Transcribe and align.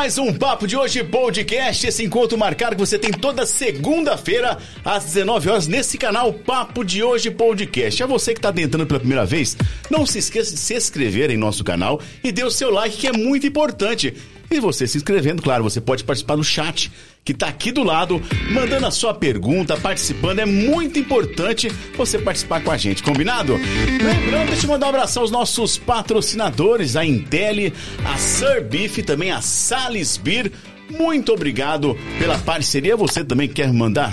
mais 0.00 0.16
um 0.16 0.32
Papo 0.32 0.66
de 0.66 0.78
Hoje 0.78 1.04
Podcast, 1.04 1.86
esse 1.86 2.02
encontro 2.02 2.38
marcado 2.38 2.74
que 2.74 2.80
você 2.80 2.98
tem 2.98 3.10
toda 3.10 3.44
segunda-feira 3.44 4.56
às 4.82 5.04
19 5.04 5.50
horas 5.50 5.66
nesse 5.66 5.98
canal 5.98 6.32
Papo 6.32 6.82
de 6.82 7.02
Hoje 7.02 7.30
Podcast. 7.30 8.02
A 8.02 8.06
você 8.06 8.32
que 8.32 8.38
está 8.38 8.50
tentando 8.50 8.86
pela 8.86 8.98
primeira 8.98 9.26
vez, 9.26 9.58
não 9.90 10.06
se 10.06 10.18
esqueça 10.18 10.54
de 10.54 10.58
se 10.58 10.74
inscrever 10.74 11.30
em 11.30 11.36
nosso 11.36 11.62
canal 11.62 12.00
e 12.24 12.32
dê 12.32 12.42
o 12.42 12.50
seu 12.50 12.70
like 12.70 12.96
que 12.96 13.08
é 13.08 13.12
muito 13.12 13.46
importante. 13.46 14.14
E 14.50 14.58
você 14.58 14.86
se 14.86 14.96
inscrevendo, 14.96 15.42
claro, 15.42 15.62
você 15.62 15.82
pode 15.82 16.02
participar 16.02 16.36
do 16.36 16.42
chat 16.42 16.90
que 17.24 17.32
está 17.32 17.48
aqui 17.48 17.70
do 17.70 17.82
lado, 17.82 18.20
mandando 18.50 18.86
a 18.86 18.90
sua 18.90 19.14
pergunta, 19.14 19.76
participando. 19.76 20.40
É 20.40 20.46
muito 20.46 20.98
importante 20.98 21.68
você 21.96 22.18
participar 22.18 22.62
com 22.62 22.70
a 22.70 22.76
gente, 22.76 23.02
combinado? 23.02 23.54
Lembrando, 23.54 24.48
deixa 24.48 24.66
eu 24.66 24.70
mandar 24.70 24.86
um 24.86 24.90
abração 24.90 25.22
aos 25.22 25.30
nossos 25.30 25.76
patrocinadores, 25.76 26.96
a 26.96 27.04
Intel, 27.04 27.72
a 28.04 28.16
Sir 28.16 28.64
Beef 28.64 28.98
também 28.98 29.30
a 29.30 29.40
Salisbury. 29.40 30.52
Muito 30.90 31.32
obrigado 31.32 31.96
pela 32.18 32.36
parceria. 32.38 32.96
Você 32.96 33.22
também 33.22 33.48
quer 33.48 33.72
mandar 33.72 34.12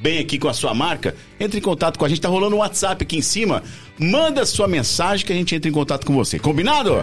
bem 0.00 0.18
aqui 0.18 0.38
com 0.38 0.48
a 0.48 0.54
sua 0.54 0.72
marca? 0.72 1.14
Entre 1.38 1.58
em 1.58 1.62
contato 1.62 1.98
com 1.98 2.04
a 2.04 2.08
gente. 2.08 2.20
Tá 2.20 2.28
rolando 2.28 2.56
um 2.56 2.60
WhatsApp 2.60 3.04
aqui 3.04 3.18
em 3.18 3.22
cima. 3.22 3.62
Manda 3.98 4.46
sua 4.46 4.66
mensagem 4.66 5.26
que 5.26 5.32
a 5.32 5.36
gente 5.36 5.54
entra 5.54 5.68
em 5.68 5.72
contato 5.72 6.06
com 6.06 6.14
você. 6.14 6.38
Combinado? 6.38 7.02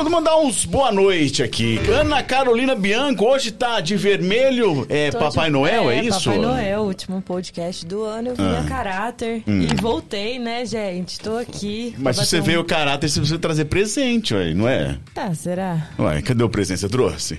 Seguindo, 0.00 0.10
mandar 0.10 0.38
uns 0.38 0.64
boa 0.64 0.90
noite 0.90 1.42
aqui. 1.42 1.78
Ana 1.90 2.22
Carolina 2.22 2.74
Bianco, 2.74 3.26
hoje 3.26 3.50
tá 3.50 3.80
de 3.80 3.96
vermelho. 3.96 4.86
É 4.88 5.10
Papai 5.10 5.46
de... 5.46 5.52
Noel, 5.52 5.90
é, 5.90 5.98
é, 5.98 6.04
isso? 6.04 6.24
Papai 6.24 6.38
Noel, 6.38 6.80
último 6.84 7.20
podcast 7.20 7.84
do 7.84 8.02
ano. 8.02 8.28
Eu 8.28 8.34
vim 8.34 8.42
ah. 8.42 8.62
a 8.64 8.64
caráter 8.64 9.42
hum. 9.46 9.60
e 9.60 9.74
voltei, 9.78 10.38
né, 10.38 10.64
gente? 10.64 11.20
Tô 11.20 11.36
aqui. 11.36 11.94
Mas 11.98 12.16
se 12.16 12.24
você 12.24 12.40
um... 12.40 12.42
veio 12.42 12.64
caráter, 12.64 13.10
se 13.10 13.20
você 13.20 13.36
trazer 13.38 13.66
presente, 13.66 14.34
ué, 14.34 14.54
não 14.54 14.66
é? 14.66 14.98
Tá, 15.14 15.34
será? 15.34 15.88
Ué, 15.98 16.22
cadê 16.22 16.42
o 16.42 16.48
presente? 16.48 16.80
Você 16.80 16.88
trouxe? 16.88 17.38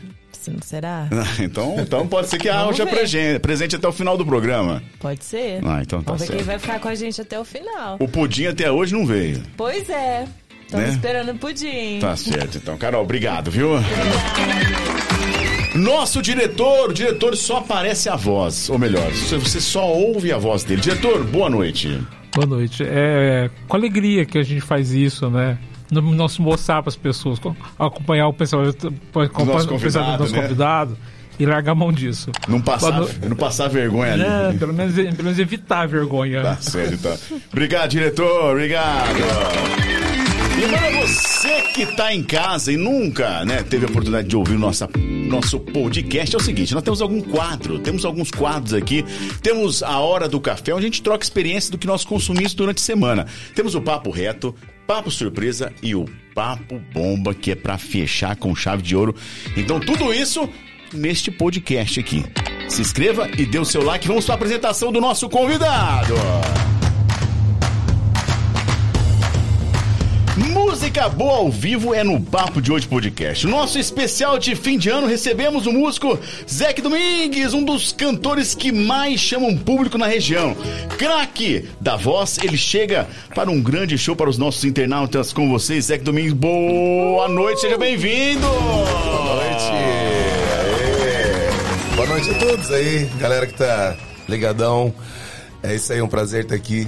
Será? 0.63 1.07
então, 1.39 1.75
então 1.79 2.07
pode 2.07 2.27
ser 2.27 2.39
que 2.39 2.49
haja 2.49 2.85
presente, 2.85 3.39
presente 3.39 3.75
até 3.75 3.87
o 3.87 3.91
final 3.91 4.17
do 4.17 4.25
programa. 4.25 4.81
Pode 4.99 5.23
ser. 5.23 5.61
Ah, 5.63 5.81
então 5.81 6.01
tá 6.01 6.13
Vamos 6.13 6.21
certo. 6.21 6.31
ver 6.31 6.37
quem 6.37 6.45
vai 6.45 6.59
ficar 6.59 6.79
com 6.79 6.87
a 6.87 6.95
gente 6.95 7.21
até 7.21 7.39
o 7.39 7.45
final. 7.45 7.97
O 7.99 8.07
pudim 8.07 8.45
até 8.45 8.71
hoje 8.71 8.93
não 8.93 9.05
veio. 9.05 9.41
Pois 9.55 9.89
é. 9.89 10.27
Estamos 10.71 10.87
né? 10.87 10.93
esperando 10.93 11.31
o 11.31 11.35
pudim. 11.35 11.99
Tá 11.99 12.15
certo, 12.15 12.57
então. 12.57 12.77
Carol, 12.77 13.03
obrigado, 13.03 13.51
viu? 13.51 13.71
Nosso 15.75 16.21
diretor, 16.21 16.91
o 16.91 16.93
diretor 16.93 17.35
só 17.35 17.57
aparece 17.57 18.07
a 18.07 18.15
voz, 18.15 18.69
ou 18.69 18.79
melhor, 18.79 19.11
você 19.11 19.59
só 19.59 19.85
ouve 19.85 20.31
a 20.31 20.37
voz 20.37 20.63
dele. 20.63 20.79
Diretor, 20.79 21.25
boa 21.25 21.49
noite. 21.49 22.01
Boa 22.33 22.47
noite. 22.47 22.83
É 22.85 23.49
com 23.67 23.75
alegria 23.75 24.25
que 24.25 24.37
a 24.37 24.43
gente 24.43 24.61
faz 24.61 24.91
isso, 24.91 25.29
né? 25.29 25.57
No 25.91 26.01
nosso 26.13 26.41
mostrar 26.41 26.81
para 26.81 26.89
as 26.89 26.95
pessoas, 26.95 27.37
acompanhar 27.77 28.29
o 28.29 28.33
pensamento, 28.33 28.93
o 29.13 29.45
nosso 29.45 29.67
convidado, 29.67 30.11
do 30.13 30.19
nosso 30.19 30.33
né? 30.33 30.41
convidado 30.41 30.97
e 31.37 31.45
largar 31.45 31.73
a 31.73 31.75
mão 31.75 31.91
disso. 31.91 32.31
Não 32.47 32.61
passar, 32.61 33.01
não 33.27 33.35
passar 33.35 33.67
vergonha 33.67 34.13
ali. 34.13 34.23
É, 34.23 34.57
pelo 34.57 34.73
menos, 34.73 34.95
pelo 34.95 35.23
menos 35.23 35.37
evitar 35.37 35.81
a 35.81 35.85
vergonha. 35.85 36.41
Tá 36.43 36.55
certo, 36.55 36.93
então. 36.93 37.17
Obrigado, 37.51 37.89
diretor. 37.89 38.51
Obrigado. 38.51 40.00
E 40.61 40.67
para 40.67 40.91
você 40.91 41.61
que 41.73 41.81
está 41.81 42.13
em 42.13 42.21
casa 42.21 42.71
e 42.71 42.77
nunca 42.77 43.43
né, 43.45 43.63
teve 43.63 43.87
a 43.87 43.89
oportunidade 43.89 44.27
de 44.27 44.35
ouvir 44.35 44.59
nossa, 44.59 44.87
nosso 44.95 45.59
podcast, 45.59 46.35
é 46.35 46.37
o 46.37 46.41
seguinte: 46.41 46.71
nós 46.75 46.83
temos 46.83 47.01
algum 47.01 47.19
quadro, 47.19 47.79
temos 47.79 48.05
alguns 48.05 48.29
quadros 48.29 48.71
aqui. 48.71 49.03
Temos 49.41 49.81
a 49.81 49.97
Hora 49.97 50.29
do 50.29 50.39
Café, 50.39 50.71
onde 50.71 50.85
a 50.85 50.87
gente 50.87 51.01
troca 51.01 51.23
experiência 51.23 51.71
do 51.71 51.79
que 51.79 51.87
nós 51.87 52.05
consumimos 52.05 52.53
durante 52.53 52.77
a 52.77 52.85
semana. 52.85 53.25
Temos 53.55 53.73
o 53.73 53.81
Papo 53.81 54.11
Reto, 54.11 54.53
Papo 54.85 55.09
Surpresa 55.09 55.73
e 55.81 55.95
o 55.95 56.05
Papo 56.35 56.79
Bomba, 56.93 57.33
que 57.33 57.49
é 57.49 57.55
para 57.55 57.79
fechar 57.79 58.35
com 58.35 58.55
chave 58.55 58.83
de 58.83 58.95
ouro. 58.95 59.15
Então, 59.57 59.79
tudo 59.79 60.13
isso 60.13 60.47
neste 60.93 61.31
podcast 61.31 61.99
aqui. 61.99 62.23
Se 62.69 62.81
inscreva 62.81 63.27
e 63.35 63.47
dê 63.47 63.57
o 63.57 63.65
seu 63.65 63.83
like. 63.83 64.07
Vamos 64.07 64.25
para 64.25 64.35
a 64.35 64.37
apresentação 64.37 64.91
do 64.91 65.01
nosso 65.01 65.27
convidado. 65.27 66.13
Música 70.49 71.07
boa 71.07 71.37
ao 71.37 71.51
vivo 71.51 71.93
é 71.93 72.03
no 72.03 72.19
Papo 72.19 72.61
de 72.61 72.71
Hoje 72.71 72.87
Podcast. 72.87 73.45
Nosso 73.45 73.77
especial 73.77 74.39
de 74.39 74.55
fim 74.55 74.77
de 74.77 74.89
ano 74.89 75.05
recebemos 75.05 75.67
o 75.67 75.71
músico 75.71 76.17
Zeque 76.49 76.81
Domingues, 76.81 77.53
um 77.53 77.63
dos 77.63 77.91
cantores 77.93 78.55
que 78.55 78.71
mais 78.71 79.19
chamam 79.19 79.55
público 79.55 79.97
na 79.97 80.07
região. 80.07 80.55
Craque 80.97 81.69
da 81.79 81.95
voz, 81.95 82.39
ele 82.43 82.57
chega 82.57 83.07
para 83.35 83.51
um 83.51 83.61
grande 83.61 83.97
show 83.97 84.15
para 84.15 84.29
os 84.29 84.37
nossos 84.37 84.63
internautas 84.63 85.31
com 85.31 85.49
vocês. 85.49 85.85
Zeque 85.85 86.03
Domingues, 86.03 86.33
boa 86.33 87.27
noite, 87.27 87.61
seja 87.61 87.77
bem-vindo! 87.77 88.47
Boa 88.47 89.35
noite! 89.35 89.71
Aê. 90.59 91.95
Boa 91.95 92.07
noite 92.07 92.29
a 92.31 92.33
todos 92.39 92.71
aí, 92.71 93.05
galera 93.19 93.45
que 93.45 93.53
tá 93.53 93.95
ligadão. 94.27 94.93
É 95.61 95.75
isso 95.75 95.93
aí, 95.93 96.01
um 96.01 96.07
prazer 96.07 96.43
estar 96.43 96.55
aqui 96.55 96.87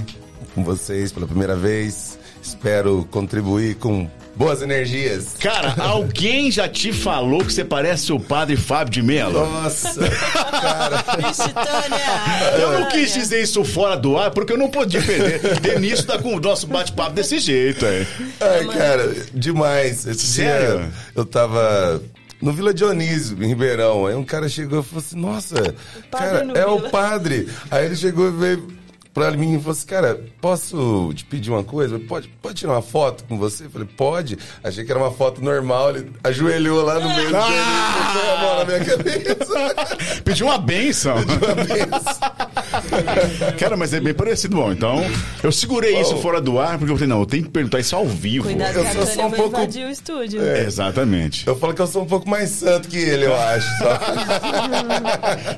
com 0.54 0.64
vocês 0.64 1.12
pela 1.12 1.26
primeira 1.26 1.54
vez. 1.54 2.13
Espero 2.44 3.08
contribuir 3.10 3.76
com 3.76 4.08
boas 4.36 4.60
energias. 4.60 5.34
Cara, 5.40 5.74
alguém 5.82 6.50
já 6.50 6.68
te 6.68 6.92
falou 6.92 7.42
que 7.42 7.50
você 7.50 7.64
parece 7.64 8.12
o 8.12 8.20
padre 8.20 8.54
Fábio 8.54 8.92
de 8.92 9.02
Mello? 9.02 9.46
Nossa, 9.46 10.06
cara. 10.50 11.02
eu 12.60 12.80
não 12.80 12.88
quis 12.90 13.14
dizer 13.14 13.42
isso 13.42 13.64
fora 13.64 13.96
do 13.96 14.18
ar, 14.18 14.30
porque 14.30 14.52
eu 14.52 14.58
não 14.58 14.68
podia 14.68 15.00
perder 15.00 15.76
início 15.78 16.06
da, 16.06 16.18
com 16.18 16.34
o 16.36 16.40
nosso 16.40 16.66
bate-papo 16.66 17.12
desse 17.12 17.38
jeito. 17.38 17.86
É. 17.86 18.06
Ai, 18.40 18.66
cara, 18.66 19.16
demais. 19.32 20.06
Esse 20.06 20.26
Sério? 20.26 20.80
Dia 20.80 20.90
eu 21.16 21.24
tava 21.24 22.02
no 22.42 22.52
Vila 22.52 22.74
Dionísio, 22.74 23.42
em 23.42 23.48
Ribeirão. 23.48 24.06
Aí 24.06 24.14
um 24.14 24.24
cara 24.24 24.50
chegou 24.50 24.80
e 24.80 24.82
falou 24.82 25.02
assim: 25.02 25.16
Nossa, 25.18 25.74
cara, 26.10 26.40
é 26.40 26.64
Vila. 26.64 26.74
o 26.74 26.90
padre. 26.90 27.48
Aí 27.70 27.86
ele 27.86 27.96
chegou 27.96 28.28
e 28.28 28.32
veio 28.32 28.83
pra 29.14 29.30
mim 29.30 29.54
e 29.54 29.58
falou 29.58 29.70
assim, 29.72 29.86
cara, 29.86 30.20
posso 30.40 31.12
te 31.14 31.24
pedir 31.24 31.50
uma 31.50 31.62
coisa? 31.62 31.98
Pode, 32.00 32.28
pode 32.42 32.56
tirar 32.56 32.72
uma 32.72 32.82
foto 32.82 33.24
com 33.24 33.38
você? 33.38 33.66
Eu 33.66 33.70
falei, 33.70 33.88
pode. 33.96 34.36
Achei 34.62 34.84
que 34.84 34.90
era 34.90 35.00
uma 35.00 35.12
foto 35.12 35.42
normal, 35.42 35.90
ele 35.90 36.10
ajoelhou 36.24 36.82
lá 36.82 36.98
no 36.98 37.08
meio 37.14 37.30
ah! 37.36 37.40
do 37.40 38.18
põe 38.18 38.28
a 38.28 38.36
mão 38.40 38.58
na 38.58 38.64
minha 38.64 38.84
cabeça. 38.84 40.20
Pediu 40.24 40.46
uma 40.46 40.58
benção. 40.58 41.16
Pediu 41.24 41.36
uma 41.36 41.54
benção. 41.54 42.14
cara, 43.58 43.76
mas 43.76 43.94
é 43.94 44.00
bem 44.00 44.12
parecido. 44.12 44.56
Bom, 44.56 44.72
então, 44.72 45.04
eu 45.42 45.52
segurei 45.52 45.96
oh. 45.96 46.00
isso 46.02 46.16
fora 46.18 46.40
do 46.40 46.58
ar, 46.58 46.78
porque 46.78 46.92
eu 46.92 46.96
falei, 46.96 47.08
não, 47.08 47.20
eu 47.20 47.26
tenho 47.26 47.44
que 47.44 47.50
perguntar 47.50 47.78
isso 47.78 47.94
ao 47.94 48.06
vivo. 48.06 48.44
Cuidado 48.44 48.78
eu 48.78 48.86
sou, 48.92 49.06
sou 49.06 49.26
um 49.26 49.30
pouco... 49.30 49.60
o 49.60 49.90
estúdio. 49.90 50.42
É, 50.42 50.64
exatamente. 50.64 51.46
Eu 51.46 51.56
falo 51.56 51.72
que 51.72 51.82
eu 51.82 51.86
sou 51.86 52.02
um 52.02 52.06
pouco 52.06 52.28
mais 52.28 52.50
santo 52.50 52.88
que 52.88 52.96
ele, 52.96 53.26
eu 53.26 53.34
acho. 53.36 53.78
Só. 53.78 54.00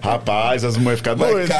Rapaz, 0.08 0.64
as 0.64 0.76
mulheres 0.76 1.00
ficam 1.00 1.16
doidas. 1.16 1.56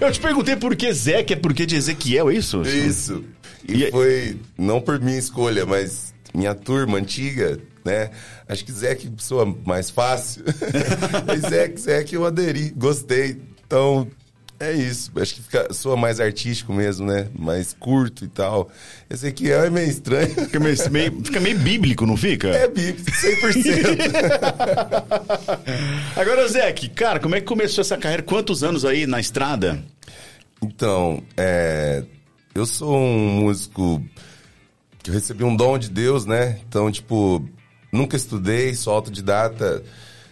Eu 0.00 0.10
te 0.12 0.20
perguntei 0.20 0.56
por 0.56 0.74
que 0.76 0.92
Zeque, 0.92 1.32
é 1.32 1.36
porque 1.36 1.66
de 1.66 1.76
Ezequiel, 1.76 2.30
é 2.30 2.34
isso? 2.34 2.62
Isso. 2.62 3.24
E, 3.66 3.76
e 3.78 3.84
é- 3.84 3.90
foi, 3.90 4.36
não 4.56 4.80
por 4.80 5.00
minha 5.00 5.18
escolha, 5.18 5.64
mas 5.66 6.14
minha 6.34 6.54
turma 6.54 6.98
antiga, 6.98 7.58
né? 7.84 8.10
Acho 8.48 8.64
que 8.64 8.72
Zeque 8.72 9.10
soa 9.18 9.46
mais 9.64 9.90
fácil. 9.90 10.44
Zeque, 11.48 11.80
Zeque 11.80 12.14
eu 12.14 12.24
aderi, 12.26 12.72
gostei. 12.76 13.40
Então, 13.66 14.08
é 14.60 14.72
isso. 14.72 15.12
Acho 15.20 15.36
que 15.36 15.42
fica, 15.42 15.72
soa 15.72 15.96
mais 15.96 16.18
artístico 16.18 16.72
mesmo, 16.72 17.06
né? 17.06 17.28
Mais 17.38 17.72
curto 17.72 18.24
e 18.24 18.28
tal. 18.28 18.68
Esse 19.08 19.26
aqui 19.26 19.50
é 19.50 19.70
meio 19.70 19.88
estranho. 19.88 20.28
Fica 20.34 20.58
meio, 20.58 20.90
meio, 20.90 21.24
fica 21.24 21.40
meio 21.40 21.58
bíblico, 21.58 22.06
não 22.06 22.16
fica? 22.16 22.48
É 22.48 22.66
bíblico, 22.68 23.10
100%. 23.10 23.98
Agora, 26.16 26.48
Zeke, 26.48 26.88
cara, 26.88 27.20
como 27.20 27.34
é 27.34 27.40
que 27.40 27.46
começou 27.46 27.82
essa 27.82 27.96
carreira? 27.96 28.22
Quantos 28.22 28.64
anos 28.64 28.84
aí 28.84 29.06
na 29.06 29.20
estrada? 29.20 29.84
Então, 30.62 31.22
é, 31.36 32.02
eu 32.54 32.66
sou 32.66 32.96
um 32.96 33.40
músico 33.40 34.02
que 35.02 35.10
eu 35.10 35.14
recebi 35.14 35.44
um 35.44 35.54
dom 35.54 35.78
de 35.78 35.88
Deus, 35.88 36.26
né? 36.26 36.58
Então, 36.68 36.90
tipo, 36.90 37.46
nunca 37.92 38.16
estudei, 38.16 38.74
sou 38.74 38.92
autodidata, 38.92 39.84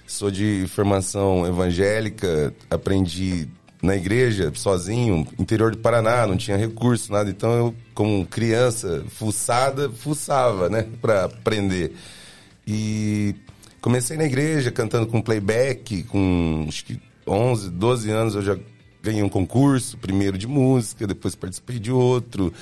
sou 0.07 0.31
de 0.31 0.67
formação 0.69 1.47
evangélica, 1.47 2.53
aprendi 2.69 3.49
na 3.83 3.95
igreja, 3.95 4.51
sozinho, 4.55 5.27
interior 5.39 5.71
do 5.73 5.79
Paraná, 5.79 6.27
não 6.27 6.37
tinha 6.37 6.57
recurso, 6.57 7.13
nada. 7.13 7.31
Então 7.31 7.53
eu, 7.53 7.75
como 7.95 8.27
criança, 8.27 9.05
fuçada, 9.09 9.91
fuçava, 9.91 10.69
né, 10.69 10.87
para 11.01 11.25
aprender. 11.25 11.93
E 12.67 13.35
comecei 13.81 14.17
na 14.17 14.25
igreja 14.25 14.71
cantando 14.71 15.07
com 15.07 15.21
playback, 15.23 16.03
com 16.05 16.65
acho 16.69 16.85
que 16.85 17.01
11, 17.27 17.71
12 17.71 18.11
anos 18.11 18.35
eu 18.35 18.43
já 18.43 18.59
ganhei 19.03 19.23
um 19.23 19.29
concurso, 19.29 19.97
primeiro 19.99 20.37
de 20.37 20.49
música, 20.49 21.07
depois 21.07 21.37
participei 21.37 21.79
de 21.79 21.93
outro, 21.93 22.53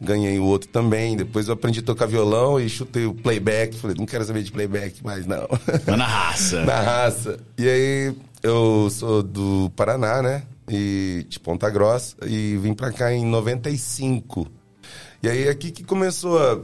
ganhei 0.00 0.38
o 0.38 0.44
outro 0.44 0.68
também. 0.68 1.16
Depois 1.16 1.46
eu 1.46 1.54
aprendi 1.54 1.80
a 1.80 1.82
tocar 1.82 2.06
violão 2.06 2.60
e 2.60 2.68
chutei 2.68 3.06
o 3.06 3.14
playback. 3.14 3.76
Falei, 3.76 3.96
não 3.96 4.06
quero 4.06 4.24
saber 4.24 4.42
de 4.42 4.50
playback 4.50 5.04
mais, 5.04 5.26
não. 5.26 5.46
na 5.86 6.06
raça. 6.06 6.62
na 6.66 6.80
raça. 6.80 7.38
E 7.56 7.68
aí 7.68 8.14
eu 8.42 8.88
sou 8.90 9.22
do 9.22 9.70
Paraná, 9.76 10.20
né? 10.22 10.42
E 10.68 11.26
de 11.28 11.38
Ponta 11.38 11.68
Grossa 11.70 12.16
e 12.26 12.56
vim 12.56 12.74
para 12.74 12.92
cá 12.92 13.12
em 13.12 13.24
95. 13.24 14.46
E 15.22 15.28
aí 15.28 15.48
aqui 15.48 15.70
que 15.70 15.84
começou 15.84 16.38
a 16.38 16.60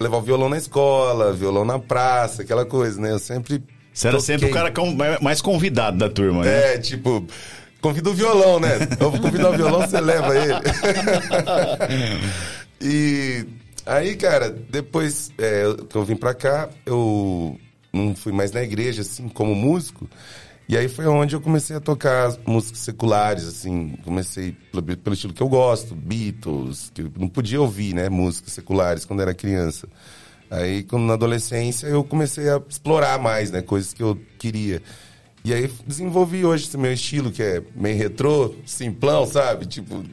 levar 0.00 0.16
o 0.16 0.22
violão 0.22 0.48
na 0.48 0.56
escola, 0.56 1.32
violão 1.32 1.64
na 1.64 1.78
praça, 1.78 2.42
aquela 2.42 2.64
coisa, 2.64 3.00
né? 3.00 3.12
Eu 3.12 3.18
sempre. 3.18 3.62
Você 3.92 4.08
era 4.08 4.20
sempre 4.20 4.46
o 4.46 4.50
cara 4.50 4.72
mais 5.20 5.42
convidado 5.42 5.98
da 5.98 6.08
turma, 6.08 6.42
né? 6.42 6.74
É, 6.74 6.78
tipo, 6.78 7.26
convida 7.80 8.08
o 8.08 8.14
violão, 8.14 8.58
né? 8.58 8.78
Eu 8.98 9.10
vou 9.10 9.20
convidar 9.20 9.50
o 9.50 9.56
violão, 9.56 9.80
você 9.80 10.00
leva 10.00 10.34
ele. 10.36 10.54
e 12.80 13.46
aí, 13.84 14.16
cara, 14.16 14.50
depois 14.50 15.30
é, 15.36 15.64
que 15.88 15.96
eu 15.96 16.04
vim 16.04 16.16
pra 16.16 16.32
cá, 16.32 16.70
eu 16.86 17.58
não 17.92 18.14
fui 18.14 18.32
mais 18.32 18.52
na 18.52 18.62
igreja, 18.62 19.02
assim, 19.02 19.28
como 19.28 19.54
músico. 19.54 20.08
E 20.70 20.76
aí 20.76 20.86
foi 20.88 21.04
onde 21.08 21.34
eu 21.34 21.40
comecei 21.40 21.74
a 21.74 21.80
tocar 21.80 22.28
as 22.28 22.38
músicas 22.46 22.78
seculares, 22.78 23.44
assim, 23.44 23.98
comecei 24.04 24.54
pelo, 24.70 24.96
pelo 24.98 25.14
estilo 25.14 25.32
que 25.32 25.42
eu 25.42 25.48
gosto, 25.48 25.96
Beatles, 25.96 26.92
que 26.94 27.02
eu 27.02 27.10
não 27.18 27.26
podia 27.26 27.60
ouvir, 27.60 27.92
né, 27.92 28.08
músicas 28.08 28.52
seculares 28.52 29.04
quando 29.04 29.20
era 29.20 29.34
criança. 29.34 29.88
Aí, 30.48 30.84
quando 30.84 31.06
na 31.06 31.14
adolescência, 31.14 31.88
eu 31.88 32.04
comecei 32.04 32.48
a 32.48 32.62
explorar 32.68 33.18
mais, 33.18 33.50
né, 33.50 33.62
coisas 33.62 33.92
que 33.92 34.00
eu 34.00 34.16
queria. 34.38 34.80
E 35.44 35.52
aí 35.52 35.68
desenvolvi 35.84 36.44
hoje 36.44 36.66
esse 36.66 36.78
meu 36.78 36.92
estilo, 36.92 37.32
que 37.32 37.42
é 37.42 37.60
meio 37.74 37.98
retrô, 37.98 38.54
simplão, 38.64 39.26
sabe? 39.26 39.66
Tipo. 39.66 40.04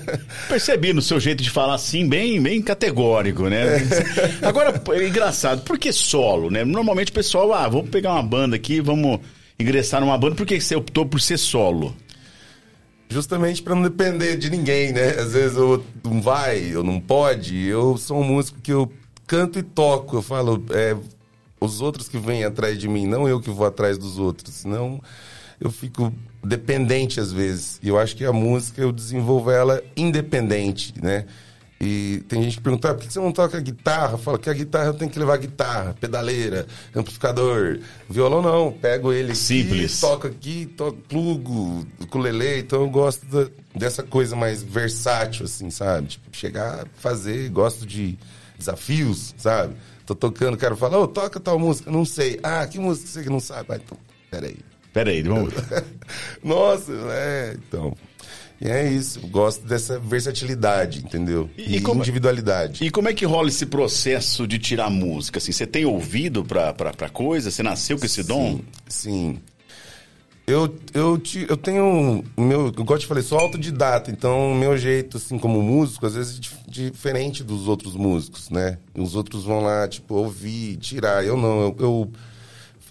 Percebi 0.48 0.94
no 0.94 1.02
seu 1.02 1.20
jeito 1.20 1.42
de 1.42 1.50
falar 1.50 1.74
assim, 1.74 2.08
bem, 2.08 2.40
bem 2.40 2.62
categórico, 2.62 3.50
né? 3.50 3.82
Agora, 4.40 4.82
é 4.94 5.06
engraçado, 5.06 5.60
por 5.60 5.76
que 5.76 5.92
solo, 5.92 6.50
né? 6.50 6.64
Normalmente 6.64 7.10
o 7.10 7.14
pessoal, 7.14 7.52
ah, 7.52 7.68
vamos 7.68 7.90
pegar 7.90 8.12
uma 8.12 8.22
banda 8.22 8.56
aqui, 8.56 8.80
vamos 8.80 9.20
ingressar 9.58 10.00
numa 10.00 10.16
banda, 10.18 10.34
por 10.36 10.46
que 10.46 10.60
você 10.60 10.76
optou 10.76 11.06
por 11.06 11.20
ser 11.20 11.38
solo? 11.38 11.94
Justamente 13.08 13.62
pra 13.62 13.74
não 13.74 13.82
depender 13.82 14.36
de 14.36 14.50
ninguém, 14.50 14.92
né? 14.92 15.10
Às 15.10 15.32
vezes 15.32 15.56
eu 15.56 15.84
não 16.04 16.20
vai, 16.20 16.58
eu 16.58 16.82
não 16.82 17.00
pode. 17.00 17.56
Eu 17.66 17.96
sou 17.96 18.20
um 18.20 18.24
músico 18.24 18.60
que 18.60 18.72
eu 18.72 18.92
canto 19.26 19.58
e 19.58 19.62
toco. 19.62 20.16
Eu 20.16 20.22
falo, 20.22 20.64
é, 20.70 20.96
os 21.60 21.80
outros 21.80 22.08
que 22.08 22.18
vêm 22.18 22.44
atrás 22.44 22.78
de 22.78 22.88
mim, 22.88 23.06
não 23.06 23.28
eu 23.28 23.40
que 23.40 23.50
vou 23.50 23.66
atrás 23.66 23.96
dos 23.96 24.18
outros. 24.18 24.54
Senão 24.54 25.00
eu 25.60 25.70
fico 25.70 26.12
dependente 26.44 27.20
às 27.20 27.32
vezes. 27.32 27.78
E 27.82 27.88
eu 27.88 27.98
acho 27.98 28.16
que 28.16 28.24
a 28.24 28.32
música 28.32 28.82
eu 28.82 28.90
desenvolvo 28.90 29.50
ela 29.50 29.82
independente, 29.96 30.92
né? 31.00 31.26
E 31.78 32.22
tem 32.26 32.42
gente 32.42 32.56
que 32.56 32.62
pergunta, 32.62 32.90
ah, 32.90 32.94
por 32.94 33.04
que 33.04 33.12
você 33.12 33.18
não 33.18 33.30
toca 33.32 33.60
guitarra? 33.60 34.16
Fala 34.16 34.38
que 34.38 34.48
a 34.48 34.54
guitarra 34.54 34.86
eu 34.86 34.94
tenho 34.94 35.10
que 35.10 35.18
levar 35.18 35.36
guitarra, 35.36 35.94
pedaleira, 36.00 36.66
amplificador. 36.94 37.80
Violão 38.08 38.40
não, 38.40 38.72
pego 38.72 39.12
ele 39.12 39.32
aqui, 39.32 39.38
Simples. 39.40 40.00
toco 40.00 40.26
aqui, 40.26 40.64
toco 40.74 40.96
plugo, 41.06 41.86
ukulele. 42.00 42.60
Então 42.60 42.80
eu 42.80 42.88
gosto 42.88 43.26
da- 43.26 43.50
dessa 43.74 44.02
coisa 44.02 44.34
mais 44.34 44.62
versátil, 44.62 45.44
assim, 45.44 45.68
sabe? 45.70 46.08
Tipo, 46.08 46.24
chegar 46.34 46.84
a 46.84 46.86
fazer, 46.98 47.50
gosto 47.50 47.84
de 47.86 48.18
desafios, 48.58 49.34
sabe? 49.36 49.74
Tô 50.06 50.14
tocando, 50.14 50.54
o 50.54 50.58
cara 50.58 50.74
fala, 50.76 50.96
ô, 50.98 51.06
toca 51.06 51.38
tal 51.38 51.58
música, 51.58 51.90
não 51.90 52.06
sei. 52.06 52.40
Ah, 52.42 52.66
que 52.66 52.78
música 52.78 53.06
você 53.08 53.22
que 53.22 53.28
não 53.28 53.40
sabe? 53.40 53.66
Ah, 53.70 53.76
então, 53.76 53.98
peraí. 54.30 54.56
Pera 54.94 55.10
aí, 55.10 55.22
vamos... 55.22 55.52
Nossa, 56.42 56.90
é, 57.10 57.54
então. 57.58 57.94
E 58.60 58.68
é 58.68 58.90
isso, 58.90 59.20
gosto 59.28 59.66
dessa 59.66 59.98
versatilidade, 59.98 61.00
entendeu? 61.00 61.50
E- 61.58 61.76
E, 61.76 61.80
como- 61.80 62.00
individualidade. 62.00 62.82
E 62.84 62.90
como 62.90 63.08
é 63.08 63.12
que 63.12 63.24
rola 63.26 63.48
esse 63.48 63.66
processo 63.66 64.46
de 64.46 64.58
tirar 64.58 64.88
música? 64.90 65.38
Assim, 65.38 65.52
você 65.52 65.66
tem 65.66 65.84
ouvido 65.84 66.42
pra, 66.44 66.72
pra, 66.72 66.92
pra 66.92 67.08
coisa? 67.10 67.50
Você 67.50 67.62
nasceu 67.62 67.98
com 67.98 68.06
esse 68.06 68.22
dom? 68.22 68.60
Sim. 68.88 69.38
Eu, 70.46 70.74
eu, 70.94 71.18
te- 71.18 71.44
eu 71.48 71.56
tenho. 71.56 72.22
Meu, 72.38 72.68
igual 72.68 72.92
eu 72.94 72.98
te 72.98 73.06
falei, 73.06 73.22
sou 73.22 73.36
autodidata, 73.36 74.12
então 74.12 74.52
o 74.52 74.54
meu 74.54 74.78
jeito, 74.78 75.16
assim, 75.16 75.38
como 75.38 75.60
músico, 75.60 76.06
às 76.06 76.14
vezes 76.14 76.36
é 76.36 76.40
dif- 76.40 76.56
diferente 76.68 77.42
dos 77.42 77.66
outros 77.66 77.96
músicos, 77.96 78.48
né? 78.48 78.78
Os 78.96 79.16
outros 79.16 79.42
vão 79.44 79.60
lá, 79.60 79.88
tipo, 79.88 80.14
ouvir, 80.14 80.76
tirar. 80.76 81.24
Eu 81.24 81.36
não, 81.36 81.60
eu, 81.62 81.76
eu 81.80 82.12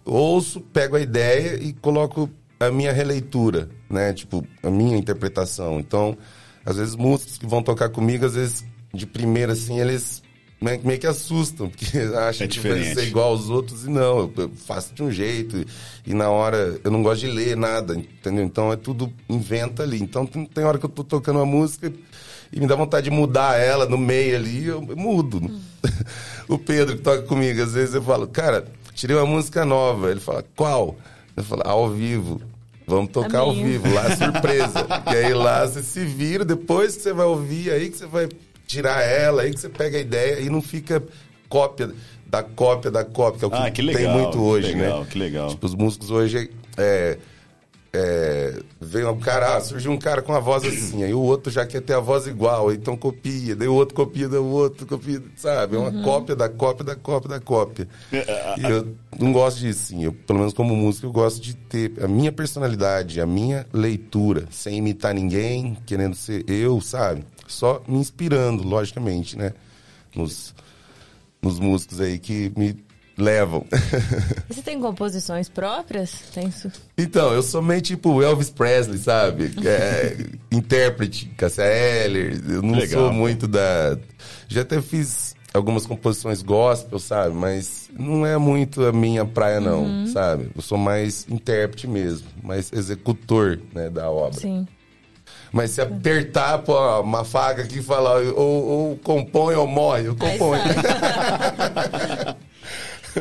ouço, 0.04 0.60
pego 0.60 0.98
a 0.98 1.02
ideia 1.02 1.56
e 1.64 1.72
coloco 1.72 2.30
a 2.60 2.72
minha 2.72 2.92
releitura, 2.92 3.70
né? 3.90 4.14
Tipo, 4.14 4.46
a 4.64 4.70
minha 4.70 4.98
interpretação. 4.98 5.80
Então, 5.80 6.18
às 6.66 6.78
vezes, 6.78 6.96
músicos 6.96 7.38
que 7.38 7.46
vão 7.46 7.62
tocar 7.62 7.90
comigo, 7.90 8.26
às 8.26 8.36
vezes, 8.36 8.66
de 8.94 9.06
primeira, 9.06 9.54
assim, 9.54 9.80
eles 9.80 10.24
meio 10.62 10.82
meio 10.84 11.00
que 11.00 11.08
assustam, 11.08 11.70
porque 11.70 11.98
acham 11.98 12.46
É 12.46 12.48
que 12.48 12.60
vai 12.60 12.84
ser 12.84 13.08
igual 13.08 13.30
aos 13.30 13.50
outros 13.50 13.86
e 13.86 13.90
não, 13.90 14.20
eu, 14.20 14.34
eu 14.38 14.50
faço 14.50 14.94
de 14.94 15.04
um 15.04 15.12
jeito 15.12 15.66
e 16.06 16.14
na 16.14 16.30
hora 16.30 16.80
eu 16.84 16.90
não 16.90 17.04
gosto 17.04 17.22
de 17.22 17.28
ler 17.28 17.56
nada, 17.58 17.96
entendeu? 17.96 18.44
Então 18.44 18.72
é 18.72 18.76
tudo 18.76 19.12
inventa 19.30 19.84
ali. 19.84 20.02
Então 20.02 20.26
tem, 20.26 20.46
tem 20.46 20.64
hora 20.64 20.78
que 20.78 20.86
eu 20.86 20.90
tô 20.90 21.04
tocando 21.04 21.38
uma 21.38 21.46
música 21.46 21.92
e 22.52 22.60
me 22.60 22.68
dá 22.68 22.76
vontade 22.76 23.10
de 23.10 23.12
mudar 23.12 23.60
ela 23.60 23.86
no 23.86 23.98
meio 23.98 24.36
ali, 24.36 24.66
eu, 24.66 24.84
eu 24.88 24.98
mudo. 24.98 25.42
o 26.48 26.58
Pedro 26.58 26.96
que 26.96 27.02
toca 27.02 27.24
comigo, 27.24 27.62
às 27.62 27.74
vezes 27.74 27.94
eu 27.94 28.02
falo, 28.02 28.28
cara, 28.28 28.66
tirei 28.94 29.16
uma 29.16 29.26
música 29.26 29.66
nova. 29.66 30.10
Ele 30.10 30.20
fala, 30.20 30.44
qual? 30.56 30.96
Eu 31.36 31.44
falo, 31.44 31.62
ao 31.66 31.90
vivo. 31.90 32.42
Vamos 32.88 33.12
tocar 33.12 33.40
ao 33.40 33.54
minha. 33.54 33.66
vivo, 33.66 33.92
lá 33.94 34.06
é 34.12 34.16
surpresa. 34.16 34.88
e 35.12 35.16
aí 35.26 35.34
lá 35.34 35.66
você 35.66 35.82
se 35.82 36.06
vira, 36.06 36.46
depois 36.46 36.96
que 36.96 37.02
você 37.02 37.14
vai 37.14 37.26
ouvir, 37.26 37.72
aí 37.72 37.90
que 37.90 37.98
você 37.98 38.06
vai 38.06 38.30
tirar 38.68 39.02
ela, 39.02 39.42
aí 39.42 39.52
que 39.54 39.60
você 39.60 39.70
pega 39.70 39.98
a 39.98 40.02
ideia 40.02 40.40
e 40.40 40.50
não 40.50 40.62
fica 40.62 41.04
cópia 41.50 41.92
da 42.28 42.44
cópia 42.44 42.92
da 42.92 43.04
cópia, 43.04 43.40
que 43.40 43.46
é 43.46 43.48
o 43.48 43.52
que, 43.52 43.58
Ah, 43.58 43.72
que 43.72 43.86
tem 43.86 43.96
legal, 43.96 44.20
muito 44.20 44.42
hoje, 44.42 44.70
que 44.70 44.76
legal, 44.76 45.00
né? 45.02 45.08
que 45.10 45.18
legal. 45.20 45.48
Tipo, 45.50 45.66
os 45.66 45.74
músicos 45.76 46.12
hoje 46.12 46.50
é, 46.78 47.18
é, 47.96 48.60
vem 48.80 49.06
um 49.06 49.20
cara, 49.20 49.58
ah, 49.58 49.62
surgiu 49.62 49.92
um 49.92 49.98
cara 49.98 50.22
com 50.22 50.34
a 50.34 50.40
voz 50.40 50.64
assim, 50.64 51.04
aí 51.04 51.14
o 51.14 51.22
outro 51.22 51.52
já 51.52 51.66
quer 51.66 51.82
ter 51.82 51.94
a 51.94 52.00
voz 52.00 52.28
igual, 52.28 52.70
aí 52.70 52.76
então 52.76 52.96
copia, 52.98 53.56
daí 53.56 53.68
o 53.68 53.74
outro 53.74 53.96
copia, 53.96 54.28
daí 54.28 54.40
o 54.40 54.46
outro 54.46 54.86
copia, 54.86 55.22
sabe? 55.36 55.76
É 55.76 55.80
uma 55.80 56.04
cópia 56.04 56.36
da 56.36 56.50
cópia 56.50 56.86
da 56.86 56.96
cópia 56.96 57.30
da 57.30 57.40
cópia. 57.40 57.88
E 58.12 58.64
eu 58.64 58.96
não 59.20 59.32
gosto 59.32 59.60
disso, 59.60 59.84
assim. 59.86 60.04
Eu, 60.04 60.14
pelo 60.14 60.40
menos 60.40 60.54
como 60.54 60.76
músico, 60.76 61.08
eu 61.08 61.12
gosto 61.12 61.42
de 61.42 61.56
ter 61.56 61.94
a 62.04 62.08
minha 62.08 62.32
personalidade, 62.32 63.22
a 63.22 63.26
minha 63.26 63.66
leitura, 63.74 64.46
sem 64.52 64.78
imitar 64.78 65.14
ninguém, 65.14 65.78
querendo 65.86 66.16
ser 66.16 66.44
eu, 66.50 66.80
sabe? 66.82 67.26
Só 67.48 67.82
me 67.88 67.98
inspirando, 67.98 68.64
logicamente, 68.68 69.38
né? 69.38 69.54
Nos, 70.16 70.54
nos 71.42 71.60
músicos 71.60 72.00
aí 72.02 72.20
que 72.20 72.52
me 72.56 72.85
levam. 73.18 73.66
Você 74.50 74.62
tem 74.62 74.80
composições 74.80 75.50
próprias? 75.50 76.12
Tem 76.34 76.48
isso? 76.48 76.72
Então, 76.98 77.34
eu 77.34 77.42
sou 77.42 77.62
meio 77.62 77.82
tipo 77.82 78.22
Elvis 78.22 78.50
Presley, 78.50 78.98
sabe? 78.98 79.54
É, 79.66 80.18
intérprete, 80.52 81.28
Cassia 81.38 81.66
Eller. 81.66 82.42
Eu 82.50 82.62
não 82.62 82.76
Legal. 82.76 83.06
sou 83.06 83.14
muito 83.14 83.48
da. 83.48 83.98
Já 84.48 84.62
até 84.62 84.82
fiz 84.82 85.36
algumas 85.54 85.86
composições 85.86 86.42
gospel, 86.42 87.00
sabe? 87.00 87.34
Mas 87.34 87.90
não 87.98 88.26
é 88.26 88.38
muito 88.38 88.86
a 88.86 88.92
minha 88.92 89.26
praia, 89.26 89.60
não, 89.60 90.06
sabe? 90.08 90.50
Eu 90.56 90.62
sou 90.62 90.78
mais 90.78 91.26
intérprete 91.30 91.88
mesmo, 91.88 92.28
mais 92.44 92.72
executor 92.74 93.60
né, 93.74 93.90
da 93.90 94.10
obra. 94.10 94.40
Sim. 94.40 94.68
Mas 95.52 95.72
se 95.72 95.82
apertar 95.82 96.60
pô, 96.60 96.78
uma 97.00 97.24
faca 97.24 97.62
aqui 97.62 97.80
e 97.80 97.82
falar 97.82 98.22
ou, 98.22 98.66
ou 98.66 98.98
compõe 98.98 99.56
ou 99.56 99.66
morre, 99.66 100.06
eu 100.08 100.18
sai. 100.18 100.36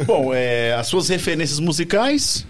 Bom, 0.07 0.33
é, 0.35 0.74
as 0.74 0.87
suas 0.87 1.09
referências 1.09 1.59
musicais? 1.61 2.46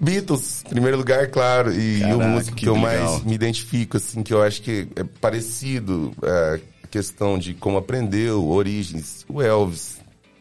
Beatles, 0.00 0.62
em 0.66 0.70
primeiro 0.70 0.96
lugar, 0.96 1.26
claro. 1.28 1.72
E 1.74 2.00
Caraca, 2.00 2.16
o 2.16 2.28
músico 2.28 2.56
que, 2.56 2.62
que 2.64 2.68
eu 2.68 2.74
legal. 2.74 3.12
mais 3.12 3.24
me 3.24 3.34
identifico, 3.34 3.96
assim, 3.98 4.22
que 4.22 4.32
eu 4.32 4.42
acho 4.42 4.62
que 4.62 4.88
é 4.96 5.04
parecido 5.20 6.12
é, 6.22 6.60
a 6.84 6.86
questão 6.88 7.38
de 7.38 7.52
como 7.54 7.76
aprendeu, 7.76 8.48
origens, 8.48 9.24
o 9.28 9.42
Elvis. 9.42 9.98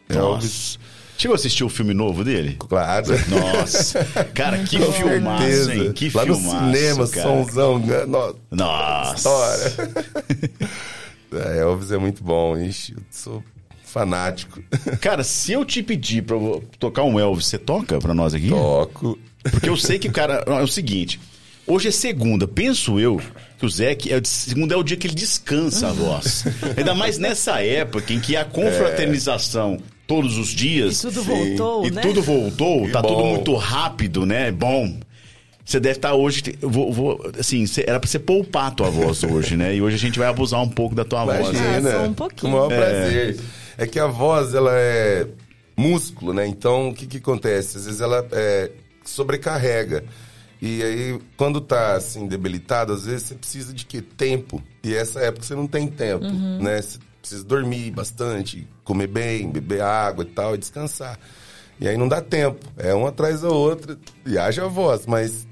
Elvis. 0.08 0.80
Chegou 1.18 1.34
a 1.34 1.36
assistir 1.36 1.66
o 1.66 1.70
filme 1.70 1.94
novo 1.94 2.24
dele? 2.24 2.56
claro. 2.58 3.08
Nossa. 3.28 4.06
Cara, 4.34 4.60
que 4.64 4.80
Com 4.80 4.94
filmaço, 4.94 5.44
certeza. 5.44 5.76
hein? 5.76 5.92
Que 5.92 6.10
Lá 6.16 6.24
filmaço, 6.24 6.44
no 6.56 6.74
cinema, 6.74 7.08
cara. 7.10 7.28
somzão, 7.28 7.80
né? 7.80 8.06
no- 8.06 8.36
Nossa. 8.52 9.16
história. 9.18 9.74
É, 11.32 11.60
Elvis 11.60 11.92
é 11.92 11.98
muito 12.00 12.24
bom, 12.24 12.58
ixi, 12.58 12.94
eu 12.94 13.04
sou 13.12 13.44
fanático. 13.90 14.62
Cara, 15.02 15.24
se 15.24 15.52
eu 15.52 15.66
te 15.66 15.82
pedir 15.84 16.24
pra 16.24 16.36
eu 16.36 16.64
tocar 16.80 17.04
um 17.04 17.20
Elvis, 17.20 17.46
você 17.48 17.58
toca 17.58 18.00
pra 18.00 18.14
nós 18.14 18.34
aqui? 18.34 18.50
Toco. 18.50 19.18
Porque 19.52 19.70
eu 19.70 19.78
sei 19.78 19.98
que 20.00 20.08
o 20.08 20.12
cara. 20.12 20.44
É 20.48 20.62
o 20.62 20.68
seguinte. 20.68 21.20
Hoje 21.66 21.88
é 21.88 21.92
segunda. 21.92 22.48
Penso 22.48 23.00
eu 23.00 23.22
que 23.58 23.66
o 23.66 23.70
Zé, 23.70 23.94
que 23.96 24.12
é, 24.14 24.20
segunda 24.24 24.74
é 24.74 24.78
o 24.78 24.84
dia 24.84 24.98
que 24.98 25.08
ele 25.08 25.14
descansa 25.16 25.88
a 25.90 25.92
voz. 25.94 26.44
Ainda 26.76 26.94
mais 26.96 27.18
nessa 27.18 27.64
época 27.64 28.12
em 28.12 28.20
que 28.20 28.36
há 28.36 28.44
confraternização 28.44 29.78
todos 30.08 30.38
os 30.38 30.52
E 30.52 30.56
dias. 30.56 31.02
tudo 31.02 31.22
voltou, 31.24 31.86
e 31.86 31.92
né? 31.92 32.02
tudo 32.02 32.22
voltou, 32.22 32.86
Que 32.86 32.92
tá 32.92 33.02
tudo 33.02 33.16
bom. 33.16 33.30
muito 33.36 33.56
rápido, 33.56 34.26
né? 34.26 34.52
Bom. 34.52 34.98
Você 35.64 35.80
deve 35.80 35.98
estar 35.98 36.16
hoje. 36.16 36.42
eu 36.60 36.70
Vou, 36.70 36.92
vou- 36.92 37.32
assim, 37.40 37.64
era 37.86 38.00
pra 38.00 38.10
você 38.10 38.18
poupar 38.18 38.70
a 38.70 38.72
tua 38.72 38.90
voz 38.90 39.24
hoje, 39.24 39.56
né? 39.56 39.76
E 39.76 39.82
hoje 39.82 39.96
a 39.96 40.00
gente 40.00 40.18
vai 40.18 40.28
abusar 40.28 40.62
um 40.64 40.68
pouco 40.70 40.96
da 40.96 41.06
tua 41.06 41.24
voz. 41.26 41.40
Imagina. 41.50 41.90
Ah, 41.90 41.92
só 41.92 42.08
um 42.10 42.14
pouquinho. 42.14 42.42
Com 42.42 42.48
o 42.58 42.68
maior 42.68 42.68
prazer. 42.70 43.36
É 43.40 43.59
que 43.88 44.00
a 44.00 44.08
voz, 44.08 44.54
ela 44.54 44.72
é 44.74 45.28
músculo, 45.78 46.34
né? 46.34 46.46
Então, 46.46 46.90
o 46.90 46.94
que 46.94 47.08
que 47.08 47.18
acontece? 47.18 47.78
Às 47.78 47.86
vezes 47.86 48.02
ela 48.02 48.28
é, 48.32 48.72
sobrecarrega. 49.04 50.04
E 50.62 50.84
aí, 50.84 51.20
quando 51.38 51.62
tá, 51.62 51.96
assim, 51.96 52.28
debilitado, 52.28 52.92
às 52.92 53.06
vezes 53.06 53.28
você 53.28 53.36
precisa 53.36 53.74
de 53.74 53.86
quê? 53.86 54.02
Tempo. 54.02 54.62
E 54.84 54.94
essa 54.94 55.22
época 55.22 55.46
você 55.46 55.56
não 55.56 55.68
tem 55.68 55.88
tempo, 55.88 56.26
né? 56.26 56.82
Você 56.82 57.00
preciso 57.22 57.46
dormir 57.46 57.92
bastante, 57.92 58.68
comer 58.84 59.08
bem, 59.08 59.50
beber 59.50 59.82
água 59.82 60.24
e 60.24 60.28
tal, 60.28 60.56
e 60.56 60.58
descansar. 60.58 61.18
E 61.80 61.88
aí 61.88 61.98
não 61.98 62.08
dá 62.08 62.22
tempo. 62.22 62.66
É 62.76 62.94
uma 62.94 63.10
atrás 63.10 63.42
da 63.42 63.50
outra 63.50 63.98
e 64.26 64.38
haja 64.38 64.68
voz. 64.68 65.06
Mas 65.06 65.48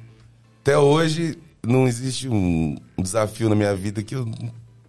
até 0.61 0.77
hoje 0.77 1.37
não 1.65 1.87
existe 1.87 2.27
um 2.27 2.75
desafio 2.97 3.47
na 3.47 3.55
minha 3.55 3.73
vida 3.73 4.03
que 4.03 4.15
eu 4.15 4.29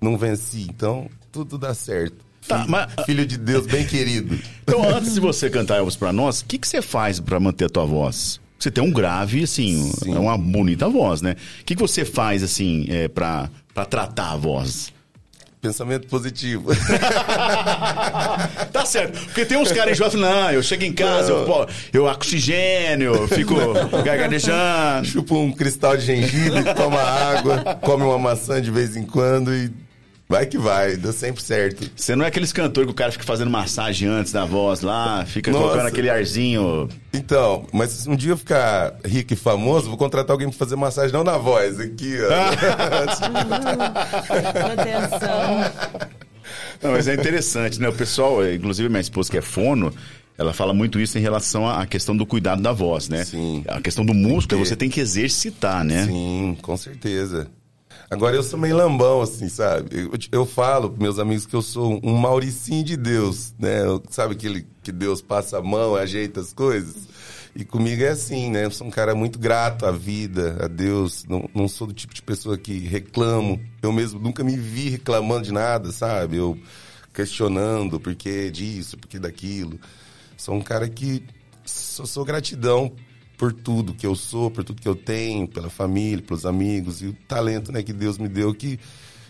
não 0.01 0.19
venci. 0.19 0.67
Então, 0.69 1.09
tudo 1.31 1.57
dá 1.57 1.75
certo. 1.75 2.28
Tá, 2.49 2.59
filho, 2.61 2.71
mas- 2.71 2.89
filho 3.07 3.27
de 3.27 3.37
Deus 3.39 3.67
bem 3.67 3.85
querido. 3.87 4.39
Então, 4.69 4.87
antes 4.87 5.15
de 5.15 5.21
você 5.21 5.49
cantar 5.49 5.77
Elvis 5.79 5.97
pra 5.97 6.13
nós, 6.13 6.41
o 6.43 6.45
que, 6.45 6.59
que 6.59 6.69
você 6.69 6.83
faz 6.83 7.19
pra 7.19 7.41
manter 7.41 7.65
a 7.65 7.69
tua 7.71 7.87
voz? 7.87 8.39
Você 8.59 8.71
tem 8.71 8.85
um 8.85 8.91
grave, 8.93 9.45
assim, 9.45 9.91
Sim. 10.03 10.15
é 10.15 10.19
uma 10.19 10.37
bonita 10.37 10.87
voz, 10.91 11.23
né? 11.23 11.37
O 11.63 11.65
que, 11.65 11.75
que 11.75 11.81
você 11.81 12.05
faz, 12.05 12.43
assim, 12.43 12.85
é, 12.91 13.09
pra, 13.09 13.49
pra 13.73 13.87
tratar 13.87 14.33
a 14.33 14.37
voz? 14.37 14.93
Pensamento 15.63 16.07
positivo. 16.07 16.71
Tá 18.73 18.85
certo. 18.85 19.19
Porque 19.25 19.45
tem 19.45 19.57
uns 19.59 19.73
caras 19.73 19.93
enjoados, 19.93 20.21
não, 20.21 20.51
eu 20.51 20.63
chego 20.63 20.85
em 20.85 20.93
casa, 20.93 21.33
eu, 21.33 21.45
pô, 21.47 21.67
eu 21.93 22.05
oxigênio, 22.05 23.15
eu 23.15 23.29
fico 23.29 23.55
gargarejando. 24.05 25.07
Chupa 25.07 25.35
um 25.35 25.51
cristal 25.53 25.97
de 25.97 26.05
gengibre, 26.05 26.63
toma 26.75 27.01
água, 27.01 27.75
come 27.83 28.03
uma 28.05 28.19
maçã 28.19 28.61
de 28.61 28.71
vez 28.71 28.97
em 28.97 29.05
quando 29.05 29.53
e 29.55 29.71
vai 30.29 30.45
que 30.47 30.59
vai, 30.59 30.97
dá 30.97 31.13
sempre 31.13 31.43
certo. 31.43 31.91
Você 31.97 32.15
não 32.15 32.25
é 32.25 32.29
aqueles 32.29 32.53
cantores 32.53 32.87
que 32.87 32.93
o 32.93 32.95
cara 32.95 33.11
fica 33.11 33.25
fazendo 33.25 33.51
massagem 33.51 34.09
antes 34.09 34.31
da 34.33 34.45
voz 34.45 34.83
lá, 34.83 35.25
fica 35.27 35.51
Nossa. 35.51 35.65
colocando 35.65 35.87
aquele 35.87 36.11
arzinho. 36.11 36.89
Então, 37.13 37.67
mas 37.73 37.91
se 37.91 38.09
um 38.09 38.15
dia 38.17 38.33
eu 38.33 38.37
ficar 38.37 38.95
rico 39.05 39.33
e 39.33 39.37
famoso, 39.37 39.89
vou 39.89 39.97
contratar 39.97 40.33
alguém 40.33 40.49
pra 40.49 40.59
fazer 40.59 40.77
massagem 40.77 41.13
não 41.13 41.25
na 41.25 41.39
voz, 41.39 41.81
aqui, 41.81 42.17
ó. 42.21 42.29
Atenção. 44.73 46.09
Não, 46.83 46.93
mas 46.93 47.09
é 47.09 47.15
interessante, 47.15 47.81
né? 47.81 47.89
O 47.89 47.93
pessoal, 47.93 48.47
inclusive 48.49 48.89
minha 48.89 49.01
esposa 49.01 49.29
que 49.31 49.37
é 49.37 49.43
fono, 49.43 49.93
ela 50.39 50.53
fala 50.55 50.73
muito 50.73 51.01
isso 51.01 51.19
em 51.19 51.21
relação 51.21 51.69
à 51.69 51.85
questão 51.87 52.17
do 52.17 52.25
cuidado 52.25 52.63
da 52.63 52.73
voz, 52.73 53.09
né? 53.09 53.25
Sim. 53.25 53.65
A 53.67 53.81
questão 53.81 54.05
do 54.07 54.15
músculo, 54.15 54.63
que- 54.63 54.69
você 54.69 54.77
tem 54.77 54.89
que 54.89 55.01
exercitar, 55.01 55.83
né? 55.85 56.05
Sim, 56.07 56.57
com 56.63 56.77
certeza. 56.77 57.49
Agora 58.11 58.35
eu 58.35 58.43
sou 58.43 58.59
meio 58.59 58.75
lambão, 58.75 59.21
assim, 59.21 59.51
sabe? 59.51 59.89
Eu, 59.93 60.11
eu 60.33 60.47
falo 60.47 60.89
pros 60.89 61.03
meus 61.03 61.19
amigos 61.19 61.45
que 61.45 61.55
eu 61.55 61.61
sou 61.61 62.01
um 62.03 62.17
Mauricinho 62.17 62.83
de 62.83 62.97
Deus, 62.97 63.55
né? 63.59 63.81
Sabe 64.09 64.33
aquele 64.33 64.67
que 64.83 64.91
Deus 64.91 65.21
passa 65.21 65.59
a 65.59 65.63
mão, 65.63 65.95
ajeita 65.95 66.41
as 66.41 66.55
coisas? 66.55 67.07
E 67.55 67.67
comigo 67.67 68.03
é 68.03 68.09
assim, 68.09 68.51
né? 68.51 68.65
Eu 68.65 68.71
sou 68.71 68.87
um 68.87 68.91
cara 68.91 69.15
muito 69.15 69.39
grato 69.39 69.85
à 69.85 69.91
vida, 69.91 70.57
a 70.65 70.69
Deus. 70.69 71.27
Não, 71.29 71.51
não 71.55 71.69
sou 71.69 71.87
do 71.87 71.93
tipo 71.93 72.15
de 72.15 72.23
pessoa 72.23 72.57
que 72.57 72.79
reclamo. 72.79 73.61
Eu 73.83 73.93
mesmo 73.93 74.19
nunca 74.19 74.43
me 74.43 74.57
vi 74.57 74.89
reclamando 74.89 75.45
de 75.45 75.53
nada, 75.53 75.93
sabe? 75.93 76.39
Eu 76.39 76.59
questionando 77.13 78.01
por 78.01 78.15
que 78.15 78.51
disso, 78.51 78.97
por 78.97 79.09
que 79.09 79.19
daquilo. 79.19 79.79
Sou 80.37 80.55
um 80.55 80.63
cara 80.63 80.89
que 80.89 81.23
só 81.65 82.07
sou 82.07 82.25
gratidão 82.25 82.93
por 83.39 83.53
tudo 83.53 83.95
que 83.95 84.05
eu 84.05 84.17
sou, 84.17 84.51
por 84.51 84.65
tudo 84.65 84.83
que 84.83 84.89
eu 84.89 84.97
tenho, 84.97 85.47
pela 85.47 85.71
família, 85.71 86.23
pelos 86.27 86.45
amigos 86.45 87.01
e 87.01 87.07
o 87.07 87.13
talento, 87.29 87.71
né, 87.71 87.85
que 87.85 87.93
Deus 87.93 88.19
me 88.19 88.29
deu 88.29 88.53
que 88.53 88.79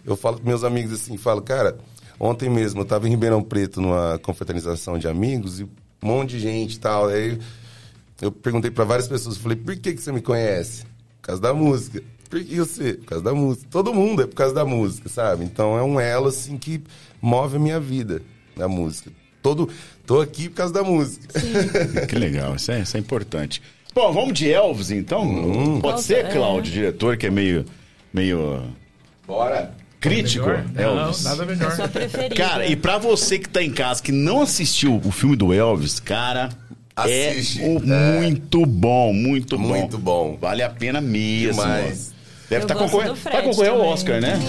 eu 0.05 0.17
falo 0.17 0.41
com 0.41 0.49
meus 0.49 0.65
amigos 0.65 0.95
assim, 0.95 1.19
falo, 1.19 1.43
cara, 1.43 1.79
ontem 2.19 2.49
mesmo 2.49 2.81
eu 2.81 2.85
tava 2.87 3.07
em 3.07 3.11
Ribeirão 3.11 3.43
Preto 3.43 3.83
numa 3.83 4.19
confraternização 4.21 4.99
de 4.99 5.07
amigos 5.07 5.61
e 5.61 5.65
um 5.65 5.69
monte 6.03 6.31
de 6.31 6.41
gente 6.41 6.77
e 6.77 6.79
tal, 6.79 7.09
aí 7.09 7.39
eu 8.21 8.33
perguntei 8.33 8.71
para 8.71 8.85
várias 8.85 9.07
pessoas, 9.07 9.37
falei, 9.37 9.59
por 9.59 9.77
que 9.77 9.93
que 9.93 10.03
você 10.03 10.11
me 10.11 10.23
conhece? 10.23 10.85
Por 11.21 11.27
causa 11.29 11.43
da 11.43 11.53
música. 11.53 12.03
Por 12.31 12.43
que 12.43 12.57
você? 12.57 12.95
Por 12.95 13.07
causa 13.07 13.25
da 13.25 13.35
música. 13.35 13.67
Todo 13.71 13.93
mundo 13.93 14.23
é 14.23 14.27
por 14.27 14.35
causa 14.35 14.55
da 14.55 14.65
música, 14.65 15.09
sabe? 15.09 15.45
Então 15.45 15.79
é 15.79 15.83
um 15.83 16.01
elo 16.01 16.29
assim 16.29 16.57
que 16.57 16.83
move 17.21 17.57
a 17.57 17.61
minha 17.61 17.79
vida, 17.79 18.23
a 18.59 18.69
música. 18.69 19.11
Todo, 19.43 19.69
tô 20.07 20.21
aqui 20.21 20.49
por 20.49 20.57
causa 20.57 20.73
da 20.73 20.83
música. 20.83 21.27
Que 22.09 22.17
legal, 22.17 22.57
isso 22.57 22.73
é, 22.73 22.81
isso 22.81 22.97
é 22.97 23.01
importante. 23.01 23.63
Bom, 23.99 24.13
vamos 24.13 24.33
de 24.35 24.49
Elvis, 24.49 24.93
então? 24.93 25.23
Hum. 25.25 25.81
Pode 25.81 26.03
ser, 26.03 26.27
é. 26.27 26.31
Cláudio, 26.31 26.73
diretor, 26.73 27.17
que 27.17 27.27
é 27.27 27.31
meio, 27.31 27.65
meio 28.15 28.63
Bora. 29.27 29.75
crítico? 29.99 30.47
Não, 30.73 31.01
Elvis. 31.01 31.25
nada 31.25 31.45
melhor. 31.45 31.73
Sua 31.75 31.89
preferida. 31.89 32.35
Cara, 32.37 32.65
e 32.65 32.77
pra 32.77 32.97
você 32.97 33.41
que 33.41 33.49
tá 33.49 33.61
em 33.61 33.73
casa, 33.73 34.01
que 34.01 34.13
não 34.13 34.43
assistiu 34.43 35.01
o 35.05 35.11
filme 35.11 35.35
do 35.35 35.53
Elvis, 35.53 35.99
cara, 35.99 36.51
Assiste. 36.95 37.61
é 37.61 37.67
o- 37.67 37.93
É. 37.93 38.21
muito 38.21 38.65
bom, 38.65 39.13
muito 39.13 39.59
bom. 39.59 39.67
Muito 39.67 39.99
bom. 39.99 40.39
Vale 40.41 40.63
a 40.63 40.71
pena 40.71 41.01
mesmo. 41.01 41.61
Demais. 41.61 42.13
Deve 42.49 42.63
estar 42.67 42.75
gosto 42.75 42.91
concorrendo. 42.93 43.15
Vai 43.17 43.43
concorrer 43.43 43.71
ao 43.71 43.77
também. 43.79 43.93
Oscar, 43.93 44.21
né? 44.21 44.41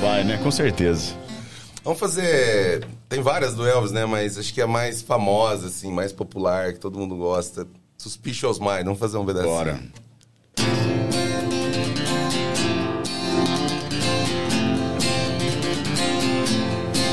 Vai, 0.00 0.24
né? 0.24 0.38
Com 0.42 0.50
certeza. 0.50 1.12
Vamos 1.84 2.00
fazer. 2.00 2.82
Tem 3.10 3.20
várias 3.20 3.54
do 3.54 3.66
Elvis, 3.66 3.92
né? 3.92 4.06
Mas 4.06 4.38
acho 4.38 4.52
que 4.54 4.60
a 4.62 4.66
mais 4.66 5.02
famosa, 5.02 5.66
assim, 5.68 5.92
mais 5.92 6.12
popular, 6.14 6.72
que 6.72 6.80
todo 6.80 6.98
mundo 6.98 7.14
gosta. 7.14 7.66
Suspicious 8.00 8.60
Mind. 8.60 8.84
Vamos 8.84 9.00
fazer 9.00 9.18
um 9.18 9.26
pedacinho. 9.26 9.50
Bora. 9.50 9.80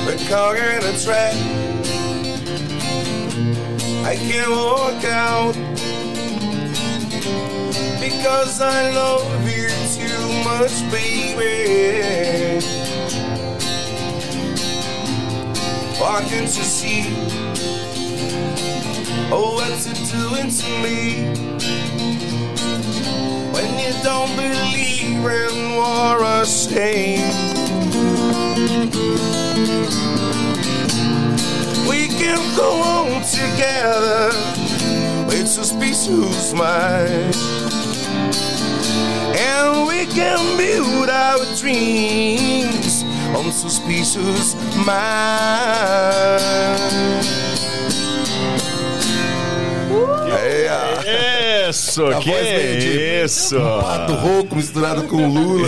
We're 0.06 0.30
caught 0.30 0.58
in 0.58 0.84
a 0.84 0.98
trap. 1.00 1.34
I 4.06 4.16
can't 4.16 4.52
walk 4.52 5.04
out 5.06 5.56
because 8.00 8.62
I 8.62 8.92
love 8.92 9.50
you 9.50 9.70
too 9.96 10.44
much, 10.44 10.92
baby. 10.92 11.56
Can't 16.30 16.58
you 16.58 16.64
see? 16.64 17.45
Oh, 19.32 19.56
what's 19.56 19.88
it 19.88 19.98
doing 20.12 20.52
to 20.52 20.70
me? 20.84 21.26
When 23.52 23.80
you 23.80 23.92
don't 24.04 24.36
believe 24.36 25.26
in 25.26 25.76
what 25.76 26.22
I 26.22 26.44
say. 26.44 27.18
We 31.90 32.08
can 32.08 32.38
go 32.56 32.70
on 32.84 33.24
together 33.24 34.32
with 35.28 35.48
suspicious 35.48 36.54
minds. 36.54 37.38
And 39.38 39.88
we 39.88 40.06
can 40.06 40.58
build 40.58 41.10
our 41.10 41.44
dreams 41.56 43.04
on 43.36 43.52
suspicious 43.52 44.56
minds. 44.86 46.16
É, 50.46 50.70
a- 50.70 51.70
Isso, 51.70 52.06
a 52.06 52.16
que 52.20 52.30
de 52.78 53.24
isso. 53.26 53.56
Pato 53.60 54.14
rouco 54.14 54.56
misturado 54.56 55.04
com 55.04 55.28
Lula. 55.28 55.68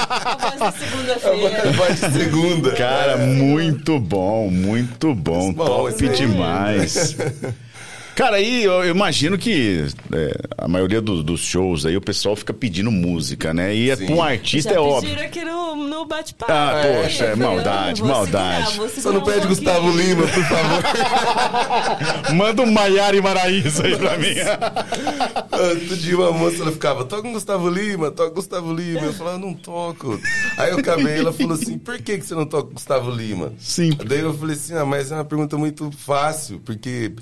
A 0.00 0.36
voz 0.36 0.60
A 0.62 0.72
segunda-feira. 0.72 1.72
voz 1.72 2.00
de 2.00 2.12
segunda. 2.18 2.72
Cara, 2.72 3.16
muito 3.16 3.98
bom, 3.98 4.50
muito 4.50 5.14
bom. 5.14 5.52
Bom, 5.52 5.64
top 5.64 6.04
aí. 6.08 6.16
demais. 6.16 7.16
Cara, 8.14 8.36
aí 8.36 8.64
eu 8.64 8.84
imagino 8.86 9.38
que 9.38 9.86
é, 10.12 10.34
a 10.58 10.68
maioria 10.68 11.00
do- 11.00 11.22
dos 11.22 11.40
shows 11.40 11.86
aí 11.86 11.96
o 11.96 12.00
pessoal 12.00 12.36
fica 12.36 12.52
pedindo 12.52 12.90
música, 12.90 13.54
né? 13.54 13.74
E 13.74 13.88
é 13.90 13.96
Sim. 13.96 14.06
pra 14.06 14.14
um 14.14 14.22
artista 14.22 14.70
Já 14.70 14.76
é 14.76 14.78
óbvio. 14.80 15.14
aqui 15.20 15.42
no, 15.44 15.74
no 15.76 16.04
bate-papo. 16.04 16.52
Ah, 16.52 16.82
né? 16.82 17.02
poxa, 17.02 17.24
é 17.24 17.34
maldade, 17.36 18.02
maldade. 18.02 18.70
segurar, 18.72 18.90
Só 18.90 19.12
não 19.12 19.20
um 19.20 19.24
pede 19.24 19.38
pouquinho. 19.46 19.56
Gustavo 19.56 19.90
Lima, 19.96 20.22
por 20.26 20.44
favor. 20.44 20.82
Manda 22.34 22.62
um 22.62 22.70
Maiara 22.70 23.16
e 23.16 23.20
Maraíza 23.22 23.86
aí 23.86 23.96
pra 23.96 24.18
mim. 24.18 24.34
Outro 25.70 25.96
dia 25.96 26.16
uma 26.16 26.32
moça 26.32 26.56
ela 26.62 26.72
ficava, 26.72 27.04
toca 27.04 27.26
um 27.26 27.32
Gustavo 27.32 27.68
Lima, 27.70 28.10
toca 28.10 28.30
Gustavo 28.34 28.72
Lima. 28.74 29.00
Eu 29.00 29.12
falava, 29.14 29.38
não 29.38 29.54
toco. 29.54 30.20
Aí 30.58 30.70
eu 30.70 30.78
acabei, 30.78 31.18
ela 31.18 31.32
falou 31.32 31.52
assim, 31.54 31.78
por 31.78 31.96
que, 31.98 32.18
que 32.18 32.26
você 32.26 32.34
não 32.34 32.44
toca 32.46 32.72
Gustavo 32.72 33.10
Lima? 33.10 33.52
Sim. 33.58 33.90
Daí 34.06 34.20
eu 34.20 34.34
falei 34.36 34.56
assim, 34.56 34.74
ah, 34.74 34.84
mas 34.84 35.10
é 35.10 35.14
uma 35.14 35.24
pergunta 35.24 35.56
muito 35.56 35.90
fácil, 35.92 36.60
porque 36.64 37.12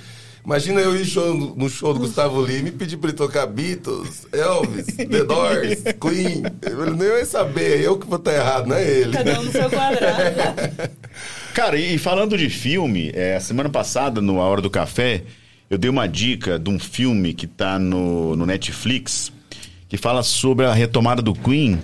imagina 0.45 0.80
eu 0.80 0.97
ir 0.97 1.05
show- 1.05 1.34
no 1.57 1.68
show 1.68 1.93
do 1.93 2.01
Gustavo 2.01 2.45
Lima 2.45 2.68
e 2.68 2.72
pedir 2.72 2.97
pra 2.97 3.11
ele 3.11 3.16
tocar 3.18 3.47
Beatles, 3.47 4.26
Elvis, 4.32 4.86
The 4.86 5.24
Doors, 5.24 5.82
Queen. 6.01 6.43
Ele 6.62 6.91
nem 6.97 7.09
vai 7.11 7.24
saber, 7.24 7.80
é 7.80 7.86
eu 7.86 7.99
que 7.99 8.07
vou 8.07 8.18
estar 8.18 8.32
errado, 8.34 8.66
não 8.68 8.76
é 8.76 8.86
ele. 8.89 9.12
Cada 9.12 9.41
um 9.41 9.45
no 9.45 9.53
seu 9.53 9.68
quadrado. 9.70 10.91
Cara, 11.55 11.76
e, 11.76 11.95
e 11.95 11.99
falando 11.99 12.36
de 12.39 12.49
filme, 12.49 13.11
é, 13.14 13.39
semana 13.41 13.68
passada, 13.68 14.20
no 14.20 14.41
A 14.41 14.45
Hora 14.45 14.61
do 14.62 14.70
Café, 14.70 15.22
eu 15.68 15.76
dei 15.76 15.91
uma 15.91 16.07
dica 16.09 16.59
de 16.59 16.70
um 16.70 16.78
filme 16.78 17.34
que 17.34 17.47
tá 17.47 17.78
no, 17.78 18.36
no 18.36 18.47
Netflix, 18.47 19.32
que 19.89 19.97
fala 19.97 20.22
sobre 20.22 20.64
a 20.66 20.72
retomada 20.72 21.20
do 21.20 21.34
Queen 21.34 21.78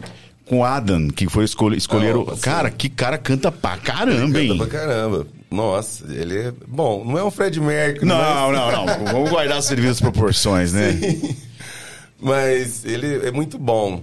com 0.46 0.64
Adam, 0.64 1.08
que 1.08 1.26
foi 1.28 1.44
escolher, 1.44 1.76
escolher 1.78 2.14
o... 2.16 2.28
Ah, 2.30 2.34
sim. 2.36 2.40
Cara, 2.42 2.70
que 2.70 2.88
cara 2.88 3.16
canta 3.18 3.50
pra 3.50 3.76
caramba, 3.78 4.40
hein? 4.40 4.48
Canta 4.58 4.66
pra 4.68 4.78
caramba. 4.80 5.26
Nossa, 5.54 6.04
ele 6.12 6.36
é. 6.38 6.52
Bom, 6.66 7.04
não 7.04 7.16
é 7.18 7.24
um 7.24 7.30
Fred 7.30 7.60
Mercury, 7.60 8.06
Não, 8.06 8.16
mas- 8.16 8.58
não, 8.58 8.86
não. 8.86 9.04
Vamos 9.12 9.30
guardar 9.30 9.58
as 9.58 9.68
devidas 9.68 10.00
proporções, 10.00 10.72
né? 10.72 10.98
Mas 12.20 12.84
ele 12.84 13.26
é 13.26 13.30
muito 13.30 13.58
bom. 13.58 14.02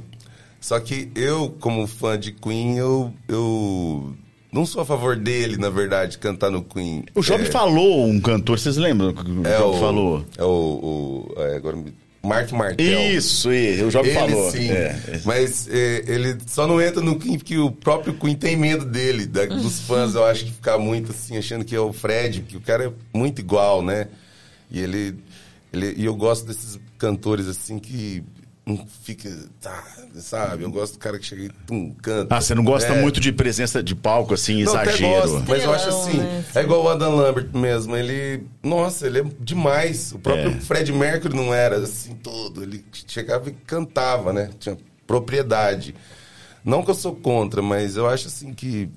Só 0.59 0.79
que 0.79 1.09
eu, 1.15 1.55
como 1.59 1.87
fã 1.87 2.17
de 2.19 2.31
Queen, 2.31 2.77
eu, 2.77 3.11
eu 3.27 4.13
não 4.51 4.65
sou 4.65 4.81
a 4.83 4.85
favor 4.85 5.15
dele, 5.15 5.57
na 5.57 5.69
verdade, 5.71 6.19
cantar 6.19 6.51
no 6.51 6.61
Queen. 6.63 7.03
O 7.15 7.21
Job 7.21 7.41
é, 7.43 7.45
falou 7.47 8.05
um 8.05 8.19
cantor, 8.21 8.59
vocês 8.59 8.77
lembram? 8.77 9.09
O 9.09 9.13
que 9.13 9.21
o 9.31 9.47
é 9.47 9.57
Job 9.57 9.75
o, 9.75 9.79
falou. 9.79 10.25
É 10.37 10.43
o. 10.43 10.47
o 10.47 11.41
é, 11.41 11.55
agora, 11.55 11.75
me- 11.77 11.93
Mark 12.23 12.51
Martel. 12.51 13.01
Isso, 13.15 13.51
e- 13.51 13.81
o 13.83 13.89
Job 13.89 14.07
Ele 14.07 14.17
falou. 14.19 14.51
sim. 14.51 14.69
É. 14.69 15.21
Mas 15.25 15.67
é, 15.67 16.03
ele 16.07 16.37
só 16.45 16.67
não 16.67 16.79
entra 16.81 17.01
no 17.01 17.17
Queen 17.17 17.37
porque 17.37 17.57
o 17.57 17.71
próprio 17.71 18.13
Queen 18.13 18.35
tem 18.35 18.55
medo 18.55 18.85
dele, 18.85 19.25
da- 19.25 19.45
dos 19.47 19.79
fãs. 19.81 20.13
Eu 20.13 20.23
acho 20.25 20.45
que 20.45 20.51
ficar 20.51 20.77
muito 20.77 21.11
assim, 21.11 21.35
achando 21.37 21.65
que 21.65 21.75
é 21.75 21.79
o 21.79 21.91
Fred, 21.91 22.41
que 22.41 22.55
o 22.57 22.61
cara 22.61 22.85
é 22.85 22.91
muito 23.17 23.39
igual, 23.39 23.81
né? 23.81 24.07
E 24.69 24.79
ele. 24.79 25.15
ele 25.73 25.95
e 25.97 26.05
eu 26.05 26.15
gosto 26.15 26.45
desses 26.45 26.79
cantores 26.97 27.47
assim 27.47 27.79
que 27.79 28.23
não 28.65 28.85
fica. 29.03 29.29
Tá, 29.59 29.83
sabe? 30.15 30.63
Eu 30.63 30.71
gosto 30.71 30.93
do 30.93 30.99
cara 30.99 31.17
que 31.19 31.25
chega 31.25 31.43
e 31.45 31.49
tum, 31.65 31.93
canta. 32.01 32.35
Ah, 32.35 32.41
você 32.41 32.53
não 32.55 32.63
gosta 32.63 32.93
É. 32.93 33.01
muito 33.01 33.19
de 33.19 33.31
presença 33.31 33.81
de 33.81 33.95
palco, 33.95 34.33
assim, 34.33 34.63
Não, 34.63 34.71
exagero. 34.73 35.29
gosto, 35.31 35.49
mas 35.49 35.63
eu 35.63 35.73
acho 35.73 35.89
assim, 35.89 36.17
né? 36.17 36.45
é 36.55 36.61
igual 36.61 36.83
o 36.83 36.89
Adam 36.89 37.15
Lambert 37.15 37.49
mesmo, 37.55 37.95
ele, 37.95 38.43
nossa, 38.63 39.07
ele 39.07 39.19
é 39.21 39.25
demais. 39.39 40.11
O 40.11 40.19
próprio 40.19 40.49
É. 40.51 40.59
Fred 40.61 40.91
Mercury 40.91 41.35
não 41.35 41.53
era 41.53 41.77
assim 41.77 42.13
todo, 42.15 42.61
ele 42.63 42.83
chegava 43.07 43.49
e 43.49 43.53
cantava, 43.53 44.31
né? 44.31 44.49
Tinha 44.59 44.77
propriedade. 45.07 45.93
Não 46.63 46.83
que 46.83 46.91
eu 46.91 46.95
sou 46.95 47.15
contra, 47.15 47.61
mas 47.61 47.95
eu 47.97 48.07
acho 48.07 48.27
assim 48.27 48.53
que 48.53 48.87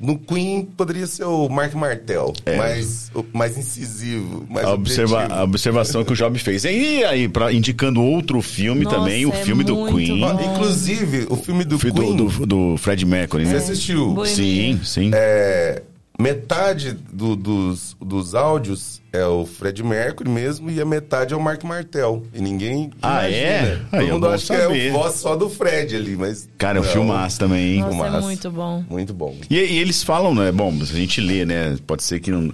no 0.00 0.18
Queen 0.18 0.64
poderia 0.76 1.06
ser 1.06 1.24
o 1.24 1.48
Mark 1.48 1.72
Martel, 1.74 2.32
mais, 2.56 3.10
o- 3.14 3.24
mais 3.32 3.56
incisivo, 3.56 4.44
mais 4.50 4.66
É. 4.66 4.70
A, 4.70 4.74
observa- 4.74 5.26
a 5.26 5.44
observação 5.44 6.04
que 6.04 6.12
o 6.12 6.16
Job 6.16 6.36
fez. 6.40 6.64
E 6.64 7.04
aí, 7.04 7.28
pra, 7.28 7.52
indicando 7.52 8.02
outro 8.02 8.42
filme 8.42 8.84
Nossa, 8.84 8.96
também, 8.96 9.24
o 9.26 9.30
é 9.32 9.44
filme 9.44 9.62
do 9.62 9.86
Queen. 9.86 10.18
Bom. 10.20 10.54
Inclusive, 10.54 11.26
o 11.30 11.36
filme 11.36 11.64
do 11.64 11.76
O 11.76 11.78
filme 11.78 12.00
Queen, 12.00 12.16
do, 12.16 12.24
do, 12.28 12.46
do 12.72 12.76
Fred 12.78 13.06
Mercury, 13.06 13.44
você 13.46 13.52
né? 13.52 13.58
assistiu? 13.58 14.12
Bohemian. 14.12 14.34
Sim, 14.34 14.80
sim. 14.82 15.10
É, 15.14 15.82
metade 16.18 16.92
do- 17.12 17.34
dos, 17.36 17.96
dos 18.00 18.34
áudios 18.34 19.02
é 19.12 19.24
o 19.26 19.44
Fred 19.44 19.82
Mercury 19.82 20.28
mesmo 20.30 20.70
e 20.70 20.80
a 20.80 20.84
metade 20.84 21.34
é 21.34 21.36
o 21.36 21.40
Mark 21.40 21.62
Martel. 21.64 22.22
E 22.32 22.40
ninguém 22.40 22.90
Ah, 23.02 23.28
imagina. 23.28 23.40
é? 23.46 23.76
Todo 23.90 24.00
Aí, 24.00 24.12
mundo 24.12 24.28
acha 24.28 24.46
que 24.46 24.52
é 24.60 24.64
saber. 24.64 24.90
o 24.90 24.92
voz 24.94 25.14
só 25.16 25.36
do 25.36 25.48
Fred 25.50 25.94
ali, 25.96 26.16
mas... 26.16 26.48
Cara, 26.56 26.78
é 26.78 26.80
um 26.80 26.84
não. 26.84 26.90
filmaço 26.92 27.38
também, 27.38 27.74
hein? 27.74 27.80
Nossa, 27.80 27.94
é 27.94 27.98
Fumaça. 27.98 28.20
muito 28.20 28.50
bom. 28.50 28.84
Muito 28.88 29.14
bom. 29.14 29.36
E, 29.50 29.56
e 29.56 29.78
eles 29.78 30.02
falam, 30.02 30.34
né? 30.34 30.50
Bom, 30.52 30.72
se 30.84 30.92
a 30.92 30.96
gente 30.96 31.20
lê, 31.20 31.44
né? 31.44 31.76
Pode 31.86 32.02
ser 32.02 32.20
que 32.20 32.30
não. 32.30 32.52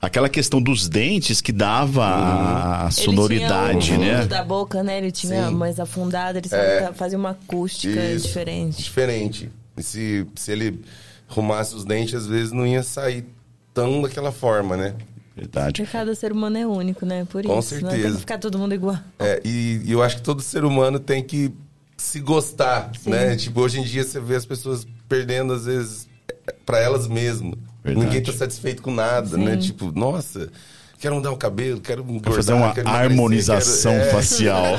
Aquela 0.00 0.28
questão 0.28 0.62
dos 0.62 0.88
dentes 0.88 1.40
que 1.40 1.50
dava 1.50 2.04
a- 2.04 2.82
a 2.82 2.84
Ele 2.84 2.92
sonoridade, 2.92 3.86
tinha 3.86 3.98
o 3.98 4.00
né? 4.02 4.24
da 4.26 4.44
boca, 4.44 4.80
né? 4.82 4.96
Ele 4.98 5.10
tinha 5.10 5.48
Sim. 5.48 5.54
mais 5.54 5.80
afundado, 5.80 6.38
ele 6.38 6.46
É. 6.52 6.92
fazia 6.94 7.18
uma 7.18 7.30
acústica 7.30 8.00
Isso. 8.00 8.28
diferente. 8.28 8.82
Diferente. 8.82 9.50
E 9.76 9.82
se, 9.82 10.24
se 10.36 10.52
ele 10.52 10.80
arrumasse 11.28 11.74
os 11.74 11.84
dentes, 11.84 12.14
às 12.14 12.26
vezes 12.26 12.52
não 12.52 12.66
ia 12.66 12.82
sair 12.82 13.26
tão 13.74 14.02
daquela 14.02 14.32
forma, 14.32 14.76
né? 14.76 14.94
Verdade. 15.36 15.80
Porque 15.82 15.92
cada 15.92 16.14
ser 16.14 16.32
humano 16.32 16.58
é 16.58 16.66
único, 16.66 17.06
né? 17.06 17.24
Por 17.30 17.44
Com 17.44 17.58
isso. 17.58 17.74
Não 17.74 17.82
tem 17.82 17.90
certeza. 17.90 18.14
que 18.14 18.20
ficar 18.20 18.38
todo 18.38 18.58
mundo 18.58 18.74
igual. 18.74 18.98
É, 19.20 19.40
e, 19.44 19.82
e 19.84 19.92
eu 19.92 20.02
acho 20.02 20.16
que 20.16 20.22
todo 20.22 20.42
ser 20.42 20.64
humano 20.64 20.98
tem 20.98 21.22
que 21.22 21.52
se 21.96 22.20
gostar, 22.20 22.90
né? 23.06 23.36
Tipo, 23.36 23.60
hoje 23.60 23.78
em 23.80 23.84
dia 23.84 24.02
você 24.02 24.20
vê 24.20 24.34
as 24.34 24.44
pessoas 24.44 24.86
perdendo, 25.08 25.52
às 25.52 25.66
vezes, 25.66 26.08
pra 26.66 26.78
elas 26.80 27.06
mesmas. 27.06 27.54
Verdade. 27.84 28.06
Ninguém 28.06 28.22
tá 28.22 28.32
satisfeito 28.32 28.82
com 28.82 28.90
nada, 28.90 29.36
Sim. 29.36 29.44
né? 29.44 29.56
Tipo, 29.56 29.92
nossa, 29.92 30.50
quero 30.98 31.14
mudar 31.14 31.30
o 31.30 31.36
cabelo, 31.36 31.80
quero 31.80 32.02
engordar, 32.02 32.34
fazer 32.34 32.52
uma 32.54 32.74
quero 32.74 32.88
harmonização 32.88 33.92
quero- 33.92 34.08
é. 34.08 34.12
facial. 34.12 34.64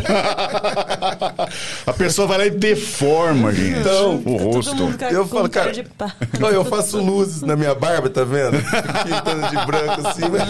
a 1.88 1.93
pessoa 1.93 2.28
vai 2.28 2.38
lá 2.39 2.45
e 2.45 2.49
deforma, 2.51 3.51
gente. 3.53 3.80
Então, 3.80 4.15
o 4.17 4.22
Todo 4.24 4.38
rosto. 4.53 4.95
Eu 5.11 5.26
falo, 5.28 5.49
cara. 5.49 5.72
Não, 6.39 6.49
eu 6.49 6.65
faço 6.65 6.97
luzes 6.99 7.41
na 7.41 7.55
minha 7.55 7.74
barba, 7.74 8.09
tá 8.09 8.24
vendo? 8.24 8.57
Pintando 9.03 9.47
de 9.49 9.65
branco 9.65 10.07
assim, 10.07 10.22
né? 10.22 10.45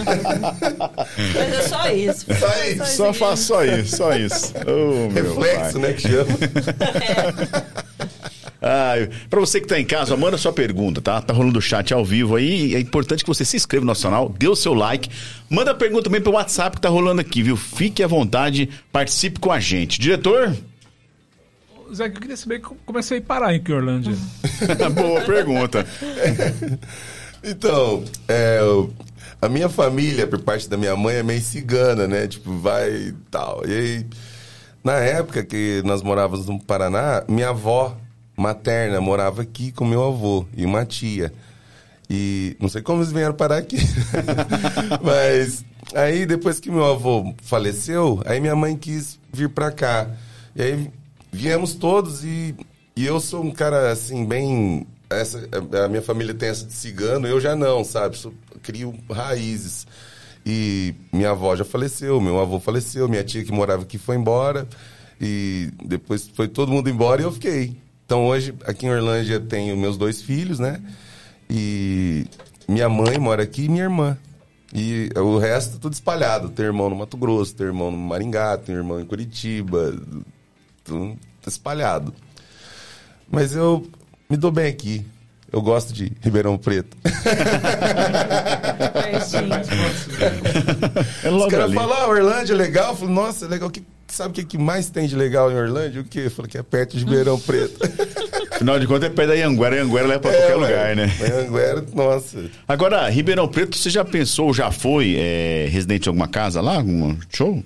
Mas 1.34 1.54
é 1.54 1.62
só 1.68 1.88
isso. 1.90 2.26
Só 2.38 2.64
isso. 2.64 2.96
Só 2.96 3.12
faço 3.12 3.42
só 3.44 3.64
isso, 3.64 3.96
só 3.96 4.12
isso. 4.14 4.52
Oh, 4.66 5.10
meu 5.10 5.34
Reflexo, 5.34 5.80
pai. 5.80 5.82
né, 5.82 5.92
que 5.92 6.02
chama. 6.02 6.26
Ai, 8.62 9.08
pra 9.28 9.40
você 9.40 9.60
que 9.60 9.66
tá 9.66 9.80
em 9.80 9.84
casa, 9.84 10.16
manda 10.16 10.36
sua 10.36 10.52
pergunta, 10.52 11.00
tá? 11.00 11.20
Tá 11.22 11.32
rolando 11.32 11.58
o 11.58 11.62
chat 11.62 11.94
ao 11.94 12.04
vivo 12.04 12.36
aí. 12.36 12.74
É 12.74 12.80
importante 12.80 13.24
que 13.24 13.28
você 13.28 13.44
se 13.44 13.56
inscreva 13.56 13.84
no 13.84 13.88
nosso 13.88 14.02
canal, 14.02 14.28
dê 14.38 14.48
o 14.48 14.56
seu 14.56 14.74
like. 14.74 15.08
Manda 15.48 15.70
a 15.70 15.74
pergunta 15.74 16.04
também 16.04 16.20
pelo 16.20 16.36
WhatsApp 16.36 16.76
que 16.76 16.82
tá 16.82 16.88
rolando 16.88 17.20
aqui, 17.20 17.42
viu? 17.42 17.56
Fique 17.56 18.02
à 18.02 18.06
vontade, 18.06 18.68
participe 18.92 19.40
com 19.40 19.50
a 19.50 19.58
gente. 19.58 19.98
Diretor? 19.98 20.54
Zé, 21.92 22.06
eu 22.06 22.12
queria 22.12 22.36
saber 22.36 22.60
como 22.60 22.78
comecei 22.84 23.18
a 23.18 23.22
parar 23.22 23.54
em 23.54 23.62
Orlândia. 23.72 24.14
Boa 24.94 25.20
pergunta. 25.22 25.86
Então, 27.42 28.04
é, 28.28 28.60
a 29.40 29.48
minha 29.48 29.70
família, 29.70 30.26
por 30.26 30.40
parte 30.40 30.68
da 30.68 30.76
minha 30.76 30.94
mãe, 30.94 31.16
é 31.16 31.22
meio 31.22 31.40
cigana, 31.40 32.06
né? 32.06 32.26
Tipo, 32.26 32.58
vai 32.58 32.90
e 32.90 33.12
tal. 33.30 33.62
E 33.66 33.72
aí, 33.72 34.06
na 34.84 34.96
época 34.96 35.42
que 35.42 35.80
nós 35.84 36.02
morávamos 36.02 36.46
no 36.46 36.60
Paraná, 36.60 37.24
minha 37.26 37.48
avó 37.48 37.96
materna 38.40 39.00
morava 39.00 39.42
aqui 39.42 39.70
com 39.70 39.84
meu 39.84 40.02
avô 40.02 40.46
e 40.56 40.64
uma 40.64 40.84
tia. 40.86 41.32
E 42.08 42.56
não 42.58 42.68
sei 42.68 42.82
como 42.82 43.02
eles 43.02 43.12
vieram 43.12 43.34
parar 43.34 43.58
aqui. 43.58 43.76
Mas 45.04 45.64
aí, 45.94 46.26
depois 46.26 46.58
que 46.58 46.70
meu 46.70 46.84
avô 46.84 47.34
faleceu, 47.42 48.20
aí 48.24 48.40
minha 48.40 48.56
mãe 48.56 48.76
quis 48.76 49.20
vir 49.32 49.50
pra 49.50 49.70
cá. 49.70 50.10
E 50.56 50.62
aí 50.62 50.90
viemos 51.30 51.74
todos 51.74 52.24
e, 52.24 52.56
e 52.96 53.06
eu 53.06 53.20
sou 53.20 53.44
um 53.44 53.50
cara 53.50 53.92
assim, 53.92 54.24
bem. 54.24 54.86
Essa, 55.08 55.48
a 55.84 55.88
minha 55.88 56.02
família 56.02 56.32
tem 56.32 56.48
essa 56.48 56.64
de 56.64 56.72
cigano, 56.72 57.26
eu 57.26 57.40
já 57.40 57.54
não, 57.54 57.84
sabe? 57.84 58.16
Sou, 58.16 58.32
crio 58.62 58.94
raízes. 59.10 59.86
E 60.46 60.94
minha 61.12 61.30
avó 61.30 61.54
já 61.54 61.64
faleceu, 61.64 62.20
meu 62.20 62.40
avô 62.40 62.58
faleceu, 62.58 63.08
minha 63.08 63.22
tia 63.22 63.44
que 63.44 63.52
morava 63.52 63.82
aqui 63.82 63.98
foi 63.98 64.16
embora. 64.16 64.66
E 65.20 65.70
depois 65.84 66.28
foi 66.28 66.48
todo 66.48 66.72
mundo 66.72 66.88
embora 66.88 67.20
e 67.20 67.24
eu 67.24 67.32
fiquei. 67.32 67.76
Então 68.10 68.26
hoje, 68.26 68.52
aqui 68.64 68.86
em 68.86 68.90
Orlândia, 68.90 69.38
tenho 69.38 69.76
meus 69.76 69.96
dois 69.96 70.20
filhos, 70.20 70.58
né? 70.58 70.82
E 71.48 72.26
minha 72.66 72.88
mãe 72.88 73.16
mora 73.20 73.44
aqui 73.44 73.66
e 73.66 73.68
minha 73.68 73.84
irmã. 73.84 74.18
E 74.74 75.10
o 75.14 75.38
resto 75.38 75.78
tudo 75.78 75.92
espalhado. 75.92 76.48
Tem 76.48 76.64
irmão 76.64 76.90
no 76.90 76.96
Mato 76.96 77.16
Grosso, 77.16 77.54
tem 77.54 77.68
irmão 77.68 77.88
no 77.88 77.96
Maringá, 77.96 78.58
tem 78.58 78.74
irmão 78.74 79.00
em 79.00 79.04
Curitiba. 79.04 79.94
Tudo 80.82 81.16
espalhado. 81.46 82.12
Mas 83.30 83.54
eu 83.54 83.88
me 84.28 84.36
dou 84.36 84.50
bem 84.50 84.66
aqui. 84.66 85.06
Eu 85.52 85.62
gosto 85.62 85.92
de 85.92 86.10
Ribeirão 86.20 86.58
Preto. 86.58 86.96
É 91.22 91.28
Os 91.28 91.34
logo 91.34 91.50
caras 91.50 91.72
falam, 91.72 91.96
ah, 91.96 92.08
Orlândia 92.08 92.54
é 92.54 92.56
legal. 92.56 92.90
Eu 92.90 92.96
falo, 92.96 93.10
nossa, 93.12 93.44
é 93.44 93.48
legal. 93.48 93.70
Que, 93.70 93.84
sabe 94.14 94.30
o 94.30 94.32
que, 94.34 94.44
que 94.44 94.58
mais 94.58 94.90
tem 94.90 95.06
de 95.06 95.14
legal 95.16 95.50
em 95.50 95.54
Orlândia? 95.56 96.00
O 96.00 96.04
quê? 96.04 96.22
Eu 96.26 96.30
falo 96.30 96.48
que 96.48 96.58
é 96.58 96.62
perto 96.62 96.96
de 96.96 97.04
Ribeirão 97.04 97.38
Preto. 97.40 97.78
Afinal 98.52 98.78
de 98.78 98.86
contas, 98.86 99.04
é 99.10 99.12
perto 99.12 99.28
da 99.36 99.46
Anguera. 99.46 99.82
Anguera 99.82 100.06
leva 100.06 100.20
pra 100.20 100.30
qualquer 100.30 100.50
É, 100.50 100.54
lugar, 100.54 100.86
ué. 100.88 100.94
né? 100.94 101.06
Anguera, 101.48 101.84
nossa. 101.94 102.50
Agora, 102.68 103.08
Ribeirão 103.08 103.48
Preto, 103.48 103.76
você 103.76 103.90
já 103.90 104.04
pensou, 104.04 104.52
já 104.52 104.70
foi 104.70 105.16
é, 105.18 105.68
residente 105.70 106.02
de 106.04 106.08
alguma 106.08 106.28
casa 106.28 106.60
lá? 106.60 106.76
Algum 106.76 107.16
show? 107.34 107.62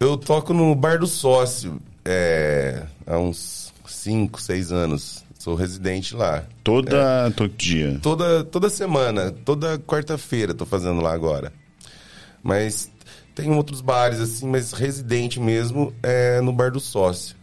Eu 0.00 0.16
toco 0.16 0.52
no 0.52 0.74
Bar 0.74 0.98
do 0.98 1.06
Sócio 1.06 1.80
é, 2.04 2.82
há 3.06 3.18
uns 3.18 3.72
5, 3.86 4.40
6 4.40 4.72
anos. 4.72 5.24
Sou 5.38 5.54
residente 5.54 6.14
lá. 6.16 6.42
Toda, 6.64 7.30
todo 7.36 7.52
dia. 7.56 7.98
Toda, 8.02 8.42
toda 8.42 8.68
semana, 8.68 9.30
toda 9.44 9.78
quarta-feira 9.78 10.52
tô 10.52 10.66
fazendo 10.66 11.00
lá 11.00 11.12
agora. 11.12 11.52
Mas 12.42 12.90
tem 13.36 13.50
outros 13.54 13.80
bares 13.80 14.18
assim, 14.18 14.48
mas 14.48 14.72
residente 14.72 15.38
mesmo 15.38 15.92
é 16.02 16.40
no 16.40 16.52
Bar 16.52 16.72
do 16.72 16.80
Sócio. 16.80 17.36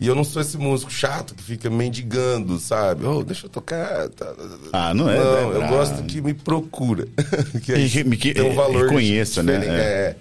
E 0.00 0.06
eu 0.06 0.14
não 0.14 0.24
sou 0.24 0.40
esse 0.42 0.56
músico 0.56 0.90
chato 0.92 1.34
que 1.34 1.42
fica 1.42 1.68
mendigando, 1.70 2.58
sabe? 2.58 3.04
Oh, 3.06 3.22
deixa 3.22 3.46
eu 3.46 3.50
tocar. 3.50 4.08
tá, 4.10 4.26
tá, 4.26 4.34
tá. 4.34 4.48
Ah, 4.72 4.94
não 4.94 5.08
é, 5.10 5.16
Não, 5.18 5.50
né, 5.52 5.56
eu 5.56 5.68
gosto 5.68 6.02
que 6.04 6.20
me 6.20 6.32
procura. 6.34 7.06
que 7.62 7.72
E 7.74 7.88
que- 7.90 8.04
que- 8.16 8.34
tem 8.34 8.50
um 8.50 8.54
valor 8.54 8.86
reconheça, 8.86 9.42
né? 9.42 9.58
diferente. 9.58 9.80
É. 9.80 10.16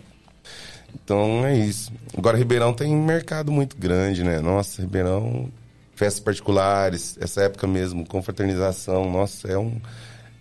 Então 1.03 1.45
é 1.45 1.55
isso. 1.57 1.91
Agora, 2.17 2.37
Ribeirão 2.37 2.73
tem 2.73 2.93
um 2.93 3.03
mercado 3.05 3.51
muito 3.51 3.75
grande, 3.77 4.23
né? 4.23 4.39
Nossa, 4.39 4.81
Ribeirão, 4.81 5.49
festas 5.95 6.19
particulares, 6.23 7.17
essa 7.19 7.41
época 7.41 7.65
mesmo, 7.67 8.05
confraternização, 8.07 9.09
nossa, 9.11 9.47
é 9.47 9.57
um, 9.57 9.79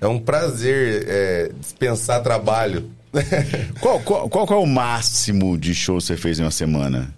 é 0.00 0.06
um 0.06 0.18
prazer 0.18 1.04
é, 1.08 1.50
dispensar 1.58 2.22
trabalho. 2.22 2.90
Qual, 3.80 4.00
qual, 4.00 4.28
qual 4.28 4.46
é 4.48 4.56
o 4.62 4.66
máximo 4.66 5.58
de 5.58 5.74
show 5.74 5.98
que 5.98 6.04
você 6.04 6.16
fez 6.16 6.40
em 6.40 6.44
uma 6.44 6.50
semana? 6.50 7.14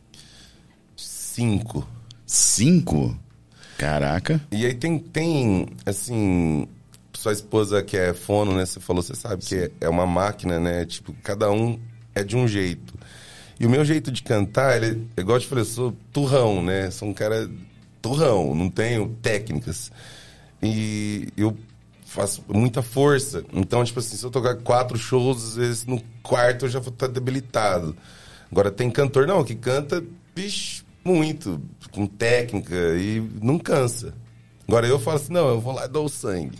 Cinco. 0.96 1.86
Cinco? 2.26 3.16
Caraca. 3.78 4.40
E 4.50 4.66
aí 4.66 4.74
tem, 4.74 4.98
tem, 4.98 5.68
assim, 5.86 6.66
sua 7.12 7.32
esposa 7.32 7.82
que 7.82 7.96
é 7.96 8.12
fono, 8.12 8.56
né? 8.56 8.66
Você 8.66 8.80
falou, 8.80 9.02
você 9.02 9.14
sabe 9.14 9.44
que 9.44 9.54
é, 9.54 9.70
é 9.82 9.88
uma 9.88 10.06
máquina, 10.06 10.58
né? 10.58 10.84
Tipo, 10.84 11.14
cada 11.22 11.50
um 11.50 11.78
é 12.14 12.24
de 12.24 12.36
um 12.36 12.46
jeito. 12.46 12.94
E 13.58 13.66
o 13.66 13.70
meu 13.70 13.84
jeito 13.84 14.10
de 14.10 14.22
cantar, 14.22 14.76
ele, 14.76 15.06
é 15.16 15.20
igual 15.20 15.36
eu 15.36 15.40
te 15.40 15.46
falei, 15.46 15.62
eu 15.62 15.66
sou 15.66 15.96
turrão, 16.12 16.62
né? 16.62 16.90
Sou 16.90 17.08
um 17.08 17.14
cara 17.14 17.48
turrão, 18.02 18.54
não 18.54 18.68
tenho 18.68 19.08
técnicas. 19.22 19.90
E 20.62 21.28
eu 21.36 21.56
faço 22.14 22.44
muita 22.48 22.80
força. 22.80 23.44
Então, 23.52 23.84
tipo 23.84 23.98
assim, 23.98 24.16
se 24.16 24.24
eu 24.24 24.30
tocar 24.30 24.54
quatro 24.56 24.96
shows, 24.96 25.44
às 25.44 25.56
vezes 25.56 25.86
no 25.86 26.00
quarto 26.22 26.64
eu 26.64 26.68
já 26.68 26.78
vou 26.78 26.92
estar 26.92 27.08
debilitado. 27.08 27.96
Agora 28.50 28.70
tem 28.70 28.88
cantor, 28.88 29.26
não, 29.26 29.42
que 29.42 29.54
canta, 29.54 30.02
bicho, 30.34 30.84
muito, 31.04 31.60
com 31.90 32.06
técnica 32.06 32.74
e 32.96 33.20
não 33.42 33.58
cansa. 33.58 34.14
Agora 34.66 34.86
eu 34.86 34.98
falo 34.98 35.16
assim, 35.16 35.32
não, 35.32 35.48
eu 35.48 35.60
vou 35.60 35.74
lá 35.74 35.86
e 35.86 35.88
dou 35.88 36.06
o 36.06 36.08
sangue. 36.08 36.56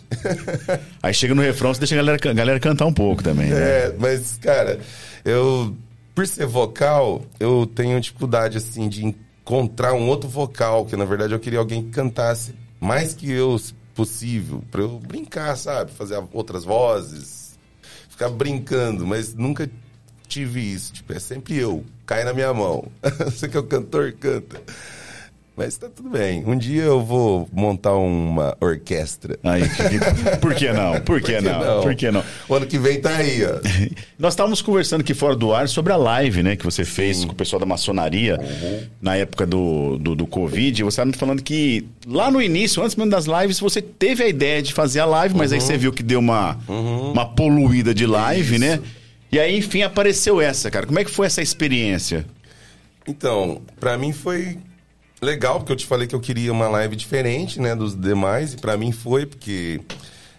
Aí 1.01 1.13
chega 1.13 1.33
no 1.33 1.41
refrão, 1.41 1.73
você 1.73 1.79
deixa 1.79 1.95
a 1.95 1.97
galera, 1.97 2.19
a 2.29 2.33
galera 2.33 2.59
cantar 2.59 2.85
um 2.85 2.93
pouco 2.93 3.23
também, 3.23 3.49
né? 3.49 3.57
É, 3.57 3.95
mas, 3.97 4.37
cara, 4.37 4.79
eu, 5.23 5.75
por 6.13 6.27
ser 6.27 6.45
vocal, 6.45 7.23
eu 7.39 7.65
tenho 7.65 7.99
dificuldade, 7.99 8.57
assim, 8.57 8.89
de 8.89 9.05
encontrar 9.05 9.93
um 9.93 10.07
outro 10.07 10.29
vocal, 10.29 10.85
que 10.85 10.95
na 10.95 11.05
verdade 11.05 11.33
eu 11.33 11.39
queria 11.39 11.59
alguém 11.59 11.81
que 11.81 11.91
cantasse 11.91 12.53
mais 12.79 13.13
que 13.13 13.31
eu 13.31 13.57
possível, 13.95 14.61
pra 14.69 14.81
eu 14.81 14.99
brincar, 14.99 15.55
sabe? 15.57 15.91
Fazer 15.91 16.21
outras 16.33 16.65
vozes, 16.65 17.57
ficar 18.09 18.29
brincando, 18.29 19.07
mas 19.07 19.33
nunca 19.33 19.69
tive 20.27 20.59
isso. 20.59 20.93
Tipo, 20.93 21.13
é 21.13 21.19
sempre 21.19 21.55
eu, 21.55 21.83
cai 22.05 22.23
na 22.23 22.33
minha 22.33 22.53
mão. 22.53 22.91
Você 23.25 23.47
que 23.47 23.55
é 23.55 23.59
o 23.59 23.63
cantor, 23.63 24.11
canta. 24.13 24.61
Mas 25.57 25.77
tá 25.77 25.87
tudo 25.87 26.09
bem. 26.09 26.43
Um 26.45 26.57
dia 26.57 26.83
eu 26.83 27.01
vou 27.01 27.47
montar 27.53 27.93
uma 27.95 28.57
orquestra. 28.59 29.39
Aí, 29.41 29.63
por 30.41 30.53
que 30.53 30.71
não? 30.73 30.99
Por 30.99 31.21
que, 31.21 31.39
não? 31.39 31.59
não? 31.59 31.81
Por 31.81 31.95
que 31.95 32.11
não? 32.11 32.21
O 32.49 32.55
ano 32.55 32.65
que 32.65 32.77
vem 32.77 32.99
tá 32.99 33.15
aí, 33.15 33.41
ó. 33.45 33.61
Nós 34.19 34.33
estávamos 34.33 34.61
conversando 34.61 35.01
aqui 35.01 35.13
fora 35.13 35.33
do 35.33 35.53
ar 35.53 35.69
sobre 35.69 35.93
a 35.93 35.95
live, 35.95 36.43
né, 36.43 36.57
que 36.57 36.65
você 36.65 36.83
fez 36.83 37.17
Sim. 37.17 37.27
com 37.27 37.33
o 37.33 37.35
pessoal 37.35 37.59
da 37.61 37.65
maçonaria 37.65 38.37
uhum. 38.37 38.83
na 39.01 39.15
época 39.15 39.45
do, 39.45 39.97
do, 39.97 40.13
do 40.13 40.27
Covid. 40.27 40.83
Você 40.83 40.89
estava 40.89 41.07
me 41.07 41.15
falando 41.15 41.41
que 41.41 41.87
lá 42.05 42.29
no 42.29 42.41
início, 42.41 42.83
antes 42.83 42.97
mesmo 42.97 43.11
das 43.11 43.25
lives, 43.25 43.57
você 43.57 43.81
teve 43.81 44.23
a 44.23 44.27
ideia 44.27 44.61
de 44.61 44.73
fazer 44.73 44.99
a 44.99 45.05
live, 45.05 45.35
mas 45.37 45.51
uhum. 45.51 45.55
aí 45.55 45.61
você 45.61 45.77
viu 45.77 45.93
que 45.93 46.03
deu 46.03 46.19
uma, 46.19 46.59
uhum. 46.67 47.13
uma 47.13 47.25
poluída 47.25 47.93
de 47.93 48.05
live, 48.05 48.59
né? 48.59 48.73
Isso. 48.73 48.81
né? 48.81 48.87
E 49.31 49.39
aí, 49.39 49.57
enfim, 49.57 49.83
apareceu 49.83 50.39
essa, 50.39 50.69
cara. 50.69 50.85
Como 50.85 50.99
é 50.99 51.03
que 51.03 51.11
foi 51.11 51.27
essa 51.27 51.41
experiência? 51.41 52.25
Então, 53.07 53.61
para 53.79 53.97
mim 53.97 54.11
foi 54.11 54.57
legal, 55.25 55.59
porque 55.59 55.73
eu 55.73 55.75
te 55.75 55.85
falei 55.85 56.07
que 56.07 56.15
eu 56.15 56.19
queria 56.19 56.51
uma 56.51 56.69
live 56.69 56.95
diferente, 56.95 57.59
né, 57.59 57.75
dos 57.75 57.95
demais, 57.95 58.53
e 58.53 58.57
para 58.57 58.77
mim 58.77 58.91
foi, 58.91 59.25
porque 59.25 59.81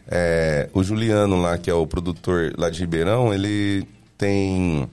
é, 0.08 0.70
o 0.72 0.82
Juliano 0.82 1.40
lá, 1.40 1.58
que 1.58 1.68
é 1.68 1.74
o 1.74 1.86
produtor 1.86 2.54
lá 2.56 2.70
de 2.70 2.80
Ribeirão, 2.80 3.34
ele 3.34 3.86
tem 4.16 4.88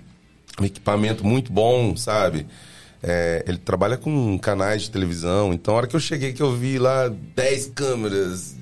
um 0.60 0.66
equipamento 0.66 1.26
muito 1.26 1.52
bom, 1.52 1.96
sabe? 1.96 2.46
É, 3.02 3.44
ele 3.48 3.58
trabalha 3.58 3.98
com 3.98 4.38
canais 4.40 4.84
de 4.84 4.92
televisão, 4.92 5.54
então 5.54 5.74
a 5.74 5.78
hora 5.78 5.88
que 5.88 5.96
eu 5.96 6.00
cheguei 6.00 6.34
que 6.34 6.42
eu 6.42 6.56
vi 6.56 6.80
lá 6.80 7.10
10 7.36 7.72
câmeras, 7.76 8.56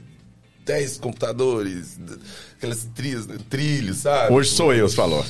10 0.65 0.97
computadores, 0.97 1.99
aquelas 2.57 2.87
trilhos, 2.95 3.27
trilhos, 3.49 3.97
sabe? 3.97 4.33
Hoje 4.33 4.49
sou 4.49 4.73
eu, 4.73 4.89
você 4.89 4.95
falou. 4.95 5.25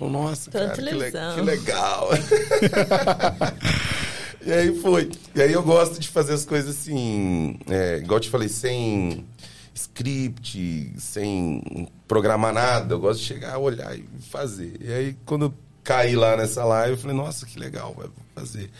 Nossa, 0.00 0.50
cara, 0.50 0.70
que, 0.70 0.80
le 0.80 1.10
que 1.10 1.40
legal. 1.40 2.10
E 4.42 4.52
aí 4.52 4.74
foi. 4.80 5.10
E 5.34 5.42
aí 5.42 5.52
eu 5.52 5.62
gosto 5.62 6.00
de 6.00 6.08
fazer 6.08 6.32
as 6.32 6.44
coisas 6.44 6.78
assim, 6.78 7.58
é, 7.68 7.98
igual 7.98 8.16
eu 8.16 8.20
te 8.20 8.30
falei, 8.30 8.48
sem 8.48 9.26
script, 9.74 10.92
sem 10.98 11.88
programar 12.08 12.52
nada. 12.52 12.94
Eu 12.94 13.00
gosto 13.00 13.20
de 13.20 13.26
chegar, 13.26 13.58
olhar 13.58 13.96
e 13.96 14.04
fazer. 14.30 14.76
E 14.80 14.92
aí 14.92 15.16
quando 15.24 15.46
eu 15.46 15.54
caí 15.84 16.16
lá 16.16 16.36
nessa 16.36 16.64
live, 16.64 16.92
eu 16.92 16.98
falei, 16.98 17.16
nossa, 17.16 17.46
que 17.46 17.58
legal, 17.58 17.94
vai 17.94 18.08
fazer. 18.34 18.70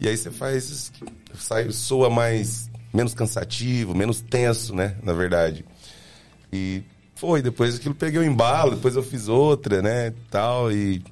E 0.00 0.08
aí 0.08 0.16
você 0.16 0.30
faz, 0.30 0.92
sai, 1.34 1.70
soa 1.70 2.10
mais, 2.10 2.68
menos 2.92 3.14
cansativo, 3.14 3.94
menos 3.94 4.20
tenso, 4.20 4.74
né, 4.74 4.96
na 5.02 5.12
verdade. 5.12 5.64
E 6.52 6.82
foi, 7.14 7.40
depois 7.40 7.76
aquilo 7.76 7.94
peguei 7.94 8.20
o 8.20 8.24
embalo, 8.24 8.74
depois 8.74 8.96
eu 8.96 9.02
fiz 9.02 9.28
outra, 9.28 9.80
né, 9.80 10.12
tal, 10.30 10.72
e 10.72 11.02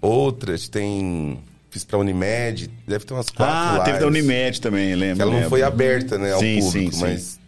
outras, 0.00 0.68
tem 0.68 1.42
fiz 1.72 1.84
pra 1.84 1.98
Unimed, 1.98 2.70
deve 2.86 3.04
ter 3.06 3.14
umas 3.14 3.30
quatro 3.30 3.54
Ah, 3.54 3.70
lives. 3.72 3.84
teve 3.86 3.98
da 3.98 4.06
Unimed 4.06 4.60
também, 4.60 4.94
lembro. 4.94 5.22
Ela 5.22 5.40
não 5.40 5.48
foi 5.48 5.62
aberta, 5.62 6.18
né, 6.18 6.32
ao 6.32 6.38
sim, 6.38 6.60
público, 6.60 6.92
sim, 6.94 7.00
mas 7.00 7.20
sim. 7.22 7.38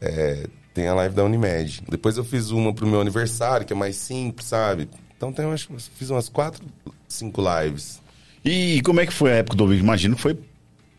É, 0.00 0.46
tem 0.74 0.88
a 0.88 0.94
live 0.94 1.14
da 1.14 1.24
Unimed. 1.24 1.80
Depois 1.88 2.16
eu 2.16 2.24
fiz 2.24 2.50
uma 2.50 2.74
pro 2.74 2.86
meu 2.86 3.00
aniversário, 3.00 3.64
que 3.64 3.72
é 3.72 3.76
mais 3.76 3.94
simples, 3.94 4.48
sabe? 4.48 4.88
Então 5.16 5.32
tem, 5.32 5.44
acho, 5.52 5.68
fiz 5.96 6.10
umas 6.10 6.28
quatro, 6.28 6.64
cinco 7.06 7.40
lives. 7.40 8.02
E 8.44 8.82
como 8.82 9.00
é 9.00 9.06
que 9.06 9.12
foi 9.12 9.30
a 9.30 9.36
época 9.36 9.56
do? 9.56 9.72
Imagino 9.72 10.16
que 10.16 10.22
foi 10.22 10.36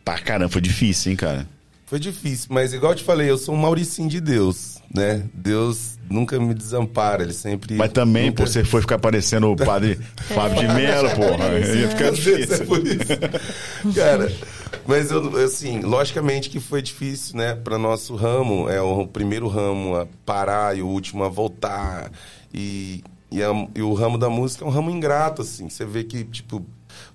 pra 0.06 0.18
caramba, 0.20 0.50
foi 0.50 0.62
difícil, 0.62 1.12
hein, 1.12 1.18
cara? 1.18 1.46
Foi 1.86 2.00
difícil, 2.00 2.48
mas 2.50 2.74
igual 2.74 2.94
eu 2.94 2.98
te 2.98 3.04
falei, 3.04 3.30
eu 3.30 3.38
sou 3.38 3.54
um 3.54 3.58
Mauricinho 3.58 4.10
de 4.10 4.20
Deus, 4.20 4.80
né? 4.94 5.24
Deus 5.34 6.00
nunca 6.10 6.40
me 6.40 6.54
desampara, 6.54 7.24
ele 7.24 7.34
sempre. 7.34 7.76
Mas 7.76 7.92
também, 7.92 8.28
nunca... 8.28 8.44
pô, 8.44 8.48
você 8.48 8.64
foi 8.64 8.82
ficar 8.82 9.00
parecendo 9.00 9.52
o 9.52 9.56
padre 9.56 10.00
Fábio 10.34 10.60
de 10.60 10.68
Mello, 10.68 11.10
porra. 11.12 11.46
É 11.50 11.76
ia 11.76 11.90
ficar 11.90 12.12
difícil. 12.12 12.56
É 12.56 12.66
por 12.66 12.80
isso. 12.86 13.94
Cara, 13.96 14.32
mas 14.88 15.12
eu, 15.12 15.38
assim, 15.38 15.82
logicamente 15.82 16.50
que 16.50 16.60
foi 16.60 16.82
difícil, 16.82 17.38
né? 17.38 17.56
Para 17.56 17.78
nosso 17.78 18.16
ramo, 18.16 18.70
é 18.70 18.82
o 18.82 19.08
primeiro 19.08 19.48
ramo 19.48 19.96
a 19.96 20.08
parar 20.26 20.78
e 20.78 20.82
o 20.82 20.88
último 20.88 21.24
a 21.24 21.30
voltar. 21.30 22.12
E, 22.54 23.04
e, 23.32 23.42
a, 23.42 23.50
e 23.76 23.82
o 23.82 23.94
ramo 23.94 24.18
da 24.18 24.30
música 24.30 24.64
é 24.64 24.68
um 24.68 24.72
ramo 24.72 24.90
ingrato, 24.90 25.42
assim. 25.42 25.70
Você 25.70 25.86
vê 25.86 26.04
que, 26.04 26.24
tipo, 26.24 26.66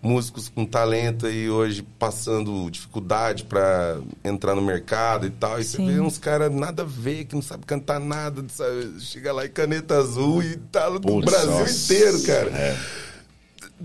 músicos 0.00 0.48
com 0.48 0.64
talento 0.64 1.26
aí 1.26 1.50
hoje 1.50 1.82
passando 1.98 2.70
dificuldade 2.70 3.44
para 3.44 3.98
entrar 4.24 4.54
no 4.54 4.62
mercado 4.62 5.26
e 5.26 5.30
tal. 5.30 5.58
E 5.60 5.64
Sim. 5.64 5.86
você 5.86 5.92
vê 5.92 6.00
uns 6.00 6.18
caras 6.18 6.52
nada 6.52 6.82
a 6.82 6.86
ver, 6.86 7.24
que 7.24 7.34
não 7.34 7.42
sabe 7.42 7.66
cantar 7.66 7.98
nada, 8.00 8.44
sabe? 8.48 9.00
chega 9.00 9.32
lá 9.32 9.44
e 9.44 9.48
caneta 9.48 9.96
azul 9.96 10.42
e 10.42 10.56
tá 10.56 10.88
no 10.88 11.00
Putz, 11.00 11.30
Brasil 11.30 11.50
nossa. 11.50 11.94
inteiro, 11.94 12.22
cara. 12.22 12.50
É. 12.50 12.76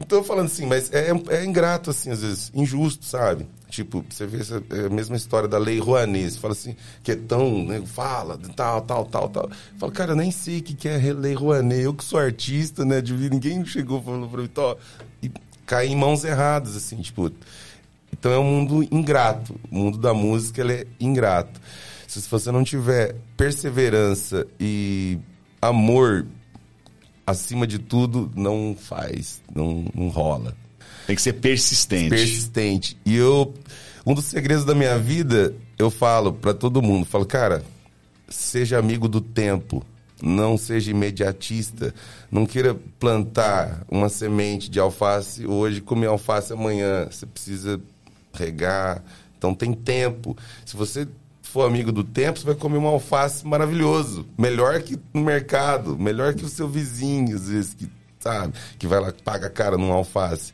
Tô 0.08 0.24
falando 0.24 0.48
assim, 0.48 0.66
mas 0.66 0.92
é, 0.92 1.12
é 1.30 1.46
ingrato, 1.46 1.92
assim, 1.92 2.10
às 2.10 2.22
vezes, 2.22 2.52
injusto, 2.56 3.06
sabe? 3.06 3.46
Tipo, 3.70 4.04
você 4.10 4.26
vê 4.26 4.40
essa, 4.40 4.62
é 4.72 4.88
a 4.88 4.90
mesma 4.90 5.16
história 5.16 5.48
da 5.48 5.60
Lei 5.60 5.80
Rouanet. 5.80 6.32
Você 6.32 6.40
fala 6.40 6.54
assim, 6.54 6.76
que 7.04 7.12
é 7.12 7.16
tão, 7.16 7.64
né, 7.64 7.82
fala, 7.86 8.40
tal, 8.56 8.82
tal, 8.82 9.06
tal, 9.06 9.30
tal. 9.30 9.52
Fala, 9.78 9.92
cara, 9.92 10.12
eu 10.14 10.16
nem 10.16 10.32
sei 10.32 10.60
o 10.60 10.64
que, 10.64 10.74
que 10.74 10.88
é 10.88 10.98
Lei 11.14 11.36
Rouanet. 11.36 11.82
Eu 11.84 11.94
que 11.94 12.04
sou 12.04 12.20
artista, 12.20 12.84
né, 12.84 13.02
de 13.02 13.14
ninguém 13.14 13.64
chegou 13.66 14.02
falando 14.02 14.28
pra 14.28 14.42
mim. 14.42 14.50
E 15.22 15.32
cair 15.74 15.92
em 15.92 15.96
mãos 15.96 16.24
erradas, 16.24 16.76
assim, 16.76 16.98
tipo. 17.02 17.32
Então 18.12 18.32
é 18.32 18.38
um 18.38 18.44
mundo 18.44 18.84
ingrato. 18.92 19.60
O 19.72 19.76
mundo 19.76 19.98
da 19.98 20.14
música 20.14 20.62
ele 20.62 20.74
é 20.74 20.88
ingrato. 21.00 21.60
Se 22.08 22.22
você 22.30 22.52
não 22.52 22.64
tiver 22.64 23.16
perseverança 23.36 24.46
e 24.60 25.18
amor 25.60 26.28
acima 27.26 27.66
de 27.66 27.80
tudo, 27.80 28.32
não 28.36 28.78
faz, 28.80 29.42
não, 29.54 29.86
não 29.96 30.10
rola. 30.10 30.56
Tem 31.08 31.16
que 31.16 31.22
ser 31.22 31.34
persistente. 31.34 32.10
Persistente. 32.10 32.98
E 33.04 33.16
eu, 33.16 33.52
um 34.06 34.14
dos 34.14 34.26
segredos 34.26 34.64
da 34.64 34.76
minha 34.76 34.98
vida, 35.00 35.56
eu 35.80 35.90
falo 35.90 36.32
para 36.34 36.54
todo 36.54 36.84
mundo, 36.84 37.06
falo, 37.06 37.26
cara, 37.26 37.64
seja 38.30 38.78
amigo 38.78 39.08
do 39.08 39.20
tempo 39.20 39.84
não 40.24 40.58
seja 40.58 40.90
imediatista, 40.90 41.94
não 42.32 42.46
queira 42.46 42.74
plantar 42.98 43.86
uma 43.90 44.08
semente 44.08 44.70
de 44.70 44.80
alface 44.80 45.46
hoje, 45.46 45.82
comer 45.82 46.08
alface 46.08 46.54
amanhã. 46.54 47.08
Você 47.12 47.26
precisa 47.26 47.82
regar, 48.34 49.04
então 49.38 49.54
tem 49.54 49.74
tempo. 49.74 50.36
Se 50.66 50.78
você 50.78 51.06
for 51.42 51.68
amigo 51.68 51.92
do 51.92 52.06
tempo, 52.06 52.40
você 52.40 52.46
vai 52.46 52.56
comer 52.56 52.78
um 52.78 52.88
alface 52.88 53.46
maravilhoso, 53.46 54.26
melhor 54.38 54.82
que 54.82 54.98
no 55.14 55.22
mercado, 55.22 56.00
melhor 56.00 56.34
que 56.34 56.46
o 56.46 56.50
seu 56.50 56.70
vizinho, 56.70 57.36
às 57.36 57.50
vezes, 57.50 57.74
que 57.74 57.90
sabe, 58.18 58.54
que 58.80 58.88
vai 58.88 59.02
lá 59.02 59.14
paga 59.24 59.50
cara 59.50 59.78
num 59.78 59.92
alface. 59.92 60.54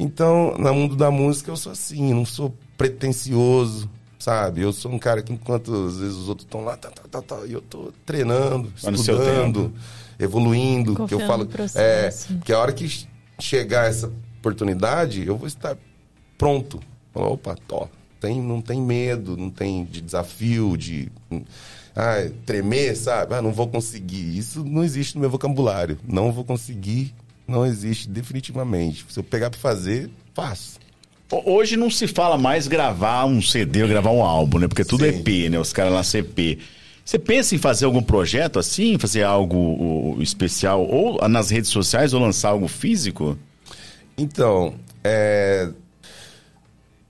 Então, 0.00 0.56
no 0.58 0.74
mundo 0.74 0.96
da 0.96 1.10
música 1.10 1.50
eu 1.50 1.56
sou 1.56 1.70
assim, 1.70 2.14
não 2.14 2.24
sou 2.24 2.56
pretencioso, 2.78 3.88
sabe? 4.22 4.60
Eu 4.60 4.72
sou 4.72 4.92
um 4.92 4.98
cara 4.98 5.20
que 5.20 5.32
enquanto 5.32 5.74
às 5.86 5.98
vezes 5.98 6.16
os 6.16 6.28
outros 6.28 6.46
estão 6.46 6.64
lá, 6.64 6.76
tá, 6.76 6.90
tá, 6.90 7.02
tá, 7.10 7.22
tá, 7.22 7.44
e 7.44 7.52
eu 7.52 7.60
tô 7.60 7.92
treinando, 8.06 8.72
Mas 8.80 9.00
estudando, 9.00 9.72
evoluindo, 10.18 10.94
Confiando 10.94 11.08
que 11.08 11.14
eu 11.14 11.26
falo, 11.26 11.48
é, 11.74 12.10
que 12.44 12.52
a 12.52 12.58
hora 12.60 12.72
que 12.72 13.08
chegar 13.40 13.88
essa 13.88 14.12
oportunidade, 14.38 15.26
eu 15.26 15.36
vou 15.36 15.48
estar 15.48 15.76
pronto. 16.38 16.80
Opa, 17.12 17.56
tó, 17.66 17.88
tem, 18.20 18.40
não 18.40 18.62
tem 18.62 18.80
medo, 18.80 19.36
não 19.36 19.50
tem 19.50 19.84
de 19.84 20.00
desafio, 20.00 20.76
de 20.76 21.10
ah, 21.96 22.30
tremer, 22.46 22.96
sabe? 22.96 23.34
Ah, 23.34 23.42
não 23.42 23.52
vou 23.52 23.66
conseguir. 23.66 24.38
Isso 24.38 24.64
não 24.64 24.84
existe 24.84 25.16
no 25.16 25.20
meu 25.20 25.30
vocabulário. 25.30 25.98
Não 26.06 26.30
vou 26.30 26.44
conseguir, 26.44 27.12
não 27.46 27.66
existe 27.66 28.08
definitivamente. 28.08 29.04
Se 29.10 29.18
eu 29.18 29.24
pegar 29.24 29.50
para 29.50 29.58
fazer, 29.58 30.08
faço. 30.32 30.81
Hoje 31.32 31.78
não 31.78 31.88
se 31.88 32.06
fala 32.06 32.36
mais 32.36 32.68
gravar 32.68 33.24
um 33.24 33.40
CD 33.40 33.82
ou 33.82 33.88
gravar 33.88 34.10
um 34.10 34.22
álbum, 34.22 34.58
né? 34.58 34.68
Porque 34.68 34.84
tudo 34.84 35.06
é 35.06 35.10
Sim. 35.10 35.16
é 35.16 35.20
EP, 35.20 35.50
né? 35.50 35.58
Os 35.58 35.72
caras 35.72 35.90
lá 35.90 36.02
CP. 36.02 36.58
Você 37.02 37.18
pensa 37.18 37.54
em 37.54 37.58
fazer 37.58 37.86
algum 37.86 38.02
projeto 38.02 38.58
assim, 38.58 38.98
fazer 38.98 39.22
algo 39.22 40.18
especial, 40.20 40.86
ou 40.86 41.26
nas 41.28 41.48
redes 41.48 41.70
sociais, 41.70 42.12
ou 42.12 42.20
lançar 42.20 42.50
algo 42.50 42.68
físico? 42.68 43.36
Então, 44.16 44.74
é... 45.02 45.70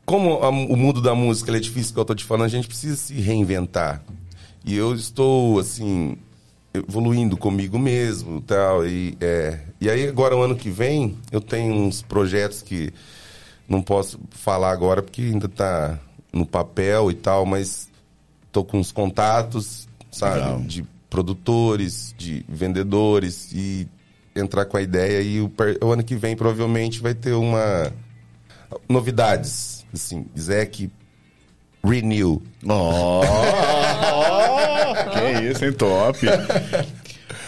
como 0.06 0.34
a, 0.34 0.48
o 0.50 0.76
mundo 0.76 1.02
da 1.02 1.16
música 1.16 1.54
é 1.54 1.60
difícil, 1.60 1.92
que 1.92 1.98
eu 1.98 2.04
tô 2.04 2.14
te 2.14 2.24
falando, 2.24 2.44
a 2.44 2.48
gente 2.48 2.68
precisa 2.68 2.94
se 2.94 3.14
reinventar. 3.14 4.02
E 4.64 4.76
eu 4.76 4.94
estou, 4.94 5.58
assim, 5.58 6.16
evoluindo 6.72 7.36
comigo 7.36 7.76
mesmo 7.76 8.40
tal. 8.40 8.86
E, 8.86 9.16
é, 9.20 9.58
e 9.80 9.90
aí, 9.90 10.06
agora, 10.06 10.36
o 10.36 10.42
ano 10.42 10.54
que 10.54 10.70
vem, 10.70 11.16
eu 11.32 11.40
tenho 11.40 11.74
uns 11.74 12.02
projetos 12.02 12.62
que 12.62 12.92
não 13.72 13.82
posso 13.82 14.20
falar 14.30 14.70
agora 14.70 15.02
porque 15.02 15.22
ainda 15.22 15.46
está 15.46 15.98
no 16.30 16.44
papel 16.44 17.10
e 17.10 17.14
tal, 17.14 17.46
mas 17.46 17.88
tô 18.52 18.62
com 18.62 18.78
uns 18.78 18.92
contatos, 18.92 19.88
sabe, 20.10 20.36
Legal. 20.36 20.60
de 20.60 20.84
produtores, 21.08 22.14
de 22.16 22.44
vendedores 22.46 23.50
e 23.52 23.88
entrar 24.36 24.66
com 24.66 24.76
a 24.76 24.82
ideia 24.82 25.22
e 25.22 25.40
o, 25.40 25.50
o 25.82 25.90
ano 25.90 26.04
que 26.04 26.14
vem 26.14 26.36
provavelmente 26.36 27.00
vai 27.00 27.14
ter 27.14 27.32
uma 27.32 27.90
novidades, 28.88 29.86
assim, 29.92 30.26
Zec 30.38 30.90
Renew. 31.82 32.42
Ó, 32.68 33.22
que 35.12 35.50
isso, 35.50 35.64
hein? 35.64 35.72
Top. 35.72 36.18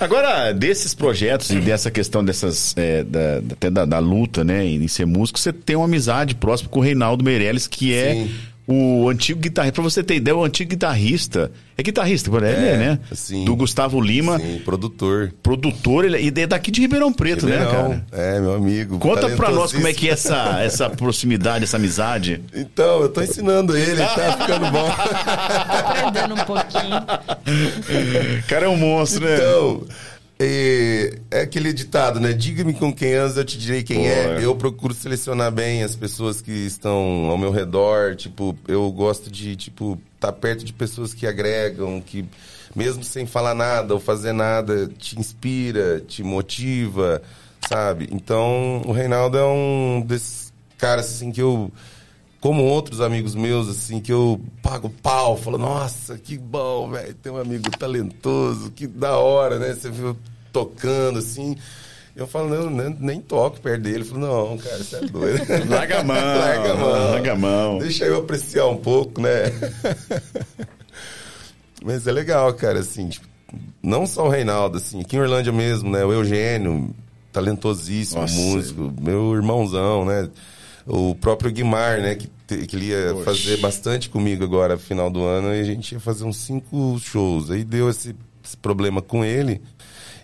Agora, 0.04 0.52
desses 0.52 0.94
projetos 0.94 1.48
e 1.50 1.60
dessa 1.60 1.90
questão 1.90 2.22
dessas, 2.22 2.74
é, 2.76 3.02
da, 3.02 3.38
até 3.52 3.70
da, 3.70 3.84
da 3.86 3.98
luta, 3.98 4.44
né, 4.44 4.64
em 4.64 4.86
ser 4.86 5.06
músico, 5.06 5.38
você 5.38 5.50
tem 5.50 5.76
uma 5.76 5.86
amizade 5.86 6.34
próxima 6.34 6.68
com 6.68 6.78
o 6.78 6.82
Reinaldo 6.82 7.24
Meirelles, 7.24 7.66
que 7.66 7.94
é 7.94 8.12
Sim. 8.14 8.30
O 8.66 9.08
antigo 9.08 9.40
guitarrista. 9.40 9.74
Pra 9.74 9.82
você 9.82 10.02
ter 10.02 10.16
ideia, 10.16 10.36
o 10.36 10.44
antigo 10.44 10.70
guitarrista. 10.70 11.50
É 11.76 11.82
guitarrista, 11.82 12.30
por 12.30 12.42
ele, 12.42 12.66
É, 12.66 12.76
né? 12.76 12.98
sim. 13.12 13.44
Do 13.44 13.56
Gustavo 13.56 14.00
Lima, 14.00 14.38
Sim, 14.38 14.60
produtor. 14.64 15.32
produtor, 15.42 16.04
ele, 16.04 16.18
e 16.20 16.40
é 16.40 16.46
daqui 16.46 16.70
de 16.70 16.80
Ribeirão 16.80 17.12
Preto, 17.12 17.46
né, 17.46 17.58
Ribeirão, 17.58 17.82
cara? 17.88 18.06
É, 18.12 18.40
meu 18.40 18.54
amigo. 18.54 18.98
Conta 19.00 19.28
pra 19.30 19.50
nós 19.50 19.72
como 19.72 19.88
é 19.88 19.92
que 19.92 20.08
é 20.08 20.12
essa, 20.12 20.60
essa 20.62 20.88
proximidade, 20.88 21.64
essa 21.64 21.76
amizade. 21.76 22.40
Então, 22.54 23.00
eu 23.02 23.08
tô 23.08 23.20
ensinando 23.22 23.76
ele, 23.76 23.96
tá 23.96 24.36
ficando 24.40 24.70
bom. 24.70 24.88
Aprendendo 24.88 26.34
um 26.34 26.44
pouquinho. 26.44 26.94
O 28.44 28.46
cara 28.48 28.66
é 28.66 28.68
um 28.68 28.76
monstro, 28.76 29.24
né? 29.24 29.36
Então, 29.36 29.82
é, 30.38 31.18
é 31.30 31.40
aquele 31.42 31.72
ditado, 31.72 32.18
né? 32.18 32.32
Diga-me 32.32 32.74
com 32.74 32.92
quem 32.92 33.14
andas, 33.14 33.36
eu 33.36 33.44
te 33.44 33.56
direi 33.56 33.82
quem 33.82 33.98
Pô, 33.98 34.04
é. 34.04 34.42
é. 34.42 34.44
Eu 34.44 34.56
procuro 34.56 34.92
selecionar 34.92 35.52
bem 35.52 35.82
as 35.82 35.94
pessoas 35.94 36.40
que 36.40 36.50
estão 36.50 37.28
ao 37.30 37.38
meu 37.38 37.50
redor. 37.50 38.16
Tipo, 38.16 38.56
eu 38.66 38.90
gosto 38.90 39.30
de, 39.30 39.54
tipo, 39.54 39.98
estar 40.14 40.32
perto 40.32 40.64
de 40.64 40.72
pessoas 40.72 41.14
que 41.14 41.26
agregam, 41.26 42.00
que 42.00 42.24
mesmo 42.74 43.04
sem 43.04 43.26
falar 43.26 43.54
nada 43.54 43.94
ou 43.94 44.00
fazer 44.00 44.32
nada, 44.32 44.90
te 44.98 45.18
inspira, 45.18 46.00
te 46.00 46.22
motiva, 46.22 47.22
sabe? 47.68 48.08
Então, 48.10 48.82
o 48.84 48.92
Reinaldo 48.92 49.38
é 49.38 49.44
um 49.44 50.04
desses 50.04 50.52
caras, 50.76 51.06
assim, 51.06 51.30
que 51.30 51.40
eu 51.40 51.70
como 52.44 52.62
outros 52.62 53.00
amigos 53.00 53.34
meus, 53.34 53.70
assim, 53.70 54.00
que 54.00 54.12
eu 54.12 54.38
pago 54.60 54.90
pau, 55.02 55.34
falo, 55.34 55.56
nossa, 55.56 56.18
que 56.18 56.36
bom, 56.36 56.90
velho, 56.90 57.14
tem 57.14 57.32
um 57.32 57.38
amigo 57.38 57.70
talentoso, 57.70 58.70
que 58.70 58.86
da 58.86 59.16
hora, 59.16 59.58
né? 59.58 59.72
Você 59.72 59.88
viu 59.90 60.14
tocando, 60.52 61.20
assim. 61.20 61.56
Eu 62.14 62.26
falo, 62.26 62.50
não, 62.50 62.68
nem, 62.68 62.96
nem 63.00 63.20
toco 63.22 63.58
perto 63.62 63.80
dele. 63.80 64.00
Eu 64.00 64.04
falo, 64.04 64.20
não, 64.20 64.58
cara, 64.58 64.76
você 64.76 64.96
é 64.96 65.00
doido. 65.06 65.42
Larga 65.70 66.00
a 66.00 66.04
mão, 66.04 66.16
larga 66.16 66.72
a 66.72 66.76
mão. 66.76 66.90
larga 66.90 67.32
a 67.32 67.36
mão. 67.36 67.78
Deixa 67.78 68.04
eu 68.04 68.18
apreciar 68.18 68.66
um 68.66 68.76
pouco, 68.76 69.22
né? 69.22 69.44
Mas 71.82 72.06
é 72.06 72.12
legal, 72.12 72.52
cara, 72.52 72.80
assim, 72.80 73.08
tipo, 73.08 73.26
não 73.82 74.06
só 74.06 74.26
o 74.26 74.28
Reinaldo, 74.28 74.76
assim, 74.76 75.00
aqui 75.00 75.16
em 75.16 75.20
Orlândia 75.20 75.50
mesmo, 75.50 75.90
né? 75.90 76.04
O 76.04 76.12
Eugênio, 76.12 76.94
talentosíssimo 77.32 78.20
Nossa. 78.20 78.34
músico, 78.34 78.92
meu 79.00 79.34
irmãozão, 79.34 80.04
né? 80.04 80.28
O 80.86 81.14
próprio 81.14 81.50
Guimar, 81.50 82.00
né? 82.00 82.14
Que, 82.14 82.28
que 82.66 82.76
ele 82.76 82.86
ia 82.86 83.12
Poxa. 83.12 83.24
fazer 83.24 83.56
bastante 83.58 84.08
comigo 84.10 84.44
agora, 84.44 84.76
final 84.76 85.10
do 85.10 85.22
ano, 85.22 85.54
e 85.54 85.60
a 85.60 85.64
gente 85.64 85.92
ia 85.92 86.00
fazer 86.00 86.24
uns 86.24 86.36
cinco 86.36 86.98
shows. 86.98 87.50
Aí 87.50 87.64
deu 87.64 87.88
esse, 87.88 88.14
esse 88.44 88.56
problema 88.56 89.00
com 89.00 89.24
ele. 89.24 89.62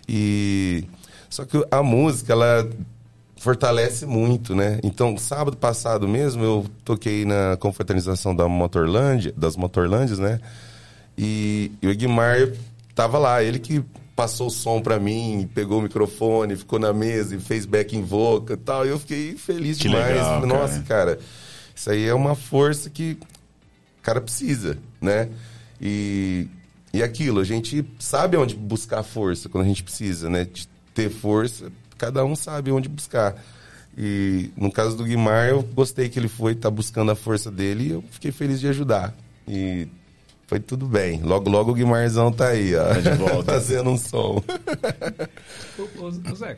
E. 0.07 0.83
Só 1.29 1.45
que 1.45 1.65
a 1.71 1.81
música, 1.81 2.33
ela 2.33 2.69
fortalece 3.37 4.05
muito, 4.05 4.53
né? 4.53 4.79
Então, 4.83 5.17
sábado 5.17 5.57
passado 5.57 6.07
mesmo, 6.07 6.43
eu 6.43 6.65
toquei 6.85 7.25
na 7.25 7.57
confraternização 7.57 8.35
da 8.35 8.47
Motorlândia, 8.47 9.33
das 9.35 9.55
Motorlândias, 9.55 10.19
né? 10.19 10.39
E, 11.17 11.71
e 11.81 11.87
o 11.87 11.95
Guimar 11.95 12.49
tava 12.93 13.17
lá, 13.17 13.41
ele 13.41 13.57
que 13.57 13.83
passou 14.15 14.47
o 14.47 14.51
som 14.51 14.81
pra 14.81 14.99
mim, 14.99 15.49
pegou 15.53 15.79
o 15.79 15.81
microfone, 15.81 16.55
ficou 16.55 16.77
na 16.79 16.93
mesa 16.93 17.35
e 17.35 17.39
fez 17.39 17.65
backing 17.65 18.03
vocal 18.03 18.55
e 18.55 18.59
tal. 18.59 18.85
E 18.85 18.89
eu 18.89 18.99
fiquei 18.99 19.35
feliz 19.35 19.77
Que 19.77 19.83
demais. 19.87 20.07
legal, 20.07 20.25
Falei, 20.41 20.49
cara. 20.49 20.61
Nossa, 20.61 20.81
cara, 20.83 21.19
isso 21.75 21.89
aí 21.89 22.05
é 22.05 22.13
uma 22.13 22.35
força 22.35 22.89
que 22.89 23.17
o 23.99 24.01
cara 24.03 24.19
precisa, 24.21 24.77
né? 24.99 25.29
E, 25.79 26.47
e 26.93 27.01
aquilo, 27.01 27.39
a 27.39 27.43
gente 27.43 27.85
sabe 27.99 28.37
onde 28.37 28.55
buscar 28.55 29.01
força 29.03 29.49
quando 29.49 29.63
a 29.65 29.67
gente 29.67 29.83
precisa, 29.83 30.29
né? 30.29 30.45
De 30.45 30.67
ter 30.93 31.09
força, 31.09 31.71
cada 31.97 32.23
um 32.25 32.35
sabe 32.35 32.71
onde 32.71 32.89
buscar. 32.89 33.35
E 33.97 34.51
no 34.55 34.71
caso 34.71 34.95
do 34.95 35.03
Guimar, 35.03 35.49
eu 35.49 35.61
gostei 35.63 36.07
que 36.09 36.17
ele 36.19 36.27
foi, 36.27 36.55
tá 36.55 36.69
buscando 36.69 37.11
a 37.11 37.15
força 37.15 37.49
dele 37.51 37.87
e 37.87 37.91
eu 37.91 38.03
fiquei 38.11 38.31
feliz 38.31 38.59
de 38.59 38.67
ajudar. 38.67 39.13
E 39.47 39.87
foi 40.51 40.59
tudo 40.59 40.85
bem. 40.85 41.21
Logo, 41.21 41.49
logo 41.49 41.71
o 41.71 41.73
Guimarzão 41.73 42.29
tá 42.29 42.49
aí, 42.49 42.75
ó. 42.75 42.91
de 42.91 43.09
volta. 43.11 43.53
fazendo 43.55 43.89
um 43.89 43.97
som. 43.97 44.43
Ô, 45.79 45.81
ô, 45.97 46.07
ô, 46.07 46.35
Zé, 46.35 46.53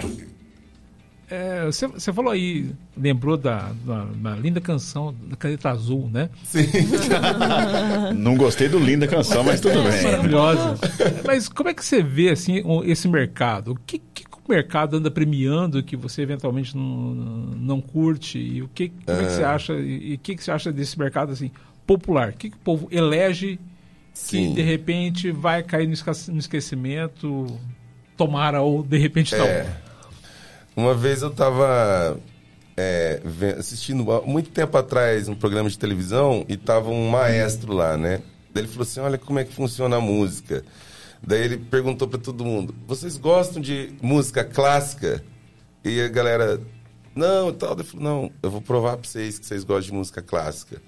é, 1.30 1.64
você, 1.68 1.86
você 1.86 2.12
falou 2.12 2.32
aí, 2.32 2.72
lembrou 2.98 3.38
da, 3.38 3.72
da, 3.86 4.06
da 4.06 4.36
linda 4.36 4.60
canção 4.60 5.14
da 5.30 5.36
Caneta 5.36 5.70
Azul, 5.70 6.10
né? 6.12 6.32
Sim. 6.44 6.66
Não 8.18 8.36
gostei 8.36 8.68
do 8.68 8.80
linda 8.80 9.08
canção, 9.08 9.44
mas 9.44 9.62
tudo 9.62 9.84
bem. 9.84 10.02
Maravilhosa. 10.02 10.80
Mas 11.24 11.48
como 11.48 11.70
é 11.70 11.74
que 11.76 11.86
você 11.86 12.02
vê 12.02 12.30
assim, 12.30 12.64
esse 12.86 13.08
mercado? 13.08 13.74
O 13.74 13.76
que, 13.76 14.00
que 14.00 14.24
o 14.26 14.52
mercado 14.52 14.98
anda 14.98 15.12
premiando 15.12 15.84
que 15.84 15.96
você 15.96 16.24
eventualmente 16.24 16.76
não, 16.76 17.14
não 17.14 17.80
curte? 17.80 18.40
E 18.40 18.64
o 18.64 18.68
que, 18.70 18.90
como 18.90 19.22
é 19.22 19.24
que 19.24 19.34
você 19.34 19.44
acha? 19.44 19.74
E 19.74 20.16
o 20.16 20.18
que, 20.18 20.36
que 20.36 20.44
você 20.44 20.50
acha 20.50 20.72
desse 20.72 20.98
mercado 20.98 21.32
assim, 21.32 21.52
popular? 21.86 22.30
O 22.30 22.34
que, 22.34 22.50
que 22.50 22.56
o 22.56 22.60
povo 22.60 22.88
elege 22.90 23.60
que 24.14 24.20
Sim. 24.20 24.54
de 24.54 24.62
repente 24.62 25.32
vai 25.32 25.64
cair 25.64 25.88
no 25.88 26.40
esquecimento? 26.40 27.48
Tomara 28.16 28.62
ou 28.62 28.84
de 28.84 28.98
repente 28.98 29.36
não. 29.36 29.46
É. 29.46 29.66
Uma 30.76 30.94
vez 30.94 31.22
eu 31.22 31.32
tava 31.32 32.20
é, 32.76 33.22
assistindo 33.58 34.04
muito 34.26 34.50
tempo 34.50 34.78
atrás 34.78 35.28
um 35.28 35.36
programa 35.36 35.70
de 35.70 35.78
televisão 35.78 36.46
e 36.48 36.58
tava 36.58 36.90
um 36.90 37.10
maestro 37.10 37.74
lá, 37.74 37.98
né? 37.98 38.22
Daí 38.54 38.64
ele 38.64 38.68
falou 38.68 38.84
assim: 38.84 39.00
Olha 39.00 39.18
como 39.18 39.40
é 39.40 39.44
que 39.44 39.54
funciona 39.54 39.98
a 39.98 40.02
música. 40.02 40.64
Daí 41.26 41.44
ele 41.44 41.58
perguntou 41.58 42.08
pra 42.08 42.20
todo 42.20 42.46
mundo: 42.46 42.76
Vocês 42.88 43.18
gostam 43.18 43.62
de 43.62 43.94
música 44.02 44.44
clássica? 44.44 45.24
E 45.84 46.02
a 46.02 46.08
galera, 46.08 46.62
não, 47.16 47.50
e 47.50 47.54
tal. 47.54 47.74
Ele 47.74 47.84
falou: 47.84 48.04
Não, 48.04 48.32
eu 48.42 48.52
vou 48.52 48.62
provar 48.62 48.98
pra 48.98 49.10
vocês 49.10 49.40
que 49.40 49.46
vocês 49.46 49.64
gostam 49.64 49.92
de 49.92 49.94
música 49.94 50.22
clássica. 50.22 50.82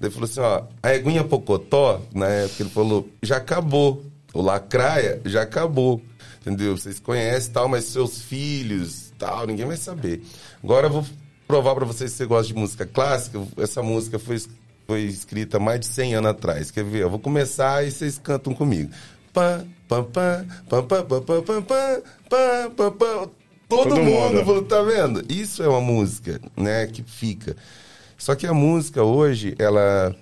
Ele 0.00 0.10
falou 0.10 0.24
assim: 0.28 0.40
Ó, 0.40 0.62
a 0.82 0.94
Eguinha 0.94 1.24
Pocotó, 1.24 2.00
na 2.14 2.26
época, 2.26 2.62
ele 2.62 2.70
falou: 2.70 3.08
Já 3.22 3.36
acabou. 3.38 4.04
O 4.34 4.42
Lacraia 4.42 5.20
já 5.24 5.42
acabou. 5.42 6.00
Entendeu? 6.40 6.76
Vocês 6.76 7.00
conhecem 7.00 7.50
e 7.50 7.52
tal, 7.52 7.68
mas 7.68 7.86
seus 7.86 8.20
filhos 8.20 9.06
tal, 9.18 9.46
ninguém 9.46 9.66
vai 9.66 9.76
saber. 9.76 10.22
Agora 10.62 10.86
eu 10.86 10.92
vou 10.92 11.04
provar 11.46 11.74
pra 11.74 11.84
vocês 11.84 12.10
se 12.10 12.18
você 12.18 12.26
gosta 12.26 12.52
de 12.52 12.58
música 12.58 12.86
clássica. 12.86 13.40
Essa 13.56 13.82
música 13.82 14.18
foi, 14.18 14.40
foi 14.86 15.02
escrita 15.02 15.58
mais 15.58 15.80
de 15.80 15.86
100 15.86 16.14
anos 16.16 16.30
atrás. 16.30 16.70
Quer 16.70 16.84
ver? 16.84 17.02
Eu 17.02 17.10
vou 17.10 17.18
começar 17.18 17.84
e 17.86 17.90
vocês 17.90 18.18
cantam 18.18 18.54
comigo. 18.54 18.90
Pá, 19.32 19.64
pá, 19.88 20.02
pá, 20.02 20.44
pá, 20.68 20.82
pá, 20.82 21.02
pá, 21.02 21.22
pá, 21.22 21.42
pá, 21.42 21.62
pá, 22.28 22.70
pá, 22.76 22.90
pá. 22.90 23.28
Todo, 23.68 23.88
Todo 23.88 23.96
mundo, 23.96 24.32
mundo. 24.34 24.44
falou, 24.44 24.62
tá 24.62 24.80
vendo? 24.82 25.24
Isso 25.28 25.60
é 25.60 25.68
uma 25.68 25.80
música, 25.80 26.40
né, 26.56 26.86
que 26.86 27.02
fica. 27.02 27.56
Só 28.16 28.34
que 28.34 28.46
a 28.46 28.54
música 28.54 29.02
hoje, 29.02 29.54
ela 29.58 30.14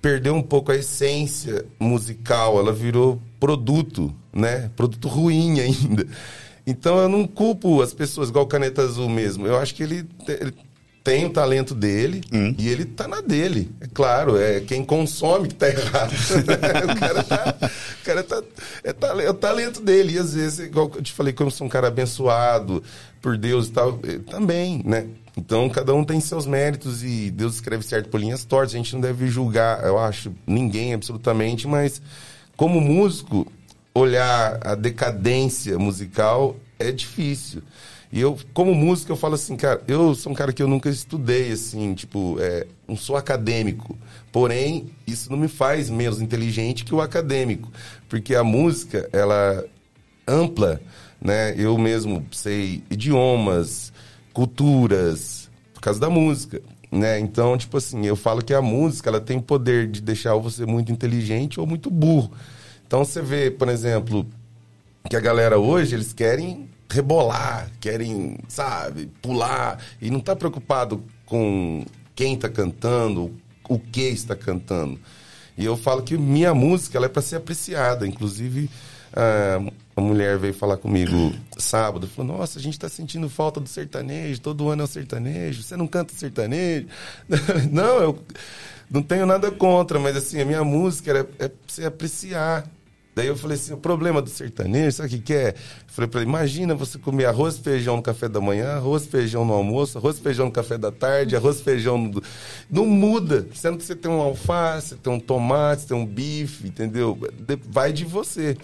perdeu 0.00 0.34
um 0.34 0.42
pouco 0.42 0.72
a 0.72 0.76
essência 0.76 1.64
musical, 1.78 2.58
ela 2.58 2.72
virou 2.72 3.20
produto, 3.40 4.14
né? 4.32 4.70
Produto 4.76 5.08
ruim 5.08 5.58
ainda. 5.60 6.06
Então 6.66 6.98
eu 6.98 7.08
não 7.08 7.26
culpo 7.26 7.80
as 7.80 7.94
pessoas, 7.94 8.28
igual 8.28 8.44
o 8.44 8.48
Caneta 8.48 8.82
Azul 8.82 9.08
mesmo. 9.08 9.46
Eu 9.46 9.56
acho 9.58 9.74
que 9.74 9.82
ele, 9.82 10.06
ele 10.28 10.52
tem 11.02 11.24
o 11.24 11.30
talento 11.30 11.74
dele 11.74 12.20
e 12.58 12.68
ele 12.68 12.84
tá 12.84 13.08
na 13.08 13.22
dele. 13.22 13.70
É 13.80 13.86
claro, 13.86 14.36
é 14.36 14.60
quem 14.60 14.84
consome 14.84 15.48
que 15.48 15.54
tá 15.54 15.66
errado. 15.70 16.12
o 16.12 17.00
cara 17.00 17.22
tá. 17.22 17.56
O 18.02 18.04
cara 18.04 18.22
tá 18.22 18.42
é, 18.84 19.24
é 19.24 19.30
o 19.30 19.34
talento 19.34 19.80
dele. 19.80 20.14
E 20.14 20.18
às 20.18 20.34
vezes, 20.34 20.58
igual 20.58 20.92
eu 20.94 21.02
te 21.02 21.14
falei, 21.14 21.32
como 21.32 21.48
eu 21.48 21.52
sou 21.52 21.66
um 21.66 21.70
cara 21.70 21.88
abençoado 21.88 22.82
por 23.20 23.36
Deus 23.36 23.68
e 23.68 23.72
tal, 23.72 23.98
eh, 24.02 24.18
também, 24.30 24.82
né? 24.84 25.06
Então, 25.36 25.68
cada 25.68 25.94
um 25.94 26.04
tem 26.04 26.20
seus 26.20 26.46
méritos 26.46 27.04
e 27.04 27.30
Deus 27.30 27.54
escreve 27.54 27.84
certo 27.84 28.08
por 28.08 28.20
linhas 28.20 28.44
tortas. 28.44 28.74
A 28.74 28.78
gente 28.78 28.92
não 28.94 29.00
deve 29.00 29.28
julgar, 29.28 29.84
eu 29.84 29.96
acho, 29.98 30.32
ninguém 30.46 30.94
absolutamente, 30.94 31.68
mas 31.68 32.02
como 32.56 32.80
músico, 32.80 33.46
olhar 33.94 34.58
a 34.66 34.74
decadência 34.74 35.78
musical 35.78 36.56
é 36.78 36.90
difícil. 36.90 37.62
E 38.10 38.20
eu, 38.20 38.38
como 38.54 38.74
músico, 38.74 39.12
eu 39.12 39.16
falo 39.16 39.34
assim, 39.34 39.56
cara, 39.56 39.82
eu 39.86 40.14
sou 40.14 40.32
um 40.32 40.34
cara 40.34 40.52
que 40.52 40.62
eu 40.62 40.68
nunca 40.68 40.88
estudei, 40.88 41.52
assim, 41.52 41.94
tipo, 41.94 42.36
é, 42.40 42.66
não 42.86 42.96
sou 42.96 43.16
acadêmico. 43.16 43.98
Porém, 44.32 44.90
isso 45.06 45.30
não 45.30 45.38
me 45.38 45.48
faz 45.48 45.90
menos 45.90 46.20
inteligente 46.20 46.84
que 46.84 46.94
o 46.94 47.00
acadêmico. 47.02 47.70
Porque 48.08 48.34
a 48.34 48.42
música, 48.42 49.08
ela 49.12 49.62
ampla, 50.26 50.80
né? 51.20 51.54
Eu 51.56 51.76
mesmo 51.76 52.24
sei 52.32 52.82
idiomas, 52.90 53.92
culturas, 54.32 55.50
por 55.74 55.80
causa 55.80 55.98
da 55.98 56.08
música, 56.08 56.60
né? 56.90 57.18
Então, 57.18 57.56
tipo 57.56 57.76
assim, 57.76 58.06
eu 58.06 58.16
falo 58.16 58.42
que 58.42 58.54
a 58.54 58.62
música, 58.62 59.10
ela 59.10 59.20
tem 59.20 59.36
o 59.36 59.42
poder 59.42 59.88
de 59.88 60.00
deixar 60.00 60.34
você 60.36 60.64
muito 60.64 60.92
inteligente 60.92 61.60
ou 61.60 61.66
muito 61.66 61.90
burro. 61.90 62.32
Então, 62.86 63.04
você 63.04 63.20
vê, 63.20 63.50
por 63.50 63.68
exemplo, 63.68 64.26
que 65.08 65.16
a 65.16 65.20
galera 65.20 65.58
hoje, 65.58 65.94
eles 65.94 66.12
querem 66.12 66.68
rebolar, 66.90 67.70
querem, 67.80 68.38
sabe, 68.48 69.10
pular, 69.20 69.78
e 70.00 70.10
não 70.10 70.20
tá 70.20 70.34
preocupado 70.34 71.04
com 71.26 71.84
quem 72.14 72.36
tá 72.36 72.48
cantando, 72.48 73.34
o 73.68 73.78
que 73.78 74.08
está 74.08 74.34
cantando. 74.34 74.98
E 75.56 75.64
eu 75.64 75.76
falo 75.76 76.02
que 76.02 76.16
minha 76.16 76.54
música, 76.54 76.96
ela 76.96 77.06
é 77.06 77.08
para 77.08 77.22
ser 77.22 77.36
apreciada, 77.36 78.06
inclusive... 78.06 78.70
Uh, 79.12 79.70
uma 79.98 80.06
mulher 80.06 80.38
veio 80.38 80.54
falar 80.54 80.76
comigo 80.76 81.34
sábado, 81.58 82.06
falou: 82.06 82.38
Nossa, 82.38 82.58
a 82.58 82.62
gente 82.62 82.74
está 82.74 82.88
sentindo 82.88 83.28
falta 83.28 83.60
do 83.60 83.68
sertanejo, 83.68 84.40
todo 84.40 84.68
ano 84.68 84.82
é 84.82 84.84
o 84.84 84.88
sertanejo, 84.88 85.62
você 85.62 85.76
não 85.76 85.86
canta 85.86 86.14
sertanejo? 86.14 86.86
não, 87.70 88.00
eu 88.00 88.18
não 88.90 89.02
tenho 89.02 89.26
nada 89.26 89.50
contra, 89.50 89.98
mas 89.98 90.16
assim, 90.16 90.40
a 90.40 90.44
minha 90.44 90.64
música 90.64 91.10
era, 91.10 91.20
é 91.38 91.48
pra 91.48 91.58
você 91.66 91.84
apreciar. 91.84 92.66
Daí 93.14 93.26
eu 93.26 93.36
falei 93.36 93.56
assim: 93.56 93.72
o 93.72 93.76
problema 93.76 94.22
do 94.22 94.30
sertanejo, 94.30 94.92
sabe 94.92 95.08
o 95.08 95.10
que, 95.10 95.18
que 95.18 95.34
é? 95.34 95.48
Eu 95.48 95.54
falei 95.88 96.08
para 96.08 96.20
ele: 96.20 96.30
imagina 96.30 96.74
você 96.76 96.98
comer 96.98 97.24
arroz 97.24 97.56
e 97.56 97.60
feijão 97.60 97.96
no 97.96 98.02
café 98.02 98.28
da 98.28 98.40
manhã, 98.40 98.76
arroz 98.76 99.04
e 99.04 99.08
feijão 99.08 99.44
no 99.44 99.52
almoço, 99.52 99.98
arroz 99.98 100.18
e 100.18 100.20
feijão 100.20 100.46
no 100.46 100.52
café 100.52 100.78
da 100.78 100.92
tarde, 100.92 101.34
arroz 101.34 101.58
e 101.58 101.64
feijão 101.64 101.98
no. 101.98 102.22
Não 102.70 102.86
muda. 102.86 103.48
Sendo 103.54 103.76
que 103.76 103.84
você 103.84 103.96
tem 103.96 104.08
um 104.08 104.20
alface, 104.20 104.94
tem 104.94 105.12
um 105.12 105.18
tomate, 105.18 105.86
tem 105.86 105.96
um 105.96 106.06
bife, 106.06 106.68
entendeu? 106.68 107.18
Vai 107.68 107.92
de 107.92 108.04
você. 108.04 108.56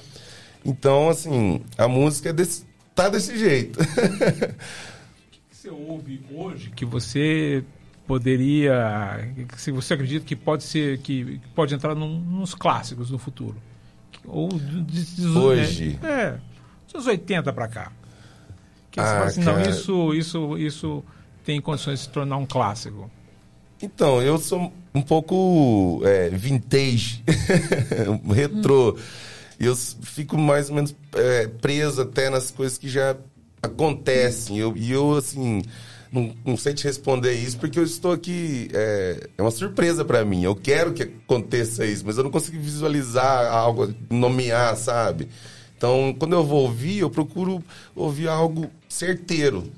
Então, 0.65 1.09
assim, 1.09 1.61
a 1.77 1.87
música 1.87 2.31
é 2.31 2.33
desse, 2.33 2.65
tá 2.95 3.09
desse 3.09 3.37
jeito. 3.39 3.79
o 3.83 5.31
que 5.31 5.41
você 5.51 5.71
ouve 5.71 6.21
hoje 6.33 6.71
que 6.71 6.85
você 6.85 7.65
poderia, 8.07 9.33
se 9.57 9.71
você 9.71 9.95
acredita 9.95 10.25
que 10.25 10.37
pode 10.37 10.65
ser, 10.65 10.99
que 10.99 11.41
pode 11.55 11.75
entrar 11.75 11.95
num, 11.95 12.19
nos 12.19 12.55
clássicos 12.55 13.11
no 13.11 13.19
futuro? 13.19 13.57
Ou 14.27 14.49
de, 14.49 15.05
de, 15.05 15.27
hoje? 15.27 15.99
É, 16.03 16.09
é, 16.09 16.39
dos 16.93 17.07
80 17.07 17.53
para 17.53 17.69
cá. 17.69 17.93
Que 18.91 19.01
ah, 19.01 19.05
você 19.05 19.13
fala 19.13 19.27
assim, 19.27 19.43
não, 19.43 19.61
isso, 19.61 20.15
isso, 20.15 20.59
isso 20.59 21.05
tem 21.45 21.61
condições 21.61 21.99
de 21.99 22.05
se 22.07 22.11
tornar 22.11 22.37
um 22.37 22.47
clássico. 22.47 23.11
Então, 23.83 24.23
eu 24.23 24.39
sou 24.39 24.73
um 24.95 25.03
pouco 25.03 26.01
é, 26.05 26.31
vintage, 26.31 27.23
retrô. 28.33 28.97
Hum. 28.97 29.03
E 29.59 29.67
eu 29.67 29.77
fico 29.77 30.37
mais 30.37 30.69
ou 30.69 30.77
menos 30.77 30.95
é, 31.15 31.47
preso 31.47 32.03
até 32.03 32.29
nas 32.29 32.51
coisas 32.51 32.77
que 32.79 32.89
já 32.89 33.17
acontecem. 33.63 34.59
Eu, 34.59 34.77
e 34.77 34.91
eu, 34.91 35.15
assim, 35.17 35.63
não, 36.13 36.35
não, 36.45 36.57
sei 36.57 36.75
te 36.75 36.85
responder 36.85 37.33
isso 37.33 37.59
porque 37.59 37.79
eu 37.79 37.85
estou 37.85 38.13
aqui. 38.13 38.69
É, 38.73 39.29
é 39.39 39.43
uma 39.43 39.51
surpresa 39.51 40.05
para 40.05 40.25
mim. 40.25 40.43
Eu 40.43 40.55
quero 40.55 40.93
que 40.93 41.03
aconteça 41.03 41.85
isso, 41.85 42.05
mas 42.07 42.17
eu 42.17 42.25
não 42.25 42.31
consigo 42.31 42.59
visualizar 42.61 43.53
algo, 43.53 43.93
nomear, 44.11 44.77
sabe? 44.77 45.29
Então, 45.77 46.15
quando 46.19 46.35
eu 46.35 46.45
vou 46.45 46.63
ouvir, 46.63 46.99
eu 46.99 47.11
procuro 47.11 47.63
ouvir 47.95 48.29
algo 48.29 48.71
certeiro. 48.89 49.71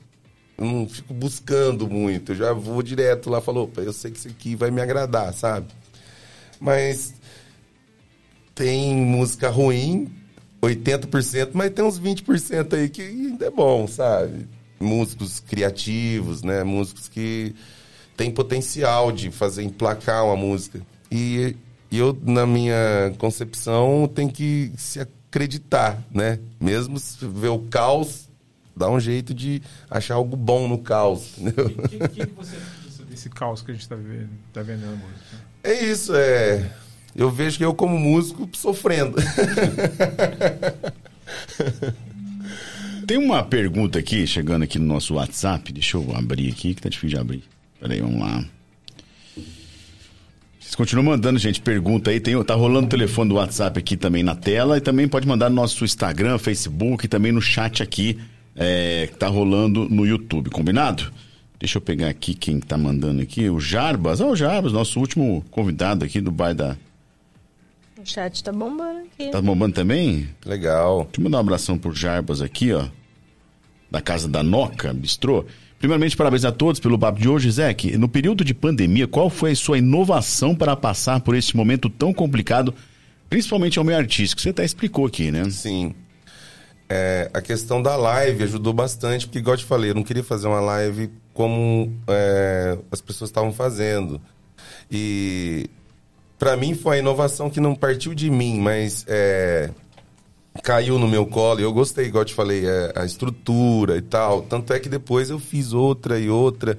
Eu 0.58 0.64
não 0.64 0.88
fico 0.88 1.12
buscando 1.12 1.88
muito. 1.88 2.32
Eu 2.32 2.36
já 2.36 2.52
vou 2.52 2.82
direto 2.82 3.28
lá 3.28 3.38
e 3.38 3.42
falo, 3.42 3.62
opa, 3.64 3.80
eu 3.80 3.92
sei 3.92 4.10
que 4.10 4.18
isso 4.18 4.28
aqui 4.28 4.54
vai 4.54 4.70
me 4.70 4.80
agradar, 4.80 5.32
sabe? 5.34 5.66
Mas 6.60 7.14
tem 8.56 8.96
música 8.96 9.50
ruim, 9.50 10.10
80%, 10.62 11.50
mas 11.52 11.70
tem 11.70 11.84
uns 11.84 12.00
20% 12.00 12.72
aí 12.72 12.88
que 12.88 13.02
ainda 13.02 13.46
é 13.46 13.50
bom, 13.50 13.86
sabe? 13.86 14.48
Músicos 14.80 15.40
criativos, 15.40 16.42
né? 16.42 16.64
Músicos 16.64 17.06
que 17.06 17.54
têm 18.16 18.30
potencial 18.30 19.12
de 19.12 19.30
fazer 19.30 19.62
emplacar 19.62 20.24
uma 20.24 20.36
música. 20.36 20.80
E, 21.12 21.54
e 21.90 21.98
eu, 21.98 22.18
na 22.24 22.46
minha 22.46 23.14
concepção, 23.18 24.10
tem 24.12 24.26
que 24.26 24.72
se 24.78 25.00
acreditar, 25.00 26.02
né? 26.10 26.38
Mesmo 26.58 26.98
se 26.98 27.26
ver 27.26 27.48
o 27.48 27.58
caos, 27.58 28.26
dá 28.74 28.88
um 28.88 28.98
jeito 28.98 29.34
de 29.34 29.62
achar 29.90 30.14
algo 30.14 30.34
bom 30.34 30.66
no 30.66 30.78
caos? 30.78 31.34
O 31.46 31.88
que, 31.88 31.98
que, 31.98 32.26
que, 32.26 32.32
você 32.32 32.56
pensa 32.82 33.04
desse 33.04 33.28
caos 33.28 33.60
que 33.60 33.70
a 33.70 33.74
gente 33.74 33.82
está 33.82 33.96
vendo, 33.96 34.30
tá 34.50 34.62
vendo 34.62 34.80
na 34.80 34.92
música? 34.92 35.44
É 35.62 35.84
isso, 35.84 36.16
é 36.16 36.85
eu 37.16 37.30
vejo 37.30 37.56
que 37.56 37.64
eu, 37.64 37.74
como 37.74 37.98
músico, 37.98 38.48
sofrendo. 38.52 39.16
Tem 43.06 43.16
uma 43.16 43.42
pergunta 43.42 43.98
aqui, 43.98 44.26
chegando 44.26 44.64
aqui 44.64 44.78
no 44.78 44.84
nosso 44.84 45.14
WhatsApp. 45.14 45.72
Deixa 45.72 45.96
eu 45.96 46.14
abrir 46.14 46.50
aqui, 46.50 46.74
que 46.74 46.82
tá 46.82 46.88
difícil 46.88 47.10
de 47.10 47.18
abrir. 47.18 47.44
Peraí, 47.80 48.00
vamos 48.00 48.20
lá. 48.20 48.44
Vocês 50.58 50.74
continuam 50.74 51.06
mandando, 51.06 51.38
gente, 51.38 51.60
pergunta 51.60 52.10
aí. 52.10 52.18
Tem, 52.18 52.42
tá 52.42 52.54
rolando 52.54 52.86
o 52.86 52.90
telefone 52.90 53.28
do 53.28 53.36
WhatsApp 53.36 53.78
aqui 53.78 53.96
também 53.96 54.24
na 54.24 54.34
tela. 54.34 54.76
E 54.76 54.80
também 54.80 55.06
pode 55.06 55.26
mandar 55.26 55.48
no 55.48 55.54
nosso 55.54 55.84
Instagram, 55.84 56.36
Facebook, 56.38 57.06
e 57.06 57.08
também 57.08 57.30
no 57.30 57.40
chat 57.40 57.82
aqui, 57.82 58.18
é, 58.56 59.08
que 59.10 59.16
tá 59.16 59.28
rolando 59.28 59.88
no 59.88 60.04
YouTube. 60.04 60.50
Combinado? 60.50 61.12
Deixa 61.60 61.78
eu 61.78 61.82
pegar 61.82 62.08
aqui 62.08 62.34
quem 62.34 62.58
tá 62.58 62.76
mandando 62.76 63.22
aqui. 63.22 63.48
O 63.48 63.60
Jarbas. 63.60 64.20
Ah, 64.20 64.26
o 64.26 64.34
Jarbas, 64.34 64.72
nosso 64.72 64.98
último 64.98 65.44
convidado 65.50 66.04
aqui 66.04 66.20
do 66.20 66.32
bairro 66.32 66.56
da 66.56 66.76
o 68.06 68.08
chat 68.08 68.42
tá 68.42 68.52
bombando 68.52 69.00
aqui. 69.00 69.30
Tá 69.30 69.42
bombando 69.42 69.74
também? 69.74 70.28
Legal. 70.44 71.04
Deixa 71.04 71.20
eu 71.20 71.24
mandar 71.24 71.38
um 71.38 71.40
abração 71.40 71.76
pro 71.76 71.92
Jarbas 71.92 72.40
aqui, 72.40 72.72
ó. 72.72 72.86
Da 73.90 74.00
casa 74.00 74.28
da 74.28 74.42
Noca, 74.42 74.92
Bistrô. 74.92 75.44
Primeiramente, 75.78 76.16
parabéns 76.16 76.44
a 76.44 76.52
todos 76.52 76.80
pelo 76.80 76.98
papo 76.98 77.20
de 77.20 77.28
hoje, 77.28 77.50
Zeke. 77.50 77.98
No 77.98 78.08
período 78.08 78.44
de 78.44 78.54
pandemia, 78.54 79.06
qual 79.06 79.28
foi 79.28 79.52
a 79.52 79.56
sua 79.56 79.78
inovação 79.78 80.54
para 80.54 80.74
passar 80.74 81.20
por 81.20 81.34
esse 81.34 81.56
momento 81.56 81.90
tão 81.90 82.14
complicado, 82.14 82.72
principalmente 83.28 83.78
ao 83.78 83.84
meio 83.84 83.98
artístico? 83.98 84.40
Você 84.40 84.50
até 84.50 84.64
explicou 84.64 85.06
aqui, 85.06 85.30
né? 85.30 85.48
Sim. 85.50 85.94
É, 86.88 87.28
a 87.34 87.40
questão 87.42 87.82
da 87.82 87.96
live 87.96 88.44
ajudou 88.44 88.72
bastante, 88.72 89.26
porque, 89.26 89.40
igual 89.40 89.54
eu 89.54 89.58
te 89.58 89.64
falei, 89.64 89.90
eu 89.90 89.94
não 89.94 90.04
queria 90.04 90.22
fazer 90.22 90.46
uma 90.46 90.60
live 90.60 91.10
como 91.34 91.92
é, 92.06 92.78
as 92.90 93.00
pessoas 93.00 93.28
estavam 93.28 93.52
fazendo. 93.52 94.20
E 94.90 95.68
para 96.38 96.56
mim 96.56 96.74
foi 96.74 96.96
a 96.96 96.98
inovação 97.00 97.48
que 97.48 97.60
não 97.60 97.74
partiu 97.74 98.14
de 98.14 98.30
mim, 98.30 98.60
mas 98.60 99.04
é, 99.08 99.70
caiu 100.62 100.98
no 100.98 101.08
meu 101.08 101.26
colo. 101.26 101.60
E 101.60 101.62
eu 101.62 101.72
gostei, 101.72 102.06
igual 102.06 102.22
eu 102.22 102.26
te 102.26 102.34
falei, 102.34 102.66
é, 102.66 102.92
a 102.94 103.04
estrutura 103.04 103.96
e 103.96 104.02
tal. 104.02 104.42
Tanto 104.42 104.72
é 104.72 104.80
que 104.80 104.88
depois 104.88 105.30
eu 105.30 105.38
fiz 105.38 105.72
outra 105.72 106.18
e 106.18 106.28
outra. 106.28 106.76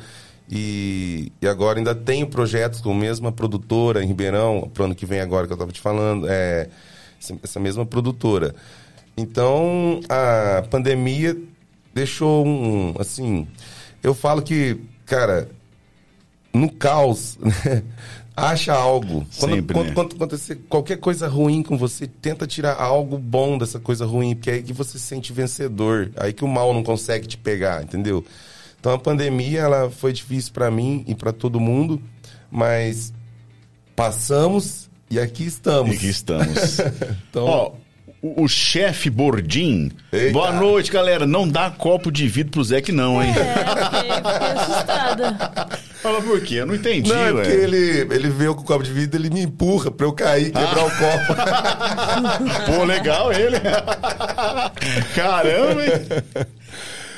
E, 0.50 1.32
e 1.42 1.48
agora 1.48 1.80
ainda 1.80 1.94
tenho 1.94 2.28
projetos 2.28 2.80
com 2.80 2.92
a 2.92 2.96
mesma 2.96 3.32
produtora 3.32 4.04
em 4.04 4.08
Ribeirão, 4.08 4.70
pro 4.74 4.86
ano 4.86 4.96
que 4.96 5.06
vem 5.06 5.20
agora 5.20 5.46
que 5.46 5.52
eu 5.52 5.56
estava 5.56 5.72
te 5.72 5.82
falando, 5.82 6.26
é, 6.30 6.70
essa 7.44 7.60
mesma 7.60 7.86
produtora. 7.86 8.56
Então, 9.18 10.00
a 10.08 10.62
pandemia 10.70 11.36
deixou 11.94 12.46
um, 12.46 12.94
assim, 13.00 13.48
eu 14.04 14.14
falo 14.14 14.42
que, 14.42 14.80
cara, 15.06 15.50
no 16.54 16.72
caos, 16.72 17.38
né? 17.42 17.84
Acha 18.38 18.72
algo. 18.72 19.26
Quando, 19.40 19.56
Sempre, 19.56 19.74
quando, 19.74 19.88
né? 19.88 19.94
quando, 19.96 20.16
acontecer 20.16 20.56
qualquer 20.70 20.98
coisa 20.98 21.28
ruim 21.28 21.64
com 21.64 21.76
você, 21.76 22.06
tenta 22.06 22.46
tirar 22.46 22.76
algo 22.80 23.18
bom 23.18 23.58
dessa 23.58 23.80
coisa 23.80 24.06
ruim, 24.06 24.36
porque 24.36 24.52
é 24.52 24.54
aí 24.54 24.64
que 24.64 24.74
você 24.74 25.00
se 25.00 25.06
sente 25.06 25.34
vencedor. 25.34 26.12
Aí 26.16 26.32
que 26.32 26.46
o 26.46 26.48
mal 26.48 26.72
não 26.74 26.84
consegue 26.84 27.28
te 27.28 27.38
pegar, 27.38 27.84
entendeu? 27.84 28.24
Então 28.80 28.94
a 28.94 29.00
pandemia 29.00 29.62
ela 29.62 29.90
foi 29.90 30.14
difícil 30.14 30.54
para 30.54 30.70
mim 30.70 31.04
e 31.08 31.16
para 31.16 31.34
todo 31.34 31.60
mundo, 31.60 32.00
mas 32.52 33.12
passamos 33.96 34.88
e 35.10 35.20
aqui 35.20 35.44
estamos. 35.46 35.94
E 35.94 35.96
aqui 35.96 36.10
estamos. 36.10 36.80
então, 37.30 37.46
Ó, 37.46 37.72
o, 38.36 38.44
o 38.44 38.48
chefe 38.48 39.10
Bordim. 39.10 39.92
Eita. 40.12 40.34
Boa 40.34 40.52
noite, 40.52 40.92
galera. 40.92 41.26
Não 41.26 41.48
dá 41.48 41.70
copo 41.70 42.12
de 42.12 42.28
vidro 42.28 42.52
pro 42.52 42.64
Zé 42.64 42.82
que 42.82 42.92
não, 42.92 43.22
hein? 43.22 43.32
É, 43.32 43.86
fiquei, 43.86 44.12
fiquei 44.16 44.48
assustada. 44.48 45.80
Fala 46.02 46.22
por 46.22 46.42
quê? 46.42 46.56
Eu 46.56 46.66
não 46.66 46.76
entendi, 46.76 47.10
Não, 47.10 47.18
é 47.18 47.32
porque 47.32 47.52
ele, 47.52 48.08
ele 48.14 48.30
veio 48.30 48.56
com 48.56 48.62
o 48.62 48.66
copo 48.66 48.84
de 48.84 48.92
vidro, 48.92 49.20
ele 49.20 49.30
me 49.30 49.42
empurra 49.42 49.90
pra 49.90 50.06
eu 50.06 50.14
cair, 50.14 50.46
quebrar 50.46 50.80
ah. 50.80 50.86
o 50.86 50.92
copo. 50.92 52.72
Pô, 52.78 52.84
legal 52.84 53.34
ele. 53.34 53.58
Caramba, 55.16 55.86
hein? 55.86 55.92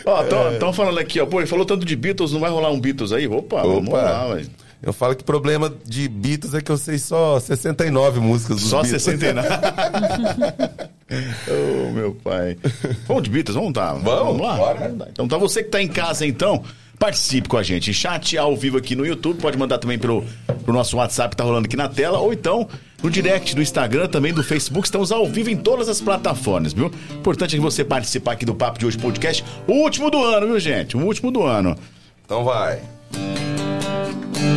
Ó, 0.06 0.24
estão 0.24 0.70
é. 0.70 0.74
falando 0.74 1.00
aqui, 1.00 1.20
ó. 1.20 1.26
Pô, 1.26 1.40
ele 1.40 1.48
falou 1.48 1.66
tanto 1.66 1.86
de 1.86 1.96
Beatles, 1.96 2.32
não 2.32 2.40
vai 2.40 2.50
rolar 2.50 2.72
um 2.72 2.80
Beatles 2.80 3.12
aí? 3.12 3.28
Opa, 3.28 3.58
Opa. 3.58 3.68
vamos 3.68 3.94
lá, 3.94 4.34
velho. 4.34 4.50
Eu 4.82 4.94
falo 4.94 5.14
que 5.14 5.24
o 5.24 5.26
problema 5.26 5.74
de 5.86 6.08
Beatles 6.08 6.54
é 6.54 6.62
que 6.62 6.72
eu 6.72 6.78
sei 6.78 6.98
só 6.98 7.38
69 7.40 8.22
músicas 8.22 8.62
dos 8.62 8.70
só 8.70 8.82
Beatles. 8.82 9.04
Só 9.04 9.12
69. 9.12 9.48
Ô, 11.50 11.92
meu 11.92 12.16
pai. 12.16 12.58
Vamos 13.06 13.24
de 13.24 13.30
Beatles, 13.30 13.56
vamos 13.56 13.74
tá. 13.74 13.94
Vamos, 13.94 14.42
lá? 14.42 14.56
bora. 14.56 14.80
Vamos 14.80 15.00
lá. 15.00 15.08
Então 15.12 15.28
tá 15.28 15.38
você 15.38 15.64
que 15.64 15.70
tá 15.70 15.82
em 15.82 15.88
casa 15.88 16.26
então, 16.26 16.64
participe 16.98 17.50
com 17.50 17.58
a 17.58 17.64
gente. 17.64 17.94
Chat 17.94 18.38
ao 18.38 18.56
vivo 18.56 18.78
aqui 18.78 18.96
no 18.96 19.06
YouTube, 19.06 19.42
pode 19.42 19.58
mandar 19.58 19.80
também 19.80 20.00
pro, 20.00 20.24
pro 20.64 20.74
nosso 20.74 20.96
WhatsApp 20.96 21.32
que 21.32 21.38
tá 21.38 21.44
rolando 21.44 21.66
aqui 21.66 21.76
na 21.76 21.90
tela, 21.90 22.20
ou 22.20 22.32
então 22.32 22.66
no 23.04 23.10
direct 23.10 23.56
do 23.56 23.62
Instagram, 23.62 24.08
também 24.08 24.34
do 24.34 24.44
Facebook. 24.44 24.88
Estamos 24.88 25.12
ao 25.12 25.26
vivo 25.26 25.50
em 25.50 25.58
todas 25.58 25.90
as 25.90 26.00
plataformas, 26.00 26.72
viu? 26.72 26.92
Importante 27.12 27.56
é 27.56 27.58
que 27.58 27.64
você 27.64 27.84
participar 27.84 28.34
aqui 28.34 28.46
do 28.46 28.56
Papo 28.56 28.80
de 28.80 28.86
Hoje 28.86 28.98
Podcast, 28.98 29.44
o 29.68 29.74
último 29.74 30.10
do 30.10 30.24
ano, 30.24 30.48
viu, 30.48 30.60
gente? 30.60 30.96
O 30.96 31.02
último 31.02 31.32
do 31.32 31.44
ano. 31.44 31.76
Então 32.24 32.46
vai. 32.46 32.80
Here 34.40 34.48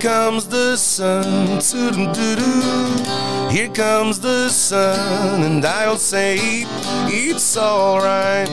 comes 0.00 0.48
the 0.48 0.76
sun. 0.76 1.60
Here 3.50 3.68
comes 3.68 4.18
the 4.18 4.48
sun, 4.48 5.44
and 5.44 5.64
I'll 5.64 5.96
say 5.96 6.38
it's 7.06 7.56
alright. 7.56 8.48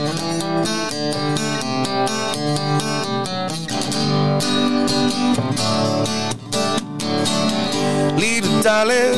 Little 8.15 8.61
darling, 8.61 9.17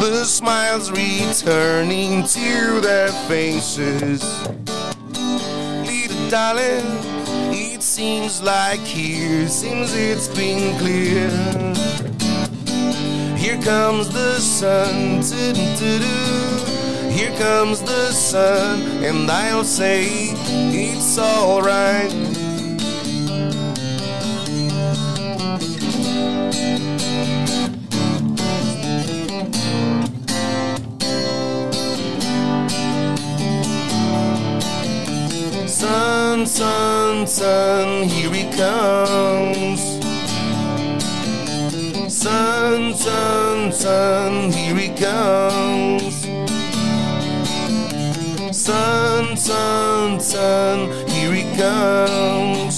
the 0.00 0.24
smiles 0.24 0.90
returning 0.90 2.22
to 2.24 2.80
their 2.80 3.08
faces. 3.28 4.22
Little 5.84 6.30
darling, 6.30 6.86
it 7.52 7.82
seems 7.82 8.40
like 8.42 8.80
here, 8.80 9.48
seems 9.48 9.94
it's 9.94 10.28
been 10.28 10.78
clear. 10.78 11.28
Here 13.36 13.60
comes 13.62 14.08
the 14.08 14.38
sun, 14.38 15.22
here 17.10 17.36
comes 17.38 17.80
the 17.82 18.12
sun, 18.12 18.80
and 19.04 19.30
I'll 19.30 19.64
say 19.64 20.06
it's 20.72 21.18
alright. 21.18 22.49
Sun, 35.80 36.44
sun, 36.44 37.26
sun, 37.26 38.02
here 38.06 38.30
he 38.30 38.44
comes. 38.54 39.80
Sun, 42.12 42.94
sun, 42.94 43.72
sun, 43.72 44.52
here 44.52 44.76
he 44.76 44.88
comes. 44.90 46.20
Sun, 48.54 49.34
sun, 49.38 50.20
sun, 50.20 51.08
here 51.08 51.32
he 51.32 51.44
comes. 51.56 52.76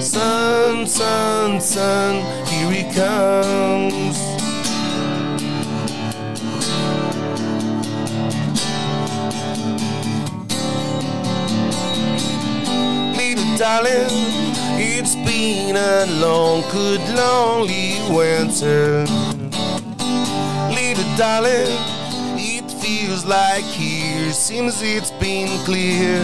Sun, 0.00 0.86
sun, 0.86 1.60
sun, 1.60 2.46
here 2.46 2.70
he 2.70 2.94
comes. 2.94 4.27
Darling. 13.58 14.06
It's 14.78 15.16
been 15.16 15.74
a 15.76 16.06
long, 16.20 16.62
good, 16.70 17.00
lonely 17.16 17.98
winter. 18.08 19.04
Little 20.70 21.16
darling, 21.16 21.74
it 22.36 22.70
feels 22.80 23.24
like 23.24 23.64
here 23.64 24.32
seems 24.32 24.80
it's 24.80 25.10
been 25.10 25.48
clear. 25.64 26.22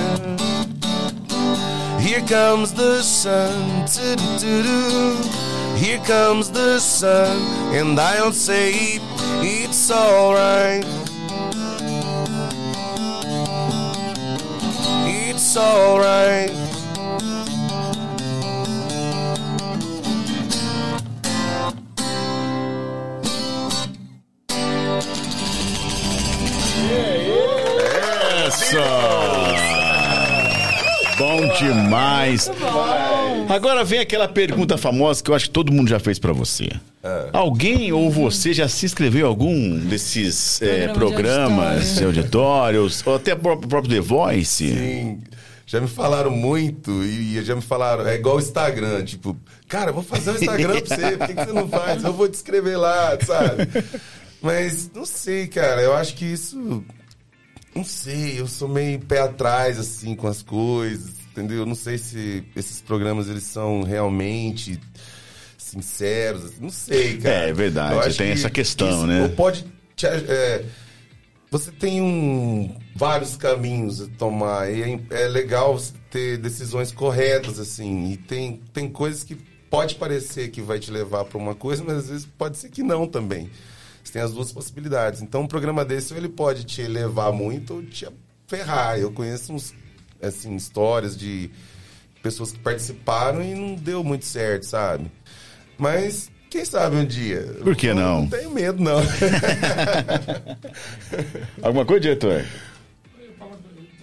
Here 1.99 2.24
comes 2.28 2.72
the 2.72 3.03
sun, 3.03 3.89
here 5.76 5.99
comes 6.05 6.53
the 6.53 6.78
sun, 6.78 7.37
and 7.74 7.99
I'll 7.99 8.30
say 8.30 9.01
it's 9.43 9.91
alright. 9.91 10.87
It's 15.07 15.57
alright. 15.57 16.64
Bom 31.18 31.47
demais. 31.59 32.51
Agora 33.49 33.85
vem 33.85 34.01
aquela 34.01 34.27
pergunta 34.27 34.77
famosa 34.77 35.22
que 35.22 35.31
eu 35.31 35.35
acho 35.35 35.47
que 35.47 35.53
todo 35.53 35.72
mundo 35.72 35.89
já 35.89 35.99
fez 36.01 36.18
pra 36.18 36.33
você. 36.33 36.68
Alguém 37.33 37.93
ou 37.93 38.11
você 38.11 38.53
já 38.53 38.66
se 38.68 38.87
inscreveu 38.87 39.27
em 39.27 39.29
algum 39.29 39.79
desses 39.79 40.61
eh, 40.62 40.89
Programa 40.89 40.89
de 40.89 40.95
programas 40.95 41.95
de 41.97 42.05
auditórios, 42.05 43.03
ou 43.07 43.14
até 43.16 43.35
pró- 43.35 43.57
próprio 43.57 43.95
The 43.95 44.01
Voice? 44.01 44.68
Sim. 44.75 45.20
Já 45.66 45.81
me 45.81 45.89
falaram 45.89 46.31
muito 46.31 46.91
e 47.05 47.43
já 47.45 47.55
me 47.55 47.62
falaram, 47.62 48.07
é 48.07 48.14
igual 48.16 48.37
o 48.37 48.41
Instagram, 48.41 49.03
tipo, 49.05 49.37
cara, 49.68 49.91
eu 49.91 49.95
vou 49.95 50.03
fazer 50.03 50.31
um 50.33 50.35
Instagram 50.35 50.81
pra 50.81 50.97
você, 50.97 51.16
por 51.16 51.27
que, 51.27 51.35
que 51.35 51.45
você 51.47 51.53
não 51.53 51.68
faz? 51.68 52.05
Eu 52.05 52.12
vou 52.12 52.29
te 52.29 52.35
escrever 52.35 52.77
lá, 52.77 53.16
sabe? 53.25 53.68
Mas 54.43 54.91
não 54.95 55.07
sei, 55.07 55.47
cara, 55.47 55.81
eu 55.81 55.95
acho 55.95 56.14
que 56.14 56.25
isso. 56.27 56.85
Não 57.75 57.85
sei, 57.85 58.39
eu 58.41 58.47
sou 58.47 58.68
meio 58.68 59.01
pé 59.01 59.20
atrás, 59.20 59.79
assim, 59.79 60.14
com 60.14 60.29
as 60.29 60.43
coisas, 60.43 61.11
entendeu? 61.33 61.59
Eu 61.59 61.66
não 61.66 61.75
sei 61.75 61.99
se 61.99 62.45
esses 62.55 62.81
programas 62.81 63.29
eles 63.29 63.43
são 63.45 63.83
realmente 63.83 64.79
sinceros, 65.59 66.45
assim, 66.45 66.57
não 66.61 66.70
sei, 66.70 67.16
cara. 67.18 67.47
É, 67.47 67.49
é 67.51 67.53
verdade, 67.53 68.16
tem 68.16 68.31
essa 68.31 68.51
questão, 68.51 68.89
isso- 68.89 69.07
né? 69.07 69.22
Ou 69.22 69.29
pode. 69.31 69.64
te 69.97 70.07
é, 70.07 70.64
você 71.51 71.70
tem 71.70 72.01
um, 72.01 72.77
vários 72.97 73.37
caminhos 73.37 74.01
a 74.01 74.07
tomar 74.18 74.72
e 74.72 74.83
é, 75.11 75.25
é 75.25 75.29
legal 75.29 75.81
ter 76.11 76.37
decisões 76.39 76.91
corretas, 76.93 77.59
assim. 77.59 78.12
E 78.12 78.16
tem, 78.16 78.61
tem 78.72 78.89
coisas 78.89 79.22
que 79.25 79.37
pode 79.70 79.95
parecer 79.97 80.49
que 80.51 80.61
vai 80.61 80.79
te 80.79 80.91
levar 80.91 81.25
para 81.25 81.39
uma 81.39 81.55
coisa, 81.55 81.83
mas 81.85 81.97
às 81.99 82.09
vezes 82.09 82.27
pode 82.39 82.57
ser 82.59 82.68
que 82.70 82.83
não 82.83 83.07
também. 83.07 83.51
Você 84.05 84.12
tem 84.12 84.22
as 84.22 84.32
duas 84.32 84.52
possibilidades. 84.52 85.22
Então, 85.22 85.42
um 85.42 85.46
programa 85.46 85.84
desse, 85.84 86.12
ou 86.12 86.18
ele 86.18 86.28
pode 86.28 86.64
te 86.64 86.82
elevar 86.82 87.32
muito 87.32 87.74
ou 87.74 87.82
te 87.82 88.07
ferrar. 88.46 88.98
Eu 88.98 89.11
conheço 89.11 89.52
uns, 89.52 89.74
assim, 90.22 90.55
histórias 90.55 91.16
de 91.16 91.50
pessoas 92.22 92.52
que 92.52 92.59
participaram 92.59 93.42
e 93.42 93.55
não 93.55 93.74
deu 93.74 94.05
muito 94.05 94.26
certo, 94.26 94.64
sabe? 94.66 95.11
Mas, 95.78 96.30
quem 96.50 96.64
sabe 96.64 96.96
um 96.96 97.05
dia. 97.05 97.57
Por 97.62 97.74
que 97.74 97.92
não? 97.94 98.22
Não 98.22 98.28
tenho 98.28 98.50
medo, 98.50 98.82
não. 98.82 99.00
Alguma 101.62 101.84
coisa, 101.84 102.00
diretor? 102.00 102.44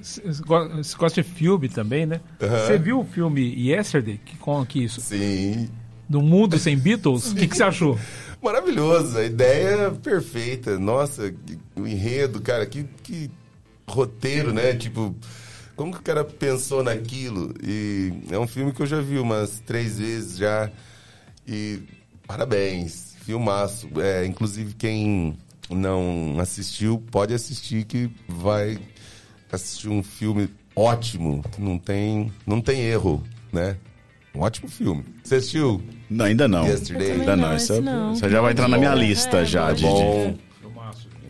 Você 0.02 0.22
go- 0.46 0.70
você 0.70 0.98
gosta 0.98 1.22
de 1.22 1.30
filme 1.30 1.70
também, 1.70 2.06
né? 2.06 2.20
Você 2.40 2.78
viu 2.78 3.00
o 3.00 3.06
filme 3.06 3.42
Yesterday, 3.70 4.20
que, 4.26 4.36
com, 4.38 4.66
que 4.66 4.84
isso, 4.84 5.00
Sim. 5.00 5.70
do 6.10 6.22
mundo 6.22 6.58
sem 6.58 6.78
Beatles? 6.78 7.32
O 7.32 7.36
que, 7.36 7.48
que 7.48 7.56
você 7.56 7.64
achou? 7.64 7.98
Maravilhoso, 8.42 9.20
a 9.20 9.24
ideia 9.24 9.92
perfeita. 9.92 10.80
Nossa, 10.80 11.34
o 11.76 11.88
enredo, 11.88 12.42
cara, 12.42 12.66
que, 12.66 12.84
que 13.04 13.30
roteiro, 13.88 14.52
né? 14.52 14.74
Tipo, 14.74 15.16
como 15.76 15.94
que 15.94 16.00
o 16.00 16.04
cara 16.04 16.24
pensou 16.24 16.84
naquilo? 16.84 17.54
E 17.64 18.12
é 18.32 18.40
um 18.40 18.48
filme 18.48 18.74
que 18.74 18.82
eu 18.82 18.88
já 18.88 19.00
vi 19.00 19.20
umas 19.20 19.60
três 19.60 20.00
vezes 20.00 20.38
já. 20.38 20.72
E 21.48 21.82
parabéns, 22.26 23.16
filmaço. 23.24 23.88
É, 24.02 24.26
inclusive, 24.26 24.74
quem 24.74 25.38
não 25.70 26.38
assistiu, 26.40 26.98
pode 27.12 27.34
assistir 27.34 27.86
que 27.86 28.10
vai 28.28 28.80
assistir 29.52 29.90
um 29.90 30.02
filme 30.02 30.50
ótimo, 30.76 31.44
que 31.52 31.62
não 31.62 31.78
tem, 31.78 32.32
não 32.46 32.60
tem 32.60 32.82
erro, 32.82 33.24
né? 33.52 33.78
Um 34.34 34.42
ótimo 34.42 34.70
filme. 34.70 35.04
Você 35.24 35.36
assistiu? 35.36 35.82
Não, 36.10 36.26
ainda 36.26 36.48
não. 36.48 36.66
Yesterday. 36.66 37.12
Ainda 37.12 37.36
não. 37.36 37.56
Isso, 37.56 37.74
esse 37.74 37.82
não. 37.82 38.14
isso 38.14 38.30
já 38.30 38.42
vai 38.42 38.52
entrar 38.54 38.68
na 38.68 38.78
minha 38.78 38.96
lista 38.96 39.38
É, 39.40 39.46
já. 39.46 39.74
bom. 39.74 39.74
De, 39.74 39.84
Bom. 39.84 40.38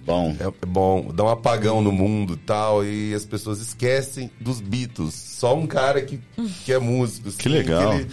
Bom. 0.04 0.36
É, 0.39 0.47
é 0.47 0.66
bom, 0.66 1.12
dá 1.14 1.24
um 1.24 1.30
apagão 1.30 1.82
no 1.82 1.91
mundo 1.91 2.34
e 2.34 2.38
tal, 2.38 2.84
e 2.84 3.14
as 3.14 3.24
pessoas 3.24 3.60
esquecem 3.62 4.32
dos 4.39 4.60
Beatles. 4.60 5.14
Só 5.14 5.56
um 5.56 5.68
cara 5.68 6.02
que, 6.02 6.20
que 6.66 6.74
é 6.74 6.80
músico. 6.80 7.30
assim, 7.30 7.38
Que 7.38 7.49
legal. 7.49 7.93
ele- 7.93 8.08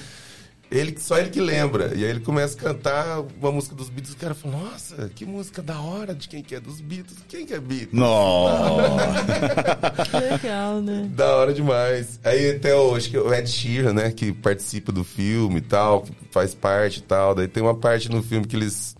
Ele, 0.70 0.98
só 0.98 1.18
ele 1.18 1.30
que 1.30 1.40
lembra. 1.40 1.92
E 1.94 2.04
aí 2.04 2.10
ele 2.10 2.20
começa 2.20 2.56
a 2.58 2.60
cantar 2.60 3.20
uma 3.40 3.50
música 3.50 3.74
dos 3.74 3.88
Beatles. 3.88 4.14
O 4.14 4.18
cara 4.18 4.34
fala, 4.34 4.58
nossa, 4.58 5.10
que 5.14 5.24
música 5.24 5.62
da 5.62 5.80
hora 5.80 6.14
de 6.14 6.28
quem 6.28 6.42
que 6.42 6.54
é 6.54 6.60
dos 6.60 6.80
Beatles. 6.80 7.18
Quem 7.26 7.46
que 7.46 7.54
é 7.54 7.60
Beatles? 7.60 7.92
Nossa. 7.92 8.98
Que 10.08 10.16
legal, 10.16 10.80
né? 10.80 11.08
Da 11.14 11.36
hora 11.36 11.52
demais. 11.52 12.20
Aí 12.22 12.50
até 12.50 12.74
o, 12.74 12.94
acho 12.94 13.10
que 13.10 13.18
o 13.18 13.32
Ed 13.32 13.48
Sheeran, 13.48 13.92
né, 13.94 14.10
que 14.10 14.32
participa 14.32 14.92
do 14.92 15.04
filme 15.04 15.58
e 15.58 15.62
tal, 15.62 16.02
que 16.02 16.12
faz 16.30 16.54
parte 16.54 16.98
e 16.98 17.02
tal. 17.02 17.34
Daí 17.34 17.48
tem 17.48 17.62
uma 17.62 17.74
parte 17.74 18.10
no 18.10 18.22
filme 18.22 18.46
que 18.46 18.56
eles... 18.56 18.96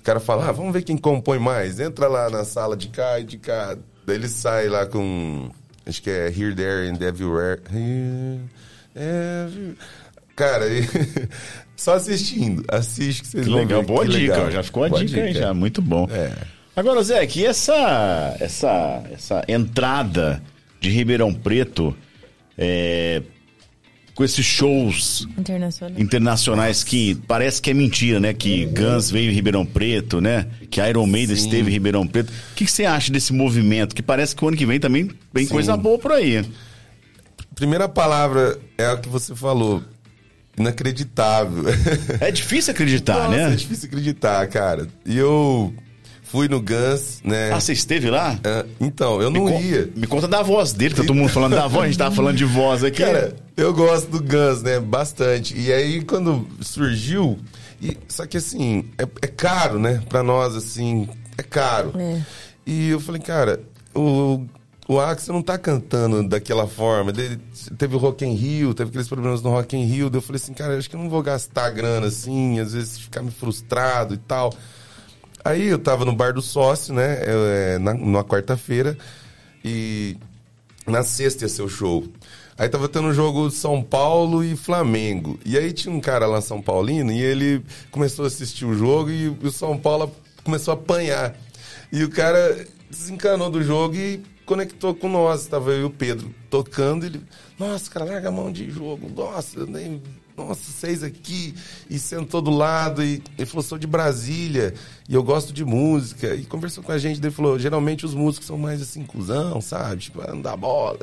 O 0.00 0.02
cara 0.02 0.20
fala, 0.20 0.48
ah, 0.48 0.52
vamos 0.52 0.72
ver 0.72 0.82
quem 0.82 0.96
compõe 0.96 1.38
mais. 1.38 1.78
Entra 1.78 2.08
lá 2.08 2.28
na 2.28 2.44
sala 2.44 2.76
de 2.76 2.88
cá 2.88 3.20
e 3.20 3.24
de 3.24 3.38
cá. 3.38 3.76
Daí 4.04 4.16
ele 4.16 4.28
sai 4.28 4.68
lá 4.68 4.86
com... 4.86 5.50
Acho 5.86 6.02
que 6.02 6.10
é 6.10 6.26
Here, 6.28 6.54
There 6.54 6.88
and 6.88 7.00
Everywhere. 7.00 7.62
Here, 7.72 8.40
everywhere. 8.94 9.76
Cara, 10.38 10.66
só 11.76 11.94
assistindo. 11.94 12.62
Assiste 12.68 13.22
que 13.22 13.28
vocês 13.28 13.44
Que 13.44 13.50
vão 13.50 13.58
legal, 13.60 13.80
ver. 13.80 13.86
boa 13.88 14.06
que 14.06 14.12
dica, 14.12 14.34
legal. 14.36 14.50
já 14.52 14.62
ficou 14.62 14.84
a 14.84 14.88
Boa 14.88 15.04
dica 15.04 15.20
aí, 15.20 15.32
já, 15.34 15.52
muito 15.52 15.82
bom. 15.82 16.08
É. 16.12 16.30
Agora, 16.76 17.02
Zé, 17.02 17.26
que 17.26 17.44
essa, 17.44 18.36
essa, 18.38 19.02
essa 19.12 19.44
entrada 19.48 20.40
de 20.80 20.90
Ribeirão 20.90 21.34
Preto 21.34 21.92
é, 22.56 23.20
com 24.14 24.22
esses 24.22 24.46
shows 24.46 25.26
Internacional. 25.36 26.00
internacionais 26.00 26.84
que 26.84 27.16
parece 27.26 27.60
que 27.60 27.70
é 27.70 27.74
mentira, 27.74 28.20
né? 28.20 28.32
Que 28.32 28.64
Guns 28.66 29.10
veio 29.10 29.32
em 29.32 29.34
Ribeirão 29.34 29.66
Preto, 29.66 30.20
né? 30.20 30.46
Que 30.70 30.80
Iron 30.80 31.04
Maiden 31.06 31.34
Sim. 31.34 31.46
esteve 31.46 31.68
em 31.70 31.72
Ribeirão 31.72 32.06
Preto. 32.06 32.30
O 32.30 32.54
que, 32.54 32.64
que 32.64 32.70
você 32.70 32.84
acha 32.84 33.10
desse 33.12 33.32
movimento? 33.32 33.92
Que 33.92 34.02
parece 34.02 34.36
que 34.36 34.44
o 34.44 34.46
ano 34.48 34.56
que 34.56 34.64
vem 34.66 34.78
também 34.78 35.10
vem 35.34 35.46
Sim. 35.46 35.52
coisa 35.52 35.76
boa 35.76 35.98
por 35.98 36.12
aí. 36.12 36.44
Primeira 37.56 37.88
palavra 37.88 38.56
é 38.76 38.86
a 38.86 38.96
que 38.96 39.08
você 39.08 39.34
falou. 39.34 39.82
Inacreditável. 40.58 41.64
É 42.20 42.30
difícil 42.30 42.72
acreditar, 42.72 43.14
Nossa, 43.28 43.36
né? 43.48 43.52
É 43.52 43.56
difícil 43.56 43.88
acreditar, 43.88 44.46
cara. 44.48 44.88
E 45.06 45.16
eu 45.16 45.72
fui 46.24 46.48
no 46.48 46.60
Guns, 46.60 47.20
né? 47.24 47.50
Ah, 47.52 47.60
você 47.60 47.72
esteve 47.72 48.10
lá? 48.10 48.38
Ah, 48.44 48.64
então, 48.80 49.22
eu 49.22 49.30
não 49.30 49.44
me, 49.44 49.52
con- 49.52 49.60
ia. 49.60 49.88
me 49.96 50.06
conta 50.06 50.28
da 50.28 50.42
voz 50.42 50.72
dele, 50.72 50.94
tá 50.94 51.02
todo 51.02 51.14
mundo 51.14 51.28
falando 51.30 51.54
da 51.56 51.66
voz, 51.66 51.84
a 51.84 51.86
gente 51.86 51.98
tava 51.98 52.14
falando 52.14 52.36
de 52.36 52.44
voz 52.44 52.84
aqui. 52.84 53.02
Cara, 53.02 53.34
eu 53.56 53.72
gosto 53.72 54.10
do 54.10 54.22
Guns, 54.22 54.62
né? 54.62 54.78
Bastante. 54.80 55.58
E 55.58 55.72
aí, 55.72 56.02
quando 56.02 56.46
surgiu. 56.60 57.38
E, 57.80 57.96
só 58.08 58.26
que 58.26 58.36
assim, 58.36 58.84
é, 58.98 59.04
é 59.22 59.26
caro, 59.26 59.78
né? 59.78 60.02
Pra 60.08 60.22
nós, 60.22 60.54
assim, 60.56 61.08
é 61.36 61.42
caro. 61.42 61.92
É. 61.98 62.20
E 62.66 62.90
eu 62.90 63.00
falei, 63.00 63.20
cara, 63.22 63.60
o, 63.94 64.44
o 64.88 64.98
Axel 64.98 65.34
não 65.34 65.42
tá 65.42 65.58
cantando 65.58 66.26
daquela 66.26 66.66
forma. 66.66 67.10
Ele 67.10 67.38
teve 67.76 67.94
o 67.94 67.98
Rock 67.98 68.24
in 68.24 68.32
Rio, 68.32 68.72
teve 68.72 68.88
aqueles 68.88 69.06
problemas 69.06 69.42
no 69.42 69.50
Rock 69.50 69.76
in 69.76 69.84
Rio. 69.84 70.08
daí 70.08 70.16
Eu 70.16 70.22
falei 70.22 70.40
assim, 70.42 70.54
cara, 70.54 70.78
acho 70.78 70.88
que 70.88 70.96
eu 70.96 71.00
não 71.00 71.10
vou 71.10 71.22
gastar 71.22 71.68
grana 71.68 72.06
assim, 72.06 72.58
às 72.58 72.72
vezes 72.72 72.98
ficar 72.98 73.20
me 73.20 73.30
frustrado 73.30 74.14
e 74.14 74.16
tal. 74.16 74.50
Aí 75.44 75.68
eu 75.68 75.78
tava 75.78 76.06
no 76.06 76.14
bar 76.14 76.32
do 76.32 76.40
sócio, 76.40 76.94
né? 76.94 77.22
eu, 77.22 77.46
é, 77.46 77.78
na, 77.78 77.92
numa 77.92 78.24
quarta-feira. 78.24 78.96
E 79.62 80.16
na 80.86 81.02
sexta 81.02 81.44
ia 81.44 81.50
ser 81.50 81.62
o 81.62 81.68
show. 81.68 82.08
Aí 82.56 82.66
tava 82.66 82.88
tendo 82.88 83.08
um 83.08 83.12
jogo 83.12 83.50
São 83.50 83.82
Paulo 83.82 84.42
e 84.42 84.56
Flamengo. 84.56 85.38
E 85.44 85.58
aí 85.58 85.70
tinha 85.70 85.94
um 85.94 86.00
cara 86.00 86.26
lá 86.26 86.40
São 86.40 86.62
Paulino 86.62 87.12
e 87.12 87.20
ele 87.20 87.62
começou 87.90 88.24
a 88.24 88.28
assistir 88.28 88.64
o 88.64 88.74
jogo 88.74 89.10
e 89.10 89.28
o 89.28 89.50
São 89.50 89.76
Paulo 89.76 90.10
começou 90.42 90.72
a 90.72 90.76
apanhar. 90.76 91.36
E 91.92 92.02
o 92.02 92.08
cara 92.08 92.66
desencanou 92.90 93.50
do 93.50 93.62
jogo 93.62 93.94
e 93.94 94.22
conectou 94.48 94.94
com 94.94 95.08
nós. 95.08 95.46
Tava 95.46 95.70
eu 95.72 95.82
e 95.82 95.84
o 95.84 95.90
Pedro 95.90 96.34
tocando. 96.48 97.04
Ele, 97.04 97.20
nossa, 97.58 97.90
cara, 97.90 98.06
larga 98.06 98.28
a 98.28 98.32
mão 98.32 98.50
de 98.50 98.70
jogo. 98.70 99.08
Nossa, 99.14 99.66
nem. 99.66 100.02
Nossa, 100.34 100.70
vocês 100.70 101.02
aqui. 101.02 101.54
E 101.90 101.98
sentou 101.98 102.40
do 102.40 102.50
lado 102.50 103.04
e 103.04 103.22
ele 103.36 103.46
falou: 103.46 103.62
sou 103.62 103.76
de 103.76 103.86
Brasília 103.86 104.72
e 105.08 105.14
eu 105.14 105.22
gosto 105.22 105.52
de 105.52 105.64
música. 105.64 106.34
E 106.34 106.44
conversou 106.44 106.82
com 106.82 106.92
a 106.92 106.98
gente. 106.98 107.20
Daí 107.20 107.30
falou: 107.30 107.58
geralmente 107.58 108.06
os 108.06 108.14
músicos 108.14 108.46
são 108.46 108.56
mais 108.56 108.80
assim, 108.80 109.04
cuzão, 109.04 109.60
sabe? 109.60 110.02
Tipo, 110.02 110.22
ah, 110.22 110.32
não 110.32 110.40
dá 110.40 110.56
bola. 110.56 110.98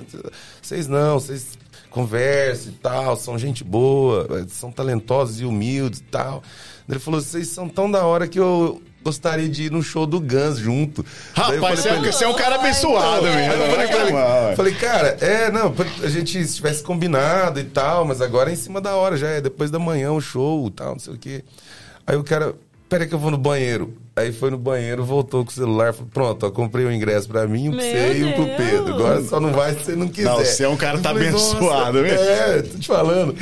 Vocês 0.62 0.88
não, 0.88 1.20
vocês 1.20 1.58
conversam 1.92 2.74
e 2.74 2.76
tal, 2.76 3.16
são 3.16 3.38
gente 3.38 3.64
boa, 3.64 4.46
são 4.50 4.70
talentosos 4.72 5.40
e 5.40 5.46
humildes 5.46 6.00
e 6.00 6.04
tal. 6.04 6.42
Ele 6.90 7.00
falou: 7.00 7.22
vocês 7.22 7.50
são 7.50 7.70
tão 7.70 7.92
da 7.92 8.06
hora 8.06 8.28
que 8.28 8.40
eu 8.40 8.82
gostaria 9.06 9.48
de 9.48 9.66
ir 9.66 9.72
no 9.72 9.84
show 9.84 10.08
do 10.08 10.20
Guns 10.20 10.58
junto. 10.58 11.06
Rapaz, 11.36 11.80
você 11.80 11.90
falei 11.90 12.10
é, 12.10 12.16
ele, 12.16 12.24
é 12.24 12.28
um 12.28 12.34
cara 12.34 12.56
abençoado, 12.56 13.28
eu 13.28 13.32
falei 13.32 14.12
mesmo. 14.12 14.56
falei, 14.56 14.74
cara, 14.74 15.08
é, 15.22 15.52
não, 15.52 15.72
a 16.04 16.08
gente 16.08 16.44
se 16.44 16.56
tivesse 16.56 16.82
combinado 16.82 17.60
e 17.60 17.64
tal, 17.66 18.04
mas 18.04 18.20
agora 18.20 18.50
é 18.50 18.54
em 18.54 18.56
cima 18.56 18.82
da 18.82 18.96
hora, 18.96 19.16
já 19.16 19.28
é 19.28 19.40
depois 19.40 19.70
da 19.70 19.78
manhã 19.78 20.12
o 20.12 20.20
show 20.20 20.68
e 20.68 20.72
tal, 20.72 20.94
não 20.94 21.00
sei 21.00 21.14
o 21.14 21.18
quê. 21.20 21.44
Aí 22.08 22.16
o 22.18 22.24
cara, 22.24 22.56
peraí 22.90 23.08
que 23.08 23.14
eu 23.16 23.20
vou 23.20 23.32
no 23.32 23.38
banheiro. 23.38 23.98
Aí 24.16 24.32
foi 24.32 24.50
no 24.50 24.58
banheiro, 24.58 25.04
voltou 25.04 25.44
com 25.44 25.52
o 25.52 25.54
celular, 25.54 25.94
falou, 25.94 26.10
pronto, 26.14 26.46
ó, 26.46 26.50
comprei 26.52 26.86
o 26.86 26.92
ingresso 26.92 27.28
pra 27.28 27.46
mim, 27.46 27.68
um 27.68 27.72
pra 27.74 27.82
Meu 27.82 27.92
você 27.92 28.18
e 28.18 28.24
um 28.24 28.32
pro. 28.32 28.46
Pedro. 28.56 28.94
Agora 28.94 29.22
só 29.24 29.40
não 29.42 29.52
vai 29.52 29.74
se 29.74 29.84
você 29.84 29.96
não 29.96 30.08
quiser. 30.08 30.30
Não, 30.30 30.38
você 30.38 30.64
é 30.64 30.70
um 30.70 30.78
cara 30.78 31.00
tá 31.00 31.10
falei, 31.10 31.32
"Nossa, 31.32 31.58
abençoado, 31.58 32.02
viu?" 32.02 32.14
É, 32.14 32.62
tô 32.62 32.78
te 32.80 32.88
falando. 32.88 33.36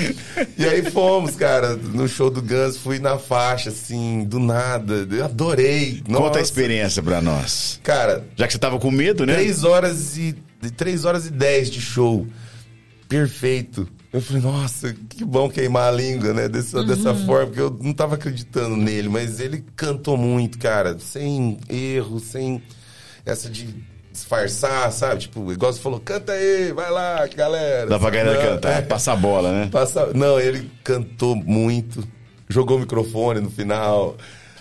E 0.57 0.65
aí 0.65 0.89
fomos, 0.89 1.35
cara, 1.35 1.75
no 1.75 2.07
show 2.07 2.31
do 2.31 2.41
Guns, 2.41 2.77
fui 2.77 2.97
na 2.97 3.19
faixa, 3.19 3.69
assim, 3.69 4.23
do 4.23 4.39
nada. 4.39 5.07
Eu 5.11 5.25
adorei. 5.25 6.01
Conta 6.07 6.19
Nossa. 6.19 6.39
a 6.39 6.41
experiência 6.41 7.03
pra 7.03 7.21
nós. 7.21 7.79
Cara, 7.83 8.25
Já 8.35 8.47
que 8.47 8.53
você 8.53 8.59
tava 8.59 8.79
com 8.79 8.89
medo, 8.89 9.27
né? 9.27 9.35
3 9.35 9.63
horas 9.63 10.17
e. 10.17 10.35
3 10.75 11.05
horas 11.05 11.27
e 11.27 11.29
10 11.29 11.69
de 11.69 11.81
show. 11.81 12.25
Perfeito. 13.07 13.87
Eu 14.14 14.22
falei, 14.22 14.43
nossa, 14.43 14.93
que 15.09 15.26
bom 15.26 15.49
queimar 15.49 15.91
a 15.91 15.91
língua, 15.91 16.34
né? 16.34 16.47
Dessa, 16.47 16.84
dessa 16.84 17.16
forma, 17.16 17.47
porque 17.47 17.61
eu 17.61 17.76
não 17.82 17.93
tava 17.93 18.14
acreditando 18.14 18.78
nele, 18.78 19.09
mas 19.09 19.39
ele 19.39 19.66
cantou 19.76 20.16
muito, 20.16 20.59
cara, 20.59 20.99
sem 20.99 21.57
erro, 21.68 22.20
sem 22.20 22.61
essa 23.26 23.49
de 23.49 23.74
disfarçar, 24.11 24.91
sabe? 24.91 25.22
Tipo, 25.22 25.51
igual 25.51 25.74
você 25.74 25.80
falou, 25.80 25.99
canta 25.99 26.32
aí, 26.32 26.72
vai 26.72 26.91
lá, 26.91 27.26
galera. 27.26 27.88
Dá 27.88 27.97
pra 27.97 28.11
galera 28.11 28.43
Não, 28.43 28.51
cantar, 28.51 28.78
é. 28.78 28.82
passar 28.84 29.14
a 29.14 29.16
bola, 29.16 29.51
né? 29.51 29.70
Passa... 29.72 30.11
Não, 30.14 30.39
ele 30.39 30.70
cantou 30.84 31.36
muito, 31.36 32.07
jogou 32.47 32.78
o 32.78 32.82
microfone 32.82 33.41
no 33.41 33.49
final. 33.49 34.16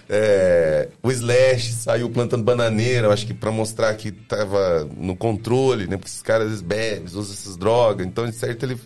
É, 0.08 0.88
o 1.02 1.10
Slash 1.10 1.72
saiu 1.72 2.08
plantando 2.10 2.42
bananeira, 2.42 3.06
eu 3.06 3.12
acho 3.12 3.26
que 3.26 3.34
pra 3.34 3.50
mostrar 3.50 3.94
que 3.94 4.10
tava 4.10 4.88
no 4.96 5.14
controle, 5.14 5.86
né? 5.86 5.96
Porque 5.96 6.08
esses 6.08 6.22
caras 6.22 6.48
eles 6.48 6.62
bebem, 6.62 7.04
usam 7.04 7.20
essas 7.20 7.56
drogas. 7.56 8.06
Então, 8.06 8.26
de 8.26 8.34
certo, 8.34 8.64
ele 8.64 8.78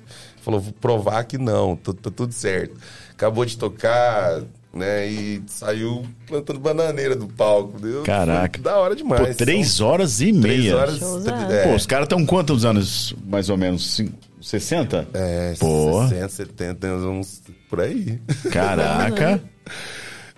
falou: 0.46 0.60
vou 0.60 0.72
provar 0.72 1.22
que 1.24 1.36
não, 1.36 1.76
tá, 1.76 1.92
tá 1.92 2.10
tudo 2.10 2.32
certo. 2.32 2.74
Acabou 3.12 3.44
de 3.44 3.58
tocar, 3.58 4.42
né? 4.72 5.06
E 5.08 5.42
saiu 5.46 6.04
plantando 6.26 6.58
bananeira 6.60 7.14
do 7.14 7.26
palco. 7.28 7.78
Deu, 7.80 8.02
Caraca. 8.02 8.60
da 8.62 8.76
hora 8.76 8.96
demais. 8.96 9.28
Pô, 9.28 9.34
três 9.34 9.72
São 9.72 9.86
horas 9.88 10.20
e 10.20 10.32
três 10.40 10.60
meia. 10.64 10.76
horas. 10.76 10.98
Showzado. 10.98 11.52
é, 11.52 11.62
Pô, 11.68 11.74
os 11.74 11.84
caras 11.86 12.04
estão 12.06 12.24
quantos 12.24 12.64
anos, 12.64 13.14
mais 13.26 13.48
ou 13.50 13.56
menos? 13.58 13.94
Cin- 13.96 14.12
60? 14.40 15.08
é, 15.12 15.54
Pô. 15.58 16.06
60, 16.08 16.28
70, 16.28 16.86
uns 16.88 17.42
por 17.68 17.80
aí. 17.80 18.20
Caraca. 18.50 19.42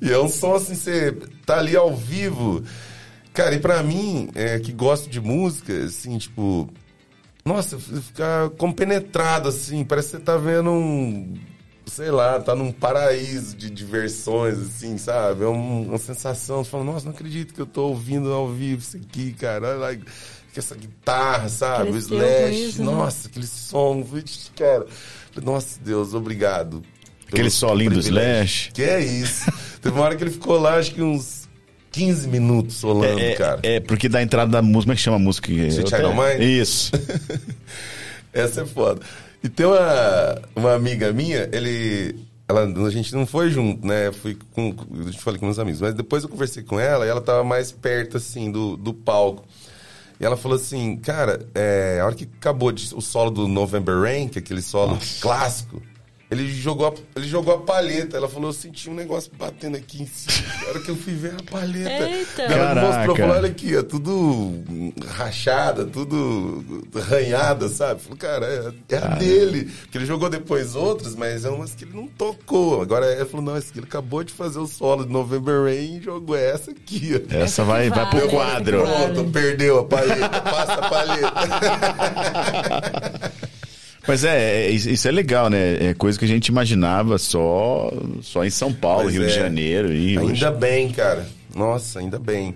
E 0.00 0.12
é 0.12 0.16
um 0.20 0.28
som 0.28 0.54
assim, 0.54 0.76
você 0.76 1.10
tá 1.44 1.58
ali 1.58 1.74
ao 1.74 1.92
vivo. 1.96 2.62
Cara, 3.34 3.56
e 3.56 3.58
pra 3.58 3.82
mim, 3.82 4.28
é, 4.32 4.56
que 4.60 4.70
gosto 4.72 5.10
de 5.10 5.20
música, 5.20 5.72
assim, 5.84 6.16
tipo. 6.18 6.68
Nossa, 7.48 7.78
ficar 7.78 8.50
compenetrado, 8.50 9.48
assim, 9.48 9.84
parece 9.84 10.10
que 10.10 10.16
você 10.18 10.22
tá 10.22 10.36
vendo 10.36 10.70
um. 10.70 11.34
Sei 11.86 12.10
lá, 12.10 12.38
tá 12.38 12.54
num 12.54 12.70
paraíso 12.70 13.56
de 13.56 13.70
diversões, 13.70 14.58
assim, 14.58 14.98
sabe? 14.98 15.44
É 15.44 15.46
um- 15.48 15.88
uma 15.88 15.96
sensação. 15.98 16.62
Você 16.62 16.70
fala, 16.70 16.84
nossa, 16.84 17.06
não 17.06 17.12
acredito 17.12 17.54
que 17.54 17.60
eu 17.60 17.66
tô 17.66 17.84
ouvindo 17.88 18.30
ao 18.30 18.46
vivo 18.52 18.82
isso 18.82 18.96
aqui, 18.98 19.32
cara. 19.32 19.68
Olha 19.68 19.78
lá, 19.78 19.96
essa 20.54 20.74
guitarra, 20.74 21.48
sabe? 21.48 21.88
O 21.90 21.92
Cresceu 21.92 22.18
com 22.18 22.24
Slash. 22.24 22.64
isso, 22.64 22.78
né? 22.80 22.84
nossa, 22.84 23.28
aquele 23.28 23.46
som. 23.46 24.02
Vixe, 24.02 24.50
Cara. 24.56 24.86
Nossa, 25.42 25.78
Deus, 25.82 26.14
obrigado. 26.14 26.82
Aquele 27.30 27.48
solinho 27.50 27.92
do. 27.92 28.00
Slash. 28.00 28.72
Que 28.72 28.82
é 28.82 29.00
isso. 29.00 29.50
Teve 29.80 29.94
uma 29.94 30.04
hora 30.04 30.16
que 30.16 30.24
ele 30.24 30.30
ficou 30.32 30.58
lá, 30.58 30.76
acho 30.78 30.92
que 30.92 31.00
uns 31.00 31.37
15 31.98 32.28
minutos 32.28 32.76
solando, 32.76 33.18
É, 33.20 33.34
cara. 33.34 33.60
é, 33.62 33.80
porque 33.80 34.08
da 34.08 34.22
entrada 34.22 34.50
da 34.52 34.62
música, 34.62 34.82
como 34.84 34.92
é 34.92 34.96
que 34.96 35.02
chama 35.02 35.16
a 35.16 35.20
música? 35.20 35.50
Eu 35.52 35.70
Child 35.70 35.92
Mine? 36.38 36.60
Isso. 36.60 36.92
Essa 38.32 38.62
é 38.62 38.66
foda. 38.66 39.00
E 39.42 39.48
tem 39.48 39.66
uma, 39.66 40.42
uma 40.54 40.74
amiga 40.74 41.12
minha, 41.12 41.48
ele. 41.52 42.26
Ela, 42.48 42.64
a 42.64 42.90
gente 42.90 43.14
não 43.14 43.26
foi 43.26 43.50
junto, 43.50 43.86
né? 43.86 44.10
Fui 44.12 44.36
com. 44.52 44.74
Eu 45.06 45.12
falei 45.14 45.38
com 45.38 45.46
meus 45.46 45.58
amigos. 45.58 45.80
Mas 45.80 45.94
depois 45.94 46.22
eu 46.22 46.28
conversei 46.28 46.62
com 46.62 46.78
ela 46.80 47.04
e 47.04 47.08
ela 47.08 47.20
tava 47.20 47.44
mais 47.44 47.70
perto, 47.70 48.16
assim, 48.16 48.50
do, 48.50 48.76
do 48.76 48.92
palco. 48.94 49.44
E 50.20 50.24
ela 50.24 50.36
falou 50.36 50.56
assim, 50.56 50.96
cara, 50.96 51.46
é, 51.54 51.98
a 52.00 52.06
hora 52.06 52.14
que 52.14 52.28
acabou 52.38 52.72
de- 52.72 52.92
o 52.94 53.00
solo 53.00 53.30
do 53.30 53.46
November 53.46 54.00
Rain, 54.00 54.26
que 54.28 54.38
é 54.38 54.42
aquele 54.42 54.62
solo 54.62 54.98
clássico, 55.20 55.80
Ele 56.30 56.46
jogou, 56.52 56.88
a, 56.88 56.92
ele 57.16 57.26
jogou 57.26 57.54
a 57.54 57.58
palheta. 57.58 58.16
Ela 58.18 58.28
falou, 58.28 58.50
eu 58.50 58.52
senti 58.52 58.90
um 58.90 58.94
negócio 58.94 59.30
batendo 59.38 59.78
aqui 59.78 60.02
em 60.02 60.06
cima. 60.06 60.46
Na 60.62 60.68
hora 60.68 60.80
que 60.80 60.90
eu 60.90 60.96
fui 60.96 61.14
ver 61.14 61.34
a 61.38 61.42
palheta. 61.50 62.10
Eita. 62.10 62.42
Ela 62.42 62.50
me 62.50 62.58
Caraca. 62.58 62.86
mostrou, 62.86 63.16
falou, 63.16 63.36
olha 63.36 63.48
aqui, 63.48 63.74
é 63.74 63.82
tudo 63.82 64.52
rachada, 65.06 65.86
tudo 65.86 66.62
arranhada, 66.94 67.68
sabe? 67.70 68.02
Falou, 68.02 68.18
cara, 68.18 68.46
é, 68.46 68.94
é 68.94 68.98
a 68.98 69.08
dele. 69.16 69.70
Porque 69.82 69.96
ele 69.96 70.04
jogou 70.04 70.28
depois 70.28 70.74
outras, 70.76 71.14
mas 71.14 71.46
é 71.46 71.50
umas 71.50 71.74
que 71.74 71.84
ele 71.84 71.94
não 71.96 72.06
tocou. 72.06 72.82
Agora 72.82 73.10
ele 73.10 73.24
falou, 73.24 73.46
não, 73.46 73.56
esse 73.56 73.70
aqui 73.70 73.78
ele 73.78 73.86
acabou 73.86 74.22
de 74.22 74.32
fazer 74.34 74.58
o 74.58 74.66
solo 74.66 75.06
de 75.06 75.12
November 75.12 75.64
Rain 75.64 75.96
e 75.96 76.02
jogou 76.02 76.36
essa 76.36 76.70
aqui, 76.72 77.12
ó. 77.14 77.34
Essa 77.34 77.64
vai, 77.64 77.88
vai 77.88 78.08
pro 78.10 78.28
quadro. 78.28 78.84
vale. 78.84 79.14
Pronto, 79.14 79.30
perdeu 79.30 79.78
a 79.78 79.84
palheta, 79.84 80.40
passa 80.42 80.74
a 80.74 80.88
palheta. 80.90 81.48
Mas 84.08 84.24
é, 84.24 84.66
é, 84.66 84.70
isso 84.70 85.06
é 85.06 85.10
legal, 85.12 85.48
né? 85.50 85.90
É 85.90 85.94
coisa 85.94 86.18
que 86.18 86.24
a 86.24 86.28
gente 86.28 86.48
imaginava 86.48 87.18
só, 87.18 87.92
só 88.22 88.44
em 88.44 88.50
São 88.50 88.72
Paulo, 88.72 89.02
Pois 89.04 89.14
Rio 89.14 89.26
de 89.26 89.32
é. 89.32 89.34
Janeiro. 89.34 89.92
E 89.92 90.18
hoje- 90.18 90.32
Ainda 90.44 90.50
bem, 90.50 90.88
cara. 90.90 91.28
Nossa, 91.54 91.98
ainda 92.00 92.18
bem. 92.18 92.54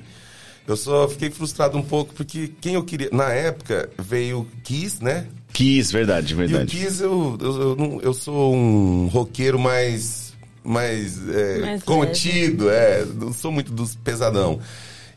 Eu 0.67 0.77
só 0.77 1.07
fiquei 1.09 1.31
frustrado 1.31 1.77
um 1.77 1.83
pouco 1.83 2.15
porque 2.15 2.51
quem 2.61 2.75
eu 2.75 2.83
queria. 2.85 3.09
Na 3.13 3.31
época 3.33 3.91
veio 3.99 4.47
Kiss, 4.65 5.03
né? 5.05 5.27
Kiss, 5.53 5.93
verdade, 5.93 6.33
E 6.33 6.35
o 6.35 6.39
verdade. 6.39 6.75
Kiss 6.77 7.03
eu, 7.03 7.37
eu, 7.41 7.61
eu, 7.61 7.77
não- 7.77 8.01
eu 8.01 8.15
sou 8.15 8.55
um 8.55 9.09
roqueiro 9.09 9.59
mais. 9.59 10.33
mais, 10.65 11.19
é, 11.29 11.59
Mais 11.59 11.83
contido, 11.83 12.71
é. 12.71 13.05
Não 13.05 13.33
sou 13.33 13.51
muito 13.53 13.73
dos 13.73 13.95
pesadão. 13.97 14.59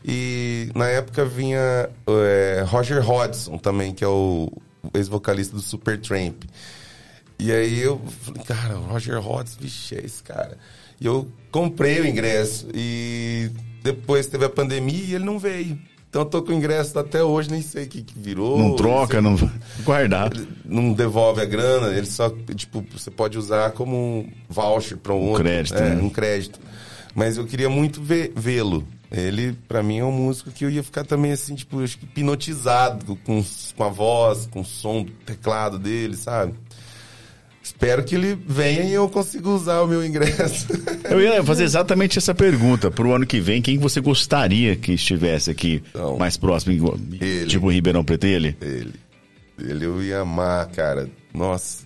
E 0.04 0.68
na 0.74 0.88
época 0.88 1.24
vinha 1.24 1.88
é, 2.06 2.64
Roger 2.66 3.00
Hodgson 3.08 3.56
também, 3.58 3.92
que 3.94 4.04
é 4.04 4.08
o 4.08 4.52
ex-vocalista 4.94 5.54
do 5.54 5.62
Supertramp. 5.62 6.42
E 7.38 7.52
aí 7.52 7.80
eu 7.80 8.00
falei, 8.22 8.42
cara, 8.44 8.74
Roger 8.74 9.18
Hodgson, 9.20 9.58
vixe, 9.60 9.94
é 9.94 10.04
esse 10.04 10.22
cara. 10.22 10.56
E 11.00 11.06
eu 11.06 11.28
comprei 11.50 12.00
o 12.00 12.06
ingresso. 12.06 12.66
E 12.74 13.50
depois 13.82 14.26
teve 14.26 14.44
a 14.44 14.50
pandemia 14.50 15.04
e 15.04 15.14
ele 15.14 15.24
não 15.24 15.38
veio. 15.38 15.78
Então 16.08 16.22
eu 16.22 16.26
tô 16.26 16.42
com 16.42 16.50
o 16.50 16.54
ingresso 16.54 16.98
até 16.98 17.22
hoje, 17.22 17.50
nem 17.50 17.60
sei 17.60 17.84
o 17.84 17.88
que, 17.88 18.02
que 18.02 18.18
virou. 18.18 18.58
Não 18.58 18.74
troca, 18.74 19.20
sei- 19.20 19.20
não. 19.20 19.36
Guardar. 19.84 20.30
não 20.64 20.92
devolve 20.94 21.42
a 21.42 21.44
grana, 21.44 21.88
ele 21.94 22.06
só, 22.06 22.30
tipo, 22.54 22.82
você 22.90 23.10
pode 23.10 23.36
usar 23.36 23.72
como 23.72 23.94
um 23.94 24.30
voucher 24.48 24.96
para 24.96 25.12
um, 25.12 25.28
outro. 25.28 25.42
crédito, 25.44 25.76
é, 25.76 25.94
né? 25.94 26.02
um 26.02 26.08
crédito. 26.08 26.58
Mas 27.14 27.36
eu 27.36 27.44
queria 27.44 27.68
muito 27.68 28.00
vê-lo. 28.02 28.86
Ele, 29.10 29.56
pra 29.68 29.82
mim, 29.82 29.98
é 29.98 30.04
um 30.04 30.10
músico 30.12 30.50
que 30.50 30.64
eu 30.64 30.70
ia 30.70 30.82
ficar 30.82 31.04
também, 31.04 31.32
assim, 31.32 31.54
tipo, 31.54 31.82
hipnotizado 31.82 33.16
com, 33.24 33.44
com 33.76 33.84
a 33.84 33.88
voz, 33.88 34.46
com 34.50 34.60
o 34.60 34.64
som 34.64 35.02
do 35.04 35.12
teclado 35.24 35.78
dele, 35.78 36.16
sabe? 36.16 36.54
Espero 37.62 38.04
que 38.04 38.14
ele 38.14 38.38
venha 38.46 38.82
e 38.84 38.92
eu 38.92 39.08
consiga 39.08 39.48
usar 39.48 39.80
o 39.82 39.88
meu 39.88 40.04
ingresso. 40.04 40.68
Eu 41.10 41.20
ia 41.20 41.42
fazer 41.42 41.64
exatamente 41.64 42.16
essa 42.16 42.32
pergunta. 42.32 42.90
Pro 42.92 43.12
ano 43.12 43.26
que 43.26 43.40
vem, 43.40 43.60
quem 43.60 43.76
você 43.76 44.00
gostaria 44.00 44.76
que 44.76 44.92
estivesse 44.92 45.50
aqui 45.50 45.82
Então, 45.90 46.16
mais 46.16 46.36
próximo? 46.36 46.96
ele. 47.20 47.46
Tipo 47.46 47.68
Ribeirão 47.70 48.04
Preto, 48.04 48.24
ele? 48.24 48.56
ele, 48.60 48.92
ele 49.58 49.84
eu 49.84 50.00
ia 50.02 50.20
amar, 50.20 50.68
cara. 50.68 51.08
Nossa. 51.34 51.84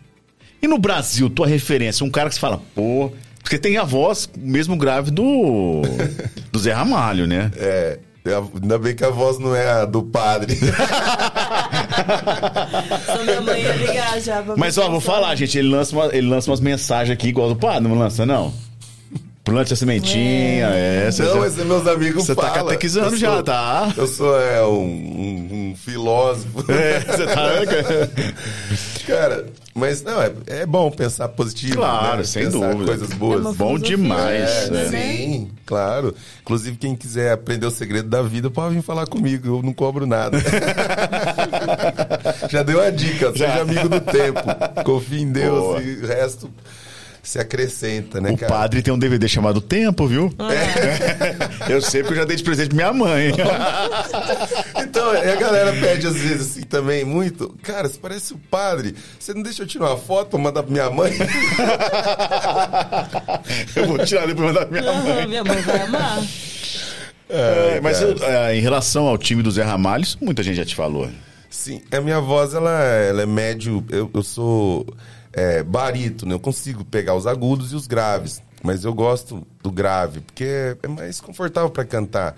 E 0.62 0.66
no 0.68 0.78
Brasil, 0.78 1.30
tua 1.30 1.46
referência? 1.46 2.04
Um 2.04 2.10
cara 2.10 2.28
que 2.28 2.34
você 2.34 2.40
fala, 2.40 2.60
pô... 2.74 3.12
Porque 3.50 3.58
tem 3.58 3.76
a 3.78 3.82
voz 3.82 4.30
mesmo 4.38 4.76
grave 4.76 5.10
do, 5.10 5.82
do 6.52 6.58
Zé 6.60 6.72
Ramalho, 6.72 7.26
né? 7.26 7.50
É, 7.56 7.98
ainda 8.62 8.78
bem 8.78 8.94
que 8.94 9.02
a 9.04 9.10
voz 9.10 9.40
não 9.40 9.56
é 9.56 9.68
a 9.68 9.84
do 9.84 10.04
padre. 10.04 10.56
Só 13.06 13.24
minha 13.24 13.40
mãe 13.40 13.60
ia 13.60 13.72
ligar 13.74 14.20
já 14.20 14.44
Mas 14.56 14.78
ó, 14.78 14.88
vou 14.88 15.00
falar, 15.00 15.34
gente, 15.34 15.58
ele 15.58 15.68
lança, 15.68 15.96
uma- 15.96 16.14
ele 16.14 16.28
lança 16.28 16.48
umas 16.48 16.60
mensagens 16.60 17.12
aqui 17.12 17.26
igual 17.26 17.48
do 17.48 17.56
Pá, 17.56 17.80
não 17.80 17.98
lança, 17.98 18.24
não? 18.24 18.54
Plante 19.42 19.72
a 19.72 19.76
sementinha, 19.76 20.66
é. 20.68 21.10
você 21.10 21.22
Não, 21.24 21.32
já- 21.34 21.40
mas 21.40 21.56
meus 21.56 21.86
amigos 21.88 22.24
Você 22.26 22.34
tá 22.36 22.42
falam. 22.42 22.66
catequizando 22.66 23.14
Eu 23.14 23.18
já, 23.18 23.32
sou- 23.32 23.42
tá? 23.42 23.92
Eu 23.96 24.06
sou 24.06 24.40
é, 24.40 24.64
um, 24.64 24.68
um- 24.84 25.70
um 25.72 25.74
filósofo. 25.76 26.64
É, 26.70 27.00
você 27.00 27.26
tá. 27.26 27.50
Cara, 29.10 29.46
mas 29.74 30.02
não, 30.02 30.22
é, 30.22 30.32
é 30.46 30.66
bom 30.66 30.90
pensar 30.90 31.28
positivo. 31.28 31.76
Claro, 31.76 32.18
né? 32.18 32.24
sem 32.24 32.44
pensar 32.44 32.72
dúvida. 32.72 32.86
coisas 32.86 33.10
boas. 33.14 33.38
É 33.38 33.48
uma 33.48 33.54
Bom 33.54 33.78
demais. 33.78 34.50
É, 34.50 34.70
né? 34.70 34.88
sim, 34.88 35.50
claro. 35.66 36.14
Inclusive, 36.42 36.76
quem 36.76 36.96
quiser 36.96 37.32
aprender 37.32 37.66
o 37.66 37.70
segredo 37.70 38.08
da 38.08 38.22
vida, 38.22 38.50
pode 38.50 38.74
vir 38.74 38.82
falar 38.82 39.06
comigo, 39.06 39.48
eu 39.48 39.62
não 39.62 39.72
cobro 39.72 40.06
nada. 40.06 40.38
Já 42.48 42.62
deu 42.62 42.80
a 42.80 42.90
dica, 42.90 43.32
seja 43.32 43.62
amigo 43.62 43.88
do 43.88 44.00
tempo. 44.00 44.40
Confie 44.84 45.22
em 45.22 45.32
Deus 45.32 45.58
Boa. 45.58 45.82
e 45.82 45.96
o 45.96 46.06
resto 46.06 46.50
se 47.22 47.38
acrescenta, 47.38 48.20
né, 48.20 48.30
O 48.30 48.36
cara? 48.38 48.52
padre 48.52 48.82
tem 48.82 48.92
um 48.92 48.98
DVD 48.98 49.28
chamado 49.28 49.60
Tempo, 49.60 50.06
viu? 50.06 50.32
Eu 51.68 51.80
sei 51.82 52.02
porque 52.02 52.14
eu 52.14 52.22
já 52.22 52.24
dei 52.24 52.36
de 52.36 52.42
presente 52.42 52.68
pra 52.68 52.76
minha 52.76 52.92
mãe. 52.92 53.32
Então, 54.82 55.14
e 55.14 55.30
a 55.30 55.36
galera 55.36 55.72
pede 55.72 56.06
às 56.06 56.14
vezes 56.16 56.50
assim 56.50 56.62
também, 56.62 57.04
muito. 57.04 57.54
Cara, 57.62 57.88
você 57.88 57.98
parece 57.98 58.32
o 58.32 58.38
padre. 58.50 58.94
Você 59.18 59.32
não 59.32 59.42
deixa 59.42 59.62
eu 59.62 59.66
tirar 59.66 59.86
uma 59.86 59.96
foto 59.96 60.30
pra 60.30 60.38
mandar 60.38 60.62
pra 60.64 60.72
minha 60.72 60.90
mãe? 60.90 61.12
eu 63.76 63.86
vou 63.86 63.98
tirar 64.04 64.26
depois 64.26 64.54
da 64.54 64.66
minha 64.66 64.82
Aham, 64.82 65.04
mãe. 65.14 65.26
minha 65.28 65.44
mãe 65.44 65.60
vai 65.62 65.82
amar. 65.82 66.22
É, 67.28 67.80
mas 67.80 67.98
cara. 68.00 68.10
eu, 68.10 68.24
é, 68.24 68.56
em 68.56 68.60
relação 68.60 69.06
ao 69.06 69.16
time 69.16 69.42
do 69.42 69.50
Zé 69.50 69.62
Ramalho, 69.62 70.02
isso 70.02 70.18
muita 70.20 70.42
gente 70.42 70.56
já 70.56 70.64
te 70.64 70.74
falou. 70.74 71.08
Sim, 71.48 71.82
a 71.92 72.00
minha 72.00 72.20
voz, 72.20 72.54
ela, 72.54 72.70
ela 72.82 73.22
é 73.22 73.26
médio. 73.26 73.84
Eu, 73.90 74.10
eu 74.12 74.22
sou 74.22 74.86
é, 75.32 75.62
barítono, 75.62 76.32
eu 76.32 76.40
consigo 76.40 76.84
pegar 76.84 77.14
os 77.14 77.26
agudos 77.26 77.72
e 77.72 77.76
os 77.76 77.86
graves. 77.86 78.42
Mas 78.62 78.84
eu 78.84 78.92
gosto 78.92 79.46
do 79.62 79.70
grave, 79.70 80.20
porque 80.20 80.44
é, 80.44 80.76
é 80.82 80.88
mais 80.88 81.20
confortável 81.20 81.70
para 81.70 81.84
cantar. 81.84 82.36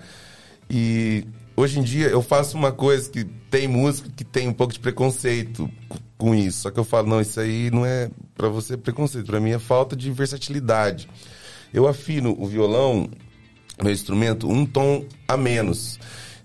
E 0.69 1.25
hoje 1.55 1.79
em 1.79 1.83
dia 1.83 2.07
eu 2.07 2.21
faço 2.21 2.57
uma 2.57 2.71
coisa 2.71 3.09
que 3.09 3.25
tem 3.25 3.67
música 3.67 4.09
que 4.15 4.23
tem 4.23 4.47
um 4.47 4.53
pouco 4.53 4.73
de 4.73 4.79
preconceito 4.79 5.69
com 6.17 6.33
isso. 6.33 6.61
Só 6.61 6.71
que 6.71 6.79
eu 6.79 6.85
falo, 6.85 7.09
não, 7.09 7.19
isso 7.19 7.39
aí 7.39 7.69
não 7.69 7.85
é 7.85 8.09
para 8.35 8.47
você 8.47 8.77
preconceito, 8.77 9.25
para 9.25 9.39
mim 9.39 9.51
é 9.51 9.59
falta 9.59 9.95
de 9.95 10.09
versatilidade. 10.11 11.09
Eu 11.73 11.87
afino 11.87 12.35
o 12.39 12.47
violão, 12.47 13.09
meu 13.81 13.91
instrumento, 13.91 14.49
um 14.49 14.65
tom 14.65 15.05
a 15.27 15.35
menos. 15.35 15.99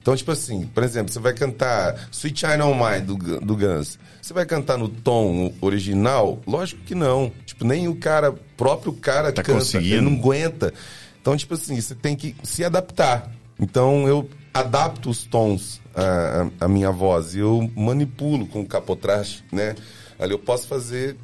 Então, 0.09 0.17
tipo 0.17 0.33
assim, 0.33 0.63
por 0.73 0.83
exemplo, 0.83 1.13
você 1.13 1.21
vai 1.21 1.35
cantar 1.35 2.09
Sweet 2.11 2.41
China 2.41 2.65
On 2.65 2.75
Mine 2.75 3.03
do, 3.03 3.41
do 3.43 3.55
Guns. 3.55 3.99
Você 4.23 4.33
vai 4.33 4.47
cantar 4.47 4.79
no 4.79 4.89
tom 4.89 5.53
original? 5.61 6.41
Lógico 6.47 6.81
que 6.83 6.95
não. 6.95 7.31
Tipo, 7.45 7.67
nem 7.67 7.89
o 7.89 7.95
cara, 7.95 8.33
próprio 8.57 8.95
cara 8.95 9.31
Tá 9.31 9.43
canta, 9.43 9.59
conseguindo. 9.59 9.95
ele 9.97 10.01
não 10.01 10.13
aguenta. 10.19 10.73
Então, 11.21 11.37
tipo 11.37 11.53
assim, 11.53 11.79
você 11.79 11.95
tem 11.95 12.17
que 12.17 12.35
se 12.43 12.65
adaptar. 12.65 13.31
Então, 13.61 14.09
eu 14.09 14.27
adapto 14.55 15.11
os 15.11 15.25
tons 15.25 15.79
à, 15.95 16.65
à- 16.65 16.69
minha 16.69 16.91
voz. 16.91 17.37
Eu 17.37 17.71
manipulo 17.77 18.47
com 18.47 18.63
o 18.63 18.67
capotraste, 18.67 19.45
né? 19.53 19.75
Ali 20.19 20.33
eu 20.33 20.39
posso 20.39 20.67
fazer 20.69 21.19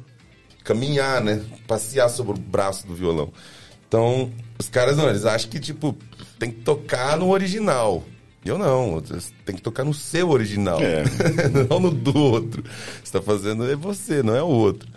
caminhar, 0.63 1.21
né? 1.23 1.41
Passear 1.67 2.07
sobre 2.07 2.33
o 2.33 2.39
braço 2.39 2.85
do 2.85 2.93
violão. 2.93 3.33
Então, 3.87 4.31
os 4.59 4.69
caras 4.69 4.95
não, 4.95 5.09
eles 5.09 5.25
acham 5.25 5.49
que, 5.49 5.59
tipo, 5.59 5.97
tem 6.37 6.51
que 6.51 6.61
tocar 6.61 7.17
no 7.17 7.29
original. 7.31 8.03
Eu 8.45 8.57
não, 8.59 9.01
tem 9.43 9.55
que 9.55 9.61
tocar 9.61 9.83
no 9.83 9.93
seu 9.93 10.29
original, 10.29 10.79
É. 10.79 11.03
não 11.69 11.79
no 11.79 11.91
do 11.91 12.15
outro. 12.17 12.63
Você 13.03 13.11
tá 13.11 13.21
fazendo 13.21 13.69
é 13.69 13.75
você, 13.75 14.21
não 14.21 14.35
é 14.35 14.43
o 14.43 14.47
outro. 14.47 14.87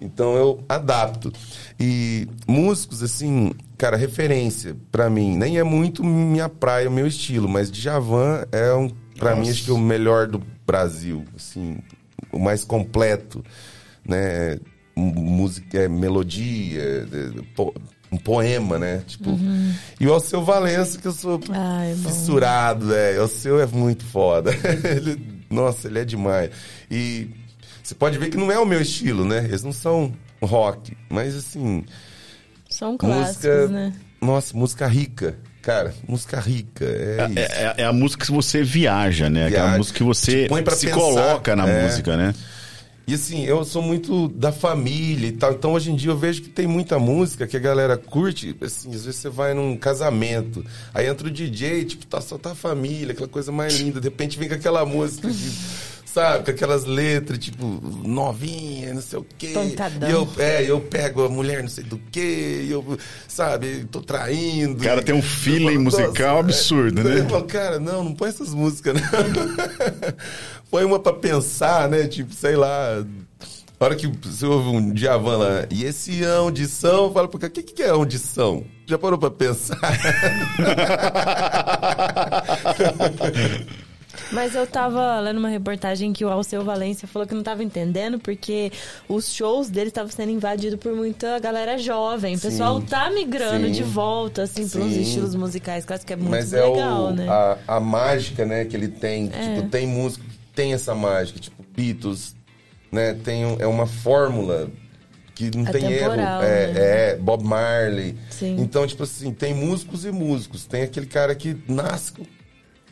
Então 0.00 0.34
eu 0.36 0.64
adapto. 0.68 1.32
E 1.80 2.26
músicos, 2.46 3.02
assim, 3.02 3.52
cara, 3.78 3.96
referência 3.96 4.76
pra 4.92 5.08
mim, 5.08 5.36
nem 5.36 5.58
é 5.58 5.62
muito 5.62 6.04
minha 6.04 6.48
praia, 6.48 6.88
o 6.88 6.92
meu 6.92 7.06
estilo, 7.06 7.48
mas 7.48 7.70
Djavan 7.70 8.44
é, 8.52 8.72
um, 8.74 8.90
pra 9.18 9.34
mim, 9.36 9.48
acho 9.48 9.64
que 9.64 9.70
é 9.70 9.74
o 9.74 9.78
melhor 9.78 10.26
do 10.26 10.42
Brasil, 10.66 11.24
assim, 11.34 11.78
o 12.32 12.38
mais 12.38 12.64
completo, 12.64 13.42
né? 14.04 14.58
Música, 14.98 15.78
é, 15.78 15.88
melodia, 15.88 16.80
é, 16.82 17.04
po- 17.54 17.74
um 18.10 18.16
poema, 18.16 18.78
né? 18.78 19.02
Tipo, 19.06 19.38
e 20.00 20.06
o 20.06 20.12
Alceu 20.12 20.44
Valença, 20.44 20.98
que 20.98 21.06
eu 21.08 21.12
sou 21.12 21.40
Ai, 21.50 21.94
fissurado, 21.94 22.86
velho. 22.86 23.24
O 23.24 23.28
seu 23.28 23.60
é 23.60 23.66
muito 23.66 24.04
foda. 24.04 24.50
ele, 24.84 25.20
nossa, 25.50 25.88
ele 25.88 25.98
é 26.00 26.04
demais. 26.04 26.50
E 26.90 27.28
você 27.82 27.94
pode 27.94 28.18
ver 28.18 28.30
que 28.30 28.36
não 28.36 28.50
é 28.50 28.58
o 28.58 28.64
meu 28.66 28.80
estilo, 28.80 29.24
né? 29.24 29.44
Eles 29.44 29.62
não 29.62 29.72
são 29.72 30.12
rock, 30.42 30.96
mas 31.08 31.34
assim, 31.34 31.84
São 32.68 32.96
clássicos, 32.96 33.44
música, 33.44 33.68
né? 33.68 33.92
nossa, 34.20 34.56
música 34.56 34.86
rica, 34.86 35.36
cara, 35.62 35.94
música 36.06 36.38
rica, 36.40 36.84
é, 36.84 37.26
isso. 37.28 37.38
É, 37.38 37.42
é- 37.42 37.74
é 37.78 37.84
a 37.84 37.92
música 37.92 38.24
que 38.26 38.30
você 38.32 38.62
viaja, 38.62 39.28
né? 39.30 39.46
Aquela 39.46 39.62
Viaja. 39.64 39.78
música 39.78 39.98
que 39.98 40.04
você 40.04 40.48
se 40.48 40.86
pensar. 40.86 40.90
coloca 40.94 41.56
na 41.56 41.66
É. 41.68 41.84
música, 41.88 42.16
né? 42.16 42.34
E 43.06 43.14
assim, 43.14 43.44
eu 43.44 43.64
sou 43.64 43.80
muito 43.80 44.26
da 44.28 44.50
família 44.50 45.28
e 45.28 45.32
tal. 45.32 45.52
Então 45.52 45.72
hoje 45.74 45.92
em 45.92 45.94
dia 45.96 46.10
eu 46.10 46.16
vejo 46.16 46.42
que 46.42 46.48
tem 46.48 46.66
muita 46.66 46.98
música 46.98 47.46
que 47.46 47.56
a 47.56 47.60
galera 47.60 47.96
curte. 47.96 48.56
Assim, 48.60 48.92
às 48.92 49.04
vezes 49.04 49.20
você 49.20 49.28
vai 49.28 49.54
num 49.54 49.76
casamento, 49.76 50.64
aí 50.92 51.06
entra 51.06 51.28
o 51.28 51.30
DJ, 51.30 51.84
tipo, 51.84 52.04
tá, 52.04 52.20
só 52.20 52.36
tá 52.36 52.50
a 52.50 52.54
família, 52.56 53.12
aquela 53.12 53.28
coisa 53.28 53.52
mais 53.52 53.78
linda. 53.78 54.00
De 54.00 54.08
repente 54.08 54.36
vem 54.36 54.48
com 54.48 54.56
aquela 54.56 54.84
música 54.84 55.30
de 55.30 55.50
sabe? 56.16 56.44
Com 56.44 56.50
aquelas 56.50 56.84
letras, 56.86 57.38
tipo, 57.38 57.66
novinha, 58.02 58.94
não 58.94 59.02
sei 59.02 59.18
o 59.18 59.26
quê. 59.36 59.52
E 60.08 60.10
eu, 60.10 60.26
é, 60.38 60.62
eu 60.64 60.80
pego 60.80 61.24
a 61.24 61.28
mulher 61.28 61.62
não 61.62 61.68
sei 61.68 61.84
do 61.84 61.98
quê, 62.10 62.64
e 62.66 62.72
eu, 62.72 62.98
sabe, 63.28 63.84
tô 63.90 64.00
traindo. 64.00 64.80
O 64.80 64.84
cara 64.84 65.02
tem 65.02 65.14
um 65.14 65.20
feeling 65.20 65.66
falo, 65.66 65.80
musical 65.82 66.36
"Nossa, 66.36 66.40
absurdo, 66.40 67.00
é." 67.02 67.04
né? 67.04 67.20
Eu 67.20 67.28
falo, 67.28 67.44
cara, 67.44 67.78
não, 67.78 68.02
não 68.02 68.14
põe 68.14 68.30
essas 68.30 68.54
músicas, 68.54 68.94
não. 68.94 69.02
põe 70.70 70.84
uma 70.84 70.98
pra 70.98 71.12
pensar, 71.12 71.88
né? 71.88 72.06
Tipo, 72.06 72.32
sei 72.32 72.56
lá. 72.56 73.04
A 73.78 73.84
hora 73.84 73.94
que 73.94 74.06
você 74.06 74.46
ouve 74.46 74.70
um 74.70 74.92
Djavan 74.92 75.36
lá, 75.36 75.66
e 75.70 75.84
esse 75.84 76.24
audição, 76.24 77.12
fala, 77.12 77.26
o 77.26 77.38
que, 77.38 77.62
que 77.62 77.82
é 77.82 77.90
audição? 77.90 78.64
Já 78.86 78.96
parou 78.96 79.18
pra 79.18 79.30
pensar? 79.30 79.78
Mas 84.32 84.54
eu 84.54 84.66
tava 84.66 85.18
lendo 85.20 85.38
uma 85.38 85.48
reportagem 85.48 86.12
que 86.12 86.24
o 86.24 86.28
Alceu 86.28 86.64
Valência 86.64 87.06
falou 87.06 87.26
que 87.26 87.34
não 87.34 87.42
tava 87.42 87.62
entendendo 87.62 88.18
porque 88.18 88.72
os 89.08 89.32
shows 89.32 89.68
dele 89.68 89.88
estavam 89.88 90.10
sendo 90.10 90.30
invadidos 90.30 90.78
por 90.78 90.94
muita 90.94 91.38
galera 91.38 91.78
jovem. 91.78 92.36
O 92.36 92.40
pessoal 92.40 92.80
tá 92.80 93.10
migrando 93.10 93.66
sim, 93.66 93.72
de 93.72 93.82
volta, 93.82 94.42
assim, 94.42 94.68
pelos 94.68 94.92
sim. 94.92 95.02
estilos 95.02 95.34
musicais, 95.34 95.84
que 95.84 95.92
eu 95.92 95.96
acho 95.96 96.06
que 96.06 96.12
é 96.12 96.16
muito 96.16 96.30
Mas 96.30 96.52
é 96.52 96.64
legal, 96.64 97.06
o, 97.06 97.10
né? 97.12 97.28
a, 97.28 97.58
a 97.68 97.80
mágica, 97.80 98.44
né, 98.44 98.64
que 98.64 98.76
ele 98.76 98.88
tem. 98.88 99.30
É. 99.32 99.56
Tipo, 99.56 99.68
tem 99.68 99.86
música 99.86 100.24
que 100.28 100.35
tem 100.56 100.72
essa 100.72 100.94
mágica, 100.94 101.38
tipo 101.38 101.62
Beatles, 101.76 102.34
né? 102.90 103.14
Tem, 103.14 103.44
um- 103.46 103.56
é 103.60 103.66
uma 103.66 103.86
fórmula 103.86 104.68
que 105.34 105.54
não 105.54 105.64
tem 105.66 105.92
erro. 105.92 106.14
É, 106.14 106.16
né? 106.16 106.72
é, 106.76 107.16
Bob 107.16 107.44
Marley. 107.44 108.16
Sim. 108.30 108.56
Então, 108.58 108.86
tipo 108.86 109.02
assim, 109.04 109.32
tem 109.32 109.54
músicos 109.54 110.04
e 110.04 110.10
músicos. 110.10 110.64
Tem 110.66 110.82
aquele 110.82 111.06
cara 111.06 111.34
que 111.34 111.56
nasce 111.68 112.10
com 112.12 112.22
o 112.22 112.26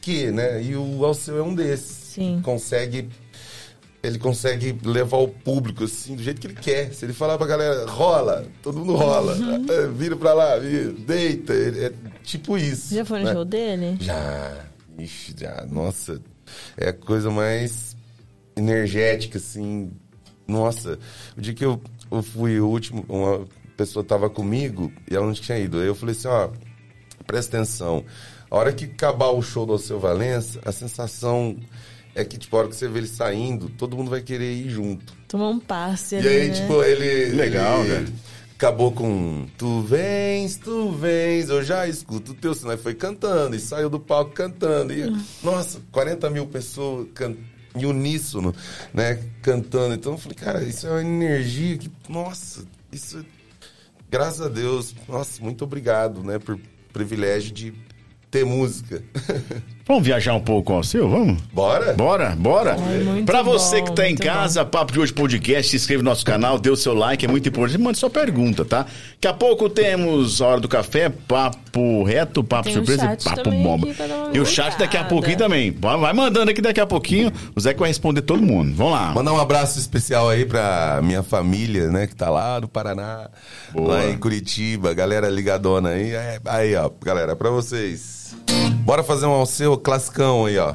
quê, 0.00 0.30
né? 0.30 0.62
E 0.62 0.76
o 0.76 1.04
Alceu 1.04 1.38
é 1.38 1.42
um 1.42 1.54
desses. 1.54 1.86
Sim. 2.14 2.40
Consegue 2.44 3.08
ele 4.02 4.18
consegue 4.18 4.78
levar 4.84 5.16
o 5.16 5.28
público 5.28 5.84
assim 5.84 6.14
do 6.14 6.22
jeito 6.22 6.38
que 6.38 6.46
ele 6.46 6.54
quer. 6.56 6.92
Se 6.92 7.06
ele 7.06 7.14
falar 7.14 7.38
pra 7.38 7.46
galera, 7.46 7.86
rola, 7.86 8.44
todo 8.62 8.78
mundo 8.78 8.94
rola. 8.96 9.34
Uhum. 9.34 9.64
É, 9.70 9.86
Vira 9.88 10.14
pra 10.14 10.34
lá, 10.34 10.58
vira, 10.58 10.92
deita. 10.92 11.54
É 11.54 11.90
tipo 12.22 12.58
isso. 12.58 12.94
Já 12.94 13.02
foi 13.06 13.20
no 13.20 13.24
né? 13.24 13.32
show 13.32 13.44
dele? 13.46 13.96
Já. 13.98 14.66
Ixi, 14.98 15.34
já. 15.40 15.64
Nossa. 15.70 16.20
É 16.76 16.88
a 16.88 16.92
coisa 16.92 17.30
mais 17.30 17.96
energética, 18.56 19.38
assim. 19.38 19.90
Nossa. 20.46 20.98
O 21.36 21.40
dia 21.40 21.54
que 21.54 21.64
eu, 21.64 21.80
eu 22.10 22.22
fui 22.22 22.60
o 22.60 22.68
último, 22.68 23.04
uma 23.08 23.46
pessoa 23.76 24.04
tava 24.04 24.28
comigo 24.30 24.92
e 25.10 25.14
ela 25.14 25.26
não 25.26 25.32
tinha 25.32 25.58
ido. 25.58 25.78
Aí 25.78 25.86
eu 25.86 25.94
falei 25.94 26.14
assim, 26.14 26.28
ó, 26.28 26.48
presta 27.26 27.56
atenção. 27.56 28.04
A 28.50 28.56
hora 28.56 28.72
que 28.72 28.84
acabar 28.84 29.30
o 29.30 29.42
show 29.42 29.66
do 29.66 29.72
Alceu 29.72 29.98
Valença, 29.98 30.60
a 30.64 30.70
sensação 30.72 31.56
é 32.14 32.24
que, 32.24 32.38
tipo, 32.38 32.54
a 32.56 32.60
hora 32.60 32.68
que 32.68 32.76
você 32.76 32.86
vê 32.88 33.00
ele 33.00 33.08
saindo, 33.08 33.68
todo 33.68 33.96
mundo 33.96 34.10
vai 34.10 34.20
querer 34.20 34.52
ir 34.52 34.70
junto. 34.70 35.12
Tomou 35.26 35.50
um 35.50 35.58
passe 35.58 36.14
E 36.14 36.18
ali, 36.18 36.28
aí, 36.28 36.48
né? 36.48 36.54
tipo, 36.54 36.82
ele. 36.84 37.34
Legal, 37.34 37.80
ele 37.80 37.88
velho. 37.88 38.12
Acabou 38.56 38.92
com 38.92 39.46
Tu 39.58 39.80
vens, 39.82 40.56
tu 40.56 40.92
vens, 40.92 41.48
eu 41.48 41.62
já 41.62 41.88
escuto 41.88 42.32
o 42.32 42.34
teu 42.34 42.54
sinal. 42.54 42.78
Foi 42.78 42.94
cantando, 42.94 43.56
e 43.56 43.60
saiu 43.60 43.90
do 43.90 43.98
palco 43.98 44.32
cantando. 44.32 44.92
E, 44.92 45.04
nossa, 45.42 45.80
40 45.90 46.30
mil 46.30 46.46
pessoas 46.46 47.08
em 47.74 47.84
uníssono, 47.84 48.54
né? 48.92 49.20
Cantando. 49.42 49.94
Então 49.94 50.12
eu 50.12 50.18
falei, 50.18 50.36
cara, 50.36 50.62
isso 50.62 50.86
é 50.86 50.90
uma 50.90 51.02
energia 51.02 51.76
que, 51.76 51.90
nossa, 52.08 52.64
isso. 52.92 53.24
Graças 54.10 54.40
a 54.40 54.48
Deus, 54.48 54.94
nossa, 55.08 55.42
muito 55.42 55.64
obrigado, 55.64 56.22
né, 56.22 56.38
por 56.38 56.56
privilégio 56.92 57.52
de 57.52 57.74
ter 58.30 58.44
música. 58.44 59.02
Vamos 59.86 60.02
viajar 60.02 60.32
um 60.32 60.40
pouco 60.40 60.72
com 60.72 60.78
o 60.78 60.82
seu? 60.82 61.06
Vamos? 61.10 61.42
Bora? 61.52 61.92
Bora, 61.92 62.34
bora. 62.34 62.74
Muito 62.74 63.26
pra 63.26 63.42
você 63.42 63.80
bom, 63.80 63.84
que 63.84 63.92
tá 63.92 64.08
em 64.08 64.14
casa, 64.14 64.64
Papo 64.64 64.94
de 64.94 64.98
Hoje 64.98 65.12
Podcast, 65.12 65.70
se 65.70 65.76
inscreve 65.76 66.02
no 66.02 66.08
nosso 66.08 66.24
canal, 66.24 66.58
dê 66.58 66.70
o 66.70 66.76
seu 66.76 66.94
like, 66.94 67.22
é 67.22 67.28
muito 67.28 67.46
importante. 67.50 67.78
Mande 67.78 67.98
sua 67.98 68.08
pergunta, 68.08 68.64
tá? 68.64 68.86
Daqui 69.12 69.28
a 69.28 69.34
pouco 69.34 69.68
temos 69.68 70.40
a 70.40 70.46
hora 70.46 70.60
do 70.60 70.68
café, 70.68 71.10
papo 71.10 72.02
reto, 72.02 72.42
papo 72.42 72.64
Tem 72.64 72.72
um 72.72 72.76
surpresa 72.76 73.02
chat 73.02 73.20
e 73.20 73.24
papo 73.24 73.50
bomba. 73.50 73.88
E 74.32 74.40
o 74.40 74.46
chat 74.46 74.78
daqui 74.78 74.96
a 74.96 75.04
pouquinho 75.04 75.36
também. 75.36 75.70
Vai 75.70 76.14
mandando 76.14 76.50
aqui 76.50 76.62
daqui 76.62 76.80
a 76.80 76.86
pouquinho. 76.86 77.30
O 77.54 77.60
Zé 77.60 77.74
que 77.74 77.80
vai 77.80 77.90
responder 77.90 78.22
todo 78.22 78.40
mundo. 78.42 78.74
Vamos 78.74 78.94
lá. 78.94 79.12
Mandar 79.12 79.34
um 79.34 79.40
abraço 79.40 79.78
especial 79.78 80.30
aí 80.30 80.46
pra 80.46 81.00
minha 81.02 81.22
família, 81.22 81.90
né, 81.90 82.06
que 82.06 82.16
tá 82.16 82.30
lá 82.30 82.58
no 82.58 82.68
Paraná, 82.68 83.28
Boa. 83.70 83.96
lá 83.96 84.06
em 84.08 84.16
Curitiba, 84.16 84.94
galera 84.94 85.28
ligadona 85.28 85.90
aí. 85.90 86.12
É, 86.12 86.40
aí, 86.46 86.74
ó, 86.74 86.90
galera, 87.02 87.36
pra 87.36 87.50
vocês. 87.50 88.34
Bora 88.84 89.02
fazer 89.02 89.24
um 89.24 89.30
Alceu 89.30 89.78
classicão 89.78 90.44
aí, 90.44 90.58
ó. 90.58 90.74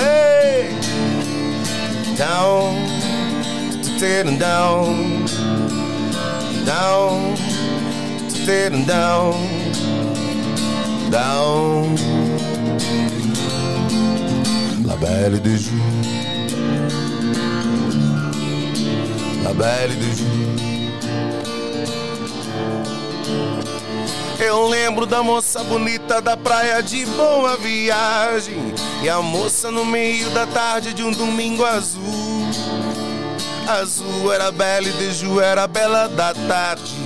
Ei. 0.00 0.70
Down, 2.16 2.76
down, 6.64 7.34
down, 8.86 9.65
down. 11.10 11.96
La 14.84 14.96
belle 14.96 15.40
de 15.40 15.56
jour, 15.56 15.80
la 19.42 19.52
belle 19.52 19.96
de 19.96 20.16
jour. 20.16 20.66
Eu 24.38 24.68
lembro 24.68 25.06
da 25.06 25.22
moça 25.22 25.64
bonita 25.64 26.20
da 26.20 26.36
praia 26.36 26.82
de 26.82 27.06
boa 27.06 27.56
viagem 27.56 28.74
E 29.02 29.08
a 29.08 29.22
moça 29.22 29.70
no 29.70 29.82
meio 29.82 30.28
da 30.30 30.46
tarde 30.46 30.92
de 30.92 31.02
um 31.02 31.10
domingo 31.10 31.64
azul 31.64 32.46
Azul 33.66 34.30
era 34.30 34.52
bela 34.52 34.86
e 34.86 34.92
Deju 34.92 35.40
era 35.40 35.66
bela 35.66 36.06
da 36.08 36.34
tarde 36.34 37.05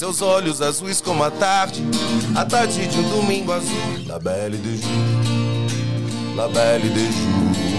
Seus 0.00 0.22
olhos 0.22 0.62
azuis 0.62 0.98
como 0.98 1.22
a 1.22 1.30
tarde 1.30 1.82
A 2.34 2.42
tarde 2.42 2.86
de 2.86 2.98
um 3.00 3.02
domingo 3.10 3.52
azul 3.52 4.06
La 4.06 4.18
belle 4.18 4.56
Deju 4.56 4.88
La 6.34 6.48
belle 6.48 6.88
Deju 6.88 7.28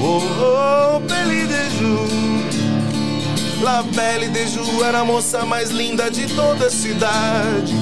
Oh, 0.04 0.98
oh, 0.98 1.00
belle 1.00 1.48
Deju 1.48 2.22
La 3.64 3.82
Belle 3.82 4.28
de 4.28 4.46
Ju 4.46 4.84
era 4.84 5.00
a 5.00 5.04
moça 5.04 5.46
mais 5.46 5.72
linda 5.72 6.10
de 6.10 6.28
toda 6.34 6.66
a 6.66 6.70
cidade. 6.72 7.74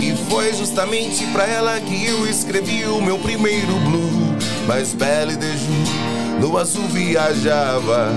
E 0.00 0.14
foi 0.28 0.54
justamente 0.54 1.26
pra 1.32 1.44
ela 1.44 1.80
que 1.80 2.06
eu 2.06 2.24
escrevi 2.24 2.84
o 2.86 3.02
meu 3.02 3.18
primeiro 3.18 3.74
blue. 3.80 4.36
Mas 4.66 4.92
Belle 4.92 5.36
de 5.36 5.50
Ju 5.56 6.40
no 6.40 6.56
azul 6.56 6.86
viajava. 6.86 8.12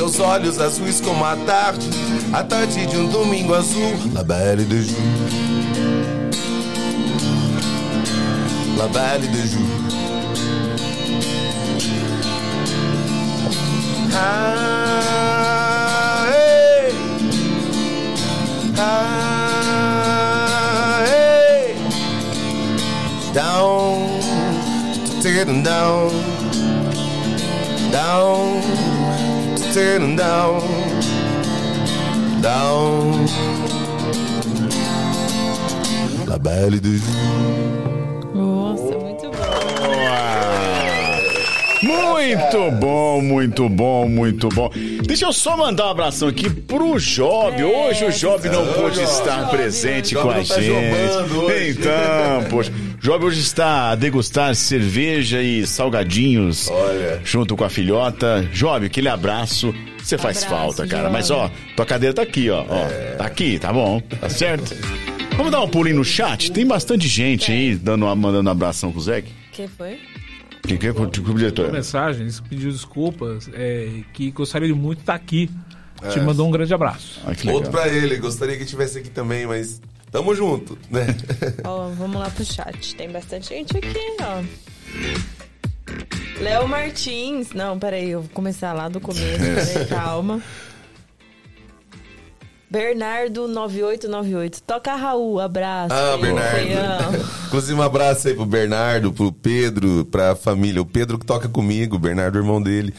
Seus 0.00 0.18
olhos 0.18 0.58
azuis 0.58 0.98
como 0.98 1.22
a 1.26 1.36
tarde, 1.36 1.84
a 2.32 2.42
tarde 2.42 2.86
de 2.86 2.96
um 2.96 3.06
domingo 3.06 3.52
azul. 3.54 3.98
La 4.14 4.22
Belle 4.22 4.64
de 4.64 4.82
Ju. 4.82 4.96
La 8.78 8.88
Belle 8.88 9.28
de 9.28 9.46
Ju. 9.46 9.58
Ah, 14.14 15.02
ei. 16.32 16.94
Ah, 18.78 19.44
ei. 21.04 21.74
Down, 23.34 24.08
down, 25.62 26.10
down, 27.92 28.62
t-t-t- 29.72 30.16
down, 30.16 30.60
down. 32.40 33.26
La 36.26 36.38
belle 36.38 36.80
de. 36.80 37.00
Nossa, 38.34 38.96
muito 38.98 39.30
bom. 39.30 39.40
Muito 41.82 42.70
bom, 42.78 43.20
muito 43.22 43.68
bom, 43.68 44.08
muito 44.08 44.48
bom. 44.50 44.70
Deixa 45.06 45.24
eu 45.26 45.32
só 45.32 45.56
mandar 45.56 45.86
um 45.86 45.90
abração 45.90 46.28
aqui 46.28 46.48
pro 46.50 46.98
Job. 47.00 47.60
É, 47.60 47.64
hoje 47.64 48.04
o 48.04 48.12
Job 48.12 48.48
não 48.48 48.62
Ô, 48.62 48.74
pôde 48.74 49.00
estar 49.02 49.40
Job. 49.44 49.50
presente 49.50 50.14
Job 50.14 50.22
com 50.24 50.30
a 50.30 50.34
tá 50.34 50.42
gente. 50.42 50.64
jogando 50.66 51.44
hoje. 51.46 51.70
Então, 51.70 52.44
poxa. 52.50 52.72
Job 53.00 53.24
hoje 53.24 53.40
está 53.40 53.92
a 53.92 53.94
degustar 53.94 54.54
cerveja 54.54 55.42
e 55.42 55.66
salgadinhos 55.66 56.68
Olha. 56.68 57.18
junto 57.24 57.56
com 57.56 57.64
a 57.64 57.70
filhota. 57.70 58.46
Job, 58.52 58.84
aquele 58.84 59.08
abraço. 59.08 59.74
Você 60.02 60.18
faz 60.18 60.44
Abraço, 60.44 60.54
falta, 60.54 60.86
cara. 60.86 61.04
Job. 61.04 61.12
Mas 61.14 61.30
ó, 61.30 61.50
tua 61.74 61.86
cadeira 61.86 62.14
tá 62.14 62.20
aqui, 62.20 62.50
ó. 62.50 62.62
ó. 62.68 63.16
Tá 63.16 63.24
aqui, 63.24 63.58
tá 63.58 63.72
bom. 63.72 64.02
Tá 64.02 64.28
certo? 64.28 64.76
Vamos 65.34 65.50
dar 65.50 65.62
um 65.62 65.68
pulinho 65.68 65.96
no 65.96 66.04
chat? 66.04 66.52
Tem 66.52 66.66
bastante 66.66 67.08
gente 67.08 67.50
aí 67.50 67.74
dando, 67.74 68.04
mandando 68.14 68.50
um 68.50 68.52
abração 68.52 68.92
pro 68.92 69.00
Zé. 69.00 69.24
que 69.50 69.66
foi? 69.66 69.98
Que 70.62 70.76
que 70.76 70.88
é 70.88 70.92
com 70.92 71.04
o 71.04 71.34
diretor? 71.34 71.72
mensagem, 71.72 72.26
ele 72.26 72.34
pediu 72.50 72.70
desculpas, 72.70 73.48
é, 73.54 74.02
que 74.12 74.30
gostaria 74.30 74.74
muito 74.74 74.98
de 74.98 75.02
estar 75.04 75.14
aqui. 75.14 75.48
Te 76.12 76.20
mandou 76.20 76.46
um 76.46 76.50
grande 76.50 76.72
abraço. 76.72 77.18
Ah. 77.24 77.50
Outro 77.50 77.70
pra 77.70 77.88
ele, 77.88 78.16
gostaria 78.18 78.56
que 78.56 78.64
estivesse 78.64 78.98
aqui 78.98 79.10
também, 79.10 79.46
mas 79.46 79.80
tamo 80.10 80.34
junto, 80.34 80.78
né? 80.90 81.06
Ó, 81.64 81.88
vamos 81.90 82.20
lá 82.20 82.30
pro 82.30 82.44
chat. 82.44 82.94
Tem 82.94 83.10
bastante 83.10 83.48
gente 83.48 83.76
aqui, 83.76 84.16
ó. 84.20 84.42
Léo 86.40 86.66
Martins. 86.68 87.52
Não, 87.52 87.78
peraí, 87.78 88.10
eu 88.10 88.22
vou 88.22 88.30
começar 88.30 88.72
lá 88.72 88.88
do 88.88 89.00
começo. 89.00 89.38
Peraí, 89.38 89.86
calma. 89.88 90.42
Bernardo 92.70 93.48
9898. 93.48 94.62
Toca 94.62 94.94
Raul, 94.94 95.40
abraço. 95.40 95.92
Ah, 95.92 96.16
Feião. 96.18 96.36
Bernardo. 96.36 97.30
Inclusive, 97.48 97.74
um 97.74 97.82
abraço 97.82 98.28
aí 98.28 98.34
pro 98.34 98.46
Bernardo, 98.46 99.12
pro 99.12 99.32
Pedro, 99.32 100.04
pra 100.04 100.36
família. 100.36 100.80
O 100.80 100.86
Pedro 100.86 101.18
que 101.18 101.26
toca 101.26 101.48
comigo, 101.48 101.96
o 101.96 101.98
Bernardo 101.98 102.36
o 102.36 102.38
irmão 102.38 102.62
dele. 102.62 102.94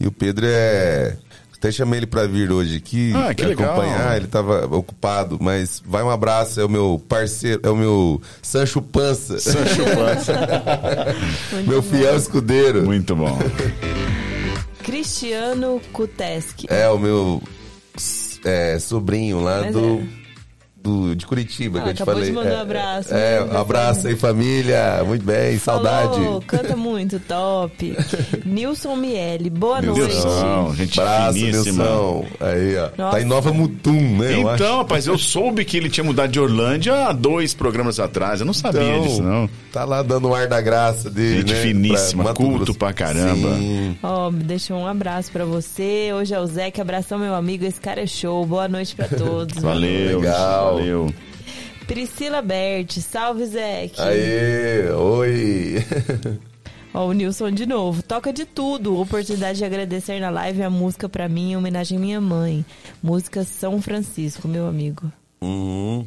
E 0.00 0.06
o 0.06 0.12
Pedro 0.12 0.46
é. 0.48 1.16
Até 1.60 1.70
chamei 1.70 1.98
ele 1.98 2.06
pra 2.06 2.26
vir 2.26 2.50
hoje 2.50 2.78
aqui 2.78 3.12
Ah, 3.14 3.34
que 3.34 3.42
pra 3.42 3.48
legal. 3.50 3.72
acompanhar, 3.72 4.16
ele 4.16 4.26
tava 4.26 4.64
ocupado, 4.74 5.36
mas 5.38 5.82
vai 5.84 6.02
um 6.02 6.08
abraço, 6.08 6.58
é 6.58 6.64
o 6.64 6.70
meu 6.70 6.98
parceiro, 7.06 7.60
é 7.62 7.68
o 7.68 7.76
meu 7.76 8.18
Sancho 8.40 8.80
Pança, 8.80 9.38
Sancho 9.38 9.84
Panza. 9.84 10.32
meu 11.68 11.82
fiel 11.82 12.16
escudeiro. 12.16 12.86
Muito 12.86 13.14
bom. 13.14 13.38
Cristiano 14.82 15.82
Kuteski. 15.92 16.66
É 16.70 16.88
o 16.88 16.98
meu 16.98 17.42
é, 18.42 18.78
sobrinho 18.78 19.40
lá 19.42 19.60
Mas 19.60 19.72
do, 19.74 19.98
é. 19.98 20.19
Do 20.82 21.14
de 21.14 21.26
Curitiba 21.26 21.78
Ah, 21.78 21.82
que 21.82 21.88
eu 21.90 21.94
te 21.94 22.04
falei. 22.04 22.24
de 22.24 22.32
mandar 22.32 22.50
é, 22.50 22.56
um 22.56 22.60
abraço, 22.62 23.14
É, 23.14 23.40
né? 23.44 23.52
um 23.52 23.58
abraço 23.60 24.06
aí 24.08 24.16
família, 24.16 25.02
muito 25.06 25.24
bem, 25.24 25.58
saudade. 25.58 26.14
Falou, 26.14 26.42
canta 26.46 26.76
muito, 26.76 27.20
top. 27.20 27.96
Nilson 28.46 28.96
Miele, 28.96 29.50
boa 29.50 29.80
Nilson. 29.80 29.98
noite. 30.00 30.14
Nilson, 30.14 30.74
gente 30.76 31.00
Abraço, 31.00 31.38
finíssima. 31.38 31.84
Nilson. 31.84 32.24
Aí, 32.40 32.76
ó. 32.78 32.88
Nossa. 32.96 33.16
Tá 33.16 33.20
em 33.22 33.24
Nova 33.24 33.52
Mutum, 33.52 33.92
né? 34.18 34.34
eu 34.34 34.48
acho. 34.48 34.62
Então, 34.62 34.78
rapaz, 34.78 35.06
eu 35.06 35.18
soube 35.18 35.64
que 35.64 35.76
ele 35.76 35.90
tinha 35.90 36.04
mudado 36.04 36.30
de 36.32 36.40
Orlândia 36.40 36.94
há 37.08 37.12
dois 37.12 37.52
programas 37.54 38.00
atrás. 38.00 38.40
Eu 38.40 38.46
não 38.46 38.54
sabia 38.54 38.82
Então, 38.82 39.02
disso, 39.02 39.22
não. 39.22 39.48
Tá 39.72 39.84
lá 39.84 40.02
dando 40.02 40.28
o 40.28 40.34
ar 40.34 40.48
da 40.48 40.60
graça 40.60 41.10
dele, 41.10 41.38
Gente 41.40 41.52
né? 41.52 41.60
finíssima, 41.62 42.24
Mato 42.24 42.36
culto 42.36 42.74
pra 42.74 42.92
caramba. 42.92 43.50
Ó, 44.02 44.30
me 44.30 44.42
deixa 44.42 44.74
um 44.74 44.86
abraço 44.86 45.30
pra 45.30 45.44
você. 45.44 46.10
Hoje 46.12 46.34
é 46.34 46.40
o 46.40 46.46
Zé, 46.46 46.72
abração 46.80 47.18
meu 47.18 47.34
amigo. 47.34 47.64
Esse 47.64 47.80
cara 47.80 48.00
é 48.02 48.06
show. 48.06 48.44
Boa 48.46 48.66
noite 48.66 48.94
pra 48.96 49.06
todos. 49.08 49.62
Valeu, 49.62 50.20
Legal. 50.20 50.69
Valeu. 50.74 51.14
Priscila 51.86 52.40
Berti, 52.40 53.02
salve 53.02 53.46
Zé. 53.46 53.90
Aê, 53.98 54.90
oi. 54.92 55.84
Ó, 56.92 57.06
o 57.06 57.12
Nilson 57.12 57.50
de 57.52 57.66
novo. 57.66 58.02
Toca 58.02 58.32
de 58.32 58.44
tudo. 58.44 58.98
Oportunidade 58.98 59.58
de 59.58 59.64
agradecer 59.64 60.20
na 60.20 60.30
live 60.30 60.62
a 60.62 60.70
música 60.70 61.08
pra 61.08 61.28
mim, 61.28 61.52
em 61.52 61.56
homenagem 61.56 61.98
à 61.98 62.00
minha 62.00 62.20
mãe. 62.20 62.64
Música 63.02 63.44
São 63.44 63.80
Francisco, 63.80 64.48
meu 64.48 64.66
amigo. 64.66 65.10
Uhum. 65.40 66.06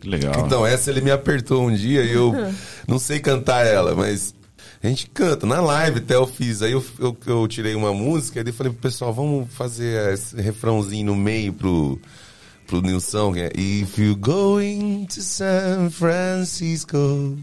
Que 0.00 0.08
legal. 0.08 0.44
Então, 0.44 0.66
essa 0.66 0.90
ele 0.90 1.00
me 1.00 1.10
apertou 1.10 1.62
um 1.62 1.74
dia 1.74 2.02
e 2.02 2.12
eu 2.12 2.32
não 2.88 2.98
sei 2.98 3.20
cantar 3.20 3.66
ela, 3.66 3.94
mas 3.94 4.34
a 4.82 4.88
gente 4.88 5.08
canta. 5.10 5.46
Na 5.46 5.60
live 5.60 5.98
até 5.98 6.14
eu 6.14 6.26
fiz. 6.26 6.62
Aí 6.62 6.72
eu, 6.72 6.84
eu, 6.98 7.16
eu 7.26 7.48
tirei 7.48 7.74
uma 7.74 7.92
música 7.92 8.42
e 8.46 8.52
falei 8.52 8.72
pro 8.72 8.82
pessoal, 8.82 9.12
vamos 9.12 9.52
fazer 9.52 10.12
esse 10.12 10.34
refrãozinho 10.40 11.06
no 11.06 11.16
meio 11.16 11.52
pro, 11.52 12.00
pro 12.72 12.80
Nilson, 12.80 13.34
que 13.34 13.40
é 13.40 13.50
If 13.54 13.98
you 13.98 14.16
going 14.16 15.04
to 15.08 15.20
San 15.20 15.90
Francisco, 15.90 17.36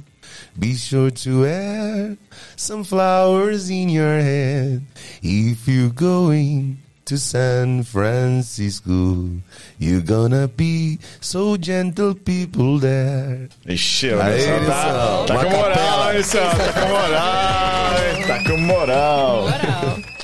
be 0.57 0.73
sure 0.75 1.11
to 1.11 1.41
wear 1.41 2.17
some 2.57 2.83
flowers 2.83 3.69
in 3.69 3.89
your 3.89 4.19
head. 4.19 4.81
If 5.21 5.67
you 5.67 5.91
going 5.91 6.79
to 7.05 7.17
San 7.19 7.83
Francisco, 7.83 9.29
you're 9.77 10.01
gonna 10.01 10.47
be 10.47 10.97
so 11.21 11.57
gentle 11.57 12.15
people 12.15 12.79
there. 12.79 13.49
Ixi, 13.67 14.11
olha 14.13 14.33
Aê, 14.33 14.41
só, 14.41 14.47
tá, 14.47 14.59
Nilson. 14.59 15.25
tá 15.27 15.33
Uma 15.33 15.43
com 15.43 15.49
moral, 15.51 15.73
capela. 15.75 16.13
Nilson, 16.13 16.39
tá 16.39 16.73
com 16.73 16.87
moral, 16.89 17.93
hein? 18.01 18.27
tá 18.27 18.43
com 18.49 18.57
moral. 18.57 19.41
Moral. 19.43 20.18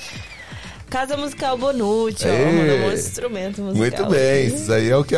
Casa 0.95 1.17
Musical 1.17 1.57
Bonucci, 1.57 2.26
ó. 2.26 2.30
Aê. 2.31 2.45
Mandou 2.53 2.77
um 2.89 2.93
instrumento 2.93 3.61
musical. 3.61 3.81
Muito 3.81 4.05
bem, 4.05 4.47
isso 4.47 4.72
aí 4.72 4.89
é 4.89 4.95
o 4.95 5.03
que 5.03 5.13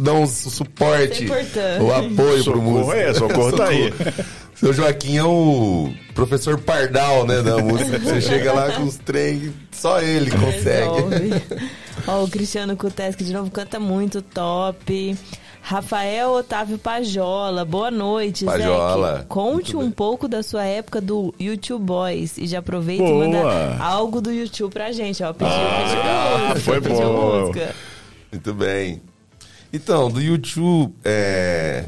dá 0.00 0.14
um 0.14 0.26
su- 0.26 0.48
suporte, 0.48 1.24
é 1.24 1.26
importante. 1.26 1.82
o 1.82 1.92
apoio 1.92 2.44
pro 2.44 2.54
Socorro 2.54 2.62
músico. 2.62 2.92
é, 2.94 3.12
socorro 3.14 3.52
tá 3.52 3.68
aí. 3.68 3.92
Seu 4.56 4.72
Joaquim 4.72 5.18
é 5.18 5.24
o 5.24 5.92
professor 6.14 6.58
Pardal, 6.58 7.26
né, 7.26 7.42
da 7.42 7.58
música. 7.58 7.98
Você 8.00 8.22
chega 8.22 8.54
lá 8.54 8.72
com 8.72 8.84
os 8.84 8.96
trem, 8.96 9.52
só 9.70 10.00
ele 10.00 10.30
consegue. 10.30 11.42
Ó, 12.06 12.24
o 12.24 12.28
Cristiano 12.28 12.74
Kuteski 12.74 13.22
de 13.22 13.32
novo 13.34 13.50
canta 13.50 13.78
muito, 13.78 14.22
top. 14.22 15.14
Rafael 15.60 16.30
Otávio 16.32 16.78
Pajola, 16.78 17.64
boa 17.64 17.90
noite, 17.90 18.44
Pajola. 18.44 19.16
Zeke. 19.16 19.26
Conte 19.28 19.76
um 19.76 19.90
pouco 19.90 20.26
da 20.26 20.42
sua 20.42 20.64
época 20.64 21.00
do 21.00 21.34
YouTube 21.38 21.84
Boys 21.84 22.38
e 22.38 22.46
já 22.46 22.60
aproveita 22.60 23.04
Boa. 23.04 23.24
e 23.24 23.28
manda 23.28 23.76
algo 23.78 24.20
do 24.20 24.32
YouTube 24.32 24.72
pra 24.72 24.92
gente, 24.92 25.22
ó. 25.22 25.32
Pediu, 25.32 25.52
Ah, 25.52 25.82
pediu 25.84 25.98
legal. 25.98 26.38
música, 26.48 26.60
Foi 26.60 26.80
pediu 26.80 27.12
bom. 27.12 27.40
música. 27.40 27.74
Muito 28.32 28.54
bem. 28.54 29.02
Então, 29.70 30.10
do 30.10 30.22
YouTube, 30.22 30.94
é, 31.04 31.84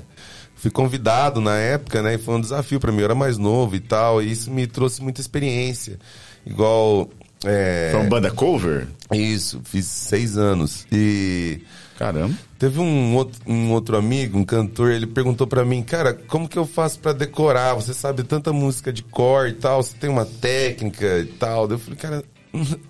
fui 0.56 0.70
convidado 0.70 1.40
na 1.40 1.56
época, 1.56 2.02
né? 2.02 2.14
E 2.14 2.18
foi 2.18 2.34
um 2.34 2.40
desafio 2.40 2.78
para 2.78 2.92
mim. 2.92 2.98
Eu 2.98 3.04
era 3.06 3.14
mais 3.14 3.38
novo 3.38 3.74
e 3.76 3.80
tal. 3.80 4.22
E 4.22 4.30
isso 4.30 4.50
me 4.50 4.66
trouxe 4.66 5.02
muita 5.02 5.20
experiência. 5.22 5.98
Igual. 6.44 7.08
É, 7.46 7.88
Foi 7.92 8.00
uma 8.02 8.10
banda 8.10 8.30
cover? 8.30 8.86
Isso, 9.10 9.62
fiz 9.64 9.86
seis 9.86 10.36
anos. 10.36 10.86
E 10.92 11.62
Caramba. 12.00 12.34
teve 12.58 12.80
um 12.80 13.14
outro, 13.14 13.38
um 13.46 13.72
outro 13.72 13.94
amigo, 13.94 14.38
um 14.38 14.44
cantor, 14.44 14.90
ele 14.90 15.06
perguntou 15.06 15.46
pra 15.46 15.66
mim, 15.66 15.82
cara, 15.82 16.14
como 16.14 16.48
que 16.48 16.58
eu 16.58 16.64
faço 16.64 16.98
pra 16.98 17.12
decorar? 17.12 17.74
Você 17.74 17.92
sabe 17.92 18.22
tanta 18.22 18.54
música 18.54 18.90
de 18.90 19.02
cor 19.02 19.48
e 19.48 19.52
tal, 19.52 19.82
você 19.82 19.94
tem 19.98 20.08
uma 20.08 20.24
técnica 20.24 21.18
e 21.18 21.26
tal. 21.26 21.68
Eu 21.68 21.78
falei, 21.78 21.98
cara, 21.98 22.24
não 22.50 22.64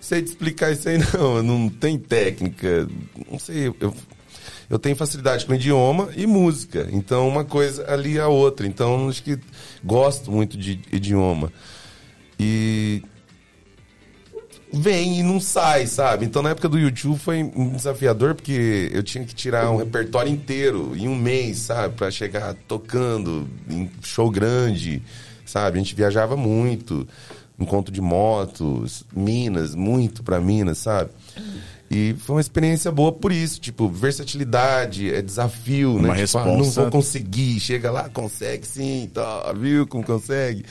sei 0.00 0.20
te 0.20 0.30
explicar 0.30 0.72
isso 0.72 0.88
aí 0.88 0.98
não, 0.98 1.44
não 1.44 1.68
tem 1.68 1.96
técnica. 1.96 2.88
Não 3.30 3.38
sei, 3.38 3.68
eu, 3.68 3.94
eu 4.68 4.78
tenho 4.80 4.96
facilidade 4.96 5.46
com 5.46 5.54
idioma 5.54 6.08
e 6.16 6.26
música. 6.26 6.88
Então 6.90 7.28
uma 7.28 7.44
coisa 7.44 7.88
ali 7.88 8.18
a 8.18 8.26
outra. 8.26 8.66
Então 8.66 9.08
acho 9.08 9.22
que 9.22 9.38
gosto 9.84 10.32
muito 10.32 10.58
de 10.58 10.80
idioma. 10.90 11.52
E 12.36 13.00
vem 14.72 15.20
e 15.20 15.22
não 15.22 15.40
sai, 15.40 15.86
sabe? 15.86 16.24
Então 16.24 16.42
na 16.42 16.50
época 16.50 16.68
do 16.68 16.78
YouTube 16.78 17.18
foi 17.18 17.42
um 17.42 17.70
desafiador 17.70 18.34
porque 18.34 18.90
eu 18.92 19.02
tinha 19.02 19.24
que 19.24 19.34
tirar 19.34 19.70
um 19.70 19.76
repertório 19.76 20.30
inteiro 20.30 20.92
em 20.96 21.08
um 21.08 21.14
mês, 21.14 21.58
sabe? 21.58 21.94
Pra 21.94 22.10
chegar 22.10 22.54
tocando 22.66 23.48
em 23.68 23.90
show 24.02 24.30
grande, 24.30 25.02
sabe? 25.44 25.78
A 25.78 25.82
gente 25.82 25.94
viajava 25.94 26.36
muito, 26.36 27.06
encontro 27.58 27.92
de 27.92 28.00
motos, 28.00 29.04
Minas, 29.14 29.74
muito 29.74 30.22
pra 30.22 30.40
Minas, 30.40 30.78
sabe? 30.78 31.10
E 31.88 32.16
foi 32.18 32.36
uma 32.36 32.40
experiência 32.40 32.90
boa 32.90 33.12
por 33.12 33.30
isso, 33.30 33.60
tipo, 33.60 33.88
versatilidade, 33.88 35.14
é 35.14 35.22
desafio, 35.22 35.94
Uma 35.94 36.14
né? 36.14 36.26
Tipo, 36.26 36.38
ah, 36.38 36.44
não 36.44 36.64
vou 36.64 36.90
conseguir, 36.90 37.60
chega 37.60 37.92
lá, 37.92 38.08
consegue 38.08 38.66
sim, 38.66 39.08
tá, 39.14 39.52
viu 39.52 39.86
como 39.86 40.04
consegue? 40.04 40.64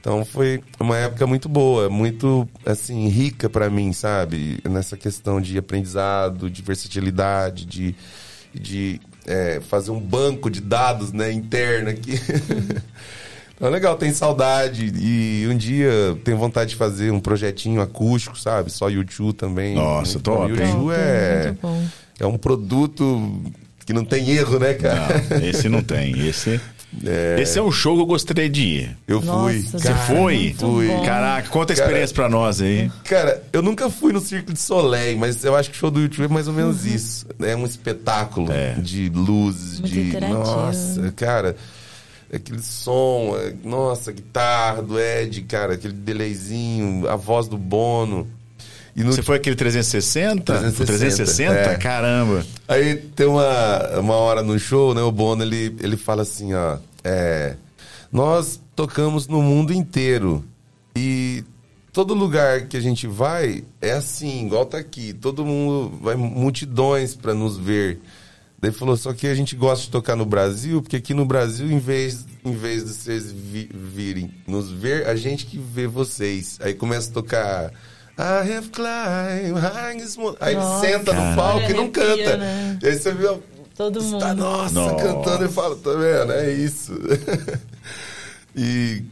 Então 0.00 0.24
foi 0.24 0.62
uma 0.80 0.96
época 0.96 1.26
muito 1.26 1.48
boa, 1.48 1.90
muito 1.90 2.48
assim 2.64 3.06
rica 3.08 3.50
pra 3.50 3.68
mim, 3.68 3.92
sabe? 3.92 4.58
Nessa 4.68 4.96
questão 4.96 5.40
de 5.40 5.58
aprendizado, 5.58 6.48
de 6.48 6.62
versatilidade, 6.62 7.66
de, 7.66 7.94
de 8.54 9.00
é, 9.26 9.60
fazer 9.60 9.90
um 9.90 10.00
banco 10.00 10.50
de 10.50 10.62
dados, 10.62 11.12
né, 11.12 11.30
interno 11.30 11.90
aqui. 11.90 12.12
então 13.54 13.68
é 13.68 13.70
legal, 13.70 13.94
tem 13.96 14.10
saudade 14.10 14.90
e 14.96 15.46
um 15.46 15.56
dia 15.56 16.18
tenho 16.24 16.38
vontade 16.38 16.70
de 16.70 16.76
fazer 16.76 17.12
um 17.12 17.20
projetinho 17.20 17.82
acústico, 17.82 18.38
sabe? 18.38 18.72
Só 18.72 18.88
YouTube 18.88 19.34
também. 19.34 19.74
Nossa, 19.74 20.16
Então, 20.16 20.34
top, 20.34 20.52
hein? 20.52 20.68
YouTube 20.70 20.92
é 20.94 21.54
Muito 21.62 21.90
é 22.20 22.26
um 22.26 22.36
produto 22.36 23.40
que 23.86 23.92
não 23.94 24.04
tem 24.04 24.30
erro, 24.30 24.58
né, 24.58 24.74
cara? 24.74 25.24
Não, 25.30 25.46
esse 25.48 25.68
não 25.68 25.82
tem. 25.82 26.28
Esse 26.28 26.60
esse 27.40 27.58
é 27.58 27.62
um 27.62 27.70
show 27.70 27.94
que 27.96 28.02
eu 28.02 28.06
gostaria 28.06 28.48
de 28.50 28.62
ir. 28.62 28.96
Eu 29.06 29.20
fui. 29.20 29.28
Nossa, 29.30 29.78
Você 29.78 29.88
cara, 29.92 29.98
foi? 30.06 30.38
muito 30.38 30.58
Fui. 30.66 30.88
bom. 30.88 31.04
Caraca, 31.04 31.48
conta 31.48 31.72
a 31.72 31.74
experiência 31.74 32.14
pra 32.14 32.28
nós 32.28 32.60
aí. 32.60 32.90
Cara, 33.04 33.42
eu 33.52 33.62
nunca 33.62 33.88
fui 33.88 34.12
no 34.12 34.20
Circo 34.20 34.52
de 34.52 34.58
Soleil, 34.60 35.16
mas 35.18 35.44
eu 35.44 35.54
acho 35.54 35.70
que 35.70 35.76
o 35.76 35.78
show 35.78 35.90
do 35.90 36.00
YouTube 36.00 36.24
é 36.24 36.28
mais 36.28 36.48
ou 36.48 36.54
menos 36.54 36.84
isso. 36.84 37.26
É 37.40 37.54
um 37.54 37.64
espetáculo 37.64 38.50
É. 38.52 38.74
de 38.74 39.08
luzes, 39.08 39.80
Muito 39.80 39.92
de. 39.92 40.18
Nossa, 40.28 41.12
cara. 41.14 41.56
Aquele 42.32 42.62
som, 42.62 43.36
é- 43.40 43.52
nossa, 43.64 44.12
guitarra 44.12 44.82
do 44.82 45.00
Ed, 45.00 45.42
cara, 45.42 45.74
aquele 45.74 45.92
delayzinho, 45.94 47.08
a 47.08 47.16
voz 47.16 47.48
do 47.48 47.58
Bono. 47.58 48.26
E 48.94 49.04
no 49.04 49.12
Você 49.12 49.22
foi 49.22 49.36
aquele 49.36 49.56
360? 49.56 50.44
360, 50.44 50.86
360? 50.86 51.54
é. 51.54 51.76
Caramba. 51.76 52.44
Aí 52.66 52.96
tem 52.96 53.26
uma, 53.26 54.00
uma 54.00 54.14
hora 54.14 54.42
no 54.42 54.58
show, 54.58 54.94
né? 54.94 55.02
O 55.02 55.12
Bono 55.12 55.42
ele, 55.42 55.76
ele 55.80 55.96
fala 55.96 56.22
assim: 56.22 56.54
ó, 56.54 56.78
é, 57.04 57.54
nós 58.12 58.60
tocamos 58.74 59.28
no 59.28 59.42
mundo 59.42 59.72
inteiro, 59.72 60.44
E 60.96 61.44
todo 61.92 62.14
lugar 62.14 62.62
que 62.62 62.76
a 62.76 62.80
gente 62.80 63.06
vai 63.06 63.64
é 63.80 63.92
assim, 63.92 64.46
igual 64.46 64.66
tá 64.66 64.78
aqui. 64.78 65.12
Todo 65.12 65.44
mundo 65.44 65.98
vai 66.02 66.16
multidões 66.16 67.14
para 67.14 67.34
nos 67.34 67.56
ver. 67.56 68.00
Daí 68.60 68.72
falou, 68.72 68.94
só 68.96 69.14
que 69.14 69.26
a 69.26 69.34
gente 69.34 69.56
gosta 69.56 69.86
de 69.86 69.90
tocar 69.90 70.14
no 70.14 70.26
Brasil, 70.26 70.82
porque 70.82 70.96
aqui 70.96 71.14
no 71.14 71.24
Brasil, 71.24 71.70
em 71.70 71.78
vez, 71.78 72.26
em 72.44 72.52
vez 72.52 72.84
de 72.84 72.90
vocês 72.90 73.32
vi, 73.32 73.70
virem 73.72 74.30
nos 74.46 74.70
ver, 74.70 75.06
a 75.06 75.16
gente 75.16 75.46
que 75.46 75.58
vê 75.58 75.86
vocês. 75.86 76.58
Aí 76.60 76.74
começa 76.74 77.10
a 77.10 77.14
tocar. 77.14 77.72
I 78.20 78.52
have 78.52 78.70
climbed 78.70 79.58
high 79.58 79.96
this 79.98 80.16
mountain." 80.16 80.38
Aí 80.40 80.54
ele 80.54 80.80
senta 80.80 81.12
no 81.12 81.36
palco 81.36 81.70
e 81.70 81.74
não 81.74 81.84
arrepia, 81.84 82.16
canta. 82.16 82.36
né? 82.36 82.78
E 82.82 82.86
aí 82.86 82.98
você 82.98 83.12
viu. 83.12 83.42
Todo 83.76 83.98
Você 83.98 84.08
mundo. 84.10 84.20
Tá, 84.20 84.34
nossa, 84.34 84.74
Nossa. 84.74 84.94
cantando 84.96 85.44
e 85.46 85.48
fala, 85.48 85.74
tá 85.76 85.90
vendo? 85.92 86.32
É 86.32 86.52
isso. 86.52 86.92
e 88.54 89.02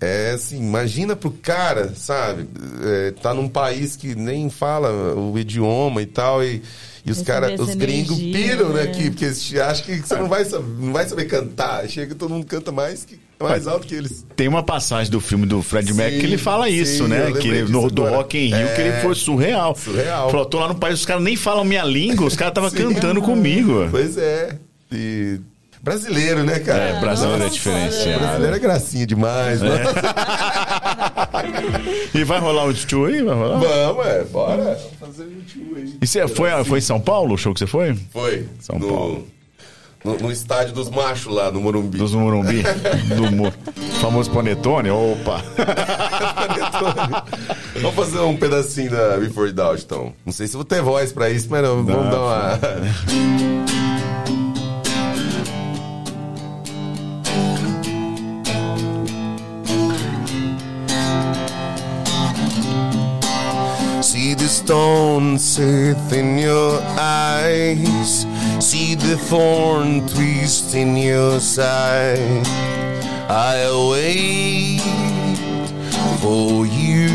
é 0.00 0.30
assim, 0.30 0.58
imagina 0.58 1.14
pro 1.14 1.30
cara, 1.30 1.94
sabe? 1.94 2.48
É, 2.82 3.10
tá 3.22 3.34
num 3.34 3.48
país 3.48 3.96
que 3.96 4.14
nem 4.14 4.48
fala 4.48 5.14
o 5.14 5.38
idioma 5.38 6.00
e 6.02 6.06
tal, 6.06 6.42
e, 6.42 6.62
e 7.04 7.10
os 7.10 7.22
caras, 7.22 7.58
os 7.60 7.74
gringos 7.74 8.16
piram, 8.18 8.70
né, 8.70 8.84
né? 8.84 8.90
aqui, 8.90 9.10
porque 9.10 9.26
eles 9.26 9.54
acham 9.56 9.84
que 9.84 9.98
você 9.98 10.16
não 10.16 10.28
vai, 10.28 10.44
saber, 10.44 10.66
não 10.82 10.92
vai 10.92 11.06
saber 11.06 11.26
cantar. 11.26 11.86
Chega 11.88 12.14
todo 12.14 12.30
mundo 12.30 12.46
canta 12.46 12.72
mais, 12.72 13.04
que, 13.04 13.18
mais 13.40 13.66
alto 13.66 13.86
que 13.86 13.94
eles. 13.94 14.24
Tem 14.36 14.48
uma 14.48 14.62
passagem 14.62 15.10
do 15.10 15.20
filme 15.20 15.46
do 15.46 15.62
Fred 15.62 15.92
Mercury 15.92 16.20
que 16.20 16.26
ele 16.26 16.38
fala 16.38 16.68
isso, 16.68 17.04
sim, 17.04 17.08
né? 17.08 17.32
Que 17.32 17.48
ele- 17.48 17.70
no, 17.72 17.90
do. 17.90 18.04
Rock 18.04 18.38
in 18.38 18.46
Rio, 18.54 18.56
É. 18.56 18.74
que 18.74 18.80
ele 18.80 18.92
foi 19.00 19.14
surreal. 19.14 19.74
Surreal. 19.76 20.30
Falou, 20.30 20.46
tô 20.46 20.58
lá 20.58 20.68
no 20.68 20.74
país, 20.76 21.00
os 21.00 21.06
caras 21.06 21.22
nem 21.22 21.36
falam 21.36 21.64
minha 21.64 21.84
língua, 21.84 22.26
os 22.26 22.36
caras 22.36 22.52
estavam 22.52 22.70
cantando 22.70 23.20
comigo. 23.22 23.88
Pois 23.90 24.16
é. 24.16 24.56
E 24.92 25.40
brasileiro, 25.82 26.44
né, 26.44 26.58
cara? 26.60 26.84
É, 26.84 27.00
brasileiro 27.00 27.42
é 27.42 27.44
Nossa, 27.46 27.54
diferenciado. 27.54 28.20
Brasileiro 28.20 28.56
é 28.56 28.58
gracinha 28.58 29.06
demais, 29.06 29.60
né? 29.60 29.70
E 32.14 32.24
vai 32.24 32.38
rolar 32.38 32.64
o 32.66 32.74
show 32.74 33.06
aí? 33.06 33.22
Vai 33.22 33.34
rolar? 33.34 33.58
Vamos, 33.58 34.06
é, 34.06 34.24
bora. 34.24 34.56
Vamos 34.62 34.82
fazer 35.00 35.24
um 35.24 35.40
tio 35.46 35.76
aí. 35.76 35.94
E 36.00 36.06
você 36.06 36.26
foi, 36.28 36.64
foi 36.64 36.78
em 36.78 36.82
São 36.82 37.00
Paulo 37.00 37.34
o 37.34 37.38
show 37.38 37.52
que 37.52 37.58
você 37.58 37.66
foi? 37.66 37.94
Foi. 38.12 38.46
São 38.60 38.78
no, 38.78 38.88
Paulo. 38.88 39.26
No, 40.04 40.18
no 40.18 40.30
estádio 40.30 40.74
dos 40.74 40.90
machos 40.90 41.32
lá, 41.34 41.50
no 41.50 41.60
Morumbi. 41.62 41.96
Dos 41.96 42.12
Morumbi? 42.12 42.62
do 43.16 43.32
Mo- 43.32 43.52
famoso 44.00 44.30
Panetone? 44.30 44.90
Opa! 44.90 45.42
Vamos 47.80 47.94
fazer 47.96 48.18
um 48.20 48.36
pedacinho 48.36 48.90
da 48.90 49.16
Before 49.16 49.50
Doubt, 49.50 49.82
então. 49.82 50.12
Não 50.24 50.32
sei 50.32 50.46
se 50.46 50.56
vou 50.56 50.64
ter 50.64 50.82
voz 50.82 51.10
pra 51.10 51.30
isso, 51.30 51.48
mas 51.50 51.62
não, 51.62 51.82
vamos 51.84 52.10
dar 52.10 52.20
uma... 52.20 52.58
See 64.02 64.34
the 64.34 64.46
stone 64.48 65.38
in 66.12 66.38
your 66.38 66.80
eyes. 66.98 68.26
See 68.64 68.94
the 68.94 69.18
thorn 69.18 70.08
twist 70.08 70.74
in 70.74 70.96
your 70.96 71.38
side. 71.38 72.46
I'll 73.28 73.90
wait 73.90 74.80
for 76.22 76.64
you. 76.64 77.08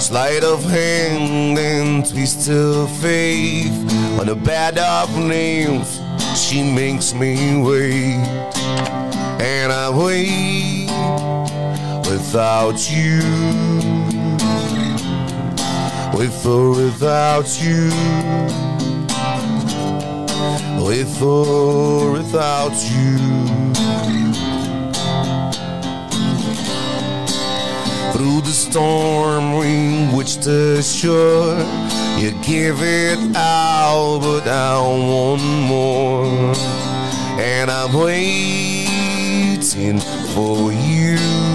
Sleight 0.00 0.44
of 0.44 0.64
hand 0.64 1.58
and 1.58 2.06
twist 2.06 2.48
of 2.48 2.90
faith. 3.02 3.76
On 4.18 4.30
a 4.30 4.34
bed 4.34 4.78
of 4.78 5.14
nails, 5.14 6.00
she 6.34 6.62
makes 6.62 7.12
me 7.12 7.60
wait. 7.60 8.24
And 9.40 9.70
I 9.70 9.90
wait 9.90 10.88
without 12.08 12.90
you. 12.90 13.77
With 16.18 16.44
or 16.46 16.70
without 16.70 17.46
you. 17.62 17.90
With 20.84 21.22
or 21.22 22.10
without 22.10 22.74
you. 22.90 23.18
Through 28.12 28.40
the 28.40 28.50
storm 28.50 29.58
we 29.58 30.08
which 30.16 30.38
the 30.38 30.82
shore 30.82 31.56
You 32.18 32.32
give 32.42 32.82
it 32.82 33.36
out 33.36 34.18
but 34.20 34.48
I 34.48 34.80
want 34.80 35.42
more 35.68 36.52
And 37.38 37.70
I'm 37.70 37.92
waiting 37.92 38.88
for 40.34 40.72
you 40.72 41.47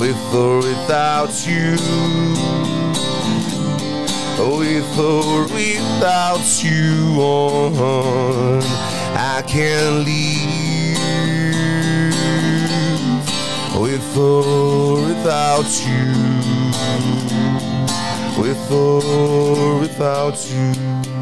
With 0.00 0.34
or 0.34 0.58
without 0.58 1.32
you. 1.46 1.76
With 4.58 4.98
or 4.98 5.42
without 5.44 6.62
you 6.62 7.20
on 7.20 8.62
I 9.16 9.42
can't 9.46 10.04
leave 10.04 10.86
with 13.80 14.16
or 14.16 14.94
without 15.06 15.68
you, 15.86 16.12
with 18.40 18.70
or 18.70 19.80
without 19.80 20.38
you. 20.50 21.15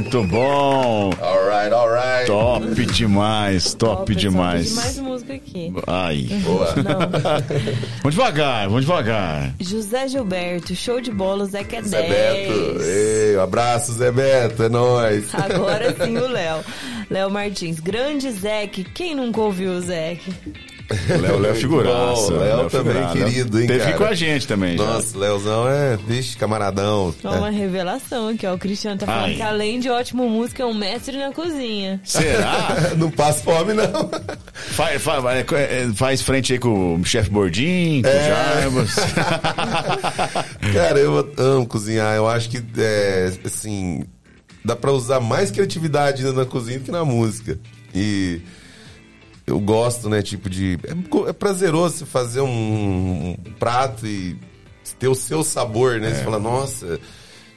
Bom, 0.00 0.22
muito 0.22 0.22
bom. 0.24 1.10
Alright, 1.20 1.72
alright. 1.72 2.26
Top 2.26 2.84
demais, 2.86 3.74
top, 3.74 4.06
pessoal, 4.06 4.20
demais. 4.32 4.66
tem 4.66 4.74
mais 4.76 4.98
música 4.98 5.34
aqui. 5.34 5.72
Ai. 5.86 6.28
Boa. 6.44 6.74
Não. 6.76 7.62
Vamos 8.02 8.14
devagar, 8.14 8.68
vamos 8.68 8.82
devagar. 8.82 9.54
José 9.60 10.08
Gilberto, 10.08 10.74
show 10.74 11.00
de 11.00 11.10
bola, 11.10 11.44
Zé 11.46 11.64
que 11.64 11.76
é 11.76 11.82
10. 11.82 11.90
Zé 11.90 12.02
Beto. 12.08 12.82
Ei, 12.82 13.36
um 13.36 13.40
abraço, 13.42 13.92
Zé 13.92 14.10
Beto, 14.10 14.62
é 14.64 14.68
nóis. 14.68 15.34
Agora 15.34 15.94
sim 16.04 16.16
o 16.16 16.26
Léo. 16.28 16.58
Léo 17.10 17.30
Martins, 17.30 17.80
grande 17.80 18.30
Zeke. 18.30 18.84
Quem 18.84 19.14
nunca 19.14 19.40
ouviu 19.40 19.72
o 19.72 19.80
Zeke? 19.80 20.32
O 20.92 21.20
Léo, 21.20 21.38
Léo 21.38 21.52
é 21.52 21.54
figuraça. 21.58 22.32
Bom, 22.32 22.38
Léo 22.38 22.70
também, 22.70 22.92
figuraça. 22.94 23.18
querido, 23.18 23.60
hein, 23.60 23.66
Teve 23.66 23.78
cara? 23.84 23.96
com 23.96 24.04
a 24.04 24.14
gente 24.14 24.46
também, 24.46 24.76
já. 24.76 24.84
Nossa, 24.84 25.18
Leozão 25.18 25.68
é, 25.68 25.96
vixe, 25.96 26.36
camaradão. 26.36 27.14
Ó, 27.24 27.34
uma 27.36 27.50
revelação 27.50 28.28
aqui, 28.28 28.46
ó. 28.46 28.54
O 28.54 28.58
Cristiano 28.58 28.98
tá 28.98 29.06
falando 29.06 29.24
Ai. 29.24 29.34
que 29.34 29.42
além 29.42 29.80
de 29.80 29.88
ótimo 29.90 30.28
músico, 30.28 30.62
é 30.62 30.66
um 30.66 30.74
mestre 30.74 31.16
na 31.18 31.32
cozinha. 31.32 32.00
Será? 32.04 32.76
É. 32.92 32.94
Não 33.02 33.10
passa 33.10 33.42
fome, 33.42 33.72
não. 33.74 34.10
faz, 34.54 35.02
faz, 35.02 35.24
faz 35.96 36.22
frente 36.22 36.52
aí 36.52 36.58
com 36.58 36.96
o 37.00 37.04
chefe 37.04 37.30
Bordinho, 37.30 38.02
com 38.02 38.08
o 38.08 38.12
Jarbas. 38.12 38.94
Cara, 40.72 40.98
eu 40.98 41.32
amo 41.36 41.66
cozinhar. 41.66 42.14
Eu 42.16 42.28
acho 42.28 42.48
que, 42.48 42.62
é, 42.78 43.32
assim, 43.44 44.04
dá 44.64 44.76
pra 44.76 44.92
usar 44.92 45.20
mais 45.20 45.50
criatividade 45.50 46.22
na 46.32 46.44
cozinha 46.44 46.78
do 46.78 46.84
que 46.84 46.90
na 46.90 47.04
música. 47.04 47.58
E 47.94 48.40
eu 49.46 49.58
gosto, 49.60 50.08
né, 50.08 50.22
tipo 50.22 50.48
de... 50.48 50.78
É, 50.84 51.28
é 51.28 51.32
prazeroso 51.32 51.98
você 51.98 52.06
fazer 52.06 52.40
um, 52.40 53.36
um 53.38 53.52
prato 53.58 54.06
e 54.06 54.36
ter 54.98 55.08
o 55.08 55.14
seu 55.14 55.42
sabor, 55.42 56.00
né? 56.00 56.14
Você 56.14 56.22
fala, 56.24 56.38
nossa... 56.38 57.00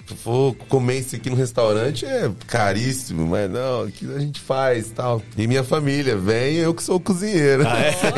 Se 0.07 0.13
for 0.13 0.53
comer 0.69 0.99
isso 0.99 1.15
aqui 1.15 1.31
no 1.31 1.35
restaurante 1.35 2.05
é 2.05 2.29
caríssimo, 2.45 3.25
mas 3.25 3.49
não, 3.49 3.85
aqui 3.85 4.07
a 4.15 4.19
gente 4.19 4.39
faz 4.39 4.89
e 4.89 4.91
tal. 4.91 5.19
E 5.35 5.47
minha 5.47 5.63
família, 5.63 6.15
vem 6.15 6.57
eu 6.57 6.75
que 6.75 6.83
sou 6.83 6.97
o 6.97 6.99
cozinheiro. 6.99 7.63
Nossa, 7.63 8.11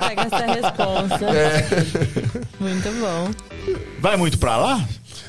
pega 0.00 0.22
essa 0.22 0.52
resposta. 0.52 1.24
É. 1.26 1.64
Muito 2.58 2.90
bom. 3.00 3.30
Vai 4.00 4.16
muito 4.16 4.36
pra 4.36 4.56
lá? 4.56 4.84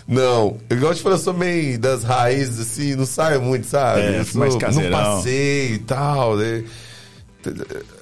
Não, 0.08 0.58
eu 0.68 0.80
gosto 0.80 0.96
de 0.96 1.04
falar, 1.04 1.16
eu 1.16 1.20
sou 1.20 1.34
meio 1.36 1.78
das 1.78 2.04
raízes, 2.04 2.60
assim, 2.60 2.96
não 2.96 3.06
saio 3.06 3.40
muito, 3.40 3.68
sabe? 3.68 4.02
É, 4.02 4.20
eu 4.20 4.26
sou, 4.26 4.40
mais 4.40 4.54
não 4.54 4.60
caseirão. 4.60 5.00
passei 5.00 5.74
e 5.76 5.80
tal. 5.80 6.38
Né? 6.38 6.64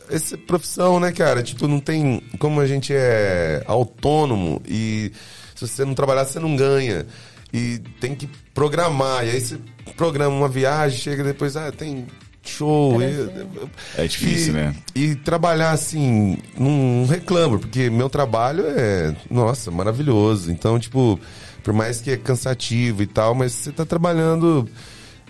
Essa 0.10 0.38
profissão, 0.38 1.00
né, 1.00 1.12
cara? 1.12 1.42
Tipo, 1.44 1.68
não 1.68 1.80
tem. 1.80 2.22
Como 2.40 2.60
a 2.60 2.68
gente 2.68 2.94
é 2.94 3.64
autônomo 3.66 4.62
e 4.68 5.12
se 5.56 5.68
você 5.68 5.86
não 5.86 5.94
trabalhar, 5.94 6.26
você 6.26 6.40
não 6.40 6.56
ganha. 6.56 7.06
E 7.54 7.80
tem 8.00 8.16
que 8.16 8.30
programar. 8.54 9.26
E 9.26 9.32
aí 9.32 9.42
você 9.42 9.58
programa 9.98 10.36
uma 10.36 10.48
viagem, 10.50 10.98
chega 11.00 11.24
depois, 11.24 11.56
ah, 11.58 11.72
tem 11.72 12.08
show. 12.44 13.02
E- 13.02 14.02
É 14.02 14.08
difícil, 14.08 14.52
e- 14.54 14.56
né? 14.56 14.76
E 14.96 15.16
trabalhar 15.16 15.72
assim, 15.72 16.38
não 16.58 17.06
reclamo, 17.08 17.60
porque 17.60 17.90
meu 17.90 18.10
trabalho 18.10 18.64
é, 18.68 19.16
nossa, 19.30 19.70
maravilhoso. 19.70 20.52
Então, 20.52 20.80
tipo, 20.80 21.20
por 21.64 21.74
mais 21.74 22.00
que 22.02 22.12
é 22.12 22.18
cansativo 22.18 23.04
e 23.04 23.08
tal, 23.08 23.36
mas 23.36 23.52
você 23.52 23.72
tá 23.72 23.86
trabalhando. 23.86 24.68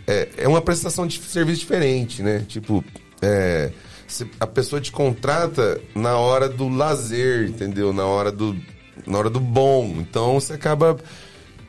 É, 0.07 0.29
é 0.39 0.47
uma 0.47 0.61
prestação 0.61 1.05
de 1.05 1.19
serviço 1.19 1.59
diferente, 1.61 2.21
né? 2.23 2.43
Tipo, 2.47 2.83
é, 3.21 3.71
a 4.39 4.47
pessoa 4.47 4.81
te 4.81 4.91
contrata 4.91 5.79
na 5.95 6.17
hora 6.17 6.47
do 6.49 6.67
lazer, 6.69 7.47
entendeu? 7.49 7.93
Na 7.93 8.05
hora 8.05 8.31
do, 8.31 8.55
na 9.05 9.17
hora 9.17 9.29
do 9.29 9.39
bom. 9.39 9.95
Então 9.97 10.39
você 10.39 10.53
acaba 10.53 10.97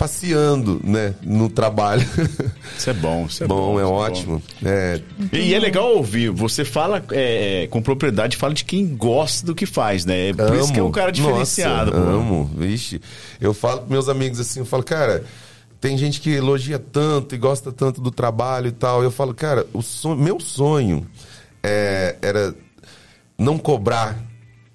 passeando, 0.02 0.80
né? 0.82 1.14
No 1.22 1.48
trabalho. 1.48 2.04
Isso 2.76 2.90
é 2.90 2.92
bom, 2.92 3.26
isso 3.26 3.44
é 3.44 3.46
bom, 3.46 3.74
bom. 3.74 3.78
é 3.78 3.82
isso 3.82 3.92
ótimo. 3.92 4.42
É, 4.64 5.00
E 5.32 5.54
é 5.54 5.58
legal 5.60 5.94
ouvir, 5.94 6.30
você 6.30 6.64
fala 6.64 7.04
é, 7.12 7.62
é, 7.62 7.66
com 7.68 7.80
propriedade, 7.80 8.36
fala 8.36 8.52
de 8.52 8.64
quem 8.64 8.96
gosta 8.96 9.46
do 9.46 9.54
que 9.54 9.64
faz, 9.66 10.04
né? 10.04 10.30
É 10.30 10.32
Por 10.32 10.56
isso 10.56 10.72
que 10.72 10.80
é 10.80 10.82
um 10.82 10.90
cara 10.90 11.12
diferenciado. 11.12 11.92
Nossa, 11.92 12.10
amo, 12.10 12.50
vixe. 12.56 13.00
Eu 13.40 13.54
falo 13.54 13.78
pros 13.80 13.90
meus 13.90 14.08
amigos 14.08 14.40
assim, 14.40 14.60
eu 14.60 14.66
falo, 14.66 14.82
cara, 14.82 15.22
tem 15.80 15.96
gente 15.96 16.20
que 16.20 16.30
elogia 16.30 16.80
tanto 16.80 17.36
e 17.36 17.38
gosta 17.38 17.70
tanto 17.70 18.00
do 18.00 18.10
trabalho 18.10 18.68
e 18.68 18.72
tal. 18.72 19.04
Eu 19.04 19.10
falo, 19.12 19.32
cara, 19.32 19.66
o 19.72 19.82
sonho, 19.82 20.16
meu 20.16 20.40
sonho 20.40 21.06
é, 21.62 22.16
era 22.22 22.54
não 23.38 23.58
cobrar. 23.58 24.16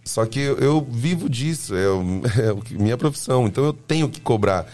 Só 0.03 0.25
que 0.25 0.39
eu, 0.39 0.57
eu 0.59 0.87
vivo 0.89 1.29
disso, 1.29 1.73
é, 1.75 1.83
é 2.49 2.55
que- 2.63 2.75
minha 2.75 2.97
profissão, 2.97 3.45
então 3.45 3.63
eu 3.65 3.73
tenho 3.73 4.07
que 4.09 4.21
cobrar. 4.21 4.65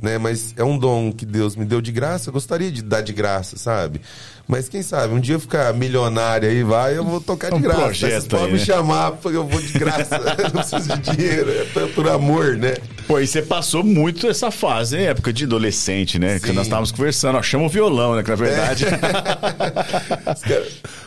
Né? 0.00 0.18
Mas 0.18 0.52
é 0.56 0.64
um 0.64 0.76
dom 0.76 1.12
que 1.12 1.24
Deus 1.24 1.54
me 1.54 1.64
deu 1.64 1.80
de 1.80 1.92
graça, 1.92 2.28
eu 2.28 2.32
gostaria 2.32 2.72
de 2.72 2.82
dar 2.82 3.02
de 3.02 3.12
graça, 3.12 3.56
sabe? 3.56 4.00
Mas 4.48 4.68
quem 4.68 4.82
sabe, 4.82 5.14
um 5.14 5.20
dia 5.20 5.36
eu 5.36 5.40
ficar 5.40 5.72
milionário 5.72 6.48
aí, 6.48 6.64
vai, 6.64 6.96
eu 6.98 7.04
vou 7.04 7.20
tocar 7.20 7.50
de 7.50 7.54
Um 7.54 7.60
graça. 7.60 7.80
projeto 7.82 8.10
Vocês 8.10 8.26
podem 8.26 8.46
me 8.54 8.58
né? 8.58 8.64
chamar, 8.64 9.12
porque 9.12 9.36
eu 9.36 9.46
vou 9.46 9.60
de 9.62 9.72
graça. 9.78 10.18
não 10.42 10.50
preciso 10.50 10.98
de 10.98 11.16
dinheiro, 11.16 11.50
é 11.52 11.86
por- 11.94 12.08
amor, 12.08 12.56
né? 12.56 12.74
Pô, 13.06 13.20
e 13.20 13.26
você 13.28 13.40
passou 13.42 13.84
muito 13.84 14.26
essa 14.26 14.50
fase, 14.50 14.96
né? 14.96 15.04
época 15.04 15.32
de 15.32 15.44
adolescente, 15.44 16.18
né? 16.18 16.40
Que 16.40 16.48
Sim. 16.48 16.52
nós 16.54 16.66
estávamos 16.66 16.90
conversando, 16.90 17.38
ó, 17.38 17.42
chama 17.42 17.64
o 17.66 17.68
violão, 17.68 18.16
né? 18.16 18.24
Que 18.24 18.30
na 18.30 18.36
verdade. 18.36 18.84
Os 20.34 20.40
cara- 20.42 20.66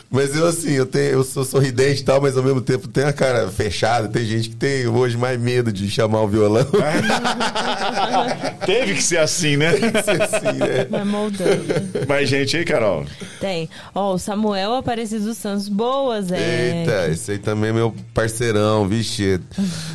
Mas 0.09 0.35
eu, 0.35 0.47
assim, 0.47 0.71
eu, 0.71 0.85
tenho, 0.85 1.05
eu 1.05 1.23
sou 1.23 1.43
sorridente 1.43 2.01
e 2.01 2.05
tal, 2.05 2.21
mas 2.21 2.37
ao 2.37 2.43
mesmo 2.43 2.61
tempo 2.61 2.87
tenho 2.87 3.07
a 3.07 3.13
cara 3.13 3.49
fechada. 3.49 4.07
Tem 4.07 4.25
gente 4.25 4.49
que 4.49 4.55
tem 4.55 4.87
hoje 4.87 5.17
mais 5.17 5.39
medo 5.39 5.71
de 5.73 5.89
chamar 5.89 6.21
o 6.21 6.27
violão. 6.27 6.65
Teve 8.65 8.95
que 8.95 9.03
ser 9.03 9.17
assim, 9.17 9.57
né? 9.57 9.69
assim, 9.71 10.57
né? 10.57 10.85
Vai 10.89 11.03
moldando. 11.03 11.63
Mais 12.07 12.29
gente 12.29 12.55
aí, 12.57 12.65
Carol. 12.65 13.05
Tem. 13.39 13.69
Ó, 13.93 14.13
o 14.13 14.17
Samuel 14.17 14.75
Aparecido 14.75 15.33
Santos. 15.33 15.67
Boas, 15.67 16.31
é. 16.31 16.81
Eita, 16.81 17.11
esse 17.11 17.31
aí 17.31 17.39
também 17.39 17.71
é 17.71 17.73
meu 17.73 17.93
parceirão, 18.13 18.87
vixe. 18.87 19.39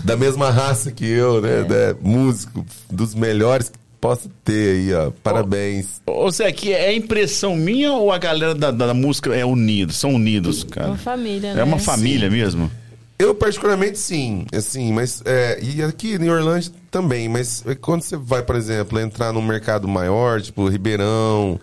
Da 0.04 0.16
mesma 0.16 0.50
raça 0.50 0.90
que 0.90 1.06
eu, 1.06 1.40
né? 1.40 1.62
Da- 1.64 1.94
músico, 2.00 2.64
dos 2.90 3.14
melhores 3.14 3.68
que 3.68 3.78
possa 4.00 4.28
ter 4.44 4.76
aí, 4.76 4.94
ó. 4.94 5.10
Parabéns. 5.22 6.00
Ô 6.06 6.30
Zé, 6.30 6.50
que 6.52 6.72
é 6.72 6.94
impressão 6.94 7.54
minha 7.56 7.92
ou 7.92 8.10
a 8.10 8.18
galera 8.18 8.54
da, 8.54 8.70
da 8.70 8.94
música 8.94 9.34
é 9.34 9.44
unido? 9.44 9.92
São 9.92 10.14
unidos, 10.14 10.64
É 10.70 10.74
cara. 10.74 10.86
uma 10.88 10.96
família, 10.98 11.54
né? 11.54 11.60
É 11.60 11.64
uma 11.64 11.78
família 11.78 12.30
mesmo? 12.30 12.70
Eu, 13.18 13.34
particularmente, 13.34 13.98
sim. 13.98 14.46
Assim, 14.50 14.92
mas. 14.92 15.22
é, 15.26 15.58
e 15.62 15.82
aqui 15.82 16.14
em 16.14 16.30
Orlândia 16.30 16.72
também. 16.90 17.28
Mas 17.28 17.62
é, 17.66 17.74
quando 17.74 18.00
você 18.02 18.16
vai, 18.16 18.42
por 18.42 18.56
exemplo, 18.56 18.98
entrar 18.98 19.30
num 19.32 19.42
mercado 19.42 19.86
maior, 19.86 20.40
tipo 20.40 20.66
Ribeirão, 20.68 21.60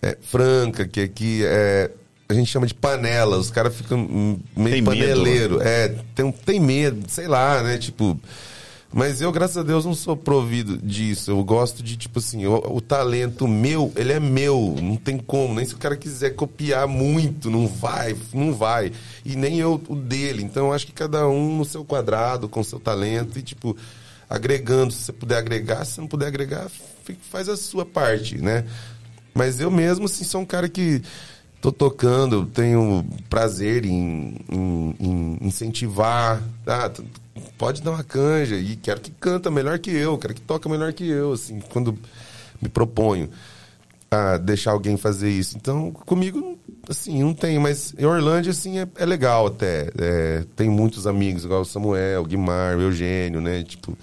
é, 0.00 0.16
Franca, 0.20 0.86
que 0.86 1.00
aqui 1.00 1.42
é. 1.44 1.90
A 2.28 2.34
gente 2.34 2.50
chama 2.50 2.66
de 2.66 2.74
panela, 2.74 3.36
os 3.36 3.50
caras 3.50 3.74
ficam 3.76 3.98
meio 4.56 4.74
Tem 4.74 4.82
medo. 4.82 4.84
paneleiro. 4.84 5.60
É, 5.62 5.94
tem, 6.14 6.30
tem 6.32 6.60
medo, 6.60 7.04
sei 7.08 7.26
lá, 7.26 7.62
né? 7.62 7.78
Tipo. 7.78 8.18
Mas 8.92 9.20
eu, 9.20 9.30
graças 9.32 9.56
a 9.58 9.62
Deus, 9.62 9.84
não 9.84 9.94
sou 9.94 10.16
provido 10.16 10.78
disso. 10.78 11.30
Eu 11.30 11.42
gosto 11.44 11.82
de, 11.82 11.96
tipo 11.96 12.18
assim, 12.18 12.46
o, 12.46 12.80
talento 12.80 13.46
meu, 13.46 13.92
ele 13.96 14.12
é 14.12 14.20
meu. 14.20 14.74
Não 14.80 14.96
tem 14.96 15.18
como. 15.18 15.54
Nem 15.54 15.66
se 15.66 15.74
o 15.74 15.78
cara 15.78 15.96
quiser 15.96 16.30
copiar 16.30 16.86
muito, 16.86 17.50
não 17.50 17.66
vai, 17.66 18.16
não 18.32 18.54
vai. 18.54 18.92
E 19.24 19.36
nem 19.36 19.58
eu 19.58 19.80
o 19.88 19.96
dele. 19.96 20.42
Então, 20.42 20.66
eu 20.68 20.72
acho 20.72 20.86
que 20.86 20.92
cada 20.92 21.28
um 21.28 21.58
no 21.58 21.64
seu 21.64 21.84
quadrado, 21.84 22.48
com 22.48 22.60
o 22.60 22.64
seu 22.64 22.78
talento 22.80 23.38
e, 23.38 23.42
tipo, 23.42 23.76
agregando. 24.30 24.92
Se 24.92 25.02
você 25.02 25.12
puder 25.12 25.38
agregar, 25.38 25.84
se 25.84 26.00
não 26.00 26.06
puder 26.08 26.26
agregar, 26.28 26.70
faz 27.30 27.48
a 27.48 27.56
sua 27.56 27.84
parte, 27.84 28.38
né? 28.38 28.64
Mas 29.34 29.60
eu 29.60 29.70
mesmo, 29.70 30.06
assim, 30.06 30.24
sou 30.24 30.40
um 30.40 30.46
cara 30.46 30.68
que 30.68 31.02
tô 31.60 31.70
tocando, 31.70 32.46
tenho 32.46 33.04
prazer 33.28 33.84
em, 33.84 34.36
em- 34.50 34.94
em 34.98 35.38
incentivar. 35.42 36.42
Ah, 36.66 36.90
pode 37.58 37.82
dar 37.82 37.92
uma 37.92 38.04
canja 38.04 38.56
e 38.56 38.76
quero 38.76 39.00
que 39.00 39.10
canta 39.10 39.50
melhor 39.50 39.78
que 39.78 39.90
eu, 39.90 40.18
quero 40.18 40.34
que 40.34 40.40
toca 40.40 40.68
melhor 40.68 40.92
que 40.92 41.08
eu, 41.08 41.32
assim, 41.32 41.60
quando 41.70 41.98
me 42.60 42.68
proponho 42.68 43.30
a 44.10 44.36
deixar 44.36 44.72
alguém 44.72 44.96
fazer 44.96 45.30
isso. 45.30 45.56
Então, 45.56 45.90
comigo, 45.90 46.58
assim, 46.88 47.22
não 47.22 47.34
tem, 47.34 47.58
mas 47.58 47.94
em 47.98 48.04
Orlândia, 48.04 48.50
assim, 48.50 48.78
é, 48.78 48.86
é 48.96 49.04
legal 49.04 49.46
até. 49.46 49.90
É, 49.98 50.44
tem 50.54 50.70
muitos 50.70 51.06
amigos, 51.06 51.44
igual 51.44 51.62
o 51.62 51.64
Samuel, 51.64 52.22
o 52.22 52.26
Guimar, 52.26 52.76
o 52.76 52.82
Eugênio, 52.82 53.40
né? 53.40 53.62
Tipo, 53.62 53.96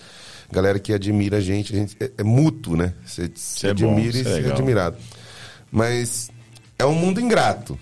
galera 0.51 0.79
que 0.79 0.93
admira 0.93 1.37
a 1.37 1.41
gente, 1.41 1.73
a 1.73 1.77
gente 1.77 1.97
é, 1.99 2.11
é 2.17 2.23
mútuo, 2.23 2.75
né? 2.75 2.93
Você 3.05 3.31
se 3.35 3.67
é 3.67 3.73
bom, 3.73 3.91
admira 3.91 4.17
e 4.17 4.21
é 4.21 4.23
se 4.23 4.29
é 4.29 4.33
legal. 4.33 4.51
admirado. 4.53 4.97
Mas 5.71 6.29
é 6.77 6.85
um 6.85 6.93
mundo 6.93 7.19
ingrato, 7.21 7.79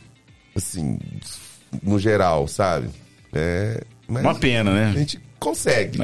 assim, 0.56 1.00
no 1.82 2.00
geral, 2.00 2.48
sabe? 2.48 2.90
É, 3.34 3.84
mas 4.08 4.24
Uma 4.24 4.36
pena, 4.36 4.72
a 4.72 4.74
né? 4.74 4.94
gente 4.94 5.20
consegue. 5.42 5.98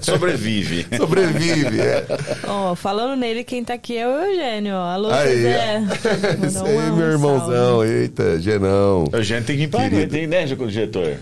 Sobrevive. 0.00 0.86
Sobrevive, 0.96 1.80
é. 1.80 2.06
Ó, 2.46 2.74
falando 2.76 3.18
nele, 3.18 3.42
quem 3.44 3.62
tá 3.64 3.74
aqui 3.74 3.98
é 3.98 4.06
o 4.06 4.10
Eugênio, 4.12 4.74
ó. 4.74 4.92
Alô, 4.92 5.10
Aí, 5.10 5.36
José. 5.36 5.82
ó. 6.42 6.46
Isso 6.46 6.64
aí, 6.64 6.76
um 6.78 6.96
meu 6.96 7.10
irmãozão. 7.10 7.48
salve. 7.78 7.90
Eita, 7.90 8.40
Genão. 8.40 9.04
O 9.12 9.16
Eugênio 9.16 9.44
tem 9.44 9.56
que 9.56 9.62
vir 9.66 9.68
pra 9.70 9.90
cá, 9.90 10.06
tem, 10.06 10.26
né, 10.26 10.46
diretor? 10.46 11.16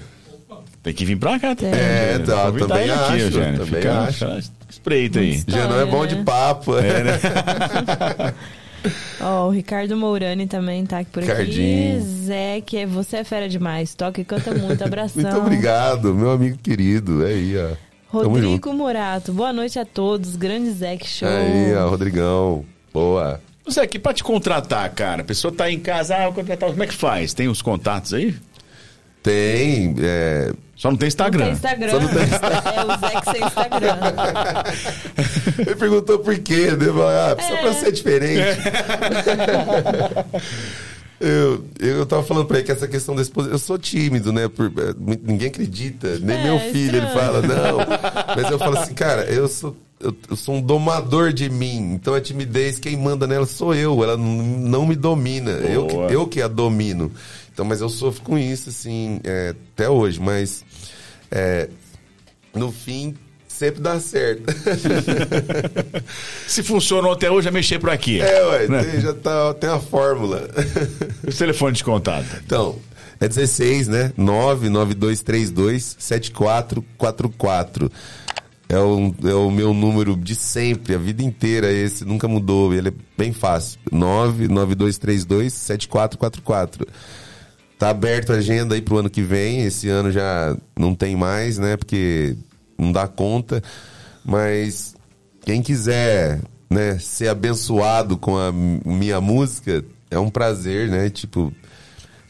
Tem 0.83 0.95
que 0.95 1.05
vir 1.05 1.17
pra 1.19 1.39
cá 1.41 1.57
também. 1.57 1.75
É, 1.81 2.11
Eugênio. 2.13 2.27
tá, 2.27 2.53
também 2.53 2.83
ele 2.85 2.93
aqui, 2.93 3.03
acho, 3.03 3.17
Eugênio. 3.25 3.59
também 3.65 3.81
Fica- 3.83 4.01
acho. 4.03 4.25
Espreita 4.71 5.19
aí. 5.21 5.43
Genão 5.49 5.81
é 5.81 5.85
bom 5.87 6.07
de 6.07 6.17
né? 6.17 6.23
papo. 6.25 6.79
É, 6.79 7.03
né? 7.05 7.19
Ó, 9.21 9.49
o 9.49 9.51
Ricardo 9.51 9.97
Mourani 9.97 10.47
também 10.47 10.85
tá 10.87 10.99
aqui 11.01 11.11
por 11.11 11.23
aqui. 11.23 11.31
Ricardinho. 11.33 12.01
Zé, 12.01 12.61
que 12.61 12.77
é- 12.79 12.87
você 12.87 13.19
é 13.19 13.25
fera 13.25 13.49
demais. 13.49 13.95
Toca 13.95 14.21
e 14.21 14.25
canta 14.25 14.55
muito. 14.55 14.83
Abração. 14.85 15.21
Muito 15.23 15.37
obrigado, 15.39 16.15
meu 16.15 16.31
amigo 16.31 16.59
querido. 16.59 17.27
É 17.27 17.31
aí, 17.31 17.55
ó. 17.57 17.75
Rodrigo 18.11 18.73
Murato. 18.73 19.33
Boa 19.33 19.53
noite 19.53 19.79
a 19.79 19.85
todos. 19.85 20.37
Grande 20.37 20.71
Zé, 20.71 20.97
que 20.97 21.07
show. 21.07 21.29
Aí, 21.29 21.75
ó, 21.75 21.89
Rodrigão. 21.89 22.65
Boa. 22.93 23.41
Zé, 23.71 23.83
aqui 23.83 23.99
pra 23.99 24.15
te 24.15 24.25
contratar, 24.25 24.89
cara. 24.95 25.21
A 25.21 25.25
pessoa 25.25 25.53
tá 25.53 25.71
em 25.71 25.79
casa, 25.79 26.15
ah, 26.17 26.21
eu 26.21 26.33
vou 26.33 26.43
contratar. 26.43 26.71
Como 26.71 26.83
é 26.83 26.87
que 26.87 26.95
faz? 26.95 27.35
Tem 27.35 27.49
os 27.49 27.61
contatos 27.61 28.15
aí? 28.15 28.35
Tem. 29.23 29.95
é, 30.01 30.53
Só 30.77 30.91
não 30.91 30.97
tem 30.97 31.07
Não 31.07 31.09
Instagram. 31.09 31.45
tem 31.45 31.53
Instagram. 31.55 31.91
Só 31.91 32.01
não 32.01 32.09
tem 32.09 32.19
É 32.23 32.85
o 32.85 32.99
Zé 32.99 33.21
que 33.21 33.31
sem 33.33 33.45
Instagram. 33.47 33.97
Ele 35.67 35.75
perguntou 35.77 36.19
por 36.21 36.39
quê, 36.39 36.71
né? 36.71 36.87
Ah, 36.89 37.37
só 37.43 37.55
É. 37.55 37.61
pra 37.63 37.73
ser 37.75 37.93
diferente. 37.93 38.59
Eu, 41.21 41.65
eu 41.81 42.07
tava 42.07 42.23
falando 42.23 42.47
pra 42.47 42.59
ele 42.59 42.67
que 42.67 42.71
essa 42.71 42.87
questão 42.87 43.13
da 43.17 43.23
exposição. 43.23 43.53
Eu 43.53 43.59
sou 43.59 43.77
tímido, 43.77 44.33
né? 44.33 44.47
Por- 44.47 44.67
eh, 44.67 44.95
ninguém 45.25 45.49
acredita, 45.49 46.17
nem 46.21 46.37
É, 46.37 46.45
meu 46.45 46.61
filho 46.61 46.97
ele 46.97 47.07
estranho. 47.07 47.13
fala, 47.19 47.43
não. 47.43 47.79
Mas 48.37 48.49
eu 48.53 48.57
falo 48.57 48.79
assim, 48.79 48.95
cara, 48.95 49.23
eu 49.25 49.49
sou, 49.49 49.77
eu, 49.99 50.15
eu 50.31 50.37
sou 50.37 50.55
um 50.55 50.61
domador 50.63 51.33
de 51.33 51.51
mim. 51.51 51.95
Então 51.95 52.15
a 52.15 52.21
timidez, 52.21 52.79
quem 52.79 52.97
manda 52.97 53.27
nela 53.27 53.47
sou 53.47 53.75
eu. 53.75 54.01
Ela 54.05 54.17
não 54.17 54.87
me 54.87 54.95
domina. 54.95 55.51
Eu, 55.51 55.89
eu 56.09 56.25
que 56.29 56.41
a 56.41 56.47
domino. 56.47 57.11
Então, 57.59 57.67
mas 57.67 57.81
eu 57.81 57.89
sofro 57.89 58.23
com 58.23 58.39
isso, 58.39 58.69
assim, 58.69 59.19
é, 59.25 59.53
até 59.75 59.91
hoje. 59.91 60.21
Mas 60.21 60.65
é, 61.29 61.69
no 62.55 62.71
fim, 62.71 63.17
sempre 63.49 63.81
dá 63.81 63.99
certo. 63.99 64.45
Se 66.47 66.63
funcionou 66.63 67.11
até 67.11 67.29
hoje, 67.29 67.49
é 67.49 67.51
mexer 67.51 67.81
por 67.81 67.91
aqui. 67.91 68.21
É, 68.21 68.47
ué, 68.47 68.69
Né? 68.69 68.85
tem- 68.85 69.01
já 69.01 69.13
tá, 69.13 69.53
tem 69.55 69.69
a 69.71 69.81
fórmula. 69.81 70.49
O 71.27 71.33
telefone 71.33 71.75
de 71.75 71.83
contato. 71.83 72.29
Então, 72.47 72.79
é 73.21 73.27
16, 73.27 73.89
né? 73.89 74.13
99232 74.17 75.97
7444. 75.99 77.91
É 78.69 78.79
o, 78.79 79.13
é 79.25 79.35
o 79.35 79.51
meu 79.51 79.75
número 79.75 80.17
de 80.17 80.37
sempre, 80.37 80.95
a 80.95 80.99
vida 80.99 81.25
inteira 81.25 81.73
esse, 81.73 82.05
nunca 82.05 82.29
mudou, 82.29 82.73
ele 82.73 82.91
é 82.91 82.93
bem 83.17 83.33
fácil. 83.33 83.81
99232 83.91 85.53
7444. 85.55 86.87
Tá 87.79 87.91
aberto 87.91 88.33
a 88.33 88.37
agenda 88.37 88.75
aí 88.75 88.83
pro 88.83 88.99
ano 88.99 89.09
que 89.09 89.23
vem, 89.23 89.63
esse 89.63 89.89
ano 89.89 90.11
já 90.11 90.57
não 90.77 90.95
tem 90.95 91.15
mais, 91.15 91.59
né? 91.59 91.77
Porque 91.77 92.37
não 92.77 92.91
dá 92.91 93.07
conta, 93.07 93.63
mas 94.25 94.97
quem 95.45 95.63
quiser, 95.63 96.41
né, 96.69 96.99
ser 96.99 97.29
abençoado 97.29 98.17
com 98.17 98.37
a 98.37 98.51
minha 98.53 99.21
música, 99.21 99.85
é 100.11 100.19
um 100.19 100.29
prazer, 100.29 100.89
né? 100.89 101.09
Tipo, 101.09 101.53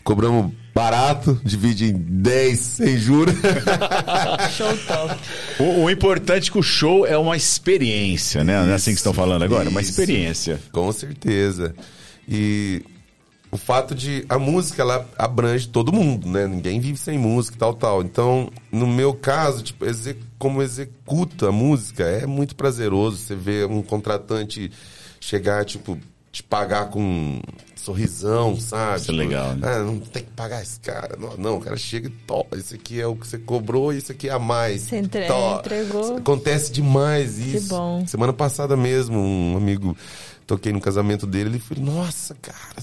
cobramos 0.05 0.53
barato, 0.75 1.41
divide 1.43 1.87
em 1.87 1.93
10 1.93 2.59
sem 2.61 2.97
juros. 2.99 3.35
Show 4.57 4.77
top. 4.87 5.16
O, 5.59 5.85
o 5.85 5.91
importante 5.91 6.51
é 6.51 6.53
que 6.53 6.59
o 6.59 6.62
show 6.62 7.07
é 7.07 7.16
uma 7.19 7.37
experiência, 7.37 8.45
né? 8.45 8.62
Não 8.62 8.70
é 8.70 8.75
assim 8.75 8.93
que 8.93 8.99
estão 8.99 9.12
falando 9.12 9.43
agora? 9.43 9.69
Uma 9.69 9.81
Isso. 9.81 9.91
experiência. 9.91 10.61
Com 10.70 10.93
certeza. 10.93 11.75
E 12.29 12.83
o 13.51 13.57
fato 13.57 13.95
de 13.95 14.25
a 14.29 14.39
música 14.39 14.83
ela 14.83 15.09
abrange 15.16 15.69
todo 15.69 15.93
mundo, 15.93 16.29
né? 16.29 16.47
Ninguém 16.47 16.81
vive 16.81 16.99
sem 16.99 17.19
música 17.19 17.57
e 17.57 17.59
tal, 17.59 17.75
tal. 17.75 18.03
Então, 18.03 18.51
no 18.70 18.87
meu 18.87 19.15
caso, 19.15 19.62
tipo, 19.62 19.85
exec, 19.87 20.20
como 20.39 20.62
executo 20.62 21.47
a 21.47 21.53
música, 21.53 22.05
é 22.05 22.27
muito 22.27 22.55
prazeroso. 22.55 23.16
Você 23.16 23.35
vê 23.35 23.65
um 23.65 23.83
contratante 23.83 24.70
chegar, 25.20 25.65
tipo, 25.65 25.99
te 26.31 26.43
pagar 26.43 26.91
com 26.91 27.01
um 27.01 27.41
sorrisão, 27.75 28.61
sabe? 28.61 29.01
Isso 29.01 29.11
é 29.11 29.15
Tipo, 29.15 29.16
legal, 29.16 29.55
né? 29.55 29.66
Ah, 29.66 29.79
não 29.83 29.99
tem 29.99 30.23
que 30.25 30.31
pagar 30.33 30.62
esse 30.62 30.79
cara. 30.81 31.16
Não, 31.19 31.37
não, 31.39 31.57
o 31.57 31.61
cara 31.61 31.77
chega 31.77 32.09
e 32.09 32.11
topa. 32.11 32.57
Esse 32.57 32.75
aqui 32.75 33.01
é 33.01 33.07
o 33.07 33.16
que 33.16 33.27
você 33.27 33.39
cobrou 33.39 33.93
e 33.93 33.97
isso 33.99 34.12
aqui 34.12 34.29
é 34.29 34.33
a 34.33 34.39
mais. 34.39 34.83
Você 34.83 34.97
entre- 34.97 35.27
entregou. 35.27 36.19
Acontece 36.19 36.70
demais 36.70 37.39
isso. 37.39 37.69
bom. 37.69 38.07
Semana 38.07 38.33
passada 38.35 38.77
mesmo, 38.77 39.19
um 39.19 39.57
amigo, 39.57 39.97
toquei 40.47 40.70
no 40.73 40.81
casamento 40.83 41.27
dele, 41.27 41.49
ele 41.51 41.59
falou, 41.59 41.83
nossa, 41.85 42.37
cara, 42.43 42.83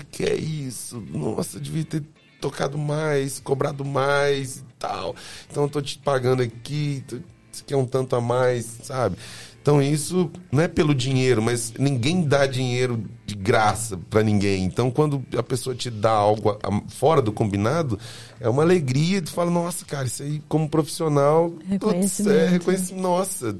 o 0.00 0.04
que, 0.06 0.24
é 0.24 0.34
isso? 0.34 1.02
Nossa, 1.10 1.58
devia 1.60 1.84
ter 1.84 2.02
tocado 2.40 2.76
mais, 2.78 3.38
cobrado 3.40 3.84
mais 3.84 4.56
e 4.58 4.64
tal. 4.78 5.14
Então 5.50 5.64
eu 5.64 5.68
tô 5.68 5.80
te 5.80 5.98
pagando 5.98 6.42
aqui, 6.42 7.04
tu- 7.06 7.22
isso 7.52 7.62
aqui 7.62 7.74
é 7.74 7.76
um 7.76 7.84
tanto 7.86 8.16
a 8.16 8.20
mais, 8.20 8.78
sabe? 8.82 9.16
Então 9.60 9.80
isso 9.80 10.28
não 10.50 10.60
é 10.60 10.66
pelo 10.66 10.92
dinheiro, 10.92 11.40
mas 11.40 11.72
ninguém 11.78 12.22
dá 12.24 12.46
dinheiro 12.48 13.04
de 13.24 13.36
graça 13.36 13.96
pra 14.10 14.20
ninguém. 14.22 14.64
Então 14.64 14.90
quando 14.90 15.24
a 15.38 15.42
pessoa 15.42 15.72
te 15.76 15.88
dá 15.88 16.10
algo 16.10 16.58
fora 16.88 17.22
do 17.22 17.30
combinado, 17.30 17.96
é 18.40 18.48
uma 18.48 18.62
alegria. 18.64 19.22
Tu 19.22 19.30
fala, 19.30 19.52
nossa, 19.52 19.84
cara, 19.84 20.06
isso 20.06 20.24
aí 20.24 20.42
como 20.48 20.68
profissional, 20.68 21.50
putz, 21.50 21.68
Reconhecimento. 21.70 22.34
é 22.36 22.48
reconhecimento. 22.48 23.02
Nossa, 23.02 23.56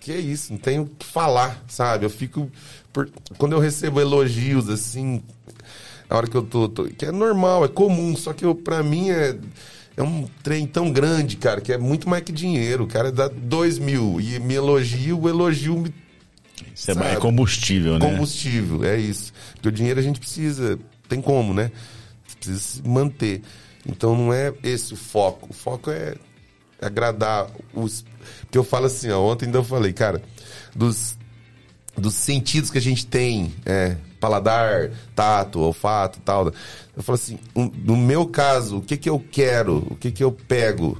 que 0.00 0.10
é 0.12 0.18
isso, 0.18 0.52
não 0.52 0.58
tenho 0.58 0.82
o 0.82 0.86
que 0.86 1.04
falar, 1.06 1.62
sabe? 1.68 2.04
Eu 2.06 2.10
fico. 2.10 2.50
por- 2.92 3.08
Quando 3.38 3.52
eu 3.52 3.58
recebo 3.60 4.00
elogios 4.00 4.68
assim, 4.68 5.22
a 6.08 6.16
hora 6.16 6.26
que 6.26 6.36
eu 6.36 6.42
tô, 6.42 6.68
tô- 6.68 6.84
Que 6.84 7.06
é 7.06 7.12
normal, 7.12 7.64
é 7.64 7.68
comum, 7.68 8.16
só 8.16 8.32
que 8.32 8.44
eu, 8.44 8.54
pra 8.54 8.82
mim 8.82 9.10
é. 9.10 9.36
É 9.96 10.02
um 10.02 10.26
trem 10.42 10.66
tão 10.66 10.90
grande, 10.90 11.36
cara, 11.36 11.60
que 11.60 11.72
é 11.72 11.76
muito 11.76 12.08
mais 12.08 12.22
que 12.24 12.32
dinheiro. 12.32 12.84
O 12.84 12.86
cara 12.86 13.12
dá 13.12 13.28
dois 13.28 13.78
mil 13.78 14.18
e 14.20 14.38
me 14.38 14.54
elogia, 14.54 15.14
o 15.14 15.28
elogio 15.28 15.76
me 15.78 15.92
Isso 16.74 16.90
é, 16.92 16.94
Sabe? 16.94 17.06
é 17.08 17.16
combustível, 17.16 17.98
né? 17.98 18.10
combustível, 18.10 18.82
é 18.84 18.96
isso. 18.98 19.30
Porque 19.54 19.68
o 19.68 19.72
dinheiro 19.72 20.00
a 20.00 20.02
gente 20.02 20.18
precisa, 20.18 20.78
tem 21.08 21.20
como, 21.20 21.52
né? 21.52 21.70
Precisa 22.38 22.58
se 22.60 22.88
manter. 22.88 23.42
Então 23.86 24.16
não 24.16 24.32
é 24.32 24.54
esse 24.62 24.94
o 24.94 24.96
foco. 24.96 25.48
O 25.50 25.52
foco 25.52 25.90
é 25.90 26.14
agradar 26.80 27.48
os. 27.74 28.04
Porque 28.42 28.58
eu 28.58 28.64
falo 28.64 28.86
assim, 28.86 29.10
ó, 29.10 29.20
ontem 29.20 29.46
ainda 29.46 29.58
eu 29.58 29.64
falei, 29.64 29.92
cara, 29.92 30.22
dos, 30.74 31.16
dos 31.96 32.14
sentidos 32.14 32.70
que 32.70 32.78
a 32.78 32.82
gente 32.82 33.06
tem, 33.06 33.54
é, 33.64 33.96
paladar, 34.18 34.90
tato, 35.14 35.60
olfato 35.60 36.20
tal. 36.24 36.52
Eu 36.96 37.02
falo 37.02 37.14
assim, 37.16 37.38
um- 37.56 37.70
no 37.84 37.96
meu 37.96 38.26
caso, 38.26 38.78
o 38.78 38.82
que 38.82 38.96
que 38.96 39.08
eu 39.08 39.18
quero? 39.30 39.86
O 39.90 39.96
que 39.96 40.10
que 40.10 40.22
eu 40.22 40.32
pego? 40.32 40.98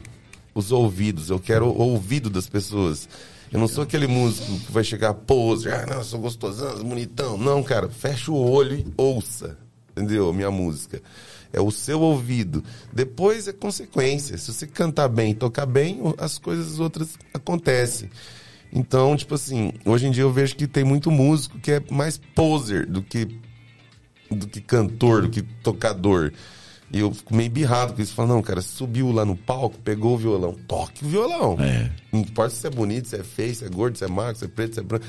Os 0.55 0.73
ouvidos, 0.73 1.31
eu 1.31 1.39
quero 1.39 1.67
o 1.67 1.79
ouvido 1.79 2.29
das 2.29 2.49
pessoas. 2.49 3.09
Eu 3.53 3.59
não 3.59 3.69
sou 3.69 3.85
aquele 3.85 4.07
músico 4.07 4.47
que 4.61 4.73
vai 4.73 4.83
chegar 4.85 5.15
pose, 5.15 5.69
ah, 5.69 5.87
não, 5.89 6.03
sou 6.05 6.19
gostosão, 6.21 6.83
bonitão. 6.85 7.37
Não, 7.37 7.63
cara, 7.63 7.89
fecha 7.89 8.31
o 8.33 8.51
olho 8.51 8.77
e 8.77 8.87
ouça, 8.97 9.57
entendeu? 9.93 10.33
Minha 10.33 10.51
música. 10.51 11.01
É 11.53 11.61
o 11.61 11.71
seu 11.71 12.01
ouvido. 12.01 12.63
Depois 12.93 13.49
é 13.49 13.53
consequência. 13.53 14.39
Se 14.39 14.53
você 14.53 14.67
cantar 14.67 15.09
bem, 15.09 15.35
tocar 15.35 15.67
bem, 15.67 16.01
as 16.19 16.39
coisas 16.39 16.79
outras 16.79 17.19
acontecem. 17.35 18.09
Então, 18.73 19.17
tipo 19.17 19.35
assim, 19.35 19.73
hoje 19.85 20.07
em 20.07 20.11
dia 20.11 20.23
eu 20.23 20.33
vejo 20.33 20.55
que 20.55 20.67
tem 20.67 20.85
muito 20.85 21.11
músico 21.11 21.59
que 21.59 21.73
é 21.73 21.83
mais 21.91 22.19
poser 22.35 22.87
do 22.87 23.03
que 23.03 23.27
do 24.31 24.47
que 24.47 24.61
cantor, 24.61 25.23
do 25.23 25.29
que 25.29 25.43
tocador. 25.43 26.33
E 26.93 26.99
eu 26.99 27.13
fico 27.13 27.35
meio 27.35 27.51
birrado 27.51 27.95
com 27.95 28.03
isso. 28.03 28.15
Falo, 28.15 28.29
não, 28.29 28.43
cara, 28.43 28.61
subiu 28.63 29.11
lá 29.13 29.25
no 29.25 29.37
palco, 29.37 29.79
pegou 29.79 30.15
o 30.15 30.19
violão, 30.19 30.55
toque 30.67 31.05
o 31.05 31.09
violão. 31.09 31.57
É. 31.61 31.91
Não 32.13 32.21
importa 32.21 32.55
se 32.55 32.67
é 32.67 32.71
bonito, 32.71 33.09
se 33.09 33.17
é 33.17 33.23
feio, 33.23 33.55
se 33.55 33.65
é 33.65 33.69
gordo, 33.69 33.99
se 33.99 34.05
é 34.05 34.09
magro, 34.09 34.37
se 34.37 34.45
é 34.45 34.49
preto, 34.49 34.75
se 34.75 34.81
é 34.81 34.83
branco. 34.83 35.05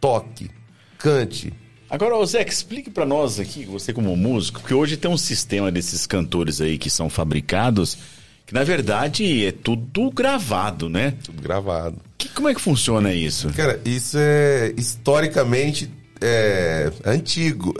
Toque, 0.00 0.50
cante. 0.98 1.52
Agora, 1.92 2.24
Zé, 2.24 2.42
explique 2.42 2.88
pra 2.88 3.04
nós 3.04 3.38
aqui, 3.38 3.66
você 3.66 3.92
como 3.92 4.16
músico, 4.16 4.60
porque 4.60 4.72
hoje 4.72 4.96
tem 4.96 5.10
um 5.10 5.18
sistema 5.18 5.70
desses 5.70 6.06
cantores 6.06 6.58
aí 6.58 6.78
que 6.78 6.88
são 6.88 7.10
fabricados, 7.10 7.98
que 8.46 8.54
na 8.54 8.64
verdade 8.64 9.44
é 9.44 9.52
tudo 9.52 10.10
gravado, 10.10 10.88
né? 10.88 11.12
Tudo 11.22 11.42
gravado. 11.42 11.96
Que, 12.16 12.30
como 12.30 12.48
é 12.48 12.54
que 12.54 12.62
funciona 12.62 13.12
isso? 13.12 13.50
Cara, 13.50 13.78
isso 13.84 14.16
é 14.18 14.72
historicamente 14.74 15.90
é, 16.18 16.90
antigo. 17.04 17.74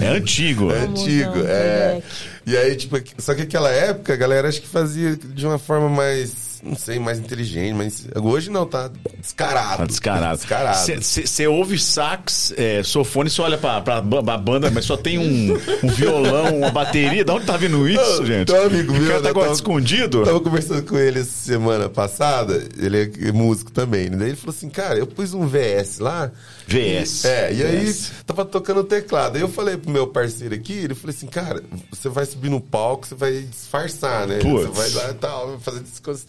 É 0.00 0.06
antigo. 0.06 0.70
É 0.70 0.78
antigo, 0.78 1.38
é. 1.44 2.00
E 2.46 2.56
aí, 2.56 2.76
tipo, 2.76 2.96
só 3.18 3.34
que 3.34 3.42
aquela 3.42 3.72
época 3.72 4.12
a 4.14 4.16
galera 4.16 4.48
acho 4.48 4.60
que 4.60 4.68
fazia 4.68 5.16
de 5.16 5.44
uma 5.44 5.58
forma 5.58 5.88
mais, 5.88 6.47
não 6.62 6.76
sei, 6.76 6.98
mais 6.98 7.18
inteligente, 7.18 7.74
mas 7.74 8.06
hoje 8.16 8.50
não, 8.50 8.66
tá 8.66 8.90
descarado. 9.20 9.78
Tá 9.78 9.84
descarado. 9.86 10.36
Descarado. 10.38 11.02
Você 11.02 11.46
ouve 11.46 11.78
sax, 11.78 12.52
é, 12.56 12.82
sofone, 12.82 13.30
você 13.30 13.40
olha 13.42 13.58
pra, 13.58 13.80
pra, 13.80 14.00
ba- 14.00 14.38
banda, 14.38 14.70
mas 14.70 14.84
só 14.84 14.96
tem 14.96 15.18
um, 15.18 15.54
um 15.82 15.88
violão, 15.88 16.58
uma 16.58 16.70
bateria. 16.70 17.24
Da 17.24 17.34
onde 17.34 17.46
tá 17.46 17.56
vindo 17.56 17.88
isso, 17.88 18.24
gente? 18.26 18.52
um 18.52 18.62
amigo 18.66 18.92
o 18.92 18.96
meu, 18.96 19.06
cara 19.08 19.18
tá 19.18 19.24
né, 19.24 19.30
agora 19.30 19.46
tava- 19.46 19.54
escondido? 19.56 20.24
Tava 20.24 20.40
conversando 20.40 20.82
com 20.82 20.96
ele 20.98 21.24
semana 21.24 21.88
passada, 21.88 22.66
ele 22.78 23.12
é 23.28 23.32
músico 23.32 23.70
também, 23.70 24.08
né? 24.10 24.16
Daí 24.16 24.28
ele 24.28 24.36
falou 24.36 24.54
assim, 24.56 24.68
cara, 24.68 24.98
eu 24.98 25.06
pus 25.06 25.34
um 25.34 25.46
VS 25.46 25.98
lá. 25.98 26.30
VS. 26.66 27.24
É, 27.24 27.52
e 27.52 27.62
aí 27.62 27.84
VS. 27.86 28.12
tava 28.26 28.44
tocando 28.44 28.80
o 28.80 28.84
teclado. 28.84 29.36
Aí 29.36 29.42
eu 29.42 29.48
falei 29.48 29.76
pro 29.76 29.90
meu 29.90 30.06
parceiro 30.06 30.54
aqui, 30.54 30.72
ele 30.72 30.94
falou 30.94 31.14
assim, 31.14 31.26
cara, 31.26 31.62
você 31.90 32.08
vai 32.08 32.26
subir 32.26 32.50
no 32.50 32.60
palco, 32.60 33.06
você 33.06 33.14
vai 33.14 33.32
disfarçar, 33.42 34.26
né? 34.26 34.38
Putz. 34.38 34.66
Você 34.68 34.90
vai 34.92 35.04
lá 35.04 35.10
e 35.10 35.14
tal, 35.14 35.58
fazer 35.60 35.80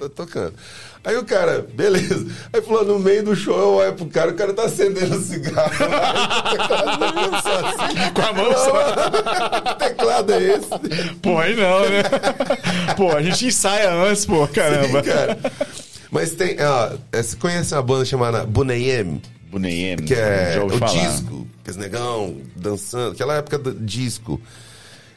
tá 0.10 0.19
tocando. 0.26 0.54
Aí 1.04 1.16
o 1.16 1.24
cara, 1.24 1.66
beleza. 1.74 2.28
Aí 2.52 2.62
falou, 2.62 2.84
no 2.84 3.00
meio 3.00 3.24
do 3.24 3.36
show 3.36 3.58
eu 3.58 3.70
olho 3.76 3.94
pro 3.94 4.06
cara, 4.08 4.32
o 4.32 4.34
cara 4.34 4.54
tá 4.54 4.64
acendendo 4.66 5.16
um 5.16 5.22
cigarro. 5.24 5.72
lá, 5.90 7.42
só 7.42 7.60
assim. 7.68 8.14
Com 8.14 8.22
a 8.22 8.34
mão 8.34 8.52
só. 8.54 9.72
Que 9.72 9.76
teclado 9.90 10.34
é 10.34 10.44
esse? 10.44 11.16
Pô, 11.22 11.38
aí 11.40 11.56
não, 11.56 11.90
né? 11.90 12.04
Pô, 12.98 13.16
a 13.16 13.22
gente 13.22 13.48
ensaia 13.48 13.94
antes, 13.94 14.26
pô, 14.26 14.46
caramba. 14.48 15.02
Sim, 15.04 15.10
cara. 15.10 15.38
Mas 16.12 16.32
tem, 16.32 16.58
ó, 16.62 16.92
é, 17.14 17.22
você 17.24 17.36
conhece 17.38 17.74
uma 17.74 17.82
banda 17.82 18.04
chamada 18.04 18.44
Boneyem? 18.46 19.22
Boneyem, 19.50 19.96
Que 19.98 20.14
é 20.16 20.60
o 20.62 20.70
falar. 20.78 20.92
disco, 20.92 21.48
que 21.64 21.72
os 21.72 21.78
negão 21.78 22.38
dançando, 22.56 23.14
aquela 23.14 23.36
época 23.36 23.58
do 23.58 23.74
disco. 23.74 24.40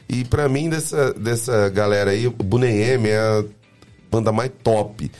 E 0.07 0.23
pra 0.23 0.47
mim, 0.47 0.69
dessa, 0.69 1.13
dessa 1.13 1.67
galera 1.69 2.11
aí, 2.11 2.25
o 2.27 2.31
Boneyem 2.31 3.05
é 3.09 3.17
a 3.17 3.43
banda 4.13 4.31
mais 4.31 4.51
top. 4.63 5.11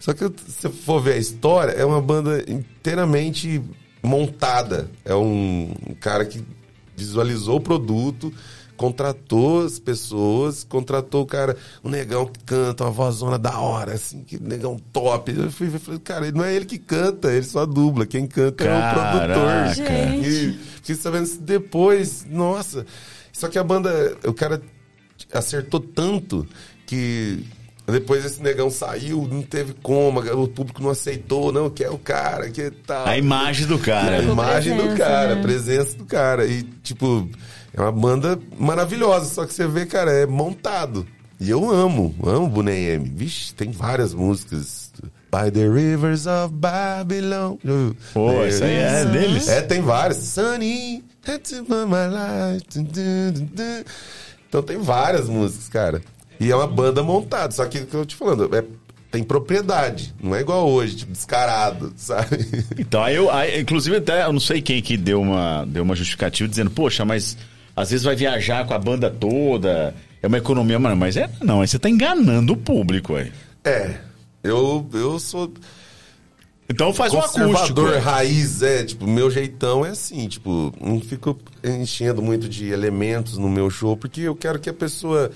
Só 0.00 0.12
que 0.12 0.24
se 0.24 0.62
você 0.62 0.68
for 0.68 1.00
ver 1.00 1.14
a 1.14 1.18
história, 1.18 1.72
é 1.72 1.84
uma 1.84 2.00
banda 2.00 2.44
inteiramente 2.48 3.62
montada. 4.02 4.90
É 5.04 5.14
um, 5.14 5.72
um 5.88 5.94
cara 5.94 6.24
que 6.24 6.44
visualizou 6.96 7.58
o 7.58 7.60
produto, 7.60 8.32
contratou 8.76 9.64
as 9.64 9.78
pessoas, 9.78 10.64
contratou 10.64 11.22
o 11.22 11.26
cara, 11.26 11.56
um 11.84 11.88
negão 11.88 12.26
que 12.26 12.40
canta, 12.40 12.82
uma 12.82 12.90
vozona 12.90 13.38
da 13.38 13.60
hora, 13.60 13.92
assim, 13.92 14.24
que 14.24 14.42
negão 14.42 14.76
top. 14.92 15.32
Eu 15.36 15.52
fui 15.52 15.68
ver, 15.68 15.78
falei, 15.78 16.00
cara, 16.00 16.32
não 16.32 16.44
é 16.44 16.52
ele 16.52 16.64
que 16.64 16.78
canta, 16.78 17.32
ele 17.32 17.44
só 17.44 17.64
dubla. 17.64 18.04
Quem 18.04 18.26
canta 18.26 18.64
é 18.64 18.66
o 18.66 18.80
Caraca. 18.80 19.28
produtor. 19.28 19.74
Gente. 19.86 20.28
E 20.28 20.52
fiquei 20.76 20.96
sabendo 20.96 21.24
isso 21.26 21.40
depois, 21.40 22.26
nossa. 22.28 22.84
Só 23.32 23.48
que 23.48 23.56
a 23.56 23.62
banda, 23.62 24.18
o 24.26 24.34
cara 24.34 24.60
acertou 25.32 25.78
tanto 25.78 26.44
que 26.86 27.46
depois 27.92 28.24
esse 28.24 28.42
negão 28.42 28.70
saiu, 28.70 29.28
não 29.30 29.42
teve 29.42 29.74
como, 29.82 30.20
o 30.20 30.48
público 30.48 30.82
não 30.82 30.90
aceitou, 30.90 31.52
não, 31.52 31.70
que 31.70 31.84
é 31.84 31.90
o 31.90 31.98
cara, 31.98 32.50
que 32.50 32.70
tal. 32.70 33.06
A 33.06 33.16
imagem 33.16 33.66
do 33.66 33.78
cara. 33.78 34.18
A 34.18 34.22
imagem 34.22 34.76
do 34.76 34.82
presença, 34.82 35.04
cara, 35.04 35.34
né? 35.34 35.40
a 35.40 35.42
presença 35.42 35.96
do 35.96 36.04
cara. 36.04 36.46
E, 36.46 36.62
tipo, 36.82 37.28
é 37.74 37.80
uma 37.80 37.92
banda 37.92 38.38
maravilhosa, 38.58 39.26
só 39.26 39.46
que 39.46 39.54
você 39.54 39.66
vê, 39.66 39.86
cara, 39.86 40.10
é 40.10 40.26
montado. 40.26 41.06
E 41.40 41.50
eu 41.50 41.70
amo, 41.70 42.14
amo 42.22 42.48
Boney 42.48 42.90
M. 42.90 43.10
Vixe, 43.14 43.52
tem 43.52 43.70
várias 43.70 44.14
músicas. 44.14 44.92
By 45.32 45.50
the 45.50 45.66
Rivers 45.66 46.26
of 46.26 46.52
Babylon. 46.52 47.56
Pô, 48.12 48.44
isso 48.44 48.62
aí 48.62 48.74
é 48.74 49.04
deles? 49.06 49.48
É, 49.48 49.62
tem 49.62 49.80
várias. 49.80 50.18
Sunny, 50.18 51.02
that's 51.24 51.52
my 51.52 52.06
life. 52.06 52.66
Então 54.46 54.62
tem 54.62 54.76
várias 54.76 55.30
músicas, 55.30 55.68
cara. 55.70 56.02
E 56.42 56.50
é 56.50 56.56
uma 56.56 56.66
banda 56.66 57.04
montada, 57.04 57.52
só 57.52 57.64
que 57.66 57.78
o 57.78 57.86
que 57.86 57.94
eu 57.94 58.04
te 58.04 58.16
falando, 58.16 58.52
é, 58.52 58.64
tem 59.12 59.22
propriedade. 59.22 60.12
Não 60.20 60.34
é 60.34 60.40
igual 60.40 60.68
hoje, 60.68 60.96
tipo, 60.96 61.12
descarado, 61.12 61.92
sabe? 61.96 62.36
Então, 62.76 63.00
aí 63.00 63.14
eu, 63.14 63.30
aí, 63.30 63.60
inclusive, 63.60 63.98
até 63.98 64.24
eu 64.24 64.32
não 64.32 64.40
sei 64.40 64.60
quem 64.60 64.82
que 64.82 64.96
deu 64.96 65.20
uma, 65.20 65.64
deu 65.64 65.84
uma 65.84 65.94
justificativa 65.94 66.48
dizendo, 66.48 66.72
poxa, 66.72 67.04
mas 67.04 67.36
às 67.76 67.90
vezes 67.90 68.04
vai 68.04 68.16
viajar 68.16 68.66
com 68.66 68.74
a 68.74 68.78
banda 68.78 69.08
toda. 69.08 69.94
É 70.20 70.26
uma 70.26 70.38
economia, 70.38 70.80
mano, 70.80 70.96
mas 70.96 71.16
é 71.16 71.30
não, 71.40 71.60
aí 71.60 71.68
você 71.68 71.78
tá 71.78 71.88
enganando 71.88 72.54
o 72.54 72.56
público 72.56 73.14
aí. 73.14 73.32
É, 73.64 73.94
eu, 74.42 74.84
eu 74.94 75.20
sou 75.20 75.52
Então 76.68 76.92
faz 76.92 77.14
um 77.14 77.20
acústico. 77.20 77.82
raiz, 78.00 78.62
é, 78.62 78.82
tipo, 78.82 79.06
meu 79.06 79.30
jeitão 79.30 79.86
é 79.86 79.90
assim, 79.90 80.26
tipo, 80.26 80.74
não 80.80 81.00
fico 81.00 81.38
enchendo 81.62 82.20
muito 82.20 82.48
de 82.48 82.66
elementos 82.66 83.38
no 83.38 83.48
meu 83.48 83.70
show, 83.70 83.96
porque 83.96 84.22
eu 84.22 84.34
quero 84.34 84.58
que 84.58 84.68
a 84.68 84.74
pessoa 84.74 85.30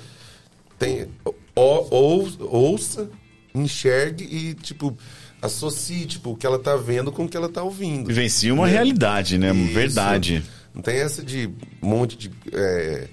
tenha, 0.78 1.08
ou, 1.54 1.88
ou- 1.90 2.28
ouça, 2.40 3.08
enxergue 3.54 4.24
e, 4.24 4.54
tipo, 4.54 4.96
associe, 5.40 6.06
tipo, 6.06 6.30
o 6.30 6.36
que 6.36 6.46
ela 6.46 6.58
tá 6.58 6.76
vendo 6.76 7.10
com 7.12 7.24
o 7.24 7.28
que 7.28 7.36
ela 7.36 7.48
tá 7.48 7.62
ouvindo. 7.62 8.06
Vivencia 8.08 8.52
uma 8.52 8.66
Né? 8.66 8.72
realidade, 8.72 9.38
né? 9.38 9.54
Isso. 9.54 9.72
Verdade. 9.74 10.44
Não 10.74 10.82
tem 10.82 10.96
essa 10.96 11.22
de 11.22 11.48
um 11.82 11.88
monte 11.88 12.16
de 12.18 12.30
é, 12.52 13.08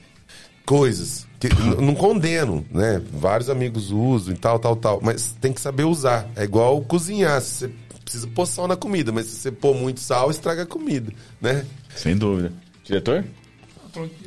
coisas. 0.66 1.26
Que, 1.40 1.48
não 1.82 1.96
condeno, 1.96 2.66
né? 2.72 3.02
Vários 3.14 3.50
amigos 3.50 3.92
usam 3.92 4.34
e 4.34 4.38
tal, 4.38 4.60
tal, 4.60 4.76
tal. 4.76 5.00
Mas 5.02 5.36
tem 5.40 5.54
que 5.54 5.62
saber 5.62 5.84
usar. 5.84 6.30
É 6.36 6.44
igual 6.44 6.82
cozinhar. 6.82 7.40
Você 7.42 7.70
precisa 8.04 8.28
pôr 8.28 8.46
sal 8.46 8.68
na 8.68 8.76
comida, 8.76 9.12
mas 9.12 9.28
se 9.28 9.36
você 9.38 9.52
pôr 9.52 9.74
muito 9.76 10.00
sal, 10.02 10.30
estraga 10.30 10.64
a 10.64 10.66
comida, 10.66 11.12
né? 11.42 11.66
Sem 11.96 12.18
dúvida. 12.18 12.52
Diretor? 12.84 13.24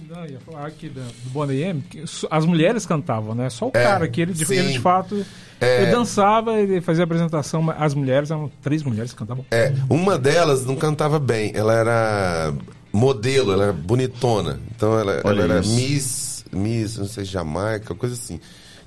Não, 0.08 0.24
ia 0.26 0.38
falar 0.40 0.66
aqui 0.66 0.88
da- 0.88 1.02
do 1.02 1.30
Bonnie 1.30 1.62
M, 1.62 1.82
as 2.30 2.44
mulheres 2.44 2.86
cantavam, 2.86 3.34
né? 3.34 3.50
Só 3.50 3.66
o 3.66 3.72
É, 3.74 3.82
cara 3.82 4.06
que 4.08 4.20
ele, 4.20 4.32
de- 4.32 4.44
ele 4.52 4.72
de 4.72 4.78
fato 4.78 5.24
É. 5.60 5.82
ele 5.82 5.90
dançava, 5.90 6.54
ele 6.60 6.80
fazia 6.80 7.02
apresentação, 7.04 7.60
mas 7.62 7.76
as 7.80 7.94
mulheres 7.94 8.30
eram 8.30 8.50
três 8.62 8.82
mulheres 8.82 9.12
que 9.12 9.18
cantavam. 9.18 9.44
É, 9.50 9.72
uma 9.90 10.16
delas 10.18 10.64
não 10.64 10.76
cantava 10.76 11.18
bem. 11.18 11.50
Ela 11.54 11.74
era 11.74 12.54
modelo, 12.92 13.52
ela 13.52 13.64
era 13.64 13.72
bonitona. 13.72 14.60
Então 14.74 14.98
ela, 14.98 15.14
ela 15.24 15.42
era. 15.42 15.60
Miss, 15.62 16.44
Miss, 16.52 16.98
não 16.98 17.06
sei, 17.06 17.24
Jamaica, 17.24 17.94
coisa 17.94 18.14
assim. 18.14 18.38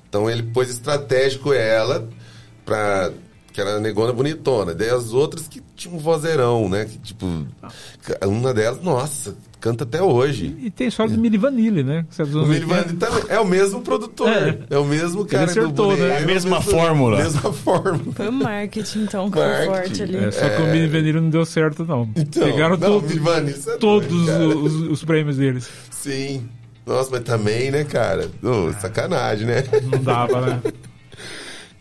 Então 0.08 0.28
ele 0.30 0.42
pôs 0.42 0.70
estratégico 0.70 1.52
ela 1.52 2.08
pra. 2.64 3.10
Que 3.52 3.60
era 3.60 3.80
negona 3.80 4.12
bonitona. 4.12 4.72
Daí 4.74 4.90
as 4.90 5.12
outras 5.12 5.48
que 5.48 5.60
tinham 5.74 5.96
um 5.96 5.98
vozeirão, 6.00 6.68
né? 6.68 6.84
Que 6.84 6.98
tipo. 6.98 7.26
Uma 8.26 8.54
delas, 8.54 8.80
nossa, 8.80 9.36
canta 9.60 9.84
até 9.84 10.02
hoje. 10.02 10.56
E 10.60 10.70
tem 10.70 10.86
a 10.86 10.88
história 10.88 11.12
do 11.14 11.20
Mili 11.20 11.36
Vanille, 11.36 11.82
né? 11.82 12.06
É 12.18 12.22
O 12.22 12.48
80. 12.48 12.66
Vanilli 12.66 12.96
também. 12.96 13.22
É 13.28 13.38
o 13.38 13.46
mesmo 13.46 13.82
produtor. 13.82 14.28
É. 14.28 14.58
É, 14.70 14.78
o 14.78 14.84
mesmo 14.84 15.24
cara 15.26 15.44
acertou, 15.44 15.90
do 15.90 15.96
Bonnie 15.96 16.00
né? 16.00 16.16
M, 16.16 16.24
A 16.24 16.26
mesma 16.26 16.56
é 16.56 16.60
fórmula. 16.62 17.18
Mesma 17.18 17.52
fórmula. 17.52 18.12
Foi 18.14 18.28
o 18.28 18.32
marketing, 18.32 19.02
então, 19.02 19.28
Marketing. 19.28 19.66
forte 19.66 20.02
ali. 20.02 20.16
É, 20.16 20.30
só 20.30 20.48
que 20.48 20.62
o 20.62 20.66
Mili 20.66 20.88
Vanille 20.88 21.20
não 21.20 21.30
deu 21.30 21.44
certo, 21.44 21.84
não. 21.84 22.08
Então, 22.16 22.42
Pegaram 22.42 22.76
não, 22.76 22.98
isso 23.46 23.70
é 23.70 23.76
todos 23.76 24.26
doido, 24.26 24.64
os, 24.64 24.74
os 24.90 25.04
prêmios 25.04 25.36
deles. 25.36 25.68
Sim. 25.90 26.48
Nossa, 26.86 27.10
mas 27.12 27.20
também, 27.22 27.70
né, 27.70 27.84
cara? 27.84 28.28
Ô, 28.42 28.72
sacanagem, 28.80 29.46
né? 29.46 29.64
Não 29.84 30.02
dava, 30.02 30.40
né? 30.40 30.60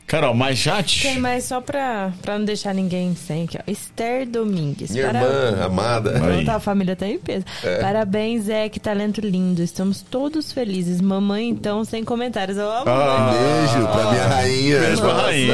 Carol, 0.09 0.33
já 0.57 0.81
te... 0.81 1.03
Tem 1.03 1.19
mais 1.19 1.43
só 1.43 1.61
pra, 1.61 2.11
pra 2.23 2.39
não 2.39 2.43
deixar 2.43 2.73
ninguém 2.73 3.15
sem 3.15 3.43
aqui, 3.43 3.59
ó. 3.59 3.71
Esther 3.71 4.27
Domingues. 4.27 4.89
Minha 4.89 5.05
Para- 5.05 5.21
irmã, 5.21 5.63
amada. 5.65 6.09
É. 6.17 6.43
Tá, 6.43 6.55
a 6.55 6.59
família 6.59 6.95
tá 6.95 7.07
em 7.07 7.19
peso. 7.19 7.45
Parabéns, 7.79 8.45
Zé, 8.45 8.69
que 8.69 8.79
talento 8.79 9.21
lindo. 9.21 9.61
Estamos 9.61 10.01
todos 10.01 10.51
felizes. 10.51 10.99
Mamãe, 10.99 11.47
então, 11.49 11.85
sem 11.85 12.03
comentários. 12.03 12.57
Eu 12.57 12.71
amo. 12.71 12.85
Ah, 12.87 13.31
Beijo 13.31 13.87
pra 13.87 14.11
minha 14.11 14.27
rainha. 14.27 14.79
Beijo 14.79 15.01
pra 15.01 15.13
rainha. 15.13 15.53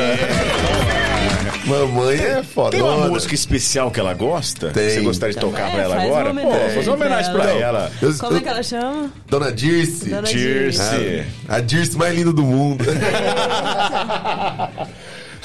Mamãe 1.65 2.17
é 2.19 2.43
foda. 2.43 2.71
Tem 2.71 2.81
uma 2.81 3.07
música 3.07 3.33
especial 3.33 3.89
que 3.89 3.99
ela 3.99 4.13
gosta? 4.13 4.69
Tem. 4.69 4.87
Que 4.87 4.93
Você 4.95 5.01
gostaria 5.01 5.33
de 5.33 5.39
tocar 5.41 5.69
É, 5.69 5.71
pra 5.71 5.81
ela 5.81 6.01
agora? 6.03 6.33
Pô, 6.33 6.51
fazer 6.75 6.89
uma 6.89 6.95
homenagem 6.95 7.31
pra 7.33 7.43
ela. 7.45 7.59
ela. 7.61 7.91
Eu- 8.01 8.13
Como 8.17 8.37
é 8.37 8.39
que 8.41 8.49
ela 8.49 8.63
chama? 8.63 9.11
Dona 9.27 9.51
Dirce. 9.51 10.09
Dona 10.09 10.27
Dirce. 10.27 10.79
Ah, 11.49 11.55
a 11.55 11.59
Dirce 11.59 11.97
mais 11.97 12.15
linda 12.15 12.31
do 12.31 12.43
mundo. 12.43 12.85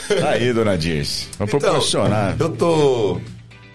Tá 0.08 0.30
aí, 0.30 0.52
dona 0.52 0.76
Dirce. 0.76 1.28
Vamos 1.38 1.54
Então, 1.54 1.70
proporcionar. 1.70 2.36
eu 2.38 2.48
tô. 2.50 3.20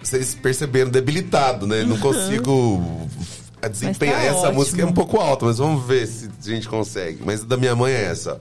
Vocês 0.02 0.34
perceberam, 0.34 0.90
debilitado, 0.90 1.66
né? 1.66 1.82
Não 1.82 1.98
consigo 1.98 3.08
a 3.60 3.66
desempenhar. 3.66 4.16
tá 4.20 4.22
essa 4.24 4.36
ótimo. 4.38 4.54
música 4.54 4.82
é 4.82 4.86
um 4.86 4.92
pouco 4.92 5.18
alta, 5.18 5.46
mas 5.46 5.58
vamos 5.58 5.84
ver 5.84 6.06
se 6.06 6.28
a 6.46 6.48
gente 6.48 6.68
consegue. 6.68 7.18
Mas 7.24 7.42
a 7.42 7.44
da 7.46 7.56
minha 7.56 7.74
mãe 7.74 7.92
é 7.92 8.04
essa. 8.04 8.38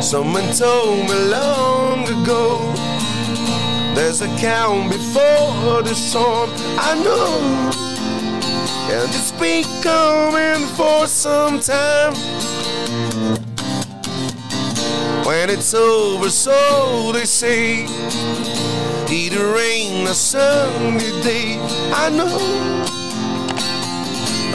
Someone 0.00 0.52
told 0.52 1.08
me 1.10 1.14
long 1.30 2.04
ago 2.04 2.72
There's 3.94 4.22
a 4.22 4.28
calm 4.40 4.88
before 4.88 5.82
the 5.82 5.94
storm. 5.94 6.48
I 6.78 6.94
know 7.04 7.70
And 8.94 9.08
it's 9.12 9.32
been 9.32 9.64
coming 9.82 10.64
for 10.76 11.08
some 11.08 11.58
time? 11.58 12.14
When 15.26 15.50
it's 15.50 15.74
over, 15.74 16.30
so 16.30 17.10
they 17.12 17.24
say 17.24 17.86
Either 19.16 19.50
rain 19.50 20.06
or 20.06 20.12
sunny 20.12 21.10
day. 21.22 21.58
I 21.90 22.10
know 22.10 22.85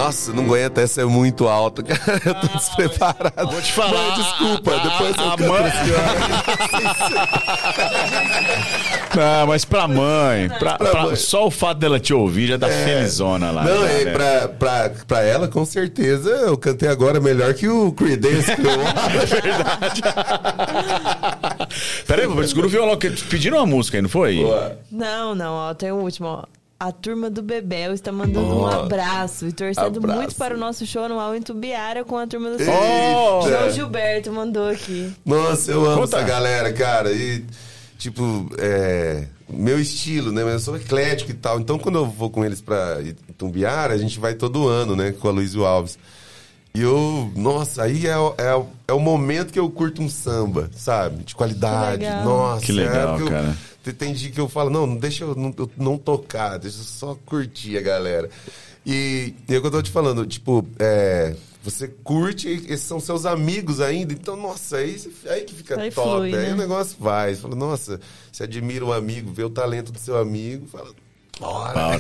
Nossa, 0.04 0.34
não 0.34 0.44
aguenta, 0.44 0.82
essa 0.82 1.02
é 1.02 1.06
muito 1.06 1.48
alta, 1.48 1.82
cara. 1.84 2.22
Eu 2.26 2.34
tô 2.36 2.48
despreparado. 2.58 3.52
Vou 3.52 3.62
te 3.62 3.72
falar, 3.72 3.92
Mãe, 3.92 4.14
desculpa, 4.16 4.72
a- 4.72 4.76
a- 4.76 4.84
depois 4.84 5.16
eu 5.18 5.24
a 5.24 5.38
mãe- 5.38 5.72
senhora. 5.72 6.12
Não, 9.16 9.48
mas 9.48 9.66
pra 9.66 9.88
mãe, 9.90 10.48
pra, 10.48 10.78
Pra 10.78 10.90
pra- 10.90 11.04
mãe. 11.08 11.16
só 11.18 11.46
o 11.46 11.52
fato 11.52 11.80
dela 11.80 12.00
te 12.00 12.14
ouvir 12.14 12.48
já 12.48 12.56
dá 12.58 12.70
felizona 12.70 13.52
lá. 13.52 13.62
Não, 13.64 13.82
já, 13.84 13.90
é, 13.90 14.06
né? 14.06 14.12
pra, 14.14 14.48
pra, 14.48 14.90
pra 15.06 15.22
ela, 15.22 15.50
com 15.50 15.66
certeza, 15.66 16.30
eu 16.30 16.58
cantei 16.58 16.88
agora 16.88 17.20
melhor 17.20 17.54
que 17.54 17.68
o 17.68 17.92
Creedence 17.92 18.56
Clearwater. 18.56 20.02
Peraí, 22.08 22.28
vou 22.28 22.46
segura 22.48 22.68
o 22.68 22.70
violão, 22.70 22.98
que 22.98 23.10
pediram 23.10 23.58
uma 23.58 23.66
música 23.66 23.98
aí, 23.98 24.02
não 24.02 24.10
foi? 24.10 24.38
Boa. 24.38 24.78
Não, 24.92 25.36
não, 25.36 25.54
ó, 25.54 25.74
tem 25.74 25.92
o 25.92 25.96
último, 25.96 26.28
ó. 26.28 26.44
A 26.84 26.92
turma 26.92 27.30
do 27.30 27.44
Bebel 27.44 27.94
está 27.94 28.12
mandando 28.12 28.48
um 28.56 28.62
Ó, 28.62 28.68
abraço 28.68 29.46
e 29.48 29.52
torcendo 29.52 29.98
abraço. 30.00 30.20
muito 30.20 30.36
para 30.36 30.56
o 30.56 30.58
nosso 30.58 30.84
show 30.88 31.04
anual 31.04 31.36
em 31.36 31.42
Tubiara 31.42 32.04
com 32.04 32.18
a 32.18 32.26
turma 32.26 32.50
do 32.50 32.60
Eita. 32.60 32.72
João 33.48 33.70
Gilberto 33.72 34.32
mandou 34.32 34.68
aqui. 34.68 35.14
Nossa, 35.24 35.72
eu 35.72 35.86
amo 35.86 36.02
Conta. 36.02 36.18
essa 36.18 36.26
galera, 36.28 36.74
cara. 36.74 37.12
E, 37.12 37.46
tipo, 38.00 38.50
é. 38.58 39.28
Meu 39.48 39.80
estilo, 39.80 40.32
né? 40.32 40.44
Mas 40.44 40.54
eu 40.54 40.60
sou 40.60 40.76
eclético 40.76 41.30
e 41.30 41.34
tal. 41.36 41.60
Então, 41.60 41.78
quando 41.78 42.00
eu 42.00 42.06
vou 42.08 42.32
com 42.32 42.44
eles 42.44 42.62
pra 42.62 42.98
Itumbiara, 43.30 43.94
a 43.94 43.98
gente 43.98 44.20
vai 44.20 44.34
todo 44.34 44.68
ano, 44.68 44.96
né? 44.96 45.12
Com 45.12 45.28
a 45.28 45.32
Luísio 45.32 45.64
Alves. 45.66 46.00
E 46.74 46.82
eu, 46.82 47.30
nossa, 47.36 47.84
aí 47.84 48.08
é, 48.08 48.18
o- 48.18 48.34
é, 48.40 48.56
o- 48.56 48.66
é 48.88 48.94
o 48.94 49.00
momento 49.00 49.52
que 49.54 49.60
eu 49.60 49.70
curto 49.70 50.02
um 50.02 50.10
samba, 50.10 50.70
sabe? 50.76 51.26
De 51.26 51.36
qualidade. 51.36 51.98
Que 52.00 52.06
legal. 52.06 52.24
Nossa, 52.26 52.66
Que 52.66 52.72
legal, 52.72 53.14
é 53.14 53.18
que 53.18 53.24
eu- 53.24 53.30
cara. 53.30 53.58
Tem, 53.84 53.94
tem 53.94 54.14
dia 54.14 54.32
que 54.32 54.40
eu 54.40 54.48
falo, 54.48 54.70
não, 54.70 54.86
não 54.86 54.98
deixa 54.98 55.24
eu 55.24 55.36
não, 55.36 55.54
eu 55.58 55.70
não 55.78 55.98
tocar, 55.98 56.58
deixa 56.58 56.80
eu 56.80 56.84
só 56.84 57.18
curtir 57.26 57.78
a 57.78 57.82
galera. 57.82 58.30
E, 58.86 59.34
e 59.48 59.54
é 59.54 59.58
o 59.58 59.62
que 59.62 59.68
eu 59.68 59.72
tô 59.72 59.82
te 59.82 59.92
falando, 59.92 60.26
tipo, 60.26 60.66
é, 60.80 61.36
você 61.64 61.88
curte, 61.88 62.48
e 62.48 62.74
esses 62.74 62.82
são 62.82 63.00
seus 63.00 63.26
amigos 63.26 63.80
ainda, 63.80 64.14
então, 64.14 64.36
nossa, 64.36 64.78
aí, 64.78 65.00
aí 65.28 65.42
que 65.42 65.54
fica 65.54 65.80
Aí 65.80 65.92
top. 65.92 66.10
flui, 66.10 66.36
aí 66.36 66.48
né? 66.48 66.54
o 66.54 66.58
negócio 66.58 66.96
vai. 67.00 67.34
Você 67.34 67.42
fala, 67.42 67.56
nossa, 67.56 68.00
você 68.32 68.44
admira 68.44 68.84
um 68.84 68.92
amigo, 68.92 69.32
vê 69.32 69.44
o 69.44 69.50
talento 69.50 69.92
do 69.92 70.00
seu 70.00 70.18
amigo, 70.18 70.66
fala, 70.68 70.92
bora. 71.40 72.00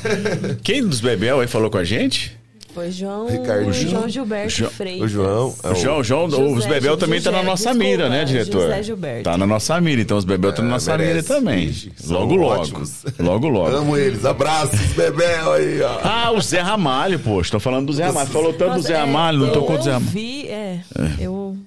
Quem 0.63 0.85
dos 0.85 0.99
Bebel 0.99 1.39
aí 1.39 1.47
falou 1.47 1.69
com 1.69 1.77
a 1.77 1.83
gente? 1.83 2.40
Foi 2.73 2.89
João, 2.91 3.27
Ricardo. 3.27 3.73
João 3.73 4.07
Gilberto 4.07 4.49
Jo- 4.53 4.69
Freitas. 4.69 5.01
O 5.01 5.07
João. 5.07 5.55
é 5.63 5.69
O 5.69 5.75
João, 5.75 6.03
João 6.03 6.29
José, 6.29 6.43
os 6.43 6.65
Bebel 6.65 6.95
também 6.97 7.21
tá 7.21 7.29
na 7.31 7.43
nossa 7.43 7.65
desculpa, 7.71 7.83
mira, 7.89 8.09
né, 8.09 8.23
diretor? 8.23 8.61
José 8.61 8.83
Gilberto. 8.83 9.23
Tá 9.23 9.37
na 9.37 9.45
nossa 9.45 9.81
mira, 9.81 10.01
então 10.01 10.17
os 10.17 10.23
Bebel 10.25 10.51
estão 10.51 10.63
na 10.63 10.71
É, 10.71 10.73
nossa 10.73 10.91
mira 10.97 11.03
merece. 11.09 11.27
também. 11.27 11.65
Ixi, 11.65 11.91
são 11.97 12.19
logo, 12.19 12.35
logo. 12.35 12.61
ótimos. 12.61 13.03
Logo, 13.19 13.47
logo. 13.49 13.75
Amo 13.75 13.97
eles, 13.97 14.23
abraços, 14.23 14.79
Bebel 14.93 15.51
aí, 15.53 15.81
ó. 15.81 15.99
Ah, 16.03 16.31
o 16.31 16.39
Zé 16.41 16.61
Ramalho, 16.61 17.19
poxa. 17.19 17.51
Tô 17.51 17.59
falando 17.59 17.87
do 17.87 17.93
Zé 17.93 18.05
Ramalho. 18.05 18.29
Falou 18.29 18.53
tanto 18.53 18.69
do 18.71 18.75
Nossa, 18.77 18.87
Zé 18.87 18.93
é, 18.93 18.97
Ramalho, 18.99 19.39
não 19.39 19.47
eu 19.47 19.53
tocou 19.53 19.77
do 19.77 19.83
Zé 19.83 19.91
Ramalho. 19.91 20.07
ouvi, 20.07 20.47
é, 20.47 20.79
eu, 21.19 21.57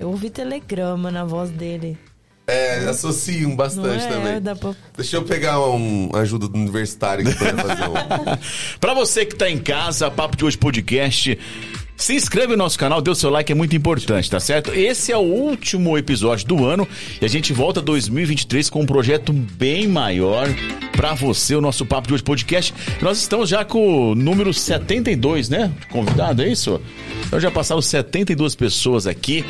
eu 0.00 0.08
ouvi 0.08 0.30
telegrama 0.30 1.10
na 1.10 1.24
voz 1.24 1.50
dele. 1.50 1.98
É, 2.46 2.86
associam 2.88 3.54
bastante 3.54 4.04
é? 4.04 4.08
também. 4.08 4.40
Dá 4.40 4.56
pra- 4.56 4.74
Deixa 4.96 5.16
eu 5.16 5.22
pegar 5.22 5.60
um, 5.60 6.08
uma 6.08 6.18
ajuda 6.20 6.48
do 6.48 6.58
universitário 6.58 7.26
aqui 7.28 7.38
pra 7.38 7.56
fazer 7.56 7.84
um. 7.88 8.36
Pra 8.80 8.94
você 8.94 9.24
que 9.24 9.36
tá 9.36 9.48
em 9.48 9.58
casa, 9.58 10.10
Papo 10.10 10.36
de 10.36 10.44
Hoje 10.44 10.58
Podcast 10.58 11.38
Se 11.96 12.14
inscreve 12.14 12.48
no 12.52 12.56
nosso 12.58 12.76
canal, 12.76 13.00
dê 13.00 13.10
o 13.10 13.14
seu 13.14 13.30
like, 13.30 13.52
é 13.52 13.54
muito 13.54 13.76
importante, 13.76 14.28
tá 14.28 14.40
certo? 14.40 14.72
Esse 14.74 15.12
é 15.12 15.16
o 15.16 15.20
último 15.20 15.96
episódio 15.96 16.44
do 16.48 16.64
ano 16.66 16.86
e 17.20 17.24
a 17.24 17.28
gente 17.28 17.52
volta 17.52 17.80
2023 17.80 18.68
com 18.68 18.80
um 18.80 18.86
projeto 18.86 19.32
bem 19.32 19.86
maior 19.86 20.48
para 20.96 21.14
você, 21.14 21.54
o 21.54 21.60
nosso 21.60 21.86
Papo 21.86 22.08
de 22.08 22.14
Hoje 22.14 22.24
Podcast. 22.24 22.74
Nós 23.00 23.18
estamos 23.18 23.48
já 23.48 23.64
com 23.64 24.10
o 24.10 24.14
número 24.16 24.52
72, 24.52 25.48
né? 25.48 25.70
Convidado, 25.90 26.42
é 26.42 26.48
isso? 26.48 26.80
Então 27.24 27.38
já 27.38 27.52
passaram 27.52 27.80
72 27.80 28.56
pessoas 28.56 29.06
aqui 29.06 29.44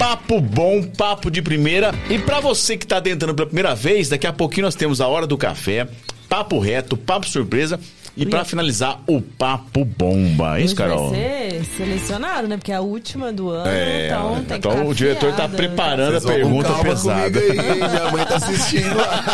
papo 0.00 0.40
bom, 0.40 0.82
papo 0.82 1.30
de 1.30 1.42
primeira. 1.42 1.94
E 2.08 2.18
para 2.18 2.40
você 2.40 2.74
que 2.74 2.86
tá 2.86 2.96
adentrando 2.96 3.34
pela 3.34 3.46
primeira 3.46 3.74
vez, 3.74 4.08
daqui 4.08 4.26
a 4.26 4.32
pouquinho 4.32 4.64
nós 4.64 4.74
temos 4.74 4.98
a 4.98 5.06
hora 5.06 5.26
do 5.26 5.36
café, 5.36 5.86
papo 6.26 6.58
reto, 6.58 6.96
papo 6.96 7.28
surpresa. 7.28 7.78
E 8.16 8.26
para 8.26 8.44
finalizar, 8.44 9.00
o 9.06 9.22
papo 9.22 9.84
bomba. 9.84 10.58
É 10.58 10.64
isso, 10.64 10.74
Carol? 10.74 11.10
Vai 11.10 11.20
ser 11.20 11.64
selecionado, 11.76 12.48
né? 12.48 12.56
Porque 12.56 12.72
é 12.72 12.74
a 12.74 12.80
última 12.80 13.32
do 13.32 13.50
ano, 13.50 13.70
É, 13.70 14.06
então 14.06 14.44
tem 14.44 14.56
então 14.58 14.88
o 14.88 14.94
diretor 14.94 15.32
tá 15.34 15.48
preparando 15.48 16.16
a 16.16 16.20
pergunta 16.20 16.68
calma 16.68 16.84
pesada. 16.84 17.38
aí, 17.38 17.52
minha 17.52 18.10
mãe 18.10 18.24
tá 18.26 18.36
assistindo 18.36 18.96
lá. 18.96 19.24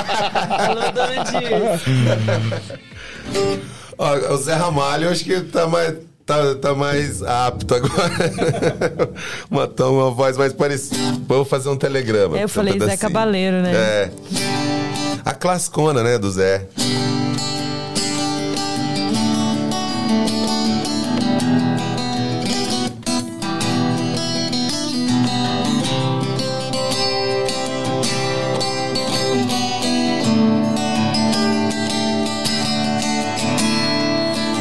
Alô, 0.69 0.81
dona. 0.93 1.25
Ó, 3.99 4.35
o 4.35 4.37
Zé 4.37 4.55
Ramalho, 4.55 5.05
eu 5.05 5.11
acho 5.11 5.25
que 5.25 5.41
tá 5.41 5.67
mais, 5.67 5.95
tá, 6.27 6.55
tá 6.57 6.75
mais 6.75 7.23
apto 7.23 7.75
agora. 7.75 8.33
uma, 9.49 9.89
uma 9.89 10.11
voz 10.11 10.37
mais 10.37 10.53
parecida. 10.53 11.21
Vamos 11.27 11.49
fazer 11.49 11.69
um 11.69 11.77
telegrama. 11.77 12.37
É, 12.39 12.43
eu 12.43 12.49
só 12.49 12.61
um 12.61 12.65
falei 12.65 12.79
Zé. 12.79 12.97
Cabaleiro, 12.97 13.63
né? 13.63 13.73
É. 13.73 14.11
A 15.25 15.33
classicona, 15.33 16.03
né, 16.03 16.19
do 16.19 16.31
Zé. 16.31 16.67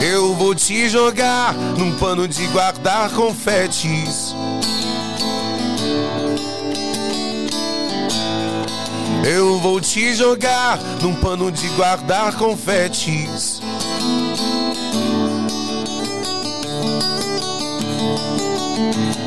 Eu 0.00 0.32
vou 0.34 0.54
te 0.54 0.88
jogar 0.88 1.54
num 1.54 1.96
pano 1.98 2.28
de 2.28 2.46
guardar 2.48 3.10
confetes. 3.10 4.34
Eu 9.24 9.58
vou 9.58 9.80
te 9.80 10.14
jogar 10.14 10.78
num 11.02 11.14
pano 11.14 11.50
de 11.50 11.68
guardar 11.70 12.36
confetes. 12.36 13.60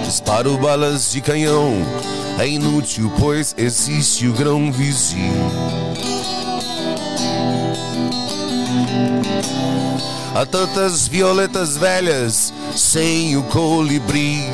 Disparo 0.05 0.57
balas 0.57 1.11
de 1.11 1.19
canhão, 1.19 1.73
é 2.39 2.47
inútil, 2.47 3.11
pois 3.19 3.53
existe 3.57 4.27
o 4.27 4.33
grão 4.33 4.71
vizinho. 4.71 5.91
Há 10.33 10.45
tantas 10.45 11.07
violetas 11.07 11.77
velhas 11.77 12.53
sem 12.75 13.35
o 13.37 13.43
colibri. 13.43 14.45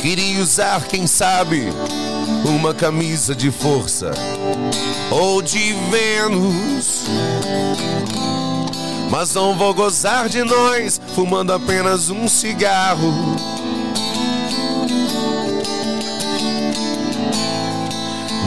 Queria 0.00 0.40
usar, 0.40 0.84
quem 0.84 1.06
sabe, 1.06 1.72
uma 2.44 2.72
camisa 2.72 3.34
de 3.34 3.50
força 3.50 4.12
ou 5.10 5.42
de 5.42 5.74
Vênus. 5.90 7.04
Mas 9.10 9.34
não 9.34 9.56
vou 9.56 9.74
gozar 9.74 10.28
de 10.28 10.44
nós 10.44 11.00
fumando 11.14 11.52
apenas 11.52 12.10
um 12.10 12.28
cigarro. 12.28 13.12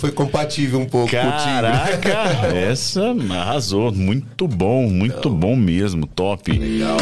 Foi 0.00 0.10
compatível 0.10 0.80
um 0.80 0.86
pouco. 0.86 1.10
Caraca, 1.10 2.48
essa 2.56 3.14
arrasou. 3.30 3.92
Muito 3.92 4.48
bom, 4.48 4.88
muito 4.88 5.28
bom 5.28 5.54
mesmo. 5.54 6.06
Top. 6.06 6.50
Legal. 6.50 6.98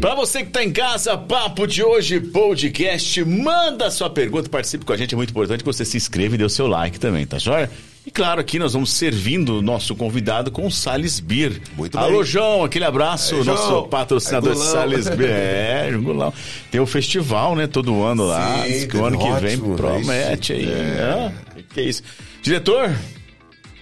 Pra 0.00 0.14
você 0.14 0.44
que 0.44 0.50
tá 0.50 0.62
em 0.62 0.72
casa, 0.72 1.16
Papo 1.18 1.66
de 1.66 1.82
Hoje 1.82 2.20
Podcast, 2.20 3.24
manda 3.24 3.90
sua 3.90 4.08
pergunta, 4.08 4.48
participe 4.48 4.84
com 4.84 4.92
a 4.92 4.96
gente. 4.96 5.14
É 5.14 5.16
muito 5.16 5.30
importante 5.30 5.60
que 5.60 5.66
você 5.66 5.84
se 5.84 5.96
inscreva 5.96 6.36
e 6.36 6.38
dê 6.38 6.44
o 6.44 6.50
seu 6.50 6.66
like 6.66 7.00
também, 7.00 7.26
tá 7.26 7.38
joia? 7.38 7.68
E 8.06 8.10
claro, 8.12 8.40
aqui 8.40 8.56
nós 8.56 8.72
vamos 8.72 8.92
servindo 8.92 9.58
o 9.58 9.62
nosso 9.62 9.96
convidado 9.96 10.52
com 10.52 10.64
o 10.64 10.70
Salles 10.70 11.18
Beer. 11.18 11.60
Muito 11.76 11.98
Alô, 11.98 12.18
bem. 12.18 12.24
João, 12.24 12.62
aquele 12.62 12.84
abraço, 12.84 13.34
Aí, 13.34 13.44
nosso 13.44 13.68
João. 13.68 13.88
patrocinador 13.88 14.52
Gulão. 14.52 14.72
Salles 14.72 15.08
Beer. 15.08 15.26
É, 15.36 15.90
Gulão. 15.90 16.32
Tem 16.70 16.80
o 16.80 16.86
festival, 16.86 17.56
né, 17.56 17.66
todo 17.66 18.04
ano 18.04 18.24
lá. 18.24 18.62
Sim, 18.62 18.86
que 18.86 18.96
o 18.96 19.04
ano 19.04 19.18
que 19.18 19.24
vem 19.40 19.56
ótimo, 19.56 19.74
promete 19.74 20.52
aí. 20.52 20.70
É. 20.70 21.00
Ah, 21.02 21.32
que, 21.56 21.62
que 21.64 21.80
é 21.80 21.82
isso? 21.82 22.02
Diretor, 22.46 22.96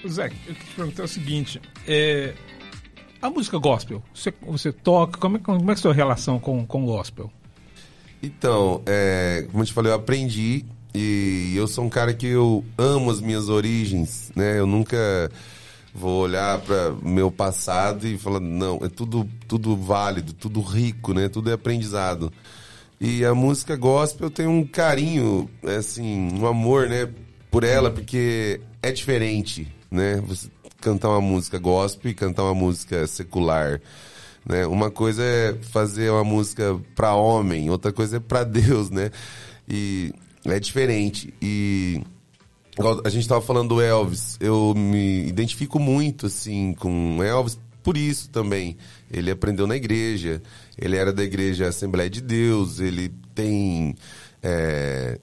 Zé, 0.08 0.24
eu 0.24 0.30
queria 0.30 0.54
te 0.54 0.74
perguntar 0.74 1.02
o 1.02 1.08
seguinte: 1.08 1.60
é, 1.86 2.32
a 3.20 3.28
música 3.28 3.58
gospel, 3.58 4.02
você, 4.14 4.32
você 4.40 4.72
toca, 4.72 5.18
como 5.18 5.36
é, 5.36 5.40
como 5.40 5.60
é 5.60 5.64
que 5.64 5.70
é 5.72 5.74
a 5.74 5.76
sua 5.76 5.92
relação 5.92 6.38
com, 6.40 6.64
com 6.64 6.86
gospel? 6.86 7.30
Então, 8.22 8.80
é, 8.86 9.46
como 9.50 9.62
eu 9.62 9.66
te 9.66 9.72
falei, 9.74 9.92
eu 9.92 9.96
aprendi 9.96 10.64
e 10.94 11.52
eu 11.54 11.66
sou 11.66 11.84
um 11.84 11.90
cara 11.90 12.14
que 12.14 12.26
eu 12.26 12.64
amo 12.78 13.10
as 13.10 13.20
minhas 13.20 13.50
origens, 13.50 14.32
né? 14.34 14.58
Eu 14.58 14.66
nunca 14.66 15.30
vou 15.92 16.22
olhar 16.22 16.58
para 16.60 16.92
meu 17.02 17.30
passado 17.30 18.08
e 18.08 18.16
falar, 18.16 18.40
não, 18.40 18.80
é 18.82 18.88
tudo, 18.88 19.28
tudo 19.46 19.76
válido, 19.76 20.32
tudo 20.32 20.62
rico, 20.62 21.12
né? 21.12 21.28
Tudo 21.28 21.50
é 21.50 21.52
aprendizado. 21.52 22.32
E 22.98 23.26
a 23.26 23.34
música 23.34 23.76
gospel 23.76 24.30
tem 24.30 24.46
um 24.46 24.66
carinho, 24.66 25.50
assim, 25.62 26.30
um 26.32 26.46
amor, 26.46 26.88
né? 26.88 27.10
Por 27.54 27.62
ela, 27.62 27.88
porque 27.88 28.60
é 28.82 28.90
diferente, 28.90 29.72
né? 29.88 30.20
Você 30.26 30.48
cantar 30.80 31.10
uma 31.10 31.20
música 31.20 31.56
gospel 31.56 32.10
e 32.10 32.14
cantar 32.14 32.42
uma 32.42 32.52
música 32.52 33.06
secular. 33.06 33.80
Né? 34.44 34.66
Uma 34.66 34.90
coisa 34.90 35.22
é 35.22 35.54
fazer 35.70 36.10
uma 36.10 36.24
música 36.24 36.76
para 36.96 37.14
homem, 37.14 37.70
outra 37.70 37.92
coisa 37.92 38.16
é 38.16 38.20
para 38.20 38.42
Deus, 38.42 38.90
né? 38.90 39.08
E 39.68 40.12
é 40.44 40.58
diferente. 40.58 41.32
E 41.40 42.02
a 43.04 43.08
gente 43.08 43.22
estava 43.22 43.40
falando 43.40 43.68
do 43.68 43.80
Elvis, 43.80 44.36
eu 44.40 44.74
me 44.74 45.24
identifico 45.24 45.78
muito 45.78 46.26
assim 46.26 46.74
com 46.74 47.22
Elvis 47.22 47.56
por 47.84 47.96
isso 47.96 48.30
também. 48.30 48.76
Ele 49.08 49.30
aprendeu 49.30 49.68
na 49.68 49.76
igreja, 49.76 50.42
ele 50.76 50.96
era 50.96 51.12
da 51.12 51.22
igreja 51.22 51.68
Assembleia 51.68 52.10
de 52.10 52.20
Deus, 52.20 52.80
ele 52.80 53.14
tem 53.32 53.94
é, 54.42 55.20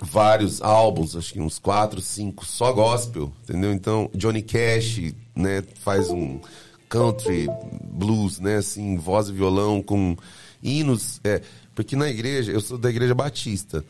vários 0.00 0.60
álbuns, 0.60 1.16
acho 1.16 1.32
que 1.32 1.40
uns 1.40 1.58
quatro, 1.58 2.00
cinco, 2.00 2.44
só 2.44 2.72
gospel, 2.72 3.32
entendeu? 3.42 3.72
Então, 3.72 4.10
Johnny 4.14 4.42
Cash, 4.42 5.14
né, 5.34 5.62
faz 5.82 6.10
um 6.10 6.40
country, 6.88 7.46
blues, 7.82 8.38
né? 8.38 8.56
Assim, 8.56 8.96
voz 8.96 9.28
e 9.28 9.32
violão 9.32 9.82
com 9.82 10.16
hinos. 10.62 11.20
É, 11.24 11.42
porque 11.74 11.96
na 11.96 12.08
igreja, 12.08 12.52
eu 12.52 12.60
sou 12.60 12.78
da 12.78 12.90
igreja 12.90 13.14
batista. 13.14 13.84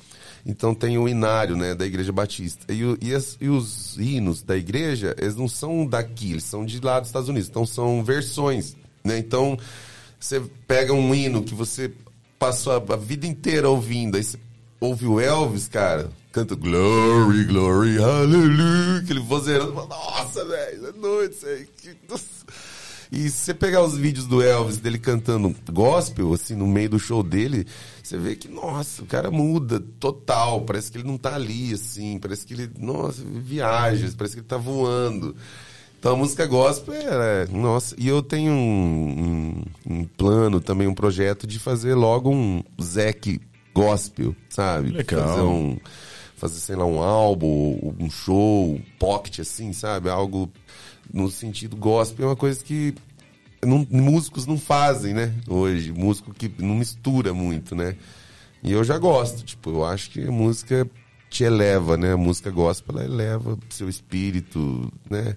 Então 0.45 0.75
tem 0.75 0.97
o 0.97 1.09
inário, 1.09 1.57
né, 1.57 1.75
da 1.75 1.85
igreja 1.85 2.13
batista. 2.13 2.73
E, 2.73 2.83
e, 3.03 3.15
as, 3.15 3.37
e, 3.41 3.49
os 3.49 3.97
hinos 3.99 4.43
da 4.43 4.57
igreja, 4.57 5.15
eles 5.19 5.35
não 5.35 5.49
são 5.49 5.85
daqui, 5.85 6.33
eles 6.33 6.45
são 6.45 6.65
de 6.65 6.81
lá 6.81 7.01
dos 7.01 7.09
Estados 7.09 7.29
Unidos. 7.29 7.49
Então 7.49 7.67
são 7.67 8.05
versões, 8.05 8.77
né? 9.03 9.19
Então 9.19 9.59
você 10.19 10.41
pega 10.67 10.93
um 10.93 11.15
hino 11.15 11.43
que 11.43 11.55
você 11.55 11.93
passou 12.39 12.73
a 12.73 12.97
vida 12.97 13.27
inteira 13.27 13.69
ouvindo, 13.69 14.17
aí 14.17 14.23
você 14.23 14.39
ouve 14.81 15.07
o 15.07 15.21
Elvis, 15.21 15.69
cara, 15.69 16.11
canta 16.33 16.55
Glory, 16.55 17.45
Glory, 17.45 17.99
Hallelujah, 17.99 19.01
aquele 19.03 19.21
vozeirão, 19.21 19.73
nossa, 19.73 20.45
velho, 20.45 20.87
é 20.89 20.93
doido 20.93 21.33
isso 21.33 21.47
aí. 21.47 21.67
E 23.11 23.31
se 23.31 23.39
você 23.39 23.55
pegar 23.55 23.85
os 23.85 23.97
vídeos 23.97 24.27
do 24.27 24.43
Elvis, 24.43 24.79
dele 24.79 24.99
cantando 24.99 25.55
gospel, 25.71 26.33
assim, 26.35 26.55
no 26.55 26.67
meio 26.67 26.91
do 26.91 26.99
show 26.99 27.23
dele, 27.23 27.67
você 28.03 28.19
vê 28.19 28.35
que, 28.35 28.49
nossa, 28.49 29.03
o 29.03 29.07
cara 29.07 29.31
muda 29.31 29.81
total. 30.01 30.63
Parece 30.63 30.91
que 30.91 30.99
ele 30.99 31.07
não 31.07 31.17
tá 31.17 31.35
ali, 31.35 31.73
assim. 31.73 32.19
Parece 32.19 32.45
que 32.45 32.55
ele, 32.55 32.71
nossa, 32.79 33.23
viaja, 33.25 34.13
parece 34.17 34.35
que 34.35 34.41
ele 34.41 34.49
tá 34.49 34.57
voando. 34.57 35.37
Então 35.99 36.15
a 36.15 36.17
música 36.17 36.47
gospel 36.47 36.95
é, 36.95 37.47
nossa, 37.49 37.95
e 37.99 38.07
eu 38.07 38.23
tenho 38.23 38.53
um, 38.53 39.65
um, 39.87 39.95
um, 39.95 40.05
plano 40.05 40.61
também, 40.61 40.87
um 40.87 40.95
projeto 40.95 41.47
de 41.47 41.59
fazer 41.59 41.95
logo 41.95 42.31
um 42.31 42.63
Zec 42.81 43.41
gospel, 43.77 44.35
sabe? 44.49 44.91
Legal. 44.91 45.29
Fazer 45.29 45.43
um, 45.43 45.79
fazer, 46.37 46.61
sei 46.61 46.77
lá, 46.77 46.87
um 46.87 47.01
álbum, 47.01 47.95
um 47.99 48.11
show, 48.11 48.81
pocket, 48.99 49.41
assim, 49.41 49.73
sabe? 49.75 50.09
Algo 50.09 50.51
no 51.13 51.31
sentido 51.31 51.77
gospel 51.77 52.27
é 52.27 52.29
uma 52.31 52.37
coisa 52.37 52.65
que 52.65 52.95
não, 53.63 53.87
músicos 53.91 54.47
não 54.47 54.59
fazem, 54.59 55.13
né? 55.13 55.35
Hoje, 55.47 55.93
músico 55.93 56.33
que 56.33 56.51
não 56.59 56.75
mistura 56.75 57.35
muito, 57.35 57.75
né? 57.75 57.97
E 58.63 58.73
eu 58.73 58.83
já 58.83 58.97
gosto, 58.97 59.45
tipo, 59.45 59.71
eu 59.71 59.85
acho 59.85 60.11
que 60.11 60.27
a 60.27 60.33
música 60.33 60.89
te 61.29 61.45
eleva, 61.45 61.97
né? 61.97 62.13
A 62.13 62.17
música 62.17 62.51
gospel 62.51 62.97
ela 62.97 63.05
eleva 63.05 63.59
seu 63.69 63.89
espírito, 63.89 64.91
né? 65.11 65.37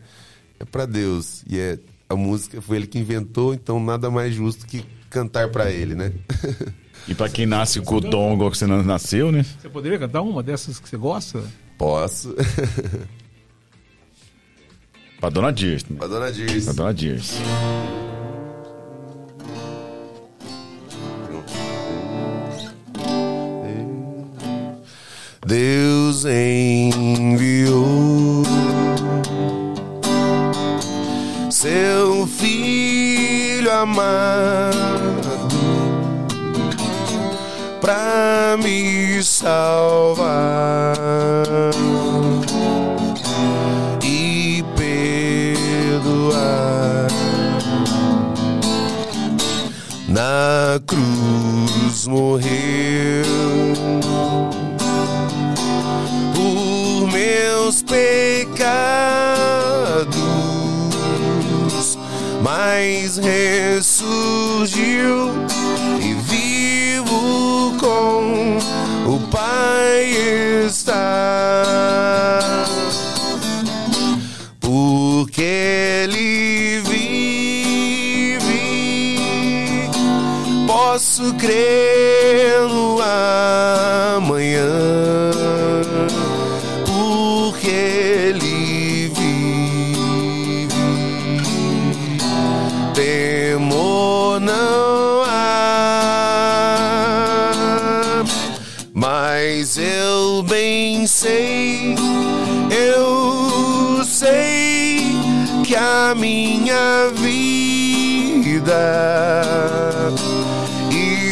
É 0.59 0.65
para 0.65 0.85
Deus 0.85 1.43
e 1.47 1.59
é 1.59 1.77
a 2.07 2.15
música 2.15 2.61
foi 2.61 2.77
ele 2.77 2.87
que 2.87 2.97
inventou, 2.97 3.53
então 3.53 3.79
nada 3.79 4.09
mais 4.09 4.33
justo 4.33 4.65
que 4.65 4.83
cantar 5.09 5.49
para 5.49 5.71
ele, 5.71 5.93
né? 5.93 6.11
E 7.09 7.15
para 7.15 7.27
quem 7.27 7.47
nasce 7.47 7.81
com 7.81 7.95
o 7.95 8.01
dom 8.01 8.35
igual 8.35 8.51
que 8.51 8.57
você 8.57 8.67
nasceu, 8.67 9.31
né? 9.31 9.43
Você 9.43 9.67
poderia 9.67 9.97
cantar 9.97 10.21
uma 10.21 10.43
dessas 10.43 10.79
que 10.79 10.87
você 10.87 10.95
gosta? 10.95 11.41
Posso. 11.75 12.35
Pra 15.19 15.29
Dona 15.29 15.51
Dirce. 15.51 15.85
Pra 15.85 16.07
Dona 16.07 16.31
Dirce. 16.31 16.65
Pra 16.65 16.73
Dona 16.73 16.93
Dirce. 16.93 17.39
Deus 25.45 26.25
enviou 26.25 27.73
seu 31.49 32.27
filho 32.27 33.71
amado 33.71 34.98
pra 37.79 38.57
me 38.61 39.23
salvar. 39.23 40.93
na 50.09 50.79
cruz 50.85 52.07
morreu 52.07 53.25
por 56.33 57.07
meus 57.11 57.81
pecados, 57.83 58.57
mas 62.41 63.17
ressurgiu 63.17 63.89
o 69.09 69.19
Pai 69.31 70.11
está. 70.67 71.61
Porque 74.59 75.41
ele 75.41 76.39
posso 80.67 81.33
crer 81.35 81.88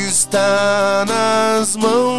está 0.07 1.05
nas 1.07 1.75
mãos 1.75 2.16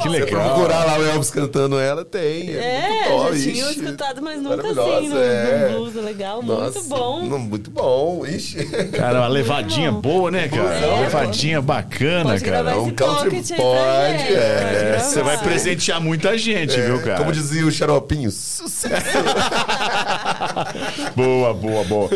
que 0.00 0.08
legal. 0.08 0.28
Se 0.28 0.34
procurar 0.34 0.84
lá 0.84 0.98
o 0.98 1.06
Elvis 1.06 1.30
cantando 1.30 1.78
ela, 1.78 2.04
tem. 2.04 2.50
É, 2.50 3.04
é 3.04 3.08
top, 3.08 3.36
já 3.36 3.52
tinha 3.52 3.64
ixi, 3.64 3.80
escutado, 3.80 4.22
mas 4.22 4.42
nunca 4.42 4.66
assim, 4.68 5.08
no, 5.08 5.18
é. 5.18 5.68
no 5.68 5.78
blues, 5.78 5.94
legal, 6.04 6.42
Nossa, 6.42 6.78
muito 6.78 6.88
bom. 6.88 7.20
Muito 7.22 7.70
bom, 7.70 8.26
ixi. 8.26 8.64
Cara, 8.92 9.20
uma 9.20 9.28
levadinha 9.28 9.92
boa, 9.92 10.30
né, 10.30 10.48
cara? 10.48 10.74
É, 10.74 10.86
uma 10.86 11.00
levadinha 11.00 11.60
bacana, 11.60 12.38
cara. 12.40 12.80
Um 12.80 12.90
country 12.90 13.42
pode, 13.56 14.34
é. 14.34 14.98
Você 14.98 15.22
vai 15.22 15.38
presentear 15.38 16.00
muita 16.00 16.36
gente, 16.36 16.78
é, 16.78 16.86
viu, 16.86 17.02
cara? 17.02 17.18
Como 17.18 17.32
dizia 17.32 17.66
o 17.66 17.70
Xaropinho, 17.70 18.30
sucesso. 18.30 19.18
boa, 21.14 21.54
boa, 21.54 21.84
boa. 21.84 22.10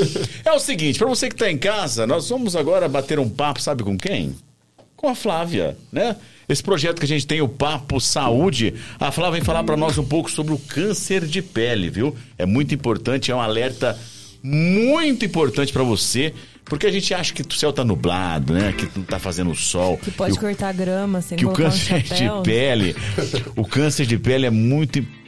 É 0.45 0.53
o 0.53 0.59
seguinte, 0.59 0.99
pra 0.99 1.09
você 1.09 1.29
que 1.29 1.37
tá 1.37 1.51
em 1.51 1.59
casa, 1.59 2.07
nós 2.07 2.29
vamos 2.29 2.57
agora 2.57 2.89
bater 2.89 3.19
um 3.19 3.29
papo, 3.29 3.61
sabe 3.61 3.83
com 3.83 3.97
quem? 3.97 4.35
Com 4.97 5.09
a 5.09 5.15
Flávia, 5.15 5.77
né? 5.93 6.17
Esse 6.49 6.63
projeto 6.63 6.99
que 6.99 7.05
a 7.05 7.09
gente 7.09 7.27
tem, 7.27 7.41
o 7.41 7.49
Papo 7.49 8.01
Saúde, 8.01 8.75
a 8.99 9.11
Flávia 9.11 9.39
vem 9.39 9.43
falar 9.43 9.65
para 9.65 9.77
nós 9.77 9.99
um 9.99 10.05
pouco 10.05 10.31
sobre 10.31 10.53
o 10.53 10.59
câncer 10.59 11.27
de 11.27 11.43
pele, 11.43 11.91
viu? 11.91 12.15
É 12.39 12.45
muito 12.47 12.75
importante, 12.75 13.31
é 13.31 13.35
um 13.35 13.41
alerta 13.41 13.99
muito 14.43 15.25
importante 15.25 15.73
para 15.73 15.83
você, 15.83 16.35
porque 16.65 16.87
a 16.87 16.93
gente 16.93 17.15
acha 17.15 17.33
que 17.33 17.43
o 17.43 17.53
céu 17.53 17.73
tá 17.73 17.83
nublado, 17.83 18.53
né? 18.53 18.73
Que 18.73 18.89
não 18.97 19.05
tá 19.05 19.19
fazendo 19.19 19.55
sol. 19.55 19.97
Que 19.97 20.11
pode 20.11 20.39
cortar 20.39 20.73
grama 20.75 21.23
sem 21.23 21.39
Que 21.39 21.47
o 21.47 21.53
câncer 21.53 22.05
um 22.13 22.43
de 22.43 22.45
pele, 22.45 22.97
o 23.57 23.65
câncer 23.65 24.07
de 24.07 24.19
pele 24.19 24.47
é 24.47 24.51
muito 24.51 24.99
importante 24.99 25.24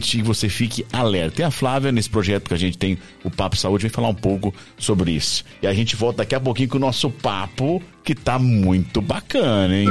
que 0.00 0.22
você 0.22 0.48
fique 0.48 0.84
alerta. 0.92 1.42
E 1.42 1.44
a 1.44 1.50
Flávia, 1.50 1.92
nesse 1.92 2.08
projeto 2.08 2.48
que 2.48 2.54
a 2.54 2.58
gente 2.58 2.78
tem, 2.78 2.98
o 3.24 3.30
Papo 3.30 3.56
Saúde, 3.56 3.82
vem 3.82 3.90
falar 3.90 4.08
um 4.08 4.14
pouco 4.14 4.54
sobre 4.78 5.12
isso. 5.12 5.44
E 5.62 5.66
a 5.66 5.74
gente 5.74 5.96
volta 5.96 6.18
daqui 6.18 6.34
a 6.34 6.40
pouquinho 6.40 6.68
com 6.68 6.76
o 6.76 6.80
nosso 6.80 7.10
papo, 7.10 7.82
que 8.04 8.14
tá 8.14 8.38
muito 8.38 9.00
bacana, 9.00 9.74
hein? 9.74 9.88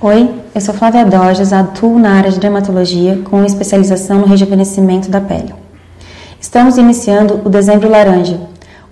Oi, 0.00 0.28
eu 0.54 0.60
sou 0.60 0.74
Flávia 0.74 1.06
Doges, 1.06 1.50
atuo 1.50 1.98
na 1.98 2.12
área 2.12 2.30
de 2.30 2.38
dermatologia 2.38 3.18
com 3.24 3.42
especialização 3.42 4.20
no 4.20 4.26
rejuvenescimento 4.26 5.10
da 5.10 5.18
pele. 5.18 5.54
Estamos 6.38 6.76
iniciando 6.76 7.40
o 7.42 7.48
Dezembro 7.48 7.88
Laranja, 7.88 8.38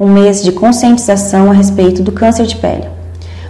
um 0.03 0.13
mês 0.13 0.43
de 0.43 0.51
conscientização 0.51 1.49
a 1.49 1.55
respeito 1.55 2.03
do 2.03 2.11
câncer 2.11 2.45
de 2.45 2.57
pele. 2.57 2.89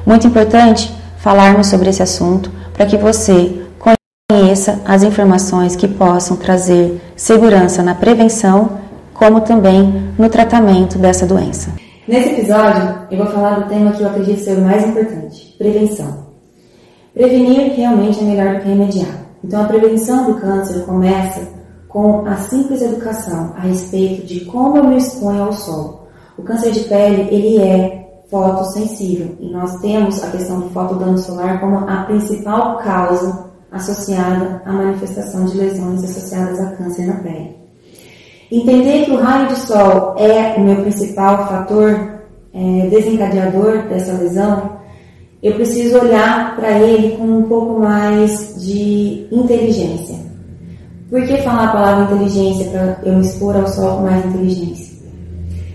Muito 0.04 0.26
importante 0.26 0.92
falarmos 1.16 1.68
sobre 1.68 1.88
esse 1.88 2.02
assunto 2.02 2.50
para 2.74 2.84
que 2.84 2.98
você 2.98 3.62
conheça 4.28 4.82
as 4.84 5.02
informações 5.02 5.74
que 5.74 5.88
possam 5.88 6.36
trazer 6.36 7.00
segurança 7.16 7.82
na 7.82 7.94
prevenção, 7.94 8.78
como 9.14 9.40
também 9.40 10.12
no 10.18 10.28
tratamento 10.28 10.98
dessa 10.98 11.24
doença. 11.24 11.72
Nesse 12.06 12.30
episódio, 12.30 12.98
eu 13.10 13.16
vou 13.16 13.28
falar 13.28 13.60
do 13.60 13.68
tema 13.70 13.92
que 13.92 14.02
eu 14.02 14.08
acredito 14.08 14.44
ser 14.44 14.58
o 14.58 14.60
mais 14.60 14.86
importante: 14.86 15.54
prevenção. 15.56 16.26
Prevenir 17.14 17.72
realmente 17.74 18.20
é 18.20 18.24
melhor 18.24 18.54
do 18.56 18.60
que 18.60 18.68
remediar. 18.68 19.22
Então, 19.42 19.62
a 19.62 19.68
prevenção 19.68 20.26
do 20.26 20.34
câncer 20.34 20.80
começa 20.84 21.48
com 21.88 22.26
a 22.26 22.36
simples 22.36 22.82
educação 22.82 23.54
a 23.56 23.60
respeito 23.60 24.26
de 24.26 24.40
como 24.44 24.76
eu 24.76 24.84
me 24.84 24.98
exponho 24.98 25.44
ao 25.44 25.52
sol. 25.52 26.01
O 26.36 26.42
câncer 26.42 26.72
de 26.72 26.80
pele, 26.80 27.28
ele 27.30 27.58
é 27.58 28.02
fotossensível 28.30 29.36
e 29.38 29.50
nós 29.50 29.78
temos 29.80 30.22
a 30.24 30.30
questão 30.30 30.60
do 30.60 30.70
fotodano 30.70 31.18
solar 31.18 31.60
como 31.60 31.78
a 31.78 32.04
principal 32.04 32.78
causa 32.78 33.50
associada 33.70 34.62
à 34.64 34.72
manifestação 34.72 35.44
de 35.44 35.58
lesões 35.58 36.02
associadas 36.04 36.58
a 36.60 36.72
câncer 36.72 37.06
na 37.06 37.16
pele. 37.16 37.56
Entender 38.50 39.04
que 39.04 39.10
o 39.10 39.20
raio 39.20 39.48
de 39.48 39.56
sol 39.56 40.14
é 40.18 40.54
o 40.56 40.60
meu 40.60 40.76
principal 40.76 41.46
fator 41.48 42.20
é, 42.54 42.86
desencadeador 42.88 43.88
dessa 43.88 44.12
lesão, 44.12 44.78
eu 45.42 45.54
preciso 45.54 45.98
olhar 45.98 46.54
para 46.54 46.78
ele 46.78 47.16
com 47.16 47.24
um 47.24 47.42
pouco 47.42 47.80
mais 47.80 48.54
de 48.62 49.26
inteligência. 49.32 50.16
Por 51.10 51.26
que 51.26 51.38
falar 51.38 51.68
a 51.68 51.72
palavra 51.72 52.14
inteligência 52.14 52.70
para 52.70 53.00
eu 53.04 53.14
me 53.16 53.22
expor 53.22 53.56
ao 53.56 53.66
sol 53.66 53.96
com 53.96 54.02
mais 54.02 54.24
inteligência? 54.24 54.91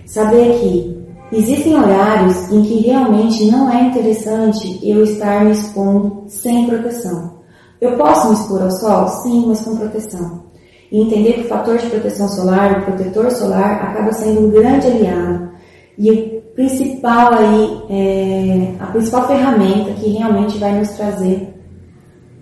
Saber 0.08 0.60
que 0.60 1.06
existem 1.32 1.76
horários 1.76 2.52
em 2.52 2.64
que 2.64 2.88
realmente 2.88 3.46
não 3.52 3.72
é 3.72 3.84
interessante 3.84 4.80
eu 4.82 5.04
estar 5.04 5.46
me 5.46 5.52
expondo 5.52 6.24
sem 6.28 6.66
proteção. 6.66 7.38
Eu 7.80 7.96
posso 7.96 8.30
me 8.30 8.34
expor 8.34 8.64
ao 8.64 8.72
sol? 8.72 9.08
Sim, 9.08 9.46
mas 9.48 9.62
com 9.62 9.78
proteção 9.78 10.48
e 10.92 11.02
entender 11.02 11.34
que 11.34 11.42
o 11.42 11.48
fator 11.48 11.78
de 11.78 11.88
proteção 11.88 12.28
solar, 12.30 12.80
o 12.80 12.86
protetor 12.86 13.30
solar, 13.32 13.84
acaba 13.84 14.12
sendo 14.14 14.48
um 14.48 14.52
grande 14.52 14.88
aliado. 14.88 15.50
E 15.98 16.12
o 16.12 16.42
principal 16.54 17.34
aí, 17.34 17.84
é, 17.90 18.76
a 18.80 18.88
principal 18.88 19.28
ferramenta 19.28 19.92
que 19.94 20.10
realmente 20.10 20.58
vai 20.58 20.78
nos 20.78 20.90
trazer 20.92 21.54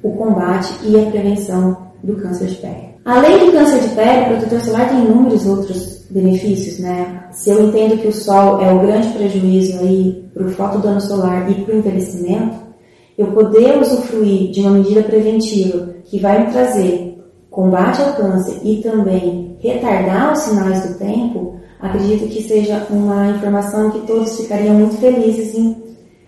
o 0.04 0.12
combate 0.12 0.74
e 0.84 1.00
a 1.00 1.10
prevenção 1.10 1.92
do 2.04 2.16
câncer 2.18 2.48
de 2.48 2.56
pele. 2.58 2.95
Além 3.06 3.46
do 3.46 3.52
câncer 3.52 3.82
de 3.82 3.90
pele, 3.90 4.22
o 4.22 4.28
protetor 4.30 4.62
solar 4.62 4.90
tem 4.90 5.06
inúmeros 5.06 5.46
outros 5.46 6.06
benefícios, 6.10 6.80
né? 6.80 7.28
Se 7.32 7.52
eu 7.52 7.68
entendo 7.68 8.02
que 8.02 8.08
o 8.08 8.12
sol 8.14 8.60
é 8.60 8.74
o 8.74 8.80
grande 8.80 9.10
prejuízo 9.10 9.80
aí 9.80 10.28
para 10.34 10.48
o 10.48 10.50
fotodano 10.50 11.00
solar 11.00 11.50
e 11.52 11.54
para 11.54 11.76
o 11.76 11.78
envelhecimento, 11.78 12.56
eu 13.16 13.28
poder 13.28 13.80
usufruir 13.80 14.50
de 14.50 14.62
uma 14.62 14.72
medida 14.72 15.04
preventiva 15.04 15.90
que 16.06 16.20
vai 16.20 16.46
me 16.46 16.52
trazer 16.52 17.24
combate 17.52 18.02
ao 18.02 18.14
câncer 18.14 18.60
e 18.64 18.82
também 18.82 19.56
retardar 19.60 20.34
os 20.34 20.40
sinais 20.40 20.88
do 20.88 20.98
tempo, 20.98 21.60
acredito 21.80 22.28
que 22.28 22.42
seja 22.42 22.88
uma 22.90 23.30
informação 23.30 23.92
que 23.92 24.00
todos 24.08 24.36
ficariam 24.36 24.74
muito 24.74 24.98
felizes 24.98 25.54
em 25.54 25.78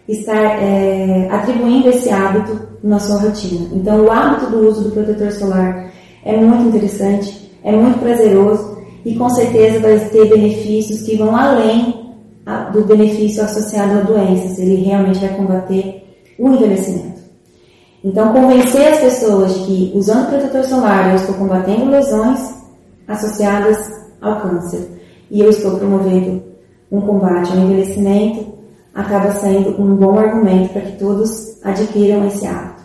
estar 0.08 0.62
é, 0.62 1.28
atribuindo 1.32 1.90
esse 1.90 2.10
hábito 2.10 2.58
na 2.84 3.00
sua 3.00 3.20
rotina. 3.20 3.68
Então, 3.74 4.06
o 4.06 4.12
hábito 4.12 4.52
do 4.52 4.70
uso 4.70 4.84
do 4.84 4.92
protetor 4.92 5.32
solar 5.32 5.92
é 6.28 6.38
muito 6.38 6.68
interessante, 6.68 7.50
é 7.64 7.72
muito 7.72 8.00
prazeroso 8.00 8.78
e 9.06 9.16
com 9.16 9.30
certeza 9.30 9.80
vai 9.80 9.98
ter 10.10 10.28
benefícios 10.28 11.02
que 11.04 11.16
vão 11.16 11.36
além 11.36 12.06
do 12.74 12.84
benefício 12.84 13.44
associado 13.44 14.00
a 14.00 14.02
doenças. 14.02 14.60
Ele 14.60 14.84
realmente 14.84 15.20
vai 15.20 15.36
combater 15.36 16.04
o 16.38 16.50
envelhecimento. 16.50 17.18
Então, 18.04 18.32
convencer 18.32 18.88
as 18.88 19.00
pessoas 19.00 19.54
de 19.54 19.66
que 19.66 19.92
usando 19.96 20.30
protetor 20.30 20.64
solar 20.66 21.10
eu 21.10 21.16
estou 21.16 21.36
combatendo 21.36 21.90
lesões 21.90 22.56
associadas 23.08 23.78
ao 24.22 24.42
câncer 24.42 24.88
e 25.32 25.42
eu 25.42 25.50
estou 25.50 25.78
promovendo 25.78 26.44
um 26.92 27.02
combate 27.02 27.52
ao 27.52 27.60
envelhecimento 27.60 28.54
acaba 28.94 29.32
sendo 29.32 29.82
um 29.82 29.96
bom 29.96 30.18
argumento 30.18 30.74
para 30.74 30.82
que 30.82 30.98
todos 30.98 31.64
adquiram 31.64 32.28
esse 32.28 32.46
hábito. 32.46 32.84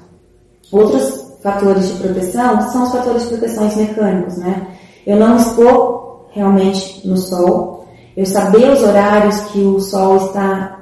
Outros 0.70 1.21
fatores 1.42 1.88
de 1.88 2.02
proteção 2.02 2.60
são 2.70 2.84
os 2.84 2.92
fatores 2.92 3.22
de 3.22 3.28
proteção 3.28 3.76
mecânicos, 3.76 4.36
né? 4.36 4.68
Eu 5.06 5.16
não 5.16 5.36
expor 5.36 6.26
realmente 6.30 7.06
no 7.06 7.16
sol, 7.16 7.86
eu 8.16 8.24
saber 8.24 8.70
os 8.70 8.82
horários 8.82 9.40
que 9.42 9.60
o 9.60 9.80
sol 9.80 10.16
está 10.16 10.78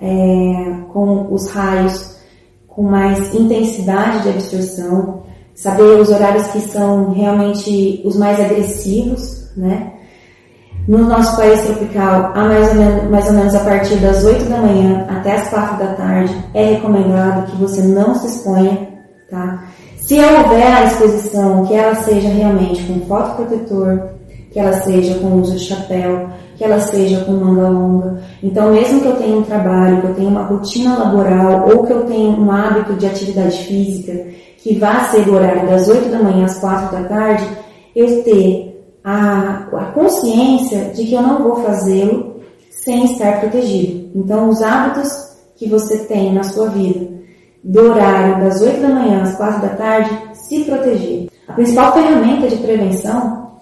é, 0.00 0.76
com 0.92 1.32
os 1.32 1.48
raios 1.48 2.14
com 2.74 2.82
mais 2.82 3.32
intensidade 3.34 4.22
de 4.22 4.30
absorção, 4.30 5.22
saber 5.54 6.00
os 6.00 6.08
horários 6.08 6.48
que 6.48 6.60
são 6.60 7.12
realmente 7.12 8.02
os 8.04 8.16
mais 8.16 8.40
agressivos, 8.40 9.50
né? 9.56 9.92
No 10.88 10.98
nosso 10.98 11.36
país 11.36 11.62
tropical, 11.62 12.32
a 12.34 12.44
mais 12.44 12.68
ou, 12.68 12.74
menos, 12.74 13.10
mais 13.10 13.26
ou 13.26 13.32
menos 13.32 13.54
a 13.54 13.60
partir 13.60 13.96
das 13.96 14.22
8 14.24 14.44
da 14.44 14.58
manhã 14.58 15.06
até 15.08 15.36
as 15.36 15.48
4 15.48 15.78
da 15.78 15.94
tarde, 15.94 16.34
é 16.52 16.74
recomendado 16.74 17.50
que 17.50 17.56
você 17.56 17.80
não 17.80 18.14
se 18.16 18.26
exponha, 18.26 18.88
tá? 19.30 19.64
Se 20.06 20.20
houver 20.20 20.66
a 20.66 20.84
exposição, 20.84 21.64
que 21.64 21.72
ela 21.72 21.94
seja 21.94 22.28
realmente 22.28 22.82
com 22.84 23.00
fotoprotetor, 23.06 24.10
que 24.52 24.60
ela 24.60 24.74
seja 24.74 25.14
com 25.14 25.40
uso 25.40 25.56
de 25.56 25.64
chapéu, 25.64 26.28
que 26.56 26.62
ela 26.62 26.78
seja 26.78 27.24
com 27.24 27.32
manga 27.32 27.70
longa. 27.70 28.22
Então, 28.42 28.70
mesmo 28.70 29.00
que 29.00 29.08
eu 29.08 29.16
tenha 29.16 29.34
um 29.34 29.42
trabalho, 29.42 30.02
que 30.02 30.06
eu 30.08 30.14
tenha 30.14 30.28
uma 30.28 30.44
rotina 30.44 30.98
laboral 30.98 31.70
ou 31.70 31.86
que 31.86 31.92
eu 31.94 32.04
tenha 32.04 32.30
um 32.30 32.52
hábito 32.52 32.92
de 32.96 33.06
atividade 33.06 33.56
física 33.64 34.26
que 34.58 34.78
vá 34.78 35.04
ser 35.04 35.24
do 35.24 35.34
horário 35.34 35.66
das 35.66 35.88
8 35.88 36.10
da 36.10 36.18
manhã 36.18 36.44
às 36.44 36.58
4 36.58 36.96
da 36.96 37.08
tarde, 37.08 37.48
eu 37.96 38.22
ter 38.24 38.86
a, 39.02 39.66
a 39.72 39.84
consciência 39.94 40.90
de 40.94 41.04
que 41.04 41.14
eu 41.14 41.22
não 41.22 41.42
vou 41.42 41.56
fazê-lo 41.56 42.40
sem 42.84 43.06
estar 43.06 43.40
protegido. 43.40 44.10
Então, 44.14 44.50
os 44.50 44.60
hábitos 44.60 45.10
que 45.56 45.66
você 45.66 45.96
tem 46.04 46.32
na 46.32 46.42
sua 46.42 46.68
vida, 46.68 47.06
do 47.64 47.80
horário 47.80 48.44
das 48.44 48.60
8 48.60 48.80
da 48.82 48.88
manhã 48.88 49.22
às 49.22 49.34
4 49.36 49.62
da 49.62 49.68
tarde, 49.70 50.10
se 50.34 50.64
proteger. 50.64 51.28
A 51.48 51.54
principal 51.54 51.94
ferramenta 51.94 52.46
de 52.46 52.56
prevenção 52.56 53.52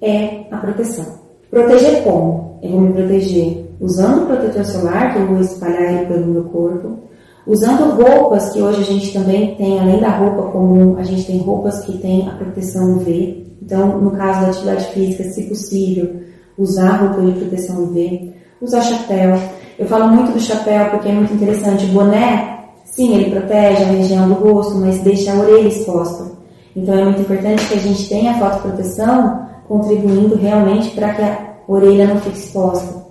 é 0.00 0.46
a 0.50 0.56
proteção. 0.56 1.06
Proteger 1.48 2.02
como? 2.02 2.58
Eu 2.60 2.70
vou 2.72 2.80
me 2.80 2.92
proteger 2.92 3.72
usando 3.80 4.26
protetor 4.26 4.64
solar, 4.64 5.12
que 5.12 5.20
eu 5.20 5.26
vou 5.26 5.40
espalhar 5.40 5.92
ele 5.92 6.06
pelo 6.06 6.26
meu 6.26 6.44
corpo, 6.44 6.98
usando 7.46 7.90
roupas 8.00 8.50
que 8.50 8.62
hoje 8.62 8.80
a 8.80 8.84
gente 8.84 9.12
também 9.12 9.54
tem, 9.56 9.78
além 9.78 10.00
da 10.00 10.10
roupa 10.10 10.50
comum, 10.50 10.96
a 10.98 11.02
gente 11.02 11.26
tem 11.26 11.38
roupas 11.38 11.84
que 11.84 11.98
têm 11.98 12.28
a 12.28 12.32
proteção 12.32 12.96
UV. 12.96 13.56
Então, 13.60 14.00
no 14.00 14.10
caso 14.12 14.40
da 14.40 14.48
atividade 14.48 14.84
física, 14.86 15.24
se 15.24 15.44
possível, 15.44 16.16
usar 16.58 16.96
roupa 16.96 17.20
de 17.22 17.40
proteção 17.40 17.84
UV, 17.84 18.32
usar 18.60 18.82
chapéu. 18.82 19.38
Eu 19.78 19.86
falo 19.86 20.08
muito 20.08 20.32
do 20.32 20.40
chapéu 20.40 20.90
porque 20.90 21.08
é 21.08 21.12
muito 21.12 21.34
interessante. 21.34 21.86
Boné, 21.86 22.61
sim, 22.92 23.14
ele 23.14 23.30
protege 23.30 23.82
a 23.82 23.86
região 23.86 24.28
do 24.28 24.34
rosto, 24.34 24.76
mas 24.76 25.00
deixa 25.00 25.32
a 25.32 25.38
orelha 25.38 25.68
exposta. 25.68 26.32
Então, 26.74 26.94
é 26.94 27.04
muito 27.04 27.20
importante 27.20 27.66
que 27.66 27.74
a 27.74 27.80
gente 27.80 28.08
tenha 28.08 28.32
a 28.32 28.38
fotoproteção 28.38 29.46
contribuindo 29.68 30.36
realmente 30.36 30.90
para 30.90 31.12
que 31.14 31.22
a 31.22 31.54
orelha 31.68 32.06
não 32.06 32.20
fique 32.20 32.38
exposta. 32.38 33.02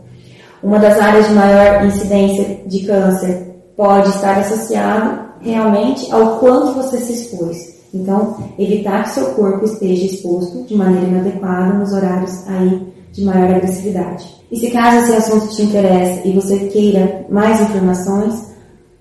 Uma 0.64 0.80
das 0.80 1.00
áreas 1.00 1.28
de 1.28 1.34
maior 1.34 1.86
incidência 1.86 2.62
de 2.66 2.86
câncer 2.86 3.64
pode 3.76 4.10
estar 4.10 4.38
associado 4.38 5.20
realmente 5.42 6.12
ao 6.12 6.38
quanto 6.38 6.74
você 6.74 6.98
se 6.98 7.14
expôs. 7.14 7.82
Então, 7.94 8.38
evitar 8.58 9.04
que 9.04 9.10
seu 9.10 9.26
corpo 9.32 9.66
esteja 9.66 10.06
exposto 10.06 10.64
de 10.64 10.76
maneira 10.76 11.08
inadequada 11.08 11.74
nos 11.74 11.92
horários 11.92 12.48
aí 12.48 12.88
de 13.12 13.26
maior 13.26 13.56
agressividade. 13.56 14.26
E 14.52 14.58
se 14.58 14.72
caso 14.72 14.98
esse 14.98 15.14
assunto 15.14 15.54
te 15.54 15.64
interessa 15.64 16.26
e 16.26 16.32
você 16.32 16.58
queira 16.68 17.26
mais 17.30 17.60
informações, 17.60 18.51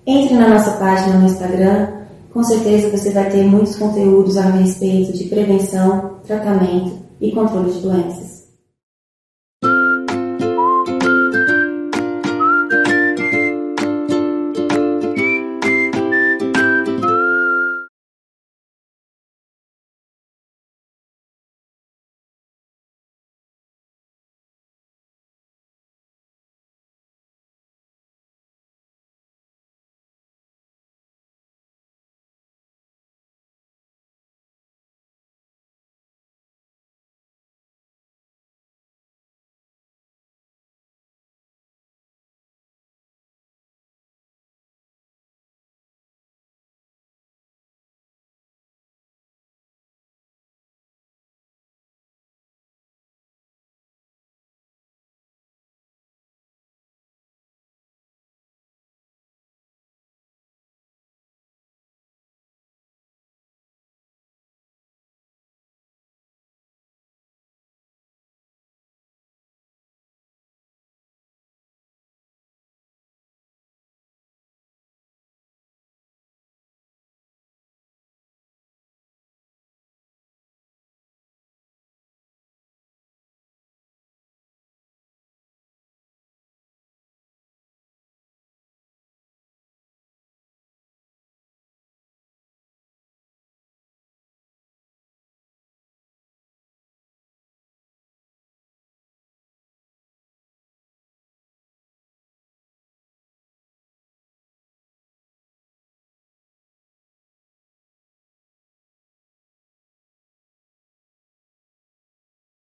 entre 0.05 0.35
na 0.35 0.49
nossa 0.49 0.71
página 0.71 1.17
no 1.17 1.25
Instagram. 1.25 1.87
Com 2.33 2.43
certeza 2.43 2.89
você 2.89 3.11
vai 3.11 3.29
ter 3.29 3.43
muitos 3.43 3.75
conteúdos 3.75 4.37
a 4.37 4.43
respeito 4.43 5.11
de 5.11 5.25
prevenção, 5.25 6.17
tratamento 6.25 6.97
e 7.19 7.31
controle 7.31 7.71
de 7.71 7.79
doenças. 7.79 8.30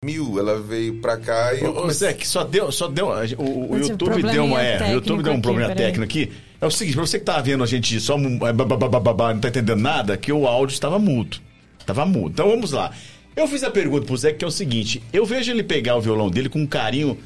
Mil. 0.07 0.39
Ela 0.39 0.61
veio 0.61 0.95
pra 1.01 1.17
cá 1.17 1.53
e. 1.55 1.63
eu 1.63 1.71
Ô, 1.71 1.75
comecei- 1.75 2.09
Zé, 2.09 2.15
que 2.15 2.27
só 2.27 2.45
deu, 2.45 2.71
só 2.73 2.89
deu. 2.89 3.09
O, 3.09 3.43
o- 3.43 3.75
um 3.75 3.79
YouTube 3.79 4.23
deu 4.23 4.45
uma. 4.45 4.63
É, 4.63 4.91
o 4.91 4.93
YouTube 4.95 5.23
deu 5.23 5.33
um 5.33 5.35
aqui, 5.37 5.43
problema 5.43 5.69
peraí. 5.75 5.87
técnico 5.93 6.05
aqui. 6.05 6.33
É 6.61 6.67
o 6.67 6.71
seguinte, 6.71 6.95
pra 6.95 7.07
você 7.07 7.19
que 7.19 7.25
tá 7.25 7.41
vendo 7.41 7.63
a 7.63 7.67
gente 7.67 8.01
só 8.01 8.15
é, 8.17 8.19
não 8.23 9.39
tá 9.41 9.49
entendendo 9.49 9.77
nada, 9.81 10.17
que 10.17 10.33
o 10.33 10.47
áudio 10.47 10.73
estava 10.73 10.99
mudo. 10.99 11.37
Tava 11.85 12.07
mudo. 12.07 12.31
Então 12.33 12.49
vamos 12.49 12.73
lá. 12.73 12.91
Eu 13.37 13.47
fiz 13.47 13.63
a 13.63 13.71
pergunta 13.71 14.07
pro 14.07 14.17
Zé 14.17 14.33
que 14.33 14.45
é 14.45 14.49
o 14.49 14.51
seguinte: 14.51 15.03
eu 15.13 15.27
vejo 15.27 15.51
ele 15.51 15.63
pegar 15.63 15.97
o 15.97 16.01
violão 16.01 16.31
dele 16.31 16.49
com 16.49 16.61
um 16.61 16.67
carinho 16.67 17.19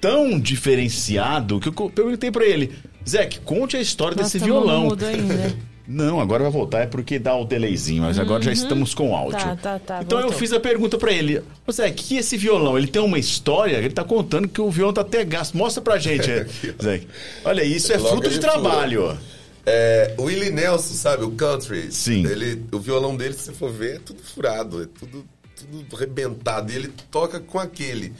tão 0.00 0.38
diferenciado 0.38 1.58
que 1.60 1.68
eu 1.68 1.72
perguntei 1.90 2.30
pra 2.30 2.44
ele, 2.44 2.72
Zé, 3.08 3.28
conte 3.44 3.76
a 3.76 3.80
história 3.80 4.16
Nossa, 4.16 4.32
desse 4.32 4.44
violão. 4.44 4.84
mudo 4.84 5.04
ainda. 5.04 5.56
Não, 5.90 6.20
agora 6.20 6.42
vai 6.42 6.52
voltar, 6.52 6.80
é 6.80 6.86
porque 6.86 7.18
dá 7.18 7.34
o 7.34 7.46
delayzinho, 7.46 8.02
mas 8.02 8.18
agora 8.18 8.42
já 8.42 8.52
estamos 8.52 8.94
com 8.94 9.16
áudio. 9.16 9.38
Tá, 9.38 9.56
tá, 9.56 9.78
tá, 9.78 10.00
Então 10.02 10.18
eu 10.18 10.24
voltou. 10.24 10.38
fiz 10.38 10.52
a 10.52 10.60
pergunta 10.60 10.98
pra 10.98 11.10
ele. 11.10 11.42
Ô 11.66 11.72
Zé, 11.72 11.90
que 11.90 12.18
esse 12.18 12.36
violão, 12.36 12.76
ele 12.76 12.88
tem 12.88 13.00
uma 13.00 13.18
história? 13.18 13.78
Ele 13.78 13.88
tá 13.88 14.04
contando 14.04 14.46
que 14.46 14.60
o 14.60 14.70
violão 14.70 14.92
tá 14.92 15.00
até 15.00 15.24
gasto. 15.24 15.56
Mostra 15.56 15.82
pra 15.82 15.96
gente, 15.96 16.28
é, 16.30 16.46
Zé. 16.82 17.00
Olha, 17.42 17.64
isso 17.64 17.90
é 17.90 17.96
Logo 17.96 18.10
fruto 18.10 18.28
de 18.28 18.38
trabalho. 18.38 19.16
É, 19.64 20.14
o 20.18 20.24
Willie 20.24 20.50
Nelson, 20.50 20.92
sabe? 20.94 21.24
O 21.24 21.30
country. 21.30 21.90
Sim. 21.90 22.26
Ele, 22.26 22.62
o 22.70 22.78
violão 22.78 23.16
dele, 23.16 23.32
se 23.32 23.44
você 23.44 23.52
for 23.52 23.72
ver, 23.72 23.96
é 23.96 23.98
tudo 23.98 24.22
furado, 24.22 24.82
é 24.82 24.86
tudo, 24.86 25.24
tudo 25.56 25.96
arrebentado. 25.96 26.70
E 26.70 26.76
ele 26.76 26.92
toca 27.10 27.40
com 27.40 27.58
aquele. 27.58 28.12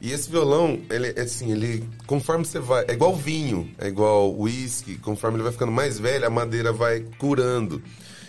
E 0.00 0.12
esse 0.12 0.30
violão, 0.30 0.80
ele 0.90 1.12
é 1.16 1.22
assim, 1.22 1.52
ele. 1.52 1.88
Conforme 2.06 2.44
você 2.44 2.58
vai. 2.58 2.84
É 2.86 2.92
igual 2.92 3.16
vinho, 3.16 3.70
é 3.78 3.88
igual 3.88 4.34
whisky. 4.38 4.96
Conforme 4.98 5.36
ele 5.36 5.44
vai 5.44 5.52
ficando 5.52 5.72
mais 5.72 5.98
velho, 5.98 6.26
a 6.26 6.30
madeira 6.30 6.72
vai 6.72 7.00
curando. 7.18 7.82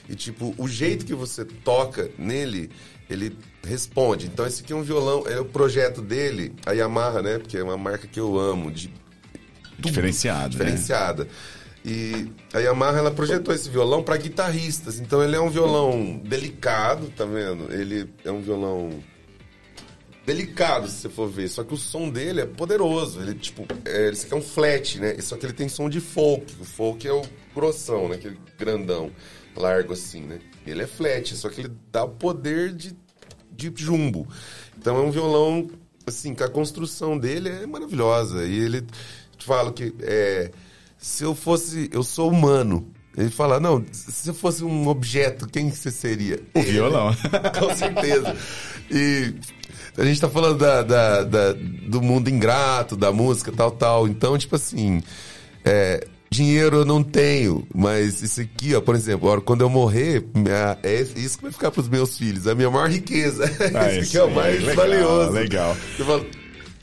E 0.10 0.15
tipo, 0.15 0.56
o 0.57 0.68
jeito 0.68 1.06
que 1.06 1.14
você 1.14 1.44
toca 1.44 2.10
nele, 2.18 2.69
ele 3.10 3.38
responde. 3.65 4.27
Então 4.27 4.45
esse 4.45 4.64
aqui 4.64 4.72
é 4.72 4.76
um 4.76 4.84
violão, 4.84 5.26
é 5.27 5.39
o 5.39 5.45
projeto 5.45 6.02
dele, 6.02 6.53
a 6.65 6.72
Yamaha, 6.72 7.22
né? 7.22 7.38
Porque 7.38 7.57
é 7.57 7.64
uma 7.64 7.77
marca 7.77 8.07
que 8.07 8.19
eu 8.19 8.39
amo, 8.39 8.72
de 8.72 8.89
né? 10.48 10.49
diferenciada. 10.49 11.27
E 11.84 12.31
a 12.53 12.60
Yamaha 12.60 12.98
ela 12.98 13.11
projetou 13.11 13.53
esse 13.53 13.69
violão 13.69 14.02
para 14.02 14.15
guitarristas. 14.18 14.99
Então 14.99 15.22
ele 15.22 15.35
é 15.35 15.39
um 15.39 15.49
violão 15.49 16.22
delicado, 16.23 17.10
tá 17.15 17.26
vendo? 17.26 17.72
Ele 17.72 18.10
é 18.23 18.31
um 18.31 18.41
violão 18.41 18.89
delicado, 20.28 20.90
se 20.90 20.98
você 20.98 21.10
for 21.10 21.30
ver. 21.30 21.48
Só 21.48 21.64
que 21.64 21.74
o 21.74 21.78
som 21.78 22.10
dele 22.10 22.41
é 22.41 22.45
poderoso. 22.45 23.22
Ele 23.22 23.34
tipo, 23.34 23.66
é, 23.86 24.10
aqui 24.10 24.34
é 24.34 24.36
um 24.36 24.41
flat, 24.41 24.99
né? 24.99 25.18
Só 25.22 25.38
que 25.38 25.45
ele 25.45 25.54
tem 25.54 25.70
som 25.70 25.90
de 25.90 26.02
folk. 26.02 26.54
O 26.60 26.66
folk 26.66 27.08
é 27.08 27.14
o 27.14 27.22
grossão, 27.56 28.10
né? 28.10 28.16
Aquele 28.16 28.38
grandão, 28.60 29.10
largo 29.56 29.94
assim, 29.94 30.22
né? 30.22 30.40
Ele 30.66 30.84
é 30.84 30.88
flat, 30.88 31.34
só 31.34 31.48
que 31.48 31.62
ele 31.62 31.72
dá 31.90 32.04
o 32.04 32.10
poder 32.10 32.74
de, 32.74 32.94
de 33.54 33.72
jumbo. 33.74 34.28
Então 34.78 34.98
é 34.98 34.99
um 34.99 35.12
violão 35.12 35.70
assim, 36.06 36.36
que 36.36 36.44
a 36.44 36.49
construção 36.49 37.18
dele 37.18 37.48
é 37.48 37.66
maravilhosa. 37.66 38.45
E 38.45 38.60
ele 38.60 38.82
te 39.38 39.45
falo 39.45 39.72
que 39.72 39.95
é, 40.02 40.52
se 40.98 41.24
eu 41.24 41.34
fosse, 41.34 41.90
eu 41.94 42.04
sou 42.04 42.30
humano. 42.30 42.91
Ele 43.16 43.32
fala, 43.32 43.60
não, 43.60 43.84
se 43.91 44.30
eu 44.30 44.34
fosse 44.34 44.64
um 44.64 44.88
objeto, 44.88 45.48
quem 45.48 45.72
você 45.72 45.90
seria? 45.90 46.40
O 46.54 46.62
violão. 46.62 47.16
Com 47.58 47.76
certeza. 47.76 48.36
E 48.91 49.34
a 49.98 50.03
gente 50.06 50.22
tá 50.22 50.30
falando 50.30 50.57
da, 50.57 50.82
da- 50.84 51.24
da- 51.24 51.53
do 51.53 52.02
mundo 52.02 52.30
ingrato, 52.30 52.95
da 52.95 53.11
música, 53.11 53.52
tal, 53.52 53.72
tal. 53.72 54.07
Então, 54.07 54.38
tipo 54.38 54.56
assim, 54.56 55.02
é, 55.65 56.06
dinheiro 56.30 56.78
eu 56.78 56.86
não 56.86 57.02
tenho, 57.03 57.65
mas 57.74 58.22
isso 58.22 58.41
aqui, 58.41 58.76
ó, 58.76 58.82
por 58.82 58.95
exemplo, 58.95 59.41
quando 59.41 59.61
eu 59.61 59.69
morrer, 59.69 60.24
minha- 60.36 60.78
é 60.84 61.02
isso 61.15 61.38
que 61.38 61.44
vai 61.44 61.52
ficar 61.52 61.72
pros 61.72 61.88
meus 61.90 62.18
filhos, 62.18 62.48
a 62.48 62.53
minha 62.56 62.69
maior 62.69 62.90
riqueza. 62.90 63.44
Ah, 63.74 63.88
Esse 63.90 63.99
isso 63.99 64.10
aqui 64.10 64.18
é 64.18 64.24
o 64.24 64.36
mais 64.36 64.60
legal, 64.64 64.76
valioso. 64.76 65.32
legal. 65.32 65.78
Eu 65.98 66.06
falo, 66.06 66.26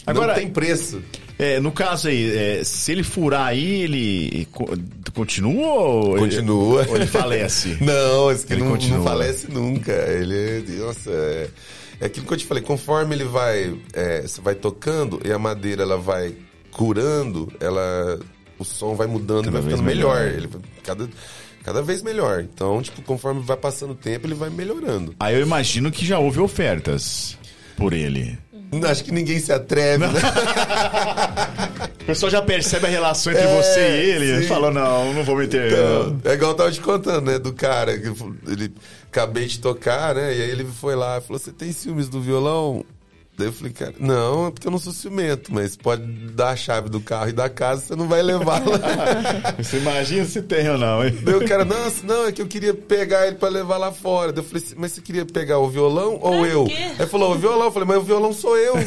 Agora- 0.07 0.27
não 0.29 0.35
tem 0.35 0.49
preço. 0.51 1.03
É, 1.37 1.59
no 1.59 1.73
caso 1.73 2.07
aí, 2.07 2.31
é, 2.37 2.63
se 2.63 2.93
ele 2.93 3.03
furar 3.03 3.49
aí, 3.49 3.83
ele 3.83 4.47
co- 4.53 4.71
continua 5.13 5.67
ou 5.67 6.17
Continua. 6.17 6.83
Ele, 6.83 6.91
ou 6.91 6.97
ele 6.97 7.07
falece? 7.09 7.77
Não, 7.83 8.31
esse 8.31 8.47
que 8.47 8.53
Ele 8.53 8.63
não, 8.63 8.71
continua. 8.71 8.99
não 8.99 9.05
falece 9.05 9.49
nunca. 9.51 9.91
Ele, 9.93 10.65
nossa, 10.79 11.11
é, 11.11 11.49
é 12.05 12.07
aquilo 12.07 12.27
que 12.27 12.35
eu 12.35 12.37
te 12.37 12.45
falei. 12.45 12.63
Conforme 12.63 13.15
ele 13.15 13.25
vai, 13.25 13.75
é, 13.95 14.21
você 14.21 14.39
vai 14.41 14.55
tocando 14.55 15.21
e 15.25 15.33
a 15.33 15.39
madeira 15.39 15.83
ela 15.83 15.97
vai 15.97 16.35
curando, 16.71 17.51
ela, 17.59 18.21
o 18.59 18.65
som 18.65 18.95
vai 18.95 19.07
mudando 19.07 19.47
Cada 19.47 19.59
e 19.59 19.61
vai 19.63 19.71
ficando 19.71 19.83
melhor. 19.83 20.19
melhor. 20.21 20.37
Ele 20.37 20.49
cada, 20.83 21.09
cada 21.65 21.81
vez 21.81 22.03
melhor. 22.03 22.43
Então, 22.43 22.83
tipo, 22.83 23.01
conforme 23.01 23.41
vai 23.41 23.57
passando 23.57 23.93
o 23.93 23.95
tempo, 23.95 24.27
ele 24.27 24.35
vai 24.35 24.51
melhorando. 24.51 25.15
Aí 25.19 25.35
eu 25.35 25.41
imagino 25.41 25.91
que 25.91 26.05
já 26.05 26.19
houve 26.19 26.41
ofertas 26.41 27.39
por 27.75 27.95
ele. 27.95 28.39
Acho 28.87 29.05
que 29.05 29.13
ninguém 29.13 29.39
se 29.39 29.53
atreve, 29.53 30.07
né? 30.07 30.13
O 32.05 32.07
pessoal 32.07 32.31
já 32.31 32.43
percebe 32.43 32.87
a 32.87 32.91
relação 32.91 33.33
entre 33.33 33.47
você 33.47 33.81
e 33.81 34.11
ele. 34.11 34.31
É, 34.31 34.41
sim. 34.43 34.47
Falou, 34.47 34.71
não, 34.71 35.15
não 35.15 35.25
vou 35.25 35.37
meter. 35.37 35.73
Então, 35.73 36.21
é 36.23 36.35
igual 36.35 36.51
eu 36.51 36.57
tava 36.57 36.71
te 36.71 36.81
contando, 36.81 37.31
né? 37.31 37.39
Do 37.39 37.55
cara 37.55 37.99
que 37.99 38.09
ele 38.47 38.71
acabei 39.11 39.47
de 39.47 39.59
tocar, 39.59 40.15
né? 40.15 40.37
E 40.37 40.43
aí 40.43 40.51
ele 40.51 40.67
foi 40.67 40.95
lá 40.95 41.17
e 41.17 41.23
falou: 41.23 41.39
Você 41.39 41.51
tem 41.51 41.73
ciúmes 41.73 42.11
do 42.11 42.21
violão? 42.21 42.85
Daí 43.37 43.49
eu 43.49 43.53
falei, 43.53 43.73
cara, 43.73 43.95
não, 43.99 44.47
é 44.47 44.51
porque 44.53 44.69
eu 44.69 44.71
não 44.71 44.79
sou 44.79 44.93
ciumento, 44.93 45.53
mas 45.53 45.77
pode 45.77 46.05
dar 46.05 46.51
a 46.51 46.57
chave 46.57 46.89
do 46.89 47.01
carro 47.01 47.31
e 47.31 47.33
da 47.33 47.49
casa, 47.49 47.83
você 47.83 47.97
não 47.97 48.07
vai 48.07 48.23
levar 48.23 48.63
lá. 48.65 49.55
Você 49.59 49.79
imagina 49.79 50.25
se 50.25 50.41
tem 50.43 50.69
ou 50.71 50.79
não, 50.79 51.05
hein? 51.05 51.19
Daí 51.23 51.35
o 51.35 51.47
cara, 51.47 51.65
nossa, 51.65 52.07
não, 52.07 52.27
é 52.27 52.33
que 52.33 52.41
eu 52.41 52.47
queria 52.47 52.73
pegar 52.75 53.27
ele 53.27 53.37
pra 53.37 53.49
levar 53.49 53.77
lá 53.77 53.91
fora. 53.91 54.33
Daí 54.33 54.45
eu 54.45 54.49
falei, 54.49 54.65
mas 54.77 54.93
você 54.93 55.01
queria 55.01 55.25
pegar 55.25 55.59
o 55.59 55.69
violão 55.69 56.19
ou 56.21 56.41
Pra 56.41 56.49
eu? 56.49 56.67
Aí 56.67 56.95
ele 56.99 57.07
falou, 57.07 57.33
o 57.33 57.39
violão. 57.39 57.67
Eu 57.67 57.73
falei, 57.73 57.89
mas 57.89 57.99
o 57.99 58.03
violão 58.03 58.33
sou 58.33 58.57
eu. 58.57 58.75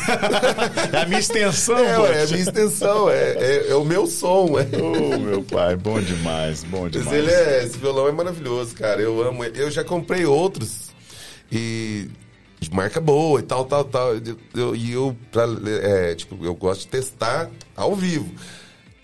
É 0.94 1.02
a 1.02 1.06
minha 1.06 1.19
extensão, 1.19 1.78
é, 1.78 1.99
ué, 1.99 2.18
é 2.19 2.24
a 2.24 2.28
minha 2.28 2.41
extensão, 2.41 3.10
é, 3.10 3.32
é, 3.32 3.68
é 3.69 3.76
o 3.76 3.84
meu 3.84 4.07
som. 4.07 4.56
É. 4.57 4.82
Ô, 4.82 5.19
meu 5.19 5.44
pai, 5.44 5.76
bom 5.76 5.99
demais, 5.99 6.64
bom 6.64 6.84
Mas 6.84 6.91
demais. 6.91 7.18
ele 7.18 7.32
é, 7.32 7.64
esse 7.65 7.78
violão 7.78 8.07
é 8.07 8.11
maravilhoso, 8.11 8.74
cara. 8.76 9.02
Eu 9.02 9.22
amo 9.22 9.44
ele. 9.44 9.61
Eu 9.61 9.69
já 9.69 9.84
comprei 9.84 10.26
outros 10.26 10.88
e 11.52 12.07
de 12.60 12.74
marca 12.74 13.00
boa 13.00 13.40
e 13.40 13.44
tal, 13.44 13.66
tal, 13.66 13.84
tal. 13.84 14.16
Eu- 14.16 14.38
eu- 14.56 14.76
E 14.76 14.92
eu, 14.92 15.16
pra, 15.32 15.46
é, 15.82 16.16
tipo, 16.16 16.44
eu 16.44 16.56
gosto 16.56 16.82
de 16.82 16.88
testar 16.88 17.50
ao 17.76 17.96
vivo. 17.96 18.30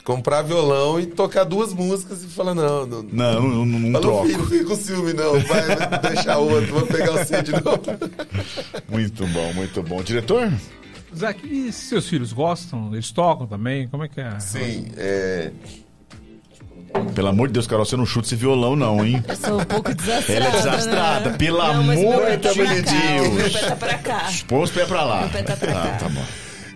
Comprar 0.03 0.41
violão 0.41 0.99
e 0.99 1.05
tocar 1.05 1.45
duas 1.45 1.71
músicas 1.73 2.21
e 2.23 2.27
falar, 2.27 2.53
não, 2.53 2.85
não, 2.85 3.03
Não, 3.03 3.41
não, 3.41 3.65
não, 3.65 3.79
não 3.79 4.01
troco. 4.01 4.25
filho, 4.25 4.39
não 4.39 4.45
fica 4.47 4.65
com 4.65 4.75
ciúme, 4.75 5.13
não. 5.13 5.39
Vai, 5.39 5.61
vai 5.77 5.99
deixar 6.13 6.37
outro, 6.39 6.73
vou 6.73 6.85
pegar 6.87 7.13
o 7.13 7.25
C 7.25 7.41
de 7.41 7.51
novo. 7.53 7.81
Muito 8.89 9.25
bom, 9.27 9.53
muito 9.53 9.81
bom. 9.81 10.03
Diretor? 10.03 10.51
Zac, 11.15 11.39
e 11.47 11.71
seus 11.71 12.09
filhos 12.09 12.33
gostam? 12.33 12.89
Eles 12.91 13.11
tocam 13.11 13.47
também? 13.47 13.87
Como 13.87 14.03
é 14.03 14.09
que 14.09 14.19
é? 14.19 14.37
Sim, 14.39 14.87
é. 14.97 15.51
Pelo 17.15 17.27
amor 17.27 17.47
de 17.47 17.53
Deus, 17.53 17.67
Carol, 17.67 17.85
você 17.85 17.95
não 17.95 18.05
chuta 18.05 18.27
esse 18.27 18.35
violão, 18.35 18.75
não, 18.75 19.05
hein? 19.05 19.23
Eu 19.27 19.35
sou 19.35 19.59
um 19.61 19.65
pouco 19.65 19.93
desastrada. 19.93 20.33
Ela 20.33 20.47
é 20.47 20.51
desastrada, 20.51 21.29
né? 21.31 21.37
pelo 21.37 21.57
Não, 21.57 21.65
amor 21.65 22.21
pé 22.21 22.37
tá 22.37 22.53
de 22.53 22.63
cá, 22.63 22.73
Deus. 22.73 23.33
Meu 23.33 23.51
pé 23.51 23.59
tá 23.59 23.75
pra 23.75 23.97
cá. 23.99 24.31
Põe 24.47 24.63
os 24.63 24.71
pés 24.71 24.87
pra 24.87 25.03
lá. 25.03 25.21
Meu 25.21 25.29
pé 25.29 25.43
tá 25.43 25.55
pra 25.57 25.73
cá. 25.73 25.83
Ah, 25.83 25.97
tá 25.99 26.09
bom. 26.09 26.25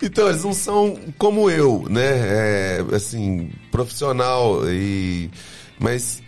Então, 0.01 0.29
eles 0.29 0.43
não 0.43 0.53
são 0.53 0.97
como 1.17 1.49
eu, 1.49 1.85
né? 1.89 2.01
É, 2.03 2.85
assim, 2.93 3.49
profissional 3.71 4.61
e. 4.69 5.29
Mas 5.79 6.21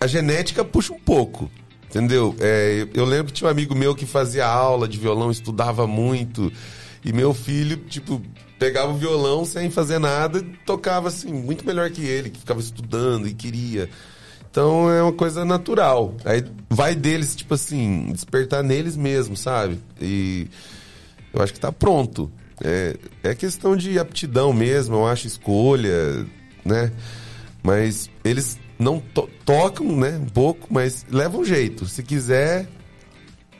a 0.00 0.06
genética 0.06 0.64
puxa 0.64 0.92
um 0.92 0.98
pouco. 1.00 1.50
Entendeu? 1.88 2.36
É, 2.38 2.86
eu 2.94 3.04
lembro 3.04 3.26
que 3.26 3.32
tinha 3.32 3.48
um 3.48 3.50
amigo 3.50 3.74
meu 3.74 3.94
que 3.96 4.06
fazia 4.06 4.46
aula 4.46 4.86
de 4.86 4.96
violão, 4.98 5.30
estudava 5.30 5.86
muito. 5.86 6.52
E 7.04 7.12
meu 7.12 7.32
filho, 7.34 7.78
tipo, 7.78 8.22
pegava 8.60 8.92
o 8.92 8.96
violão 8.96 9.44
sem 9.44 9.70
fazer 9.70 9.98
nada 9.98 10.38
e 10.38 10.42
tocava 10.66 11.08
assim, 11.08 11.32
muito 11.32 11.66
melhor 11.66 11.90
que 11.90 12.04
ele, 12.04 12.28
que 12.30 12.38
ficava 12.38 12.60
estudando 12.60 13.26
e 13.26 13.32
queria. 13.32 13.88
Então 14.50 14.90
é 14.90 15.02
uma 15.02 15.12
coisa 15.12 15.44
natural. 15.44 16.14
Aí 16.24 16.44
vai 16.68 16.94
deles, 16.94 17.34
tipo 17.34 17.54
assim, 17.54 18.12
despertar 18.12 18.62
neles 18.62 18.96
mesmo, 18.96 19.34
sabe? 19.36 19.80
E 20.00 20.46
eu 21.32 21.40
acho 21.42 21.54
que 21.54 21.58
tá 21.60 21.72
pronto. 21.72 22.30
É, 22.62 22.96
é 23.22 23.34
questão 23.34 23.74
de 23.74 23.98
aptidão 23.98 24.52
mesmo, 24.52 24.96
eu 24.96 25.06
acho, 25.06 25.26
escolha, 25.26 26.26
né? 26.62 26.92
Mas 27.62 28.10
eles 28.22 28.58
não 28.78 29.00
to- 29.00 29.30
tocam, 29.46 29.96
né? 29.96 30.18
Um 30.22 30.26
pouco, 30.28 30.66
mas 30.70 31.06
levam 31.10 31.44
jeito. 31.44 31.86
Se 31.86 32.02
quiser, 32.02 32.68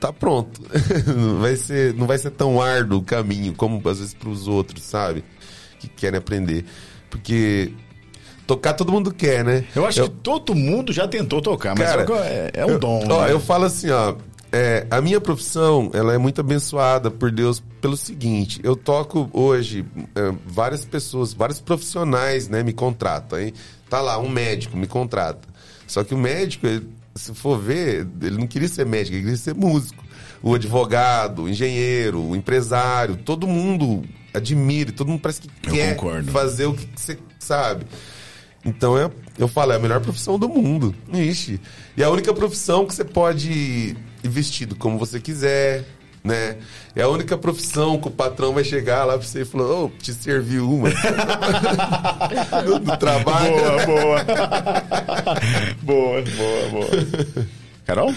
tá 0.00 0.12
pronto. 0.12 0.60
não, 1.06 1.38
vai 1.40 1.56
ser, 1.56 1.94
não 1.94 2.06
vai 2.06 2.18
ser 2.18 2.30
tão 2.30 2.60
árduo 2.60 2.98
o 2.98 3.02
caminho 3.02 3.54
como 3.54 3.80
às 3.88 3.98
vezes 3.98 4.14
pros 4.14 4.48
outros, 4.48 4.82
sabe? 4.82 5.22
Que 5.78 5.88
querem 5.88 6.18
aprender. 6.18 6.64
Porque 7.10 7.72
tocar 8.46 8.72
todo 8.74 8.90
mundo 8.92 9.12
quer, 9.12 9.44
né? 9.44 9.64
Eu 9.74 9.86
acho 9.86 10.02
que 10.04 10.10
todo 10.10 10.54
mundo 10.54 10.92
já 10.92 11.06
tentou 11.06 11.40
tocar, 11.40 11.74
mas 11.78 11.88
Cara, 11.88 12.06
é, 12.26 12.50
é 12.54 12.66
um 12.66 12.70
eu- 12.70 12.78
dom. 12.78 13.04
Ó, 13.08 13.24
né? 13.26 13.32
eu 13.32 13.38
falo 13.40 13.64
assim, 13.64 13.90
ó. 13.90 14.14
é, 14.52 14.86
a 14.90 15.00
minha 15.00 15.20
profissão, 15.20 15.90
ela 15.94 16.12
é 16.14 16.18
muito 16.18 16.40
abençoada 16.40 17.10
por 17.10 17.30
Deus 17.30 17.62
pelo 17.80 17.96
seguinte, 17.96 18.60
eu 18.64 18.74
toco 18.76 19.30
hoje, 19.32 19.84
é, 20.14 20.32
várias 20.46 20.84
pessoas, 20.84 21.32
vários 21.32 21.60
profissionais, 21.60 22.48
né, 22.48 22.62
me 22.62 22.72
contratam, 22.72 23.38
hein? 23.40 23.52
Tá 23.88 24.00
lá, 24.00 24.18
um 24.18 24.28
médico 24.28 24.76
me 24.76 24.86
contrata. 24.86 25.48
Só 25.86 26.04
que 26.04 26.14
o 26.14 26.18
médico, 26.18 26.66
ele- 26.66 26.86
se 27.20 27.34
for 27.34 27.58
ver, 27.58 28.06
ele 28.22 28.38
não 28.38 28.46
queria 28.46 28.68
ser 28.68 28.86
médico, 28.86 29.14
ele 29.16 29.22
queria 29.24 29.36
ser 29.36 29.54
músico. 29.54 30.04
O 30.42 30.54
advogado, 30.54 31.42
o 31.42 31.48
engenheiro, 31.48 32.20
o 32.20 32.34
empresário, 32.34 33.16
todo 33.16 33.46
mundo 33.46 34.02
admira, 34.32 34.90
todo 34.92 35.08
mundo 35.08 35.20
parece 35.20 35.42
que 35.42 35.48
Eu 35.68 35.72
quer 35.74 35.94
concordo. 35.96 36.32
fazer 36.32 36.66
o 36.66 36.74
que 36.74 36.88
você 36.96 37.18
sabe. 37.38 37.84
Então 38.64 38.96
eu, 38.96 39.12
eu 39.38 39.48
falo, 39.48 39.72
é 39.72 39.76
a 39.76 39.78
melhor 39.78 40.00
profissão 40.00 40.38
do 40.38 40.48
mundo. 40.48 40.94
Ixi. 41.12 41.60
E 41.96 42.02
é 42.02 42.06
a 42.06 42.10
única 42.10 42.32
profissão 42.32 42.86
que 42.86 42.94
você 42.94 43.04
pode 43.04 43.50
ir 43.50 43.96
vestido 44.22 44.74
como 44.76 44.98
você 44.98 45.20
quiser, 45.20 45.84
né? 46.22 46.56
É 46.94 47.02
a 47.02 47.08
única 47.08 47.36
profissão 47.36 47.98
que 47.98 48.08
o 48.08 48.10
patrão 48.10 48.52
vai 48.52 48.64
chegar 48.64 49.04
lá 49.04 49.16
pra 49.16 49.26
você 49.26 49.42
e 49.42 49.44
falar, 49.44 49.64
ô, 49.64 49.90
te 50.00 50.12
serviu 50.12 50.70
uma. 50.70 50.90
do, 52.64 52.78
do 52.84 52.96
trabalho. 52.96 53.56
Boa, 53.56 53.86
boa. 53.86 54.24
boa, 55.82 56.22
boa, 56.22 56.68
boa. 56.70 57.46
Carol? 57.86 58.14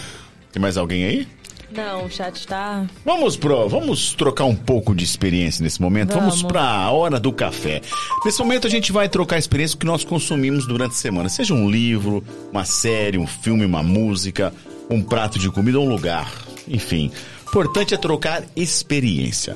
Tem 0.51 0.61
mais 0.61 0.77
alguém 0.77 1.05
aí? 1.05 1.27
Não, 1.75 2.05
o 2.05 2.09
chat 2.09 2.45
tá. 2.45 2.85
Vamos 3.03 3.35
pro, 3.35 3.67
vamos 3.67 4.13
trocar 4.13 4.45
um 4.45 4.55
pouco 4.55 4.93
de 4.93 5.03
experiência 5.03 5.63
nesse 5.63 5.81
momento. 5.81 6.13
Vamos, 6.13 6.41
Vamos. 6.41 6.51
para 6.51 6.61
a 6.61 6.91
hora 6.91 7.19
do 7.19 7.33
café. 7.33 7.81
Nesse 8.23 8.39
momento 8.39 8.67
a 8.67 8.69
gente 8.69 8.91
vai 8.91 9.09
trocar 9.09 9.37
a 9.37 9.39
experiência 9.39 9.77
que 9.77 9.85
nós 9.85 10.03
consumimos 10.03 10.67
durante 10.67 10.91
a 10.91 10.97
semana, 10.97 11.29
seja 11.29 11.53
um 11.53 11.67
livro, 11.67 12.23
uma 12.51 12.63
série, 12.63 13.17
um 13.17 13.25
filme, 13.25 13.65
uma 13.65 13.81
música, 13.81 14.53
um 14.87 15.01
prato 15.01 15.39
de 15.39 15.49
comida 15.49 15.79
ou 15.79 15.87
um 15.87 15.89
lugar, 15.89 16.31
enfim. 16.67 17.11
Importante 17.53 17.93
é 17.93 17.97
trocar 17.97 18.41
experiência. 18.55 19.53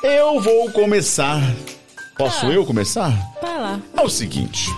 Eu 0.00 0.40
vou 0.40 0.70
começar. 0.70 1.42
Posso 2.16 2.46
Ah. 2.46 2.52
eu 2.52 2.64
começar? 2.64 3.10
Vai 3.42 3.60
lá. 3.60 3.80
É 3.96 4.00
o 4.00 4.08
seguinte. 4.08 4.70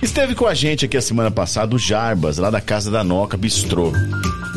Esteve 0.00 0.36
com 0.36 0.46
a 0.46 0.54
gente 0.54 0.84
aqui 0.84 0.96
a 0.96 1.02
semana 1.02 1.32
passada 1.32 1.74
o 1.74 1.78
Jarbas, 1.80 2.38
lá 2.38 2.48
da 2.48 2.60
Casa 2.60 2.92
da 2.92 3.02
Noca 3.02 3.36
Bistrô. 3.36 3.90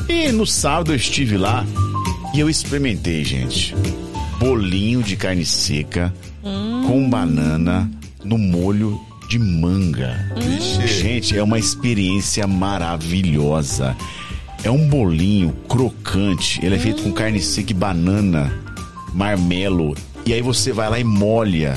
E 0.07 0.31
no 0.31 0.45
sábado 0.45 0.91
eu 0.91 0.95
estive 0.95 1.37
lá 1.37 1.65
e 2.35 2.39
eu 2.39 2.47
experimentei, 2.51 3.25
gente. 3.25 3.75
Bolinho 4.37 5.01
de 5.01 5.15
carne 5.15 5.43
seca 5.43 6.13
com 6.85 7.09
banana 7.09 7.89
no 8.23 8.37
molho 8.37 9.01
de 9.27 9.39
manga. 9.39 10.15
Gente, 10.85 11.35
é 11.35 11.41
uma 11.41 11.57
experiência 11.57 12.45
maravilhosa. 12.45 13.97
É 14.63 14.69
um 14.69 14.87
bolinho 14.87 15.53
crocante. 15.67 16.63
Ele 16.63 16.75
é 16.75 16.79
feito 16.79 17.03
com 17.03 17.11
carne 17.11 17.39
seca 17.39 17.71
e 17.71 17.75
banana, 17.75 18.53
marmelo. 19.13 19.95
E 20.25 20.33
aí 20.33 20.41
você 20.41 20.71
vai 20.71 20.89
lá 20.89 20.99
e 20.99 21.03
molha 21.03 21.75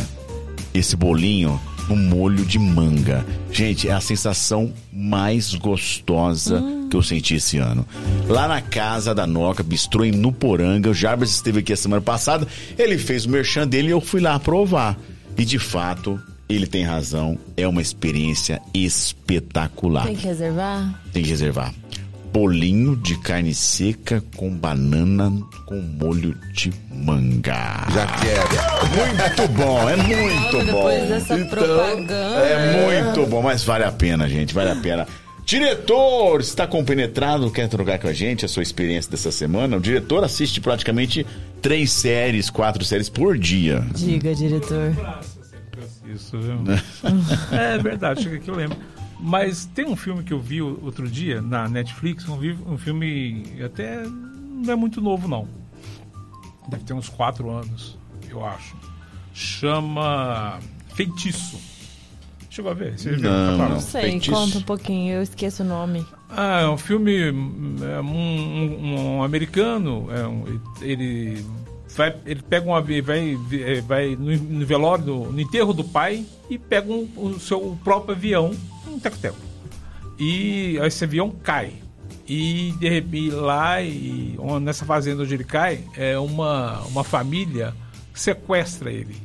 esse 0.75 0.97
bolinho 0.97 1.61
no 1.89 1.97
molho 1.97 2.45
de 2.45 2.59
manga. 2.59 3.25
Gente, 3.51 3.89
é 3.89 3.93
a 3.93 4.01
sensação 4.01 4.73
mais 4.93 5.55
gostosa 5.55 6.63
que 6.91 6.97
eu 6.97 7.03
senti 7.03 7.37
esse 7.37 7.59
ano. 7.59 7.87
Lá 8.29 8.49
na 8.49 8.61
casa 8.61 9.15
da 9.15 9.27
Noca, 9.27 9.63
bistrô 9.63 10.05
em 10.05 10.13
Nuporanga, 10.13 10.91
o 10.91 10.95
Jarbas 10.95 11.31
esteve 11.31 11.61
aqui 11.61 11.73
a 11.73 11.77
semana 11.77 12.03
passada, 12.03 12.47
ele 12.79 12.99
fez 12.99 13.25
o 13.27 13.31
merchan 13.31 13.67
dele 13.67 13.89
e 13.89 13.91
eu 13.93 14.01
fui 14.01 14.21
lá 14.21 14.39
provar. 14.39 14.99
E 15.37 15.45
de 15.45 15.59
fato, 15.59 16.21
ele 16.49 16.67
tem 16.67 16.85
razão, 16.85 17.39
é 17.57 17.67
uma 17.67 17.81
experiência 17.81 18.61
espetacular. 18.75 20.07
Tem 20.07 20.17
que 20.17 20.27
reservar? 20.27 21.01
Tem 21.13 21.23
que 21.23 21.31
reservar. 21.31 21.75
Bolinho 22.33 22.97
de 22.97 23.19
carne 23.19 23.55
seca 23.55 24.23
com 24.37 24.51
banana 24.51 25.31
com 25.67 25.81
molho 25.81 26.35
de 26.55 26.73
manga. 26.91 27.87
Já 27.93 28.07
quero. 28.07 28.49
Muito 28.97 29.49
bom, 29.49 29.89
é 29.89 29.97
muito 29.97 30.59
bom. 30.59 30.65
Depois 30.65 31.09
dessa 31.09 31.39
propaganda. 31.45 32.15
É 32.15 33.05
muito 33.05 33.27
bom, 33.29 33.43
mas 33.43 33.63
vale 33.65 33.85
a 33.85 33.93
pena, 33.93 34.29
gente, 34.29 34.55
vale 34.55 34.71
a 34.71 34.77
pena. 34.77 35.07
Diretor, 35.45 36.41
está 36.41 36.67
compenetrado, 36.67 37.51
quer 37.51 37.69
trocar 37.69 37.99
com 37.99 38.09
a 38.09 38.13
gente 38.13 38.45
a 38.45 38.49
sua 38.49 38.63
experiência 38.63 39.11
dessa 39.11 39.31
semana? 39.31 39.77
O 39.77 39.81
diretor 39.81 40.25
assiste 40.25 40.61
praticamente 40.61 41.27
três 41.61 41.93
séries, 41.93 42.49
quatro 42.49 42.85
séries 42.85 43.09
por 43.09 43.37
dia. 43.37 43.85
Diga, 43.95 44.35
diretor. 44.35 44.95
Isso, 46.07 46.39
viu? 46.39 46.59
é 47.53 47.79
verdade, 47.79 48.23
chega 48.23 48.37
aqui 48.37 48.49
eu 48.49 48.55
lembro. 48.55 48.79
Mas 49.25 49.65
tem 49.67 49.87
um 49.87 49.95
filme 49.95 50.25
que 50.25 50.33
eu 50.33 50.41
vi 50.41 50.61
outro 50.61 51.09
dia 51.09 51.41
na 51.41 51.69
Netflix, 51.69 52.29
um, 52.29 52.37
vi- 52.37 52.59
um 52.67 52.77
filme 52.77 53.45
até 53.65 54.03
não 54.05 54.73
é 54.73 54.77
muito 54.77 55.01
novo, 55.01 55.29
não. 55.29 55.47
Deve 56.69 56.83
ter 56.85 56.93
uns 56.93 57.09
quatro 57.09 57.49
anos, 57.51 57.97
eu 58.29 58.45
acho. 58.45 58.77
Chama 59.33 60.59
Feitiço. 60.95 61.59
Chegou 62.51 62.71
a 62.71 62.75
ver? 62.75 62.99
Você 62.99 63.13
viu? 63.13 63.23
Não, 63.31 63.31
Rafael? 63.51 63.59
não. 63.59 63.69
Não 63.77 63.81
sei, 63.81 64.03
Feitiço. 64.03 64.33
conta 64.37 64.59
um 64.59 64.63
pouquinho, 64.63 65.15
eu 65.15 65.23
esqueço 65.23 65.63
o 65.63 65.67
nome. 65.67 66.05
Ah, 66.29 66.61
é 66.63 66.69
um 66.69 66.77
filme. 66.77 67.17
é 67.29 68.01
um, 68.01 68.05
um- 68.05 69.17
um 69.19 69.23
americano. 69.23 70.09
é 70.11 70.27
um- 70.27 70.61
ele 70.81 71.45
vai, 71.97 72.15
ele 72.27 72.43
pega 72.43 72.69
um 72.69 72.75
avião, 72.75 73.05
vai, 73.05 73.39
eh, 73.53 73.81
vai 73.81 74.17
no, 74.17 74.37
no 74.37 74.67
velório, 74.67 75.05
do- 75.05 75.33
no 75.33 75.41
enterro 75.41 75.73
do 75.73 75.85
pai 75.85 76.27
e 76.51 76.59
pega 76.59 76.93
um- 76.93 77.09
o 77.17 77.39
seu 77.41 77.79
próprio 77.85 78.15
avião, 78.15 78.53
um 79.03 79.11
teco-teco. 79.11 79.37
E 80.19 80.77
esse 80.83 81.05
avião 81.05 81.31
cai. 81.31 81.73
E 82.29 82.73
de 82.79 82.89
repente 82.89 83.31
lá, 83.31 83.83
e, 83.83 84.37
nessa 84.61 84.85
fazenda 84.85 85.23
onde 85.23 85.35
ele 85.35 85.45
cai, 85.45 85.81
é 85.97 86.17
uma, 86.19 86.81
uma 86.83 87.03
família 87.05 87.75
que 88.13 88.21
sequestra 88.21 88.91
ele. 88.91 89.17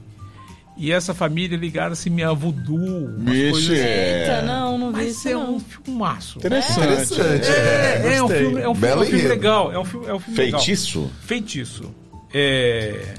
E 0.75 0.91
essa 0.91 1.13
família 1.13 1.55
é 1.55 1.59
ligada 1.59 1.93
assim 1.93 2.21
a 2.21 2.31
voodoo, 2.33 2.77
umas 2.77 3.33
Vixe, 3.33 3.51
coisas 3.51 3.69
assim. 3.71 3.81
É. 3.87 4.21
Eita, 4.21 4.41
não, 4.43 4.77
não 4.77 4.91
vi 4.91 4.97
Mas 4.97 5.07
isso 5.15 5.27
é 5.27 5.33
não. 5.33 5.55
um 5.55 5.59
filmaço. 5.59 6.37
Interessante. 6.39 7.13
Interessante. 7.13 7.47
É, 7.49 8.15
é 8.15 8.21
um 8.21 8.27
gostei. 8.27 8.39
filme, 8.43 8.61
é 8.61 8.69
um 8.69 8.75
filme, 8.75 8.79
Belo 8.87 9.01
é 9.03 9.05
um 9.05 9.09
filme 9.09 9.27
legal. 9.27 9.71
É 9.73 9.79
um 9.79 9.85
filme, 9.85 10.05
é 10.07 10.13
um 10.13 10.19
filme 10.19 10.39
legal. 10.39 10.59
Feitiço? 10.61 11.11
Feitiço. 11.21 11.95
É, 12.33 13.15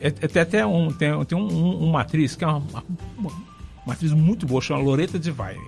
é, 0.00 0.08
é- 0.08 0.10
tem 0.28 0.42
até 0.42 0.64
um, 0.66 0.92
tem, 0.92 1.24
tem 1.24 1.36
um- 1.38 1.48
um- 1.52 1.88
uma 1.88 2.02
atriz 2.02 2.36
que 2.36 2.44
é 2.44 2.46
uma, 2.46 2.62
uma, 3.18 3.32
uma 3.86 3.94
atriz 3.94 4.12
muito 4.12 4.44
boa, 4.46 4.60
chama 4.60 4.80
Loreta 4.82 5.18
Divine. 5.18 5.64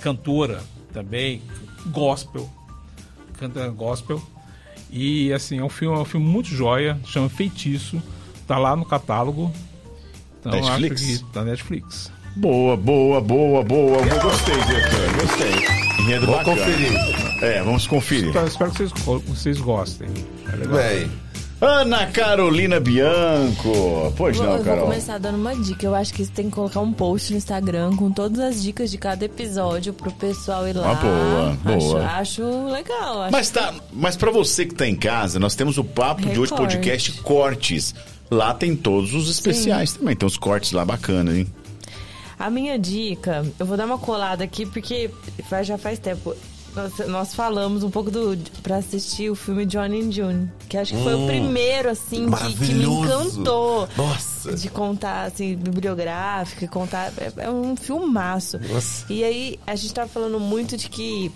Cantora 0.00 0.62
também, 0.92 1.42
gospel. 1.90 2.48
Canta 3.38 3.68
gospel. 3.68 4.22
E 4.90 5.32
assim, 5.32 5.58
é 5.58 5.64
um 5.64 5.68
filme, 5.68 5.96
é 5.96 6.00
um 6.00 6.04
filme 6.04 6.26
muito 6.26 6.48
joia, 6.48 6.98
chama 7.04 7.28
Feitiço. 7.28 8.00
Tá 8.46 8.56
lá 8.58 8.74
no 8.74 8.84
catálogo. 8.84 9.52
Então 10.40 10.52
Netflix? 10.52 11.02
acho 11.02 11.24
que 11.24 11.32
tá 11.32 11.44
Netflix. 11.44 12.12
Boa, 12.36 12.76
boa, 12.76 13.20
boa, 13.20 13.62
boa. 13.64 13.98
Eu 13.98 14.22
Gostei, 14.22 14.54
diretor. 14.54 15.20
Gostei. 15.20 16.04
Enredo 16.04 16.26
Vou 16.26 16.36
bacana. 16.36 16.56
conferir. 16.56 16.92
É, 17.42 17.62
vamos 17.62 17.86
conferir. 17.86 18.34
Eu 18.34 18.46
espero 18.46 18.70
que 18.70 18.76
vocês, 18.78 18.92
vocês 19.26 19.60
gostem. 19.60 20.08
É 20.52 20.56
legal. 20.56 20.76
Véi. 20.76 21.10
Ana 21.60 22.06
Carolina 22.06 22.78
Bianco. 22.78 24.12
Pois 24.16 24.36
não, 24.38 24.44
eu 24.44 24.56
vou 24.58 24.64
Carol. 24.64 24.84
começar 24.84 25.18
dando 25.18 25.36
uma 25.38 25.56
dica. 25.56 25.84
Eu 25.84 25.94
acho 25.94 26.14
que 26.14 26.24
você 26.24 26.30
tem 26.30 26.46
que 26.48 26.52
colocar 26.54 26.78
um 26.80 26.92
post 26.92 27.32
no 27.32 27.38
Instagram 27.38 27.96
com 27.96 28.12
todas 28.12 28.38
as 28.38 28.62
dicas 28.62 28.90
de 28.92 28.98
cada 28.98 29.24
episódio 29.24 29.92
pro 29.92 30.12
pessoal 30.12 30.68
ir 30.68 30.76
lá. 30.76 30.92
Ah, 30.92 31.56
boa, 31.64 31.76
acho, 31.76 31.86
boa. 31.88 32.04
Acho 32.06 32.66
legal. 32.68 33.22
Acho 33.22 33.32
Mas 33.32 33.50
tá, 33.50 33.74
mas 33.92 34.16
para 34.16 34.30
você 34.30 34.66
que 34.66 34.74
tá 34.74 34.86
em 34.86 34.94
casa, 34.94 35.40
nós 35.40 35.56
temos 35.56 35.78
o 35.78 35.84
Papo 35.84 36.22
de 36.28 36.38
hoje 36.38 36.54
podcast 36.54 37.12
Cortes. 37.22 37.92
Lá 38.30 38.54
tem 38.54 38.76
todos 38.76 39.12
os 39.14 39.28
especiais 39.28 39.94
também. 39.94 40.14
Tem 40.14 40.26
uns 40.26 40.36
cortes 40.36 40.70
lá 40.72 40.84
bacanas, 40.84 41.34
hein? 41.34 41.46
A 42.38 42.48
minha 42.50 42.78
dica, 42.78 43.44
eu 43.58 43.66
vou 43.66 43.76
dar 43.76 43.84
uma 43.86 43.98
colada 43.98 44.44
aqui 44.44 44.64
porque 44.64 45.10
faz- 45.48 45.66
já 45.66 45.76
faz 45.76 45.98
tempo. 45.98 46.36
Nós, 46.78 46.98
nós 47.08 47.34
falamos 47.34 47.82
um 47.82 47.90
pouco 47.90 48.08
do 48.08 48.38
para 48.62 48.76
assistir 48.76 49.28
o 49.30 49.34
filme 49.34 49.66
Johnny 49.66 50.00
and 50.00 50.12
June, 50.12 50.50
que 50.68 50.76
acho 50.76 50.94
que 50.94 51.02
foi 51.02 51.14
o 51.14 51.26
primeiro 51.26 51.90
assim 51.90 52.30
que, 52.30 52.52
que 52.54 52.72
me 52.72 52.86
Hum. 52.86 53.04
Encantou. 53.04 53.88
Nossa. 53.96 54.54
De 54.54 54.70
contar, 54.70 55.24
assim, 55.24 55.56
bibliográfico, 55.56 56.64
e 56.64 56.68
contar. 56.68 57.12
É, 57.18 57.32
é 57.46 57.50
um 57.50 57.74
filmaço. 57.74 58.60
Nossa. 58.72 59.12
E 59.12 59.24
aí, 59.24 59.58
a 59.66 59.74
gente 59.74 59.92
tava 59.92 60.08
falando 60.08 60.38
muito 60.38 60.76
de 60.76 60.88
que 60.88 61.32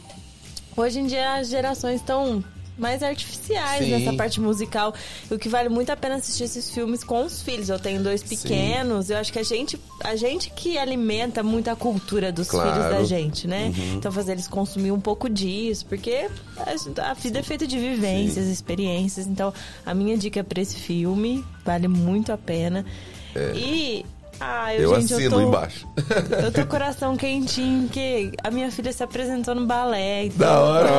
hoje 0.76 1.00
em 1.00 1.06
dia 1.06 1.34
as 1.34 1.48
gerações 1.48 2.00
estão 2.00 2.42
mais 2.78 3.02
artificiais 3.02 3.84
Sim. 3.84 3.90
nessa 3.90 4.12
parte 4.14 4.40
musical. 4.40 4.94
E 5.30 5.34
o 5.34 5.38
que 5.38 5.48
vale 5.48 5.68
muito 5.68 5.90
a 5.90 5.96
pena 5.96 6.16
assistir 6.16 6.44
esses 6.44 6.70
filmes 6.70 7.04
com 7.04 7.24
os 7.24 7.42
filhos. 7.42 7.68
Eu 7.68 7.78
tenho 7.78 8.02
dois 8.02 8.22
pequenos, 8.22 9.10
eu 9.10 9.16
acho 9.18 9.32
que 9.32 9.38
a 9.38 9.42
gente, 9.42 9.78
a 10.02 10.16
gente 10.16 10.50
que 10.50 10.78
alimenta 10.78 11.42
muito 11.42 11.68
a 11.68 11.76
cultura 11.76 12.32
dos 12.32 12.48
Claro. 12.48 12.72
filhos 12.72 12.90
da 12.90 13.04
gente, 13.04 13.46
né? 13.46 13.72
Uhum. 13.76 13.94
Então 13.96 14.10
fazer 14.10 14.32
eles 14.32 14.48
consumir 14.48 14.90
um 14.90 15.00
pouco 15.00 15.28
disso, 15.28 15.84
porque 15.86 16.28
a, 16.56 17.10
a 17.10 17.14
vida 17.14 17.38
é 17.38 17.42
feita 17.42 17.66
de 17.66 17.78
vivências, 17.78 18.46
experiências. 18.46 19.26
Então, 19.26 19.52
a 19.84 19.94
minha 19.94 20.16
dica 20.16 20.42
pra 20.42 20.60
esse 20.60 20.76
filme 20.76 21.44
vale 21.64 21.88
muito 21.88 22.32
a 22.32 22.38
pena. 22.38 22.84
E. 23.54 24.04
Ah, 24.44 24.74
eu, 24.74 24.82
Eu 24.92 25.00
gente, 25.00 25.14
assino 25.14 25.26
eu 25.26 25.30
tô, 25.30 25.40
embaixo. 25.48 25.86
eu 26.42 26.50
tô 26.52 26.60
com 26.60 26.66
o 26.66 26.70
coração 26.70 27.16
quentinho, 27.16 27.82
porque 27.86 28.32
a 28.42 28.50
minha 28.50 28.70
filha 28.70 28.92
se 28.92 29.02
apresentou 29.02 29.54
no 29.54 29.66
balé. 29.66 30.24
Então, 30.26 30.38
Da 30.38 30.60
hora. 30.60 30.88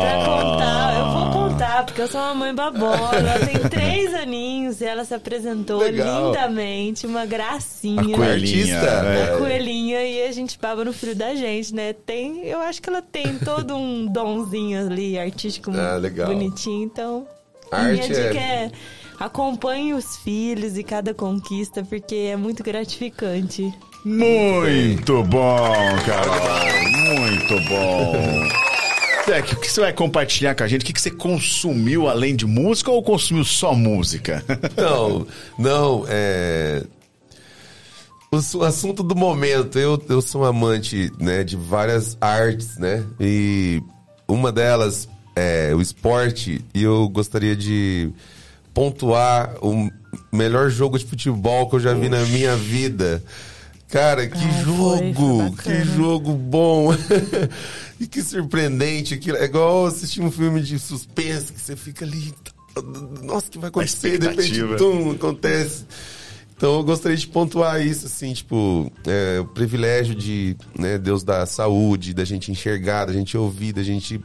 pra 0.00 0.24
contar, 0.24 0.94
eu 0.98 1.10
vou 1.12 1.30
contar 1.48 1.84
porque 1.84 2.02
eu 2.02 2.08
sou 2.08 2.20
uma 2.20 2.34
mãe 2.34 2.54
babola. 2.54 3.10
Ela 3.14 3.38
tem 3.46 3.58
três 3.68 4.14
aninhos 4.14 4.80
e 4.80 4.84
ela 4.84 5.04
se 5.04 5.14
apresentou 5.14 5.78
Legal. 5.80 6.26
lindamente, 6.28 7.06
uma 7.06 7.26
gracinha. 7.26 8.14
A 8.14 8.18
coelhinha. 8.18 8.78
Artista. 8.80 9.06
é. 9.06 9.34
A 9.34 9.38
coelhinha 9.38 10.02
e 10.04 10.22
a 10.26 10.32
gente 10.32 10.58
baba 10.58 10.84
no 10.84 10.92
filho 10.92 11.14
da 11.14 11.34
gente, 11.34 11.74
né? 11.74 11.92
Tem, 11.92 12.44
eu 12.46 12.60
acho 12.60 12.80
que 12.80 12.88
ela 12.88 13.02
tem 13.02 13.38
todo 13.38 13.74
um 13.76 14.06
donzinho 14.12 14.86
ali, 14.86 15.18
artístico 15.18 15.70
Ah, 15.72 15.96
legal. 15.96 16.28
bonitinho, 16.28 16.84
então. 16.84 17.26
a 17.70 17.76
Arte 17.78 17.92
minha 17.92 18.08
dica 18.08 18.38
é- 18.40 18.64
é 18.66 18.70
acompanhe 19.18 19.94
os 19.94 20.16
filhos 20.18 20.76
e 20.76 20.82
cada 20.84 21.14
conquista, 21.14 21.82
porque 21.84 22.14
é 22.14 22.36
muito 22.36 22.62
gratificante. 22.62 23.72
Muito 24.04 25.22
bom, 25.24 25.72
Carol. 26.04 27.18
Muito 27.18 27.68
bom. 27.68 28.12
Zé, 29.26 29.40
o 29.40 29.42
que 29.44 29.70
você 29.70 29.80
vai 29.80 29.92
compartilhar 29.94 30.54
com 30.54 30.64
a 30.64 30.68
gente? 30.68 30.82
O 30.82 30.84
que 30.92 31.00
você 31.00 31.10
consumiu 31.10 32.08
além 32.08 32.36
de 32.36 32.44
música 32.44 32.90
ou 32.90 33.02
consumiu 33.02 33.44
só 33.44 33.74
música? 33.74 34.44
Não, 34.76 35.26
não, 35.58 36.04
é. 36.08 36.84
O 38.30 38.40
su- 38.42 38.62
assunto 38.62 39.02
do 39.02 39.14
momento, 39.16 39.78
eu, 39.78 39.98
eu 40.10 40.20
sou 40.20 40.42
um 40.42 40.44
amante 40.44 41.10
né, 41.18 41.42
de 41.44 41.56
várias 41.56 42.18
artes, 42.20 42.76
né? 42.76 43.02
E 43.18 43.80
uma 44.28 44.52
delas 44.52 45.08
é 45.34 45.72
o 45.74 45.80
esporte, 45.80 46.62
e 46.74 46.82
eu 46.82 47.08
gostaria 47.08 47.56
de 47.56 48.10
pontuar 48.74 49.54
o 49.62 49.88
melhor 50.32 50.68
jogo 50.68 50.98
de 50.98 51.06
futebol 51.06 51.68
que 51.70 51.76
eu 51.76 51.80
já 51.80 51.94
vi 51.94 52.08
na 52.08 52.20
minha 52.24 52.56
vida. 52.56 53.22
Cara, 53.88 54.26
que 54.26 54.36
Ai, 54.36 54.64
foi, 54.64 54.64
jogo! 54.64 55.38
foi 55.38 55.50
que 55.50 55.56
bacana. 55.56 55.84
jogo 55.84 56.32
bom! 56.32 56.92
e 58.00 58.06
que 58.08 58.22
surpreendente! 58.22 59.14
aquilo. 59.14 59.36
É 59.36 59.44
igual 59.44 59.86
assistir 59.86 60.20
um 60.20 60.32
filme 60.32 60.60
de 60.60 60.78
suspense 60.80 61.52
que 61.52 61.60
você 61.60 61.76
fica 61.76 62.04
ali. 62.04 62.34
Nossa, 63.22 63.46
o 63.46 63.50
que 63.52 63.58
vai 63.58 63.68
acontecer? 63.68 64.18
De 64.18 64.26
repente, 64.26 64.76
tum, 64.76 65.12
acontece. 65.12 65.84
Então 66.56 66.76
eu 66.76 66.84
gostaria 66.84 67.16
de 67.16 67.26
pontuar 67.26 67.84
isso, 67.84 68.06
assim, 68.06 68.32
tipo, 68.32 68.90
é, 69.06 69.38
o 69.40 69.44
privilégio 69.44 70.14
de 70.14 70.56
né, 70.76 70.98
Deus 70.98 71.22
dar 71.22 71.46
saúde, 71.46 72.14
da 72.14 72.24
gente 72.24 72.50
enxergar, 72.50 73.04
da 73.04 73.12
gente 73.12 73.36
ouvir, 73.36 73.72
da 73.72 73.82
gente 73.82 74.20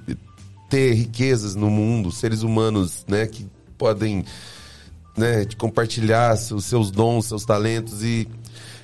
ter 0.70 0.94
riquezas 0.94 1.56
no 1.56 1.70
mundo, 1.70 2.12
seres 2.12 2.44
humanos, 2.44 3.04
né, 3.08 3.26
que 3.28 3.46
podem 3.80 4.26
né, 5.18 5.46
compartilhar 5.58 6.36
os 6.52 6.66
seus 6.66 6.92
dons, 6.92 7.26
seus 7.26 7.46
talentos 7.46 8.04
e 8.04 8.28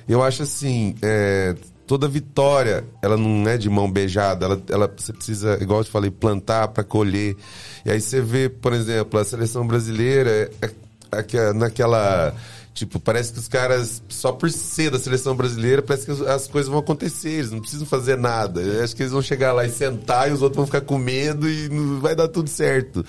eu 0.08 0.22
acho 0.22 0.42
assim, 0.42 0.94
é, 1.02 1.54
toda 1.86 2.08
vitória, 2.08 2.84
ela 3.02 3.16
não 3.16 3.48
é 3.48 3.58
de 3.58 3.68
mão 3.68 3.90
beijada, 3.90 4.46
ela, 4.46 4.62
ela 4.68 4.94
você 4.96 5.12
precisa, 5.12 5.58
igual 5.60 5.80
eu 5.80 5.84
te 5.84 5.90
falei, 5.90 6.10
plantar 6.10 6.68
para 6.68 6.84
colher. 6.84 7.36
E 7.84 7.90
aí 7.90 8.00
você 8.00 8.20
vê, 8.20 8.48
por 8.48 8.72
exemplo, 8.72 9.18
a 9.18 9.24
seleção 9.24 9.66
brasileira 9.66 10.50
é, 10.62 10.70
é, 11.12 11.52
naquela 11.52 12.34
Tipo, 12.76 13.00
parece 13.00 13.32
que 13.32 13.38
os 13.38 13.48
caras, 13.48 14.02
só 14.06 14.32
por 14.32 14.50
ser 14.50 14.90
da 14.90 14.98
seleção 14.98 15.34
brasileira, 15.34 15.80
parece 15.80 16.04
que 16.04 16.12
as, 16.12 16.20
as 16.20 16.46
coisas 16.46 16.70
vão 16.70 16.80
acontecer, 16.80 17.30
eles 17.30 17.50
não 17.50 17.58
precisam 17.58 17.86
fazer 17.86 18.18
nada. 18.18 18.60
Eu 18.60 18.84
acho 18.84 18.94
que 18.94 19.02
eles 19.02 19.12
vão 19.12 19.22
chegar 19.22 19.54
lá 19.54 19.64
e 19.64 19.70
sentar 19.70 20.28
e 20.28 20.32
os 20.32 20.42
outros 20.42 20.58
vão 20.58 20.66
ficar 20.66 20.82
com 20.82 20.98
medo 20.98 21.48
e 21.48 21.70
vai 22.00 22.14
dar 22.14 22.28
tudo 22.28 22.50
certo. 22.50 23.02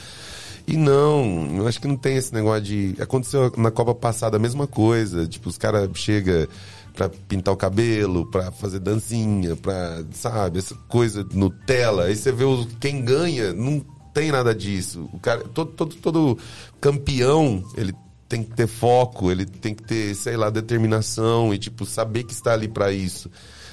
E 0.68 0.76
não, 0.76 1.56
eu 1.56 1.68
acho 1.68 1.80
que 1.80 1.88
não 1.88 1.95
tem 1.95 2.18
esse 2.18 2.34
negócio 2.34 2.61
de. 2.61 2.95
Aconteceu 2.99 3.52
na 3.56 3.72
Copa 3.72 3.95
passada 3.95 4.35
a 4.35 4.39
mesma 4.39 4.68
coisa. 4.68 5.26
Tipo, 5.26 5.48
os 5.48 5.57
caras 5.57 5.89
chegam 5.95 6.45
pra 6.94 7.07
pintar 7.07 7.53
o 7.53 7.57
cabelo, 7.57 8.26
pra 8.26 8.52
fazer 8.52 8.80
dancinha, 8.80 9.56
pra, 9.56 10.03
sabe, 10.11 10.60
essa 10.60 10.76
coisa 10.89 11.26
Nutella. 11.31 12.06
Aí 12.06 12.15
você 12.15 12.31
vê 12.31 12.44
o, 12.44 12.65
quem 12.80 13.06
ganha, 13.06 13.53
não 13.53 13.80
tem 14.14 14.31
nada 14.31 14.53
disso. 14.53 15.07
O 15.14 15.19
cara, 15.19 15.41
todo, 15.53 15.72
todo, 15.72 15.95
todo 15.95 16.38
campeão, 16.81 17.64
ele 17.77 17.94
tem 18.27 18.44
que 18.44 18.53
ter 18.53 18.68
foco, 18.68 19.31
ele 19.31 19.45
tem 19.45 19.73
que 19.73 19.84
ter, 19.84 20.15
sei 20.15 20.35
lá, 20.35 20.49
determinação 20.49 21.53
e, 21.53 21.57
tipo, 21.57 21.85
saber 21.85 22.23
que 22.23 22.34
está 22.34 22.52
ali 22.53 22.68
pra 22.68 22.91
isso. 22.91 23.30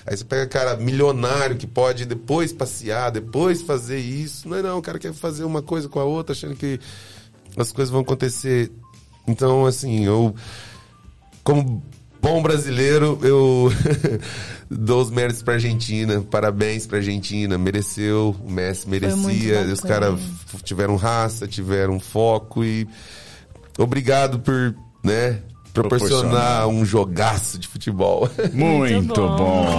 Aí 0.07 0.17
você 0.17 0.25
pega 0.25 0.47
cara 0.47 0.77
milionário 0.77 1.57
que 1.57 1.67
pode 1.67 2.05
depois 2.05 2.53
passear, 2.53 3.11
depois 3.11 3.63
fazer 3.63 3.99
isso. 3.99 4.49
Não 4.49 4.59
é 4.59 4.63
não, 4.63 4.79
o 4.79 4.83
cara 4.83 4.99
quer 4.99 5.13
fazer 5.15 5.45
uma 5.45 5.63
coisa 5.63 5.89
com 5.89 5.99
a 5.99 6.05
outra, 6.05 6.35
achando 6.35 6.55
que 6.55 6.79
as 7.57 7.73
coisas 7.73 7.91
vão 7.91 8.03
acontecer. 8.03 8.71
Então, 9.27 9.65
assim, 9.65 10.05
eu, 10.05 10.35
como 11.43 11.83
bom 12.21 12.43
brasileiro, 12.43 13.19
eu 13.23 13.73
dou 14.71 15.01
os 15.01 15.11
méritos 15.11 15.43
pra 15.43 15.55
Argentina. 15.55 16.21
Parabéns 16.21 16.87
pra 16.87 16.99
Argentina. 16.99 17.57
Mereceu, 17.57 18.37
o 18.45 18.51
Messi 18.51 18.89
merecia. 18.89 19.63
Os 19.63 19.81
caras 19.81 20.21
tiveram 20.63 20.97
raça, 20.97 21.47
tiveram 21.47 21.99
foco 21.99 22.63
e 22.63 22.87
obrigado 23.79 24.39
por, 24.39 24.75
né, 25.03 25.41
proporcionar 25.75 26.69
um 26.69 26.85
jogaço 26.87 27.59
de 27.59 27.69
futebol. 27.69 28.31
Muito, 28.55 28.95
Muito 28.95 29.15
bom. 29.21 29.37
bom. 29.37 29.79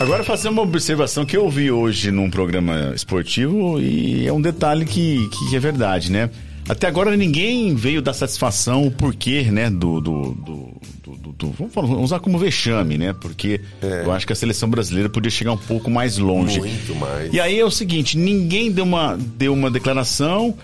Agora 0.00 0.24
fazer 0.24 0.48
uma 0.48 0.62
observação 0.62 1.24
que 1.24 1.36
eu 1.36 1.48
vi 1.48 1.70
hoje 1.70 2.10
num 2.10 2.28
programa 2.28 2.92
esportivo 2.94 3.80
e 3.80 4.26
é 4.26 4.32
um 4.32 4.40
detalhe 4.40 4.84
que, 4.84 5.28
que 5.48 5.56
é 5.56 5.58
verdade, 5.60 6.10
né? 6.10 6.28
Até 6.68 6.86
agora 6.86 7.16
ninguém 7.16 7.74
veio 7.74 8.00
dar 8.02 8.12
satisfação 8.14 8.86
o 8.86 8.90
porquê, 8.90 9.42
né, 9.44 9.68
do, 9.70 10.00
do, 10.00 10.22
do, 10.34 10.74
do- 11.04 11.16
do- 11.16 11.32
do- 11.32 11.50
vamos 11.50 11.72
falar- 11.74 11.86
vamos 11.88 12.04
usar 12.04 12.20
como 12.20 12.38
vexame, 12.38 12.96
né? 12.98 13.12
Porque 13.20 13.60
eu 13.82 14.10
acho 14.12 14.26
que 14.26 14.32
a 14.32 14.36
seleção 14.36 14.68
brasileira 14.68 15.08
podia 15.08 15.30
chegar 15.30 15.52
um 15.52 15.56
pouco 15.58 15.90
mais 15.90 16.16
longe. 16.18 16.58
Muito 16.58 16.94
mais. 16.96 17.32
E 17.32 17.38
aí 17.38 17.58
é 17.58 17.64
o 17.64 17.70
seguinte, 17.70 18.16
ninguém 18.18 18.72
deu 18.72 18.84
uma, 18.84 19.16
deu 19.36 19.52
uma 19.52 19.70
declaração, 19.70 20.54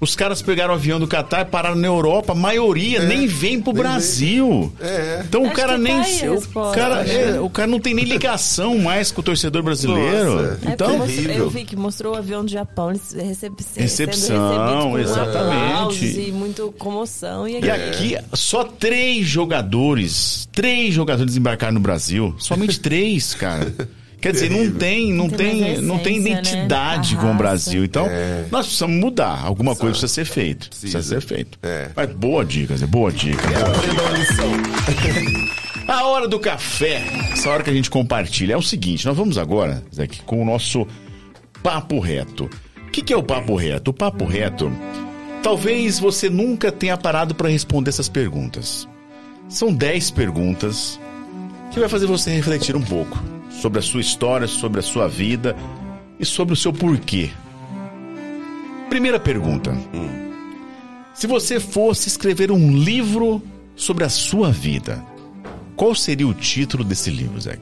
os 0.00 0.16
caras 0.16 0.40
pegaram 0.40 0.72
o 0.72 0.76
avião 0.76 0.98
do 0.98 1.06
Catar, 1.06 1.44
pararam 1.44 1.76
na 1.76 1.86
Europa, 1.86 2.32
a 2.32 2.34
maioria 2.34 3.04
nem 3.04 3.26
vem 3.26 3.60
pro 3.60 3.72
nem 3.72 3.82
Brasil. 3.82 4.72
É. 4.80 5.22
Então 5.28 5.42
o 5.42 5.46
Acho 5.46 5.56
cara 5.56 5.74
que 5.74 5.78
nem. 5.80 6.02
tá 6.02 6.30
o, 6.30 6.72
cara, 6.72 7.06
é, 7.06 7.40
o 7.40 7.50
cara 7.50 7.68
não 7.68 7.78
tem 7.78 7.92
nem 7.92 8.04
ligação 8.06 8.78
mais 8.78 9.12
com 9.12 9.20
o 9.20 9.24
torcedor 9.24 9.62
brasileiro. 9.62 10.36
Nossa. 10.36 10.58
É, 10.66 10.72
então. 10.72 11.00
terrível. 11.06 11.34
eu 11.34 11.50
vi 11.50 11.64
que 11.64 11.76
mostrou 11.76 12.14
o 12.14 12.16
avião 12.16 12.44
do 12.44 12.50
Japão, 12.50 12.88
Recepção, 13.76 14.90
com 14.90 14.98
exatamente. 14.98 16.20
e 16.28 16.32
muito 16.32 16.72
comoção. 16.78 17.46
E, 17.46 17.60
E 17.60 17.70
aqui, 17.70 18.16
aqui, 18.16 18.24
só 18.32 18.64
três 18.64 19.26
jogadores, 19.26 20.48
três 20.50 20.94
jogadores 20.94 21.36
embarcaram 21.36 21.74
no 21.74 21.80
Brasil. 21.80 22.34
Somente 22.38 22.80
três, 22.80 23.34
cara. 23.34 23.72
Quer 24.20 24.32
dizer, 24.32 24.50
não 24.50 24.70
tem, 24.72 25.12
não 25.12 25.28
tem 25.28 25.38
tem, 25.50 25.60
mais 25.62 25.80
não 25.80 25.98
tem 25.98 26.16
essência, 26.18 26.34
né? 26.34 26.40
identidade 26.40 27.14
A 27.16 27.18
com 27.18 27.30
o. 27.30 27.34
Brasil. 27.34 27.84
Então, 27.84 28.06
É. 28.06 28.44
nós 28.50 28.66
precisamos 28.66 28.96
mudar. 29.00 29.42
Alguma 29.44 29.74
coisa 29.74 29.92
precisa 29.98 30.08
ser 30.12 30.24
feito. 30.26 30.68
Precisa, 30.68 30.98
Precisa. 30.98 31.20
ser 31.20 31.26
feito. 31.26 31.58
É. 31.62 31.88
Mas 31.96 32.10
boa 32.12 32.44
dica, 32.44 32.76
Zé, 32.76 32.86
boa 32.86 33.10
dica. 33.10 33.42
Lição. 34.16 34.52
A 35.88 36.04
hora 36.04 36.28
do 36.28 36.38
café, 36.38 37.02
essa 37.32 37.48
hora 37.50 37.62
que 37.64 37.70
a 37.70 37.72
gente 37.72 37.90
compartilha, 37.90 38.52
é 38.54 38.56
o 38.56 38.62
seguinte: 38.62 39.06
nós 39.06 39.16
vamos 39.16 39.38
agora, 39.38 39.82
Zé, 39.94 40.06
com 40.26 40.40
o 40.40 40.44
nosso 40.44 40.86
papo 41.62 41.98
reto. 41.98 42.48
O 42.86 42.90
que, 42.90 43.02
que 43.02 43.12
é 43.12 43.16
o 43.16 43.22
papo 43.22 43.56
reto? 43.56 43.90
O 43.90 43.94
papo 43.94 44.24
reto, 44.24 44.70
talvez 45.42 45.98
você 45.98 46.28
nunca 46.28 46.70
tenha 46.70 46.96
parado 46.96 47.34
para 47.34 47.48
responder 47.48 47.88
essas 47.90 48.08
perguntas. 48.08 48.86
São 49.48 49.72
10 49.72 50.10
perguntas 50.12 51.00
que 51.72 51.80
vai 51.80 51.88
fazer 51.88 52.06
você 52.06 52.30
refletir 52.30 52.76
um 52.76 52.82
pouco 52.82 53.18
sobre 53.60 53.78
a 53.78 53.82
sua 53.82 54.00
história, 54.00 54.46
sobre 54.48 54.80
a 54.80 54.82
sua 54.82 55.06
vida 55.06 55.54
e 56.18 56.24
sobre 56.24 56.54
o 56.54 56.56
seu 56.56 56.72
porquê. 56.72 57.30
Primeira 58.88 59.20
pergunta. 59.20 59.76
Se 61.14 61.26
você 61.26 61.60
fosse 61.60 62.08
escrever 62.08 62.50
um 62.50 62.72
livro 62.72 63.42
sobre 63.76 64.04
a 64.04 64.08
sua 64.08 64.50
vida, 64.50 65.04
qual 65.76 65.94
seria 65.94 66.26
o 66.26 66.32
título 66.32 66.82
desse 66.82 67.10
livro, 67.10 67.38
Zé? 67.38 67.58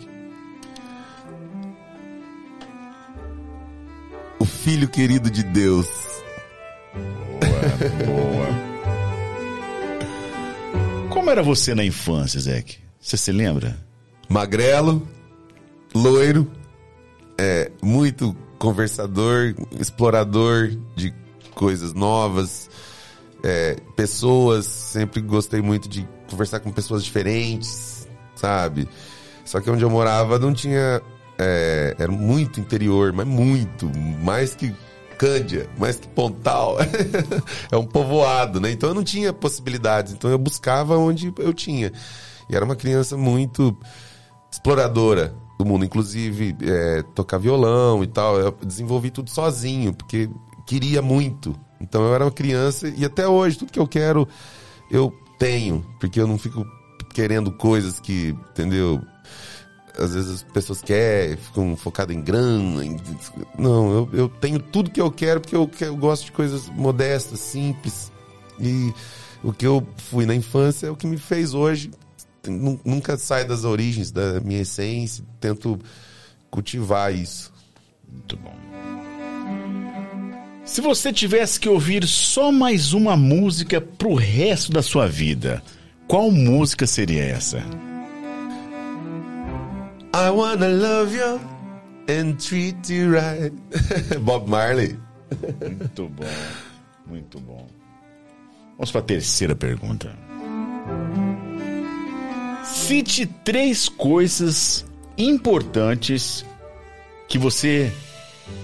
O 4.39 4.45
filho 4.45 4.89
querido 4.89 5.29
de 5.29 5.43
Deus. 5.43 5.89
Boa. 8.07 8.69
Como 11.11 11.29
era 11.29 11.43
você 11.43 11.75
na 11.75 11.85
infância, 11.85 12.41
Zé? 12.41 12.65
Você 13.01 13.17
se 13.17 13.33
lembra? 13.33 13.77
Magrelo, 14.29 15.07
loiro, 15.95 16.51
é, 17.39 17.71
muito 17.83 18.37
conversador, 18.59 19.55
explorador 19.79 20.71
de 20.97 21.15
coisas 21.55 21.95
novas, 21.95 22.69
é, 23.43 23.77
pessoas, 23.97 24.67
sempre 24.67 25.21
gostei 25.21 25.63
muito 25.63 25.89
de 25.89 26.09
conversar 26.31 26.61
com 26.61 26.71
pessoas 26.73 27.05
diferentes, 27.05 28.09
sabe? 28.35 28.89
Só 29.45 29.61
que 29.61 29.71
onde 29.71 29.83
eu 29.83 29.91
morava 29.91 30.39
não 30.39 30.53
tinha. 30.53 31.01
é, 31.39 31.95
era 31.99 32.11
muito 32.11 32.61
interior, 32.61 33.13
mas 33.13 33.27
muito, 33.27 33.91
mais 34.23 34.55
que 34.55 34.75
Cândia, 35.17 35.69
mais 35.77 35.97
que 35.97 36.07
Pontal. 36.09 36.77
é 37.71 37.77
um 37.77 37.85
povoado, 37.85 38.61
né? 38.61 38.71
Então 38.71 38.91
eu 38.91 38.95
não 38.95 39.03
tinha 39.03 39.33
possibilidades, 39.33 40.13
então 40.13 40.31
eu 40.31 40.39
buscava 40.39 40.97
onde 40.97 41.33
eu 41.39 41.53
tinha. 41.53 41.93
E 42.49 42.55
era 42.55 42.65
uma 42.65 42.77
criança 42.77 43.17
muito 43.17 43.77
exploradora 44.51 45.35
do 45.59 45.65
mundo, 45.65 45.85
inclusive 45.85 46.57
é, 46.63 47.03
tocar 47.15 47.39
violão 47.39 48.03
e 48.05 48.07
tal. 48.07 48.39
Eu 48.39 48.53
desenvolvi 48.65 49.11
tudo 49.11 49.29
sozinho, 49.29 49.93
porque 49.93 50.31
queria 50.65 51.03
muito. 51.03 51.55
Então 51.81 52.03
eu 52.03 52.15
era 52.15 52.25
uma 52.25 52.31
criança 52.31 52.89
e 52.89 53.05
até 53.05 53.27
hoje, 53.27 53.59
tudo 53.59 53.73
que 53.73 53.81
eu 53.81 53.89
quero, 53.89 54.27
eu 54.91 55.13
tenho. 55.39 55.85
Porque 55.99 56.21
eu 56.21 56.27
não 56.27 56.39
fico 56.39 56.65
querendo 57.13 57.51
coisas 57.51 57.99
que, 57.99 58.37
entendeu? 58.51 59.03
Às 59.99 60.15
vezes 60.15 60.31
as 60.31 60.43
pessoas 60.45 60.81
querem, 60.81 61.37
ficam 61.37 61.77
focadas 61.77 62.15
em 62.15 62.23
grana. 62.23 62.85
Em... 62.85 62.97
Não, 63.59 63.93
eu, 63.93 64.09
eu 64.13 64.29
tenho 64.29 64.61
tudo 64.61 64.91
que 64.91 65.01
eu 65.01 65.11
quero 65.11 65.41
porque 65.41 65.57
eu, 65.57 65.69
eu 65.81 65.97
gosto 65.97 66.27
de 66.27 66.33
coisas 66.33 66.69
modestas, 66.69 67.41
simples. 67.41 68.13
E 68.61 68.93
o 69.43 69.53
que 69.53 69.67
eu 69.67 69.85
fui 69.97 70.25
na 70.25 70.35
infância 70.35 70.87
é 70.87 70.91
o 70.91 70.97
que 70.97 71.07
me 71.07 71.17
fez 71.17 71.53
hoje. 71.53 71.91
Nunca 72.47 73.17
sai 73.17 73.45
das 73.45 73.65
origens, 73.65 74.11
da 74.11 74.41
minha 74.41 74.61
essência. 74.61 75.25
Tento 75.41 75.79
cultivar 76.51 77.15
isso. 77.15 77.53
Muito 78.11 78.37
bom. 78.37 78.55
Se 80.65 80.81
você 80.83 81.13
tivesse 81.13 81.59
que 81.59 81.69
ouvir 81.69 82.07
só 82.07 82.53
mais 82.53 82.93
uma 82.93 83.17
música 83.17 83.81
pro 83.81 84.15
resto 84.15 84.71
da 84.71 84.83
sua 84.83 85.09
vida, 85.09 85.63
qual 86.07 86.31
música 86.31 86.87
seria 86.87 87.25
essa? 87.25 87.59
I 90.15 90.31
wanna 90.31 90.69
love 90.69 91.17
you 91.17 91.41
and 92.09 92.35
treat 92.35 92.93
you 92.93 93.13
right. 93.13 93.53
Bob 94.21 94.49
Marley. 94.49 94.99
Muito 95.61 96.09
bom, 96.09 96.25
muito 97.07 97.41
bom. 97.41 97.67
Vamos 98.77 98.91
para 98.91 99.01
a 99.01 99.05
terceira 99.05 99.55
pergunta. 99.55 100.15
Cite 102.75 103.27
três 103.27 103.89
coisas 103.89 104.85
importantes 105.17 106.45
que 107.27 107.39
você 107.39 107.93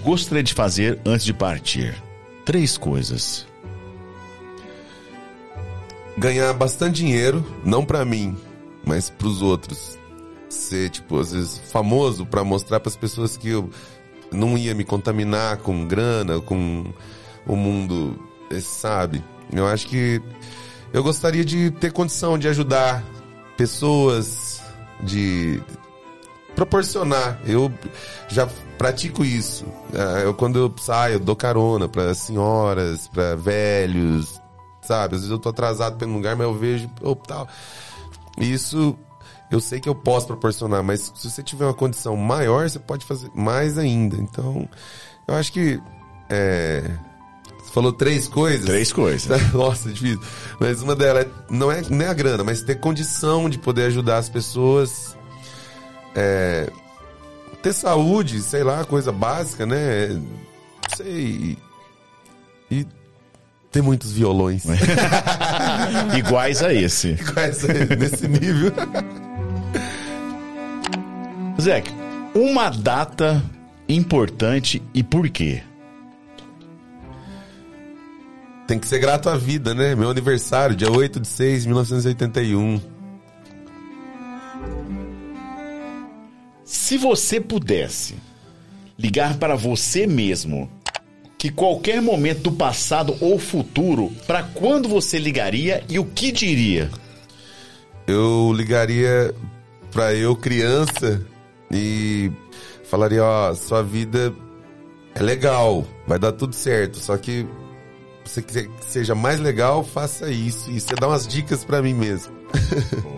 gostaria 0.03 0.43
de 0.43 0.53
fazer 0.53 0.99
antes 1.05 1.25
de 1.25 1.33
partir. 1.33 1.95
Três 2.45 2.77
coisas. 2.77 3.47
Ganhar 6.17 6.53
bastante 6.53 6.95
dinheiro, 6.97 7.45
não 7.63 7.83
para 7.83 8.05
mim, 8.05 8.37
mas 8.85 9.09
para 9.09 9.27
os 9.27 9.41
outros. 9.41 9.97
Ser, 10.47 10.89
tipo, 10.89 11.19
às 11.19 11.31
vezes 11.31 11.57
famoso 11.71 12.25
para 12.25 12.43
mostrar 12.43 12.79
para 12.79 12.89
as 12.89 12.95
pessoas 12.95 13.35
que 13.35 13.49
eu 13.49 13.69
não 14.31 14.57
ia 14.57 14.73
me 14.73 14.83
contaminar 14.83 15.57
com 15.57 15.87
grana, 15.87 16.39
com 16.39 16.85
o 17.45 17.55
mundo, 17.55 18.17
sabe? 18.61 19.23
Eu 19.51 19.67
acho 19.67 19.87
que 19.87 20.21
eu 20.93 21.03
gostaria 21.03 21.43
de 21.43 21.71
ter 21.71 21.91
condição 21.91 22.37
de 22.37 22.47
ajudar 22.47 23.03
pessoas, 23.57 24.61
de 25.01 25.61
proporcionar. 26.55 27.39
Eu 27.45 27.71
já 28.27 28.47
pratico 28.77 29.23
isso. 29.23 29.65
É, 29.93 30.25
eu 30.25 30.33
quando 30.33 30.57
eu 30.57 30.73
saio, 30.77 31.15
eu 31.15 31.19
dou 31.19 31.35
carona 31.35 31.87
para 31.87 32.13
senhoras, 32.13 33.07
para 33.07 33.35
velhos, 33.35 34.41
sabe? 34.81 35.15
Às 35.15 35.21
vezes 35.21 35.31
eu 35.31 35.39
tô 35.39 35.49
atrasado 35.49 36.03
um 36.05 36.13
lugar, 36.13 36.35
mas 36.35 36.47
eu 36.47 36.53
vejo, 36.53 36.89
oh, 37.01 37.15
tal. 37.15 37.47
Isso 38.37 38.97
eu 39.51 39.61
sei 39.61 39.79
que 39.79 39.87
eu 39.87 39.95
posso 39.95 40.27
proporcionar, 40.27 40.83
mas 40.83 41.11
se 41.15 41.29
você 41.29 41.43
tiver 41.43 41.65
uma 41.65 41.73
condição 41.73 42.15
maior, 42.15 42.67
você 42.67 42.79
pode 42.79 43.05
fazer 43.05 43.29
mais 43.33 43.77
ainda. 43.77 44.17
Então, 44.17 44.67
eu 45.27 45.35
acho 45.35 45.51
que 45.53 45.79
é, 46.29 46.83
falou 47.75 47.91
três 47.91 48.25
coisas. 48.25 48.65
Três 48.65 48.93
coisas. 48.93 49.27
Nossa, 49.53 49.89
difícil. 49.91 50.21
Mas 50.59 50.81
uma 50.81 50.95
delas 50.95 51.27
não 51.49 51.69
é 51.69 51.81
nem 51.89 52.07
a 52.07 52.13
grana, 52.13 52.41
mas 52.41 52.63
ter 52.63 52.75
condição 52.79 53.49
de 53.49 53.59
poder 53.59 53.87
ajudar 53.87 54.17
as 54.17 54.29
pessoas. 54.29 55.15
É, 56.15 56.71
ter 57.61 57.73
saúde, 57.73 58.41
sei 58.41 58.63
lá, 58.63 58.85
coisa 58.85 59.11
básica, 59.11 59.65
né? 59.65 60.17
Sei. 60.95 61.57
E 62.71 62.87
ter 63.69 63.81
muitos 63.81 64.13
violões. 64.13 64.63
Iguais 66.17 66.63
a 66.63 66.73
esse. 66.73 67.09
Iguais 67.09 67.65
a 67.65 67.73
esse, 67.73 67.95
nesse 67.97 68.27
nível. 68.29 68.71
Zé, 71.59 71.83
uma 72.33 72.69
data 72.69 73.43
importante 73.89 74.81
e 74.93 75.03
por 75.03 75.29
quê? 75.29 75.61
Tem 78.67 78.79
que 78.79 78.87
ser 78.87 78.99
grato 78.99 79.29
à 79.29 79.37
vida, 79.37 79.75
né? 79.75 79.93
Meu 79.93 80.09
aniversário, 80.09 80.75
dia 80.75 80.91
8 80.91 81.19
de 81.19 81.27
6 81.27 81.61
de 81.63 81.67
1981. 81.67 82.81
Se 86.63 86.97
você 86.97 87.39
pudesse 87.39 88.15
ligar 88.97 89.37
para 89.37 89.55
você 89.55 90.07
mesmo, 90.07 90.69
que 91.37 91.51
qualquer 91.51 92.01
momento 92.01 92.41
do 92.41 92.51
passado 92.53 93.15
ou 93.21 93.37
futuro, 93.37 94.11
para 94.25 94.41
quando 94.41 94.89
você 94.89 95.19
ligaria 95.19 95.83
e 95.87 95.99
o 95.99 96.05
que 96.05 96.31
diria? 96.31 96.89
Eu 98.07 98.51
ligaria 98.51 99.33
para 99.91 100.15
eu 100.15 100.35
criança 100.35 101.23
e 101.71 102.31
falaria, 102.89 103.23
ó, 103.23 103.53
sua 103.53 103.83
vida 103.83 104.33
é 105.13 105.21
legal, 105.21 105.85
vai 106.07 106.17
dar 106.17 106.31
tudo 106.31 106.55
certo, 106.55 106.97
só 106.97 107.15
que 107.15 107.45
você 108.29 108.41
quiser 108.41 108.67
que 108.67 108.85
seja 108.85 109.15
mais 109.15 109.39
legal, 109.39 109.83
faça 109.83 110.29
isso. 110.29 110.69
E 110.71 110.79
você 110.79 110.95
dá 110.95 111.07
umas 111.07 111.27
dicas 111.27 111.63
para 111.63 111.81
mim 111.81 111.93
mesmo. 111.93 112.33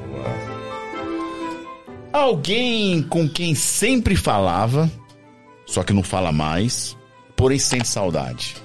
Alguém 2.12 3.04
com 3.04 3.30
quem 3.30 3.54
sempre 3.54 4.16
falava, 4.16 4.90
só 5.66 5.84
que 5.84 5.94
não 5.94 6.04
fala 6.04 6.32
mais, 6.32 6.98
porém 7.36 7.60
sente 7.60 7.88
saudade. 7.88 8.56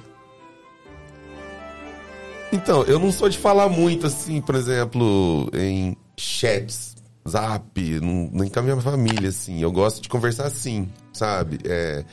Então, 2.51 2.83
eu 2.83 2.99
não 2.99 3.11
sou 3.11 3.29
de 3.29 3.37
falar 3.37 3.69
muito 3.69 4.07
assim, 4.07 4.39
por 4.41 4.55
exemplo, 4.55 5.49
em 5.53 5.97
chats, 6.15 6.95
zap, 7.27 7.79
nem 8.31 8.49
com 8.49 8.59
a 8.59 8.61
minha 8.61 8.79
família, 8.81 9.29
assim. 9.29 9.61
Eu 9.61 9.71
gosto 9.71 10.01
de 10.01 10.09
conversar 10.09 10.45
assim, 10.45 10.89
sabe? 11.11 11.59
É 11.65 12.03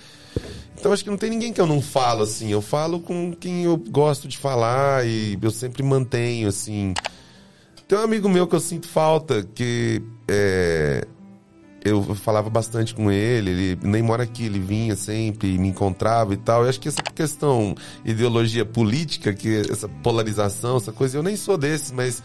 então 0.79 0.93
acho 0.93 1.05
que 1.05 1.11
não 1.11 1.19
tem 1.19 1.31
ninguém 1.31 1.53
que 1.53 1.61
eu 1.61 1.67
não 1.67 1.83
falo 1.83 2.23
assim. 2.23 2.51
Eu 2.51 2.63
falo 2.63 3.01
com 3.01 3.33
quem 3.33 3.65
eu 3.65 3.77
gosto 3.77 4.27
de 4.27 4.39
falar 4.39 5.07
e 5.07 5.39
eu 5.41 5.51
sempre 5.51 5.83
mantenho 5.83 6.49
assim. 6.49 6.95
Tem 7.87 7.99
um 7.99 8.03
amigo 8.03 8.29
meu 8.29 8.47
que 8.47 8.55
eu 8.55 8.61
sinto 8.61 8.89
falta, 8.89 9.43
que 9.55 10.01
é, 10.29 11.05
eu 11.85 12.15
falava 12.15 12.49
bastante 12.49 12.95
com 12.95 13.11
ele, 13.11 13.51
ele 13.51 13.79
nem 13.83 14.03
mora 14.03 14.23
aqui, 14.23 14.45
ele 14.45 14.59
vinha 14.59 14.95
sempre, 14.95 15.59
me 15.59 15.69
encontrava 15.69 16.33
e 16.35 16.37
tal. 16.37 16.63
Eu 16.63 16.69
acho 16.69 16.81
que 16.81 16.89
essa 16.89 17.03
questão 17.03 17.75
ideologia 18.05 18.65
política, 18.65 19.33
que 19.33 19.63
essa 19.71 19.89
polarização, 19.89 20.77
essa 20.77 20.93
coisa, 20.93 21.19
eu 21.19 21.23
nem 21.23 21.37
sou 21.37 21.59
desse, 21.59 21.93
mas 21.95 22.23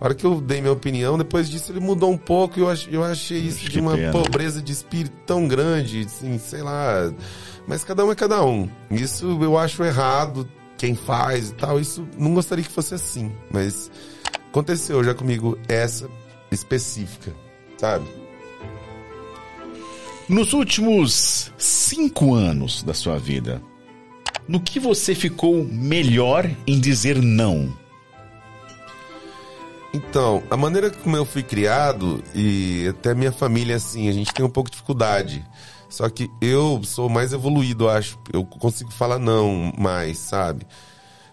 a 0.00 0.04
hora 0.04 0.14
que 0.14 0.24
eu 0.24 0.40
dei 0.40 0.60
minha 0.60 0.72
opinião, 0.72 1.16
depois 1.16 1.48
disso 1.48 1.72
ele 1.72 1.80
mudou 1.80 2.10
um 2.10 2.18
pouco 2.18 2.58
e 2.58 2.62
eu, 2.62 2.68
eu 2.90 3.04
achei 3.04 3.38
isso 3.38 3.68
de 3.68 3.80
uma 3.80 3.96
pena. 3.96 4.12
pobreza 4.12 4.60
de 4.60 4.72
espírito 4.72 5.16
tão 5.26 5.48
grande, 5.48 6.02
assim, 6.06 6.38
sei 6.38 6.62
lá. 6.62 7.12
Mas 7.66 7.82
cada 7.82 8.04
um 8.04 8.12
é 8.12 8.14
cada 8.14 8.44
um. 8.44 8.68
Isso 8.90 9.38
eu 9.42 9.56
acho 9.56 9.82
errado, 9.82 10.48
quem 10.76 10.94
faz 10.94 11.50
e 11.50 11.54
tal. 11.54 11.80
Isso 11.80 12.06
não 12.18 12.34
gostaria 12.34 12.64
que 12.64 12.70
fosse 12.70 12.94
assim. 12.94 13.32
Mas 13.50 13.90
aconteceu 14.50 15.02
já 15.02 15.14
comigo 15.14 15.58
essa 15.66 16.08
específica, 16.50 17.34
sabe? 17.78 18.06
Nos 20.28 20.52
últimos 20.52 21.52
cinco 21.56 22.34
anos 22.34 22.82
da 22.82 22.92
sua 22.92 23.16
vida, 23.18 23.62
no 24.48 24.60
que 24.60 24.78
você 24.78 25.14
ficou 25.14 25.64
melhor 25.64 26.50
em 26.66 26.80
dizer 26.80 27.22
não? 27.22 27.72
Então, 29.96 30.42
a 30.50 30.58
maneira 30.58 30.90
como 30.90 31.16
eu 31.16 31.24
fui 31.24 31.42
criado 31.42 32.22
e 32.34 32.86
até 32.86 33.14
minha 33.14 33.32
família, 33.32 33.76
assim, 33.76 34.10
a 34.10 34.12
gente 34.12 34.30
tem 34.30 34.44
um 34.44 34.50
pouco 34.50 34.68
de 34.68 34.76
dificuldade. 34.76 35.42
Só 35.88 36.06
que 36.10 36.30
eu 36.38 36.82
sou 36.84 37.08
mais 37.08 37.32
evoluído, 37.32 37.88
acho. 37.88 38.18
Eu 38.30 38.44
consigo 38.44 38.92
falar 38.92 39.18
não 39.18 39.72
mais, 39.78 40.18
sabe? 40.18 40.66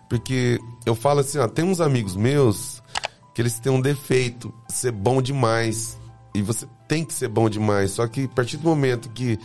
Porque 0.08 0.62
eu 0.86 0.96
falo 0.96 1.20
assim, 1.20 1.40
ó, 1.40 1.48
tem 1.48 1.66
uns 1.66 1.82
amigos 1.82 2.16
meus 2.16 2.82
que 3.36 3.42
eles 3.42 3.60
têm 3.60 3.70
um 3.70 3.82
defeito, 3.82 4.54
ser 4.70 4.94
bom 4.94 5.22
demais. 5.22 5.98
E 6.34 6.42
você 6.42 6.66
tem 6.88 7.04
que 7.04 7.14
ser 7.14 7.28
bom 7.28 7.50
demais. 7.50 7.92
Só 7.92 8.08
que 8.08 8.24
a 8.24 8.30
partir 8.30 8.56
do 8.56 8.70
momento 8.70 9.10
que 9.10 9.38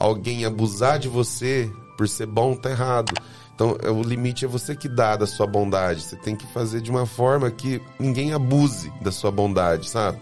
alguém 0.00 0.44
abusar 0.44 0.98
de 0.98 1.06
você 1.06 1.70
por 1.96 2.08
ser 2.08 2.26
bom, 2.26 2.56
tá 2.56 2.70
errado. 2.70 3.14
Então, 3.54 3.76
é, 3.82 3.90
o 3.90 4.02
limite 4.02 4.44
é 4.44 4.48
você 4.48 4.74
que 4.74 4.88
dá 4.88 5.16
da 5.16 5.26
sua 5.26 5.46
bondade. 5.46 6.02
Você 6.02 6.16
tem 6.16 6.34
que 6.34 6.46
fazer 6.52 6.80
de 6.80 6.90
uma 6.90 7.06
forma 7.06 7.50
que 7.50 7.80
ninguém 7.98 8.32
abuse 8.32 8.92
da 9.00 9.12
sua 9.12 9.30
bondade, 9.30 9.88
sabe? 9.88 10.18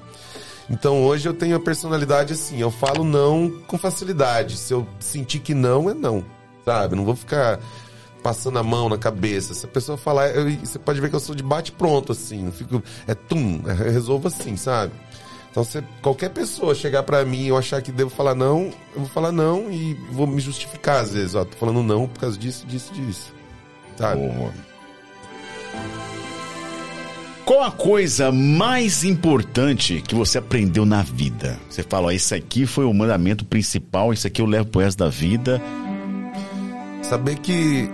Então 0.71 1.05
hoje 1.05 1.29
eu 1.29 1.35
tenho 1.35 1.57
a 1.57 1.61
personalidade 1.61 2.33
assim, 2.33 2.59
eu 2.59 2.71
falo 2.71 3.05
não 3.05 3.51
com 3.67 3.77
facilidade. 3.77 4.57
Se 4.57 4.73
eu 4.73 4.87
sentir 5.01 5.41
que 5.41 5.55
não, 5.55 5.91
é 5.91 5.95
não. 5.95 6.25
Sabe? 6.65 6.95
Não 6.95 7.05
vou 7.05 7.17
ficar 7.17 7.59
passando 8.23 8.59
a 8.59 8.63
mão 8.63 8.89
na 8.89 8.97
cabeça. 8.97 9.53
Se 9.53 9.67
a 9.67 9.69
pessoa 9.69 9.99
falar, 9.99 10.29
eu, 10.29 10.51
você 10.57 10.79
pode 10.79 11.01
ver 11.01 11.11
que 11.11 11.17
eu 11.17 11.21
sou 11.21 11.35
de 11.35 11.43
bate 11.43 11.73
pronto, 11.73 12.13
assim. 12.13 12.45
Não 12.45 12.53
fico. 12.53 12.83
É 13.07 13.15
tum, 13.15 13.61
eu 13.67 13.75
resolvo 13.75 14.29
assim, 14.29 14.57
sabe? 14.57 14.93
Então, 15.53 15.63
se 15.63 15.83
qualquer 16.01 16.31
pessoa 16.31 16.75
chegar 16.75 17.03
para 17.03 17.23
mim 17.27 17.43
e 17.43 17.49
eu 17.49 17.59
achar 17.59 17.83
que 17.83 17.93
devo 17.93 18.09
falar 18.09 18.35
não, 18.35 18.73
eu 18.95 19.01
vou 19.01 19.09
falar 19.09 19.31
não 19.31 19.71
e 19.71 19.93
vou 20.11 20.27
me 20.27 20.41
justificar 20.41 21.03
às 21.03 21.13
vezes. 21.13 21.35
Ó, 21.35 21.45
tô 21.45 21.59
falando 21.59 21.83
não 21.83 22.09
por 22.09 22.21
causa 22.21 22.39
disso, 22.39 22.67
disso, 22.67 22.91
disso. 22.95 23.35
sabe? 23.99 24.27
Boa. 24.27 24.51
Qual 27.45 27.63
a 27.63 27.71
coisa 27.71 28.33
mais 28.33 29.05
importante 29.05 30.01
que 30.01 30.15
você 30.15 30.39
aprendeu 30.39 30.87
na 30.87 31.03
vida? 31.03 31.61
Você 31.69 31.83
fala, 31.83 32.07
ó, 32.07 32.11
esse 32.11 32.35
aqui 32.35 32.65
foi 32.65 32.87
o 32.87 32.95
mandamento 32.95 33.45
principal, 33.45 34.11
isso 34.11 34.27
aqui 34.27 34.41
eu 34.41 34.47
levo 34.47 34.71
pro 34.71 34.81
resto 34.81 35.01
da 35.01 35.11
vida. 35.11 35.61
Saber 37.03 37.37
que 37.41 37.91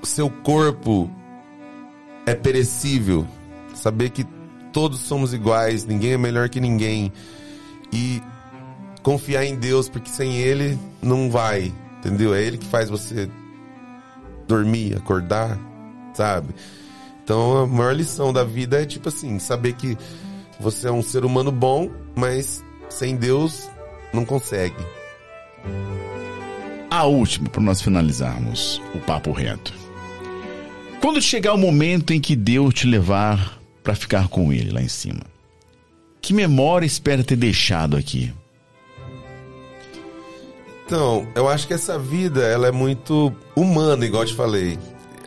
o 0.00 0.06
seu 0.06 0.30
corpo 0.30 1.10
é 2.24 2.36
perecível. 2.36 3.26
Saber 3.74 4.10
que 4.10 4.24
todos 4.72 5.00
somos 5.00 5.32
iguais, 5.32 5.84
ninguém 5.84 6.12
é 6.12 6.18
melhor 6.18 6.48
que 6.48 6.60
ninguém. 6.60 7.12
E 7.92 8.22
confiar 9.02 9.44
em 9.44 9.56
Deus, 9.56 9.88
porque 9.88 10.10
sem 10.10 10.36
Ele 10.36 10.78
não 11.02 11.30
vai, 11.30 11.72
entendeu? 11.98 12.34
É 12.34 12.42
Ele 12.42 12.58
que 12.58 12.66
faz 12.66 12.88
você 12.88 13.28
dormir, 14.46 14.96
acordar, 14.96 15.58
sabe? 16.14 16.54
Então 17.22 17.58
a 17.58 17.66
maior 17.66 17.94
lição 17.94 18.32
da 18.32 18.42
vida 18.42 18.82
é 18.82 18.86
tipo 18.86 19.08
assim, 19.08 19.38
saber 19.38 19.74
que 19.74 19.96
você 20.58 20.88
é 20.88 20.92
um 20.92 21.02
ser 21.02 21.24
humano 21.24 21.52
bom, 21.52 21.88
mas 22.14 22.62
sem 22.88 23.16
Deus 23.16 23.68
não 24.12 24.24
consegue. 24.24 24.84
A 26.90 27.04
última, 27.04 27.48
para 27.48 27.62
nós 27.62 27.80
finalizarmos 27.80 28.82
o 28.94 28.98
papo 28.98 29.30
reto. 29.30 29.72
Quando 31.00 31.22
chegar 31.22 31.54
o 31.54 31.58
momento 31.58 32.12
em 32.12 32.20
que 32.20 32.34
Deus 32.34 32.74
te 32.74 32.86
levar 32.86 33.59
para 33.82 33.94
ficar 33.94 34.28
com 34.28 34.52
Ele 34.52 34.70
lá 34.70 34.80
em 34.80 34.88
cima, 34.88 35.22
que 36.20 36.32
memória 36.32 36.86
espera 36.86 37.24
ter 37.24 37.36
deixado 37.36 37.96
aqui? 37.96 38.32
Então, 40.86 41.26
eu 41.34 41.48
acho 41.48 41.66
que 41.68 41.74
essa 41.74 41.98
vida 41.98 42.42
ela 42.42 42.66
é 42.66 42.72
muito 42.72 43.32
humana, 43.54 44.04
igual 44.04 44.24
eu 44.24 44.28
te 44.28 44.34
falei. 44.34 44.78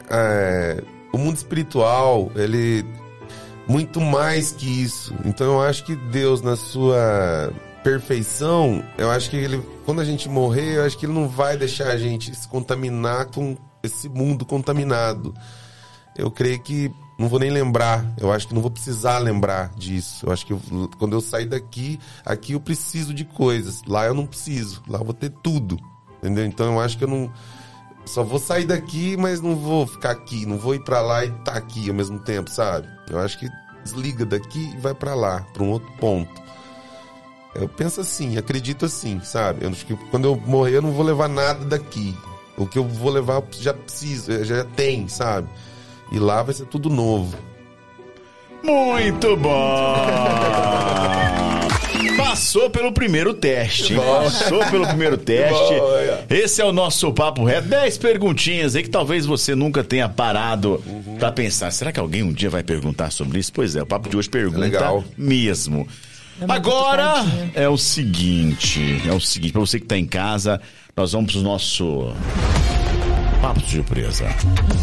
É, 0.10 0.84
o 1.14 1.18
mundo 1.18 1.38
espiritual, 1.38 2.32
ele 2.36 2.86
muito 3.68 4.02
mais 4.02 4.52
que 4.52 4.66
isso. 4.66 5.14
Então 5.26 5.54
eu 5.54 5.62
acho 5.62 5.86
que 5.86 5.96
Deus 5.96 6.42
na 6.42 6.56
sua 6.56 7.52
perfeição, 7.84 8.84
eu 8.98 9.10
acho 9.12 9.30
que 9.30 9.36
ele 9.36 9.62
quando 9.86 10.02
a 10.02 10.06
gente 10.06 10.30
morrer, 10.30 10.78
eu 10.78 10.86
acho 10.86 10.98
que 10.98 11.06
ele 11.06 11.14
não 11.14 11.28
vai 11.28 11.58
deixar 11.58 11.90
a 11.90 11.98
gente 11.98 12.34
se 12.36 12.48
contaminar 12.48 13.28
com 13.28 13.58
esse 13.82 14.08
mundo 14.10 14.46
contaminado. 14.46 15.34
Eu 16.18 16.32
creio 16.32 16.60
que 16.62 16.92
não 17.18 17.28
vou 17.28 17.40
nem 17.40 17.50
lembrar. 17.50 18.06
Eu 18.18 18.32
acho 18.32 18.48
que 18.48 18.54
não 18.54 18.62
vou 18.62 18.72
precisar 18.72 19.20
lembrar 19.20 19.72
disso. 19.76 20.26
Eu 20.26 20.34
acho 20.34 20.46
que 20.46 20.54
eu, 20.54 20.62
quando 20.98 21.14
eu 21.14 21.22
sair 21.22 21.46
daqui, 21.46 22.00
aqui 22.26 22.54
eu 22.54 22.60
preciso 22.60 23.14
de 23.14 23.24
coisas. 23.24 23.82
Lá 23.88 24.06
eu 24.06 24.14
não 24.14 24.26
preciso. 24.26 24.82
Lá 24.88 25.00
eu 25.00 25.06
vou 25.06 25.14
ter 25.14 25.30
tudo. 25.30 25.80
Entendeu? 26.18 26.46
Então 26.46 26.74
eu 26.74 26.80
acho 26.80 26.98
que 26.98 27.04
eu 27.04 27.08
não 27.08 27.32
só 28.06 28.24
vou 28.24 28.40
sair 28.40 28.66
daqui, 28.66 29.16
mas 29.18 29.42
não 29.42 29.56
vou 29.56 29.88
ficar 29.88 30.12
aqui, 30.12 30.46
não 30.46 30.58
vou 30.58 30.76
ir 30.76 30.84
para 30.84 31.02
lá 31.02 31.26
e 31.26 31.32
tá 31.44 31.54
aqui 31.54 31.90
ao 31.90 31.96
mesmo 31.96 32.20
tempo, 32.20 32.50
sabe? 32.50 32.88
Eu 33.10 33.20
acho 33.20 33.40
que 33.40 33.50
desliga 33.84 34.26
daqui 34.26 34.72
e 34.74 34.78
vai 34.78 34.94
para 34.94 35.16
lá, 35.16 35.42
para 35.54 35.64
um 35.64 35.70
outro 35.70 35.92
ponto. 36.00 36.42
Eu 37.56 37.70
penso 37.70 38.02
assim, 38.02 38.38
acredito 38.38 38.86
assim, 38.86 39.22
sabe? 39.24 39.64
Eu 39.64 39.70
acho 39.70 39.86
que 39.86 39.96
quando 40.10 40.26
eu 40.26 40.36
morrer 40.36 40.78
eu 40.78 40.82
não 40.82 40.92
vou 40.92 41.06
levar 41.06 41.30
nada 41.30 41.64
daqui. 41.66 42.18
O 42.58 42.68
que 42.68 42.78
eu 42.78 42.88
vou 42.88 43.12
levar 43.12 43.36
eu 43.36 43.48
já 43.52 43.74
preciso, 43.74 44.44
já 44.44 44.64
tem, 44.64 45.08
sabe? 45.08 45.48
E 46.14 46.20
lá 46.20 46.44
vai 46.44 46.54
ser 46.54 46.66
tudo 46.68 46.90
novo. 46.90 47.36
Muito 48.64 49.36
bom! 49.36 49.96
Passou 52.16 52.70
pelo 52.70 52.92
primeiro 52.92 53.34
teste. 53.34 53.96
Passou 53.96 54.64
pelo 54.70 54.88
primeiro 54.88 55.18
teste. 55.18 55.74
Esse 56.30 56.62
é 56.62 56.66
o 56.66 56.72
nosso 56.72 57.12
papo 57.12 57.44
reto. 57.44 57.68
Dez 57.68 57.98
perguntinhas 57.98 58.76
aí 58.76 58.84
que 58.84 58.90
talvez 58.90 59.26
você 59.26 59.56
nunca 59.56 59.84
tenha 59.84 60.08
parado 60.08 60.82
pra 61.20 61.32
pensar. 61.32 61.72
Será 61.72 61.92
que 61.92 62.00
alguém 62.00 62.24
um 62.24 62.32
dia 62.32 62.50
vai 62.50 62.64
perguntar 62.64 63.12
sobre 63.12 63.40
isso? 63.40 63.52
Pois 63.52 63.76
é, 63.76 63.82
o 63.82 63.86
papo 63.86 64.08
de 64.10 64.16
hoje 64.16 64.30
pergunta 64.30 64.60
legal. 64.60 65.04
mesmo. 65.18 65.88
É 66.42 66.46
Agora 66.52 67.26
é 67.54 67.68
o 67.70 67.78
seguinte, 67.78 69.02
é 69.08 69.12
o 69.14 69.20
seguinte, 69.20 69.52
pra 69.52 69.62
você 69.62 69.80
que 69.80 69.86
tá 69.86 69.98
em 69.98 70.06
casa, 70.06 70.60
nós 70.96 71.12
vamos 71.12 71.34
pro 71.34 71.42
nosso 71.42 72.12
papo 73.44 73.60
de 73.60 73.70
surpresa. 73.72 74.26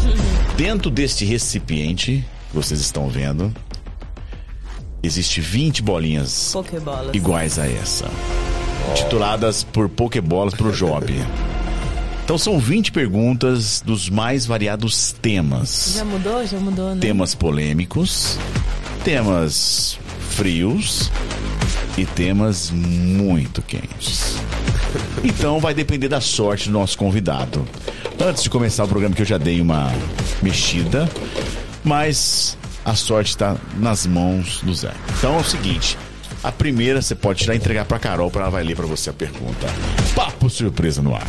Dentro 0.55 0.91
deste 0.91 1.25
recipiente 1.25 2.23
que 2.51 2.55
vocês 2.55 2.79
estão 2.79 3.09
vendo, 3.09 3.51
existe 5.01 5.41
20 5.41 5.81
bolinhas 5.81 6.51
Pokébolas. 6.53 7.09
iguais 7.11 7.57
a 7.57 7.65
essa. 7.67 8.05
Tituladas 8.93 9.63
por 9.63 9.89
Pokébolas 9.89 10.53
pro 10.53 10.71
Job. 10.71 11.11
Então 12.23 12.37
são 12.37 12.59
20 12.59 12.91
perguntas 12.91 13.81
dos 13.83 14.11
mais 14.11 14.45
variados 14.45 15.11
temas. 15.11 15.95
Já 15.97 16.05
mudou? 16.05 16.45
Já 16.45 16.59
mudou, 16.59 16.93
né? 16.93 17.01
Temas 17.01 17.33
polêmicos, 17.33 18.37
temas 19.03 19.97
frios 20.29 21.09
e 21.97 22.05
temas 22.05 22.69
muito 22.69 23.63
quentes. 23.63 24.35
Então 25.23 25.59
vai 25.59 25.73
depender 25.73 26.09
da 26.09 26.19
sorte 26.19 26.67
do 26.67 26.73
nosso 26.73 26.97
convidado. 26.97 27.65
Antes 28.23 28.43
de 28.43 28.51
começar 28.51 28.83
o 28.83 28.87
programa 28.87 29.15
que 29.15 29.23
eu 29.23 29.25
já 29.25 29.39
dei 29.39 29.59
uma 29.59 29.91
mexida, 30.43 31.09
mas 31.83 32.55
a 32.85 32.93
sorte 32.93 33.31
está 33.31 33.57
nas 33.77 34.05
mãos 34.05 34.61
do 34.61 34.71
Zé. 34.75 34.93
Então 35.17 35.37
é 35.37 35.39
o 35.39 35.43
seguinte, 35.43 35.97
a 36.43 36.51
primeira 36.51 37.01
você 37.01 37.15
pode 37.15 37.39
tirar 37.39 37.55
e 37.55 37.57
entregar 37.57 37.83
pra 37.85 37.97
Carol 37.97 38.29
para 38.29 38.41
ela 38.41 38.51
vai 38.51 38.63
ler 38.63 38.75
pra 38.75 38.85
você 38.85 39.09
a 39.09 39.13
pergunta. 39.13 39.65
Papo 40.13 40.51
surpresa 40.51 41.01
no 41.01 41.15
ar. 41.15 41.25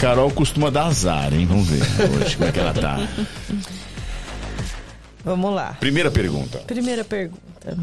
Carol 0.00 0.30
costuma 0.30 0.70
dar 0.70 0.86
azar, 0.86 1.34
hein? 1.34 1.44
Vamos 1.44 1.68
ver 1.68 1.82
hoje 2.18 2.36
como 2.36 2.48
é 2.48 2.52
que 2.52 2.58
ela 2.58 2.72
tá. 2.72 2.96
Vamos 5.22 5.54
lá. 5.54 5.76
Primeira 5.78 6.10
pergunta. 6.10 6.60
Primeira 6.60 7.04
pergunta. 7.04 7.76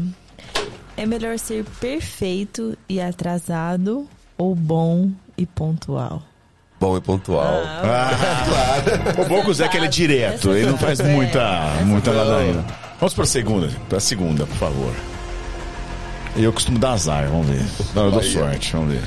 É 0.96 1.06
melhor 1.06 1.38
ser 1.38 1.64
perfeito 1.80 2.76
e 2.88 3.00
atrasado 3.00 4.08
ou 4.36 4.56
bom 4.56 5.08
e 5.38 5.46
pontual? 5.46 6.31
Bom 6.82 6.96
e 6.96 7.00
pontual. 7.00 7.62
O 9.16 9.24
bom 9.28 9.44
que 9.44 9.50
o 9.50 9.54
Zé 9.54 9.68
que 9.68 9.76
ele 9.76 9.86
é 9.86 9.88
direto, 9.88 10.50
ele 10.50 10.66
não 10.66 10.76
faz 10.76 11.00
muita, 11.00 11.76
muita 11.84 12.10
ladainha. 12.10 12.64
Vamos 12.98 13.14
pra 13.14 13.24
segunda, 13.24 13.70
pra 13.88 14.00
segunda, 14.00 14.44
por 14.46 14.56
favor. 14.56 14.92
Eu 16.36 16.52
costumo 16.52 16.80
dar 16.80 16.94
azar, 16.94 17.28
vamos 17.28 17.46
ver. 17.46 17.64
Não, 17.94 18.06
eu 18.06 18.10
dou 18.10 18.20
Bahia. 18.20 18.32
sorte, 18.32 18.72
vamos 18.72 18.94
ver. 18.94 19.02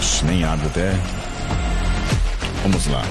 Ixi, 0.00 0.24
nem 0.26 0.44
abre 0.44 0.66
até. 0.68 0.94
Vamos 2.62 2.86
lá. 2.86 3.02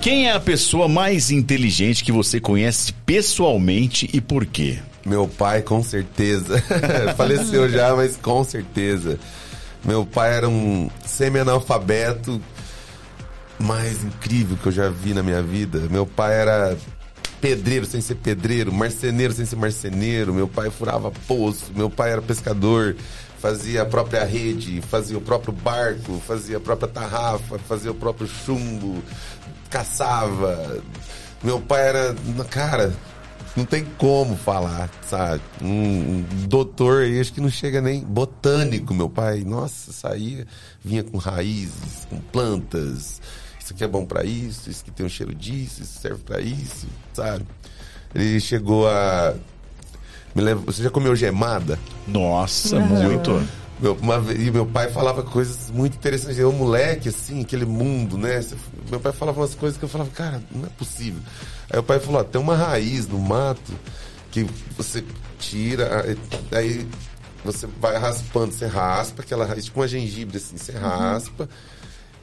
Quem 0.00 0.28
é 0.28 0.32
a 0.32 0.40
pessoa 0.40 0.88
mais 0.88 1.30
inteligente 1.30 2.02
que 2.02 2.10
você 2.10 2.40
conhece 2.40 2.92
pessoalmente 3.06 4.10
e 4.12 4.20
por 4.20 4.44
quê? 4.44 4.80
Meu 5.06 5.28
pai, 5.28 5.62
com 5.62 5.84
certeza. 5.84 6.60
Faleceu 7.16 7.68
já, 7.70 7.94
mas 7.94 8.16
com 8.16 8.42
certeza. 8.42 9.20
Meu 9.84 10.04
pai 10.04 10.34
era 10.34 10.48
um 10.48 10.90
semi-analfabeto 11.04 12.40
mais 13.58 14.04
incrível 14.04 14.56
que 14.56 14.68
eu 14.68 14.72
já 14.72 14.88
vi 14.88 15.14
na 15.14 15.22
minha 15.22 15.42
vida. 15.42 15.80
Meu 15.90 16.06
pai 16.06 16.34
era 16.34 16.76
pedreiro 17.40 17.86
sem 17.86 18.00
ser 18.00 18.16
pedreiro, 18.16 18.72
marceneiro 18.72 19.32
sem 19.32 19.44
ser 19.46 19.56
marceneiro. 19.56 20.34
Meu 20.34 20.48
pai 20.48 20.70
furava 20.70 21.10
poço. 21.26 21.72
Meu 21.74 21.90
pai 21.90 22.12
era 22.12 22.22
pescador, 22.22 22.96
fazia 23.38 23.82
a 23.82 23.86
própria 23.86 24.24
rede, 24.24 24.80
fazia 24.82 25.16
o 25.16 25.20
próprio 25.20 25.52
barco, 25.52 26.20
fazia 26.26 26.56
a 26.56 26.60
própria 26.60 26.88
tarrafa, 26.88 27.58
fazia 27.58 27.90
o 27.90 27.94
próprio 27.94 28.26
chumbo, 28.26 29.02
caçava. 29.70 30.82
Meu 31.42 31.60
pai 31.60 31.88
era. 31.88 32.16
Cara, 32.50 32.92
não 33.58 33.64
tem 33.64 33.84
como 33.98 34.36
falar, 34.36 34.88
sabe? 35.02 35.42
Um, 35.60 36.24
doutor 36.46 37.02
aí, 37.02 37.18
acho 37.18 37.32
que 37.32 37.40
não 37.40 37.50
chega 37.50 37.80
nem 37.80 38.04
botânico, 38.04 38.94
meu 38.94 39.10
pai. 39.10 39.42
Nossa, 39.44 39.92
saía, 39.92 40.46
vinha 40.82 41.02
com 41.02 41.18
raízes, 41.18 42.06
com 42.08 42.20
plantas. 42.20 43.20
Isso 43.58 43.72
aqui 43.72 43.82
é 43.82 43.88
bom 43.88 44.06
pra 44.06 44.22
isso, 44.22 44.70
isso 44.70 44.82
aqui 44.82 44.92
tem 44.92 45.04
um 45.04 45.08
cheiro 45.08 45.34
disso, 45.34 45.82
isso 45.82 45.98
serve 46.00 46.22
pra 46.22 46.40
isso, 46.40 46.86
sabe? 47.12 47.44
Ele 48.14 48.38
chegou 48.38 48.88
a. 48.88 49.34
Me 50.34 50.42
lembra, 50.42 50.64
você 50.64 50.84
já 50.84 50.90
comeu 50.90 51.16
gemada? 51.16 51.78
Nossa, 52.06 52.78
muito. 52.78 53.42
Meu, 53.80 53.94
uma 53.94 54.16
e 54.32 54.50
meu 54.50 54.66
pai 54.66 54.90
falava 54.90 55.22
coisas 55.22 55.70
muito 55.70 55.96
interessantes. 55.96 56.38
Eu, 56.38 56.52
moleque, 56.52 57.08
assim, 57.08 57.42
aquele 57.42 57.64
mundo, 57.64 58.18
né? 58.18 58.44
Meu 58.90 58.98
pai 58.98 59.12
falava 59.12 59.40
umas 59.40 59.54
coisas 59.54 59.78
que 59.78 59.84
eu 59.84 59.88
falava, 59.88 60.10
cara, 60.10 60.42
não 60.50 60.66
é 60.66 60.68
possível. 60.70 61.20
Aí 61.70 61.78
o 61.78 61.82
pai 61.82 62.00
falou: 62.00 62.20
ó, 62.20 62.24
tem 62.24 62.40
uma 62.40 62.56
raiz 62.56 63.06
no 63.06 63.18
mato 63.18 63.72
que 64.30 64.44
você 64.76 65.04
tira, 65.38 66.04
aí- 66.50 66.86
você 67.44 67.68
vai 67.80 67.96
raspando, 67.96 68.52
você 68.52 68.66
raspa 68.66 69.22
aquela 69.22 69.46
raiz, 69.46 69.66
tipo 69.66 69.78
uma 69.78 69.86
gengibre, 69.86 70.38
assim, 70.38 70.56
você 70.56 70.72
raspa 70.72 71.48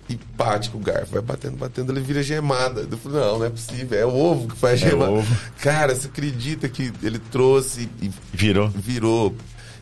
e 0.09 0.19
bate 0.35 0.69
com 0.69 0.77
o 0.77 0.82
garfo. 0.82 1.14
Vai 1.14 1.22
batendo, 1.22 1.56
batendo, 1.58 1.92
ele 1.93 2.01
vira 2.01 2.22
gemada. 2.22 2.85
Eu 2.92 2.98
falei: 2.98 3.19
não, 3.22 3.40
não 3.40 3.45
é 3.45 3.50
possível, 3.50 3.98
é 3.98 4.06
o 4.06 4.14
ovo 4.14 4.50
que 4.50 4.58
faz 4.58 4.82
É 4.84 4.90
gemada. 4.90 5.25
Cara, 5.61 5.95
você 5.95 6.08
acredita 6.08 6.67
que 6.67 6.92
ele 7.01 7.17
trouxe 7.17 7.90
e 8.01 8.11
Virou. 8.34 8.67
virou. 8.69 9.34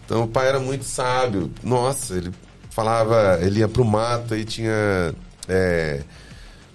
Então 0.06 0.23
o 0.23 0.27
pai 0.27 0.48
era 0.48 0.59
muito 0.59 0.83
sábio. 0.83 1.51
Nossa, 1.64 2.15
ele 2.15 2.32
falava, 2.69 3.40
ele 3.41 3.59
ia 3.59 3.67
pro 3.67 3.85
mato 3.85 4.35
e 4.35 4.43
tinha 4.43 5.14
é, 5.48 6.01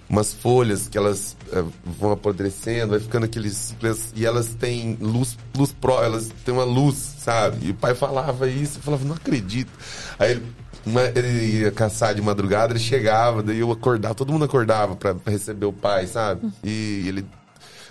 umas 0.09 0.33
folhas 0.33 0.87
que 0.87 0.97
elas 0.97 1.37
é, 1.51 1.63
vão 1.85 2.11
apodrecendo, 2.11 2.91
vai 2.91 2.99
ficando 2.99 3.25
aqueles. 3.25 3.75
E 4.15 4.25
elas 4.25 4.55
têm 4.55 4.97
luz, 4.99 5.37
luz 5.55 5.71
pró, 5.71 6.03
elas 6.03 6.31
têm 6.43 6.53
uma 6.53 6.63
luz, 6.63 6.95
sabe? 7.19 7.67
E 7.67 7.71
o 7.71 7.75
pai 7.75 7.93
falava 7.93 8.47
isso, 8.49 8.79
eu 8.79 8.81
falava, 8.81 9.05
não 9.05 9.15
acredito. 9.15 9.71
Aí 10.17 10.31
ele, 10.31 10.43
uma, 10.85 11.03
ele 11.03 11.61
ia 11.61 11.71
caçar 11.71 12.15
de 12.15 12.21
madrugada, 12.21 12.73
ele 12.73 12.79
chegava, 12.79 13.43
daí 13.43 13.59
eu 13.59 13.71
acordava, 13.71 14.15
todo 14.15 14.31
mundo 14.31 14.45
acordava 14.45 14.95
pra 14.95 15.15
receber 15.27 15.65
o 15.65 15.73
pai, 15.73 16.07
sabe? 16.07 16.51
E 16.63 17.05
ele. 17.07 17.25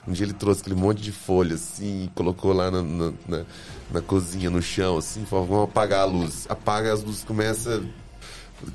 Um 0.06 0.12
dia 0.12 0.24
ele 0.24 0.32
trouxe 0.32 0.62
aquele 0.62 0.76
monte 0.76 1.02
de 1.02 1.12
folha, 1.12 1.54
assim, 1.54 2.08
colocou 2.14 2.54
lá 2.54 2.70
na, 2.70 2.82
na, 2.82 3.12
na, 3.28 3.44
na 3.90 4.00
cozinha, 4.00 4.50
no 4.50 4.60
chão, 4.60 4.98
assim, 4.98 5.24
falou, 5.24 5.46
vamos 5.46 5.64
apagar 5.64 6.00
a 6.00 6.04
luz. 6.04 6.46
Apaga 6.48 6.92
as 6.92 7.02
luzes, 7.02 7.24
começa 7.24 7.82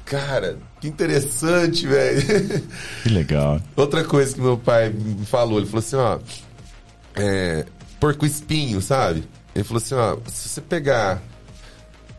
Cara, 0.05 0.57
que 0.79 0.87
interessante, 0.87 1.85
velho. 1.87 2.21
Que 3.03 3.09
legal. 3.09 3.61
Outra 3.75 4.03
coisa 4.03 4.33
que 4.33 4.41
meu 4.41 4.57
pai 4.57 4.89
me 4.89 5.25
falou, 5.25 5.57
ele 5.57 5.67
falou 5.67 5.79
assim, 5.79 5.95
ó, 5.97 6.19
é, 7.15 7.65
porco 7.99 8.25
espinho, 8.25 8.81
sabe? 8.81 9.27
Ele 9.53 9.63
falou 9.63 9.81
assim, 9.83 9.95
ó, 9.95 10.17
se 10.27 10.49
você 10.49 10.61
pegar 10.61 11.21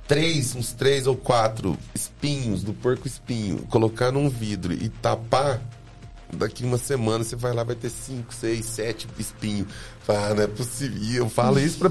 três, 0.06 0.54
uns 0.54 0.72
três 0.72 1.06
ou 1.06 1.16
quatro 1.16 1.76
espinhos 1.94 2.62
do 2.62 2.74
porco 2.74 3.08
espinho, 3.08 3.58
colocar 3.70 4.12
num 4.12 4.28
vidro 4.28 4.72
e 4.74 4.88
tapar, 4.88 5.60
daqui 6.32 6.64
uma 6.64 6.78
semana 6.78 7.24
você 7.24 7.34
vai 7.34 7.54
lá, 7.54 7.64
vai 7.64 7.76
ter 7.76 7.90
cinco, 7.90 8.34
seis, 8.34 8.66
sete 8.66 9.08
espinhos. 9.18 9.68
Fala, 10.00 10.34
não 10.34 10.42
é 10.42 10.46
possível. 10.46 10.98
E 11.00 11.16
eu 11.16 11.30
falo 11.30 11.58
isso 11.58 11.78
pra 11.78 11.90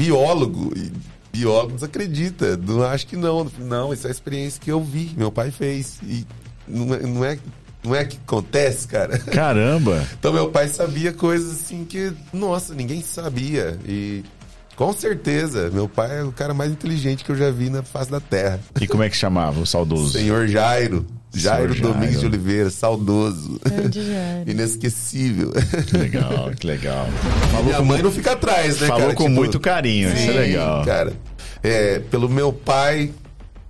biólogo. 0.00 0.72
E 0.76 0.90
biólogo 1.32 1.74
desacredita. 1.74 2.56
Não 2.56 2.82
acho 2.82 3.06
que 3.06 3.16
não. 3.16 3.50
Não, 3.58 3.92
isso 3.92 4.06
é 4.06 4.10
a 4.10 4.12
experiência 4.12 4.60
que 4.60 4.70
eu 4.70 4.82
vi, 4.82 5.12
meu 5.16 5.30
pai 5.30 5.50
fez. 5.50 5.98
E 6.02 6.26
não 6.66 6.94
é, 6.94 7.00
não 7.00 7.24
é, 7.24 7.38
não 7.84 7.94
é 7.94 8.04
que 8.04 8.16
acontece, 8.16 8.88
cara. 8.88 9.18
Caramba! 9.18 10.06
Então 10.18 10.32
meu 10.32 10.50
pai 10.50 10.68
sabia 10.68 11.12
coisas 11.12 11.60
assim 11.62 11.84
que, 11.84 12.12
nossa, 12.32 12.74
ninguém 12.74 13.02
sabia. 13.02 13.78
E 13.86 14.24
com 14.80 14.94
certeza, 14.94 15.68
meu 15.70 15.86
pai 15.86 16.20
é 16.20 16.22
o 16.22 16.32
cara 16.32 16.54
mais 16.54 16.72
inteligente 16.72 17.22
que 17.22 17.30
eu 17.30 17.36
já 17.36 17.50
vi 17.50 17.68
na 17.68 17.82
face 17.82 18.10
da 18.10 18.18
terra. 18.18 18.58
E 18.80 18.86
como 18.86 19.02
é 19.02 19.10
que 19.10 19.16
chamava 19.16 19.60
o 19.60 19.66
saudoso? 19.66 20.12
Senhor 20.12 20.48
Jairo. 20.48 21.04
Jairo, 21.34 21.74
Jairo. 21.74 21.92
Domingos 21.92 22.20
de 22.20 22.24
Oliveira, 22.24 22.70
saudoso. 22.70 23.60
Grande 23.62 24.02
Jairo. 24.02 24.50
Inesquecível. 24.50 25.52
Que 25.86 25.98
legal, 25.98 26.50
que 26.58 26.66
legal. 26.66 27.06
Minha 27.62 27.82
mãe 27.82 28.02
não 28.02 28.10
fica 28.10 28.32
atrás, 28.32 28.80
né, 28.80 28.86
Falou 28.86 29.02
cara? 29.02 29.14
com 29.16 29.24
Tipo, 29.24 29.34
muito 29.36 29.60
carinho, 29.60 30.08
isso 30.08 30.16
é 30.16 30.32
Sim, 30.32 30.38
legal. 30.38 30.82
Cara, 30.82 31.12
é, 31.62 31.98
pelo 31.98 32.26
meu 32.26 32.50
pai, 32.50 33.12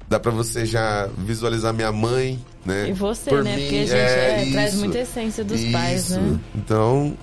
dá 0.08 0.20
pra 0.20 0.30
você 0.30 0.64
já 0.64 1.08
visualizar 1.18 1.74
minha 1.74 1.90
mãe, 1.90 2.38
né? 2.64 2.88
E 2.88 2.92
você, 2.92 3.30
Por 3.30 3.42
né? 3.42 3.56
mim, 3.56 3.62
Porque 3.62 3.74
a 3.74 3.80
gente 3.80 3.94
é, 3.94 4.48
é, 4.48 4.52
traz 4.52 4.74
isso, 4.74 4.78
muita 4.78 4.98
essência 5.00 5.42
dos 5.42 5.60
isso. 5.60 5.72
pais, 5.72 6.10
né? 6.10 6.38
Então, 6.54 7.18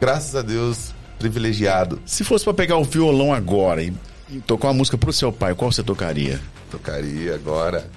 graças 0.00 0.36
a 0.36 0.42
Deus, 0.42 0.94
privilegiado. 1.22 2.00
Se 2.04 2.24
fosse 2.24 2.44
pra 2.44 2.52
pegar 2.52 2.76
o 2.76 2.84
violão 2.84 3.32
agora 3.32 3.82
e, 3.82 3.92
e 4.30 4.40
tocar 4.40 4.68
uma 4.68 4.74
música 4.74 4.98
pro 4.98 5.12
seu 5.12 5.32
pai, 5.32 5.54
qual 5.54 5.70
você 5.70 5.82
tocaria? 5.82 6.40
Tocaria 6.70 7.34
agora. 7.34 7.88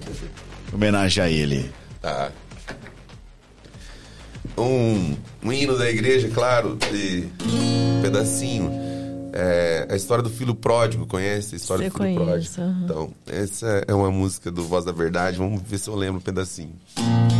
Homenagem 0.72 1.22
a 1.24 1.30
ele. 1.30 1.70
Tá. 2.02 2.30
Um, 4.56 5.16
um 5.42 5.52
hino 5.52 5.78
da 5.78 5.88
igreja, 5.88 6.28
claro, 6.28 6.76
de 6.90 7.28
um 7.44 8.02
pedacinho. 8.02 8.70
É, 9.32 9.86
a 9.90 9.94
história 9.94 10.22
do 10.24 10.30
filho 10.30 10.54
pródigo, 10.54 11.06
conhece 11.06 11.54
a 11.54 11.58
história 11.58 11.84
Eu 11.84 11.90
do 11.90 11.98
filho 11.98 12.14
conheço, 12.16 12.54
pródigo? 12.54 12.62
aham. 12.62 12.80
Então, 12.84 13.10
essa 13.26 13.84
é 13.86 13.94
uma 13.94 14.10
música 14.10 14.50
do 14.50 14.64
Voz 14.64 14.84
da 14.84 14.90
Verdade. 14.92 15.36
Vamos 15.38 15.62
ver 15.62 15.78
se 15.78 15.88
eu 15.88 15.94
lembro 15.94 16.16
um 16.18 16.22
pedacinho. 16.22 16.72
O 16.96 17.37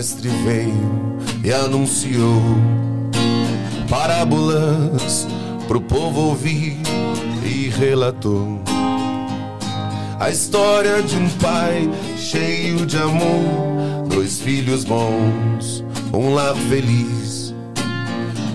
mestre 0.00 0.30
veio 0.30 1.18
e 1.44 1.52
anunciou 1.52 2.40
parábolas 3.86 5.28
pro 5.68 5.78
povo 5.78 6.28
ouvir 6.28 6.78
e 7.44 7.68
relatou 7.68 8.62
a 10.18 10.30
história 10.30 11.02
de 11.02 11.14
um 11.16 11.28
pai 11.32 11.90
cheio 12.16 12.86
de 12.86 12.96
amor, 12.96 14.08
dois 14.08 14.40
filhos 14.40 14.84
bons, 14.84 15.84
um 16.14 16.32
lar 16.32 16.56
feliz. 16.70 17.54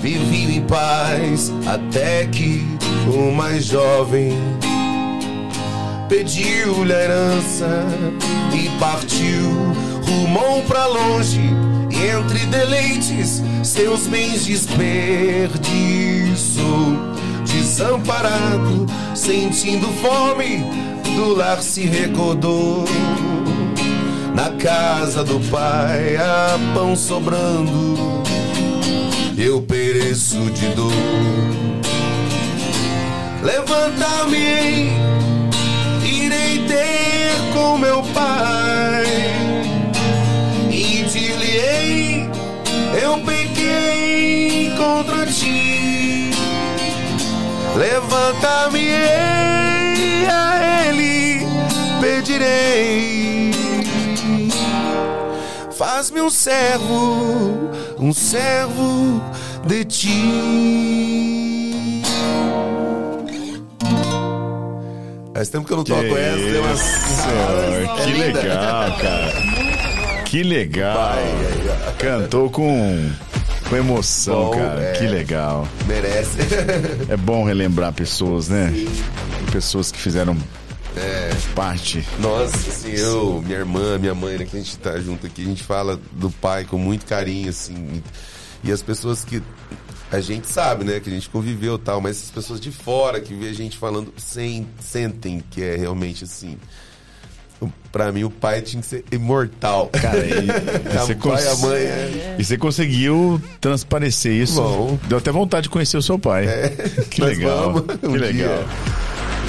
Viviam 0.02 0.50
em 0.50 0.62
paz 0.62 1.54
até 1.68 2.26
que 2.26 2.66
o 3.08 3.32
mais 3.32 3.66
jovem 3.66 4.34
pediu-lhe 6.10 6.94
a 6.94 7.04
herança 7.04 7.86
e 8.52 8.70
partiu, 8.80 9.76
rumou 10.06 10.62
pra 10.64 10.86
longe 10.88 11.42
entre 11.92 12.40
deleites 12.48 13.42
seus 13.64 14.08
bens 14.08 14.46
desperdiçou. 14.46 15.56
Desamparado, 17.46 18.86
sentindo 19.16 19.88
fome, 20.02 20.64
do 21.16 21.36
lar 21.36 21.62
se 21.62 21.82
recordou. 21.82 22.86
Na 24.34 24.50
casa 24.52 25.24
do 25.24 25.40
pai 25.50 26.18
há 26.18 26.60
pão 26.74 26.96
sobrando, 26.96 28.24
eu 29.38 29.62
pereço 29.62 30.40
de 30.52 30.68
dor. 30.70 30.92
Levanta-me 33.42 34.90
irei 36.04 36.66
ter 36.68 37.54
com 37.54 37.78
meu 37.78 38.04
pai 38.14 39.35
eu 43.02 43.18
pequei 43.20 44.72
contra 44.78 45.26
ti. 45.28 46.32
Levanta-me 47.78 48.90
a 50.30 50.86
ele 50.88 51.46
pedirei. 52.00 53.52
Faz-me 55.78 56.22
um 56.22 56.30
servo, 56.30 57.70
um 58.00 58.14
servo 58.14 59.22
de 59.66 59.84
ti. 59.84 60.32
Faz 65.34 65.50
tempo 65.50 65.68
que 65.68 65.74
eu 65.74 65.78
não 65.78 65.84
toco 65.84 66.00
essa. 66.02 66.38
tem 66.38 66.60
umas- 66.62 66.80
Senhor, 66.80 67.96
que 67.98 68.12
legal, 68.14 68.98
cara. 68.98 69.55
Que 70.36 70.44
legal. 70.44 71.16
Cantou 71.98 72.50
com, 72.50 73.10
com 73.70 73.78
emoção, 73.78 74.48
Bom, 74.48 74.52
cara. 74.52 74.84
é. 74.84 74.92
Que 74.92 75.08
legal. 75.08 75.66
Merece. 75.88 76.40
É 77.08 77.16
bom 77.16 77.46
relembrar 77.46 77.94
pessoas, 77.94 78.50
né? 78.50 78.70
Pessoas 79.50 79.94
que 79.94 79.98
fizeram 79.98 80.38
parte. 81.56 82.06
Nossa, 82.20 82.54
assim, 82.70 82.92
eu, 82.92 83.42
minha 83.46 83.60
irmã, 83.60 83.98
minha 83.98 84.14
mãe, 84.14 84.38
né, 84.38 84.44
que 84.44 84.58
a 84.58 84.60
gente 84.60 84.78
tá 84.78 85.00
junto 85.00 85.26
aqui, 85.26 85.42
a 85.42 85.46
gente 85.46 85.64
fala 85.64 85.98
do 86.12 86.30
pai 86.30 86.66
com 86.66 86.78
muito 86.78 87.06
carinho, 87.06 87.50
assim. 87.50 88.04
E, 88.62 88.74
as 88.74 88.82
pessoas 88.82 89.24
que. 89.24 89.42
A 90.12 90.20
gente 90.20 90.48
sabe, 90.48 90.84
né, 90.84 91.00
que 91.00 91.10
a 91.10 91.14
gente 91.14 91.30
conviveu 91.30 91.76
e 91.76 91.80
tal, 91.80 92.02
mas 92.02 92.24
as 92.24 92.32
pessoas 92.32 92.60
de 92.60 92.74
fora 92.74 93.22
que 93.22 93.34
vê 93.34 93.48
a 93.48 93.54
gente 93.54 93.78
falando 93.78 94.14
sem, 94.18 94.68
sentem 94.82 95.42
que 95.50 95.64
é 95.64 95.78
realmente 95.78 96.26
assim. 96.26 96.58
Pra 97.92 98.12
mim, 98.12 98.24
o 98.26 98.30
pai 98.30 98.62
tinha 98.62 98.82
que 98.82 98.88
ser 98.88 99.06
imortal. 99.12 99.88
Cara, 99.88 100.18
e, 100.20 100.32
e 100.32 100.98
o 100.98 101.00
você 101.06 101.16
pai 101.16 101.44
e 101.44 101.48
a 101.48 101.50
cons- 101.52 101.62
mãe 101.62 101.80
é. 101.82 102.36
e 102.38 102.44
você 102.44 102.58
conseguiu 102.58 103.42
transparecer 103.62 104.34
isso. 104.34 104.62
Bom. 104.62 105.00
Deu 105.08 105.18
até 105.18 105.32
vontade 105.32 105.64
de 105.64 105.70
conhecer 105.70 105.96
o 105.98 106.02
seu 106.02 106.20
pai. 106.20 106.46
Que 107.10 107.22
Nós 107.22 107.38
legal. 107.38 107.72
vamos 107.74 107.98
que 107.98 108.06
um 108.08 108.12
legal. 108.12 108.32
dia. 108.34 108.66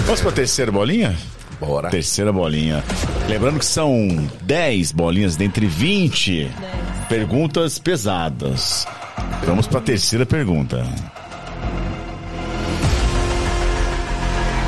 Vamos 0.04 0.20
pra 0.20 0.30
terceira 0.32 0.70
bolinha? 0.70 1.16
Bora. 1.58 1.88
Terceira 1.90 2.32
bolinha. 2.32 2.84
Lembrando 3.28 3.58
que 3.58 3.64
são 3.66 4.28
10 4.42 4.92
bolinhas 4.92 5.34
dentre 5.36 5.66
20 5.66 6.48
perguntas 7.08 7.78
pesadas. 7.80 8.86
Vamos 9.44 9.66
pra 9.66 9.80
terceira 9.80 10.24
pergunta. 10.26 10.84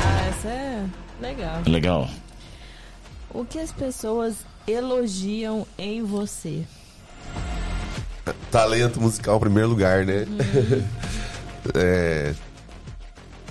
Ah, 0.03 0.27
essa 0.29 0.47
é 0.49 0.83
legal. 1.21 1.61
Legal. 1.65 2.09
O 3.33 3.45
que 3.45 3.59
as 3.59 3.71
pessoas 3.71 4.35
elogiam 4.67 5.65
em 5.77 6.03
você? 6.03 6.63
talento 8.51 8.99
musical 8.99 9.37
em 9.37 9.39
primeiro 9.39 9.69
lugar, 9.69 10.05
né? 10.05 10.25
é, 11.75 12.33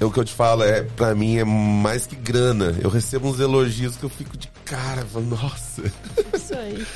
é 0.01 0.05
o 0.05 0.11
que 0.11 0.19
eu 0.19 0.25
te 0.25 0.33
falo, 0.33 0.63
é, 0.63 0.83
pra 0.83 1.15
mim 1.15 1.39
é 1.39 1.45
mais 1.45 2.07
que 2.07 2.17
grana. 2.17 2.77
Eu 2.81 2.91
recebo 2.91 3.29
uns 3.29 3.41
elogios 3.41 3.97
que 3.97 4.05
eu 4.05 4.09
fico 4.09 4.37
de 4.37 4.49
cara, 4.65 5.05
falo, 5.05 5.27
nossa. 5.27 5.83
isso 6.35 6.55
aí. 6.55 6.87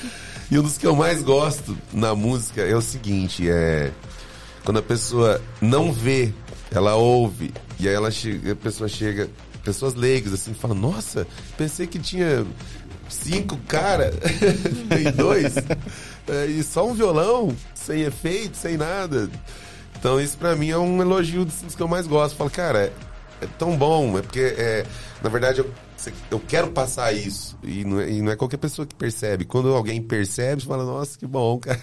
E 0.51 0.59
um 0.59 0.63
dos 0.63 0.77
que 0.77 0.87
eu 0.87 0.95
mais 0.95 1.23
gosto 1.23 1.77
na 1.93 2.15
música 2.15 2.63
é 2.63 2.75
o 2.75 2.83
seguinte, 2.83 3.49
é 3.49 3.91
quando 4.65 4.79
a 4.79 4.83
pessoa 4.83 5.41
não 5.61 5.93
vê, 5.93 6.33
ela 6.71 6.95
ouve, 6.95 7.53
e 7.81 7.89
aí 7.89 7.95
ela 7.95 8.11
chega, 8.11 8.53
a 8.53 8.57
pessoa 8.57 8.89
chega, 8.89 9.29
pessoas 9.63 9.95
leigas 9.95 10.33
assim, 10.33 10.55
falam, 10.55 10.77
nossa, 10.77 11.27
pensei 11.57 11.87
que 11.87 11.99
tinha 11.99 12.45
cinco 13.09 13.57
cara, 13.69 14.11
tem 14.89 15.13
dois, 15.13 15.55
é, 16.29 16.47
e 16.47 16.63
só 16.63 16.87
um 16.87 16.95
violão, 16.95 17.55
sem 17.75 18.03
efeito, 18.03 18.57
sem 18.57 18.77
nada. 18.77 19.29
Então 19.99 20.21
isso 20.21 20.37
pra 20.37 20.57
mim 20.57 20.71
é 20.71 20.79
um 20.79 21.01
elogio 21.01 21.45
dos 21.45 21.75
que 21.75 21.83
eu 21.83 21.89
mais 21.89 22.07
gosto. 22.07 22.37
Falo, 22.37 22.51
cara, 22.51 22.87
é, 22.87 22.93
é 23.45 23.47
tão 23.59 23.77
bom, 23.77 24.19
é 24.19 24.23
porque, 24.23 24.41
é, 24.41 24.85
na 25.23 25.29
verdade, 25.29 25.61
eu, 25.61 25.71
eu 26.31 26.41
quero 26.41 26.71
passar 26.73 27.13
isso. 27.13 27.57
E 27.63 27.85
não, 27.85 28.01
é, 28.01 28.11
e 28.11 28.23
não, 28.23 28.33
é, 28.33 28.37
qualquer 28.37 28.57
pessoa 28.57 28.85
que 28.85 28.95
percebe. 28.95 29.45
Quando 29.45 29.73
alguém 29.73 30.03
percebe, 30.03 30.63
você 30.63 30.69
fala, 30.69 30.85
nossa, 30.85 31.19
que 31.19 31.27
bom, 31.27 31.59
cara. 31.63 31.79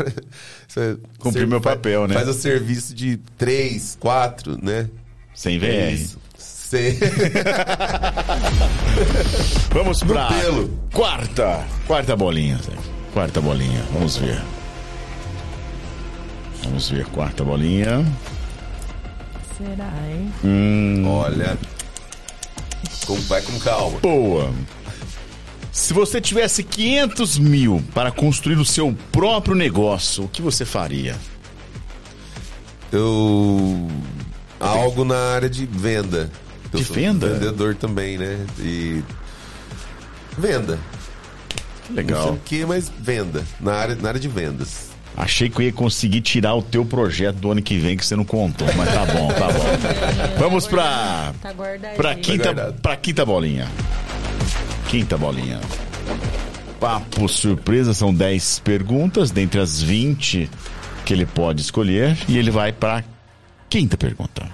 Cumprir 1.17 1.47
meu 1.47 1.61
papel, 1.61 2.01
faz, 2.01 2.09
né? 2.09 2.15
Faz 2.15 2.27
o 2.27 2.33
serviço 2.33 2.93
de 2.93 3.17
três, 3.37 3.97
quatro, 3.99 4.57
né? 4.61 4.89
Sem 5.33 5.57
VR. 5.57 5.65
É 5.65 6.28
Sem... 6.69 6.93
Vamos 9.73 10.03
pra 10.03 10.29
quarta. 10.93 11.65
Quarta 11.87 12.15
bolinha. 12.15 12.59
Quarta 13.11 13.41
bolinha. 13.41 13.83
Vamos 13.91 14.17
ver. 14.17 14.39
Vamos 16.63 16.91
ver, 16.91 17.07
quarta 17.07 17.43
bolinha. 17.43 18.05
Será, 19.57 19.91
hein? 20.11 20.31
Hum. 20.43 21.07
Olha. 21.07 21.57
Com, 23.07 23.15
vai 23.21 23.41
com 23.41 23.57
calma. 23.57 23.97
Boa. 23.97 24.53
Se 25.71 25.91
você 25.91 26.21
tivesse 26.21 26.63
500 26.63 27.39
mil 27.39 27.83
para 27.95 28.11
construir 28.11 28.59
o 28.59 28.65
seu 28.65 28.95
próprio 29.11 29.55
negócio, 29.55 30.25
o 30.25 30.29
que 30.29 30.43
você 30.43 30.65
faria? 30.65 31.15
Eu. 32.91 33.87
Algo 34.59 35.03
na 35.03 35.33
área 35.33 35.49
de 35.49 35.65
venda. 35.65 36.29
De 36.73 36.83
venda? 36.83 37.27
Vendedor 37.33 37.75
também, 37.75 38.17
né? 38.17 38.45
E. 38.59 39.01
Venda. 40.37 40.77
Legal. 41.89 42.19
Não 42.19 42.27
sei 42.27 42.35
o 42.35 42.41
que, 42.45 42.65
mas 42.65 42.91
venda. 42.99 43.43
Na 43.59 43.73
área, 43.73 43.95
na 43.95 44.09
área 44.09 44.19
de 44.19 44.27
vendas. 44.27 44.89
Achei 45.17 45.49
que 45.49 45.59
eu 45.59 45.65
ia 45.65 45.73
conseguir 45.73 46.21
tirar 46.21 46.53
o 46.53 46.61
teu 46.61 46.85
projeto 46.85 47.37
do 47.37 47.51
ano 47.51 47.61
que 47.61 47.77
vem 47.77 47.97
que 47.97 48.05
você 48.05 48.15
não 48.15 48.23
contou, 48.23 48.67
mas 48.77 48.93
tá 48.93 49.05
bom, 49.07 49.27
tá 49.29 49.47
bom. 49.47 49.65
Vamos 50.39 50.67
pra 50.67 51.33
Tá 51.41 51.53
pra 51.97 52.09
Tá 52.09 52.15
quinta, 52.15 52.43
guardado. 52.53 52.81
pra 52.81 52.95
quinta 52.95 53.25
bolinha. 53.25 53.67
Quinta 54.87 55.17
bolinha. 55.17 55.59
Papo 56.79 57.27
surpresa, 57.27 57.93
são 57.93 58.13
10 58.13 58.59
perguntas, 58.59 59.31
dentre 59.31 59.59
as 59.59 59.81
20 59.81 60.49
que 61.05 61.13
ele 61.13 61.25
pode 61.25 61.61
escolher, 61.61 62.15
e 62.27 62.37
ele 62.37 62.51
vai 62.51 62.71
pra 62.71 63.03
quinta 63.67 63.97
pergunta. 63.97 64.47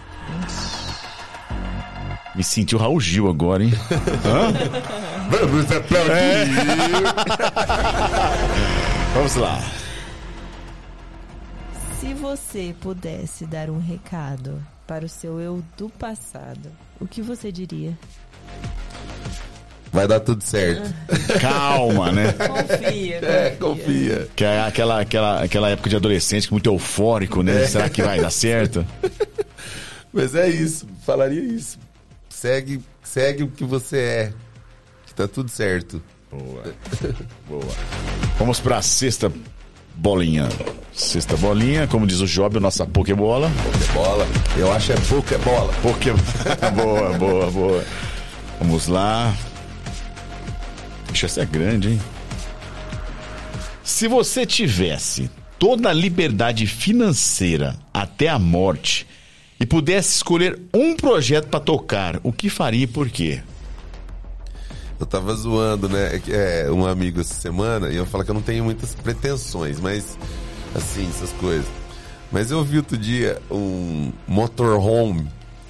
Me 2.35 2.43
senti 2.43 2.75
o 2.75 2.77
Raul 2.77 2.99
Gil 2.99 3.29
agora, 3.29 3.63
hein? 3.63 3.71
Vamos 5.29 5.71
aplaudir! 5.71 6.13
Vamos 9.13 9.35
lá. 9.35 9.61
Se 11.99 12.13
você 12.13 12.75
pudesse 12.81 13.45
dar 13.45 13.69
um 13.69 13.79
recado 13.79 14.61
para 14.85 15.05
o 15.05 15.09
seu 15.09 15.39
eu 15.39 15.63
do 15.77 15.89
passado, 15.89 16.69
o 16.99 17.07
que 17.07 17.21
você 17.21 17.49
diria? 17.51 17.97
Vai 19.93 20.05
dar 20.05 20.19
tudo 20.19 20.43
certo. 20.43 20.93
Calma, 21.39 22.11
né? 22.11 22.33
Confia. 22.33 23.19
É, 23.23 23.51
confia. 23.51 24.27
Que 24.35 24.43
é 24.43 24.59
aquela, 24.59 24.99
aquela, 24.99 25.41
aquela 25.41 25.69
época 25.69 25.89
de 25.89 25.95
adolescente 25.95 26.51
muito 26.51 26.69
eufórico, 26.69 27.41
né? 27.41 27.65
Será 27.65 27.89
que 27.89 28.03
vai 28.03 28.19
dar 28.19 28.29
certo? 28.29 28.85
Mas 30.11 30.35
é 30.35 30.49
isso, 30.49 30.85
falaria 31.05 31.41
isso. 31.41 31.79
Segue, 32.35 32.81
segue 33.01 33.43
o 33.43 33.47
que 33.47 33.63
você 33.63 33.97
é. 33.97 34.33
Que 35.07 35.13
tá 35.15 35.25
tudo 35.25 35.49
certo. 35.49 36.03
Boa. 36.29 36.63
Boa. 37.47 37.75
Vamos 38.37 38.59
pra 38.59 38.81
sexta 38.81 39.31
bolinha. 39.95 40.49
Sexta 40.91 41.37
bolinha, 41.37 41.87
como 41.87 42.05
diz 42.05 42.19
o 42.19 42.27
Job, 42.27 42.59
nossa 42.59 42.85
Pokébola. 42.85 43.49
Bola. 43.93 44.27
Eu 44.57 44.69
acho 44.73 44.91
é 44.91 44.95
pouca 45.07 45.37
bola. 45.37 45.73
Poké... 45.81 46.11
boa, 46.75 47.17
boa, 47.17 47.51
boa. 47.51 47.85
Vamos 48.59 48.87
lá. 48.87 49.33
Deixa 51.07 51.27
essa 51.27 51.41
é 51.41 51.45
grande, 51.45 51.91
hein? 51.91 52.01
Se 53.81 54.09
você 54.09 54.45
tivesse 54.45 55.31
toda 55.57 55.89
a 55.89 55.93
liberdade 55.93 56.67
financeira 56.67 57.77
até 57.93 58.27
a 58.27 58.37
morte 58.37 59.07
e 59.59 59.65
pudesse 59.65 60.15
escolher 60.15 60.59
um 60.73 60.95
projeto 60.95 61.47
pra 61.47 61.59
tocar, 61.59 62.19
o 62.23 62.31
que 62.31 62.49
faria 62.49 62.83
e 62.83 62.87
por 62.87 63.09
quê? 63.09 63.41
Eu 64.99 65.05
tava 65.05 65.33
zoando, 65.35 65.89
né? 65.89 66.21
É 66.29 66.65
É, 66.65 66.71
um 66.71 66.85
amigo 66.85 67.19
essa 67.19 67.33
semana 67.33 67.89
e 67.89 67.95
eu 67.95 68.05
falo 68.05 68.23
que 68.23 68.31
eu 68.31 68.35
não 68.35 68.41
tenho 68.41 68.63
muitas 68.63 68.95
pretensões, 68.95 69.79
mas 69.79 70.17
assim, 70.73 71.07
essas 71.09 71.31
coisas. 71.33 71.65
Mas 72.31 72.51
eu 72.51 72.63
vi 72.63 72.77
outro 72.77 72.97
dia 72.97 73.41
um 73.51 74.11
motorhome 74.27 75.27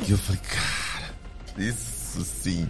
e 0.07 0.11
eu 0.11 0.17
falei, 0.17 0.41
cara, 0.41 1.13
isso 1.57 2.23
sim. 2.23 2.67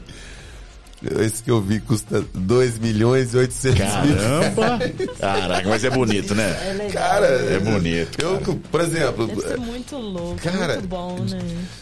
Esse 1.20 1.44
que 1.44 1.52
eu 1.52 1.62
vi 1.62 1.80
custa 1.80 2.24
2 2.34 2.80
milhões 2.80 3.34
e 3.34 3.38
800 3.38 3.80
mil. 3.80 4.16
Caramba! 4.18 4.80
Caraca, 5.20 5.70
mas 5.70 5.84
é 5.84 5.90
bonito, 5.90 6.34
É 6.34 6.36
né? 6.36 6.74
legal. 6.78 6.92
Cara, 7.04 7.26
É 7.28 7.60
bonito. 7.60 8.18
Eu, 8.22 8.40
por 8.72 8.82
exemplo, 8.82 9.28
Deve 9.28 9.42
ser 9.42 9.58
muito 9.58 9.96
louco, 9.98 10.38
Cara, 10.42 10.74
muito 10.74 10.88
bom, 10.88 11.20
né? 11.30 11.40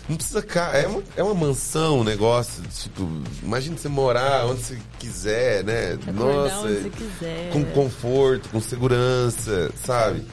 Não 0.10 0.16
precisa. 0.18 0.44
É 0.74 0.88
uma, 0.88 1.04
é 1.18 1.24
uma 1.24 1.34
mansão, 1.36 2.00
um 2.00 2.04
negócio. 2.04 2.64
Tipo, 2.64 3.08
imagina 3.42 3.78
você 3.78 3.88
morar 3.88 4.46
onde 4.48 4.62
você 4.62 4.78
quiser, 5.00 5.64
né? 5.64 5.94
Acordar 6.08 6.60
onde 6.60 6.74
você 6.82 6.90
quiser. 6.90 7.50
Com 7.52 7.64
conforto, 7.66 8.50
com 8.50 8.60
segurança, 8.60 9.72
sabe? 9.86 10.26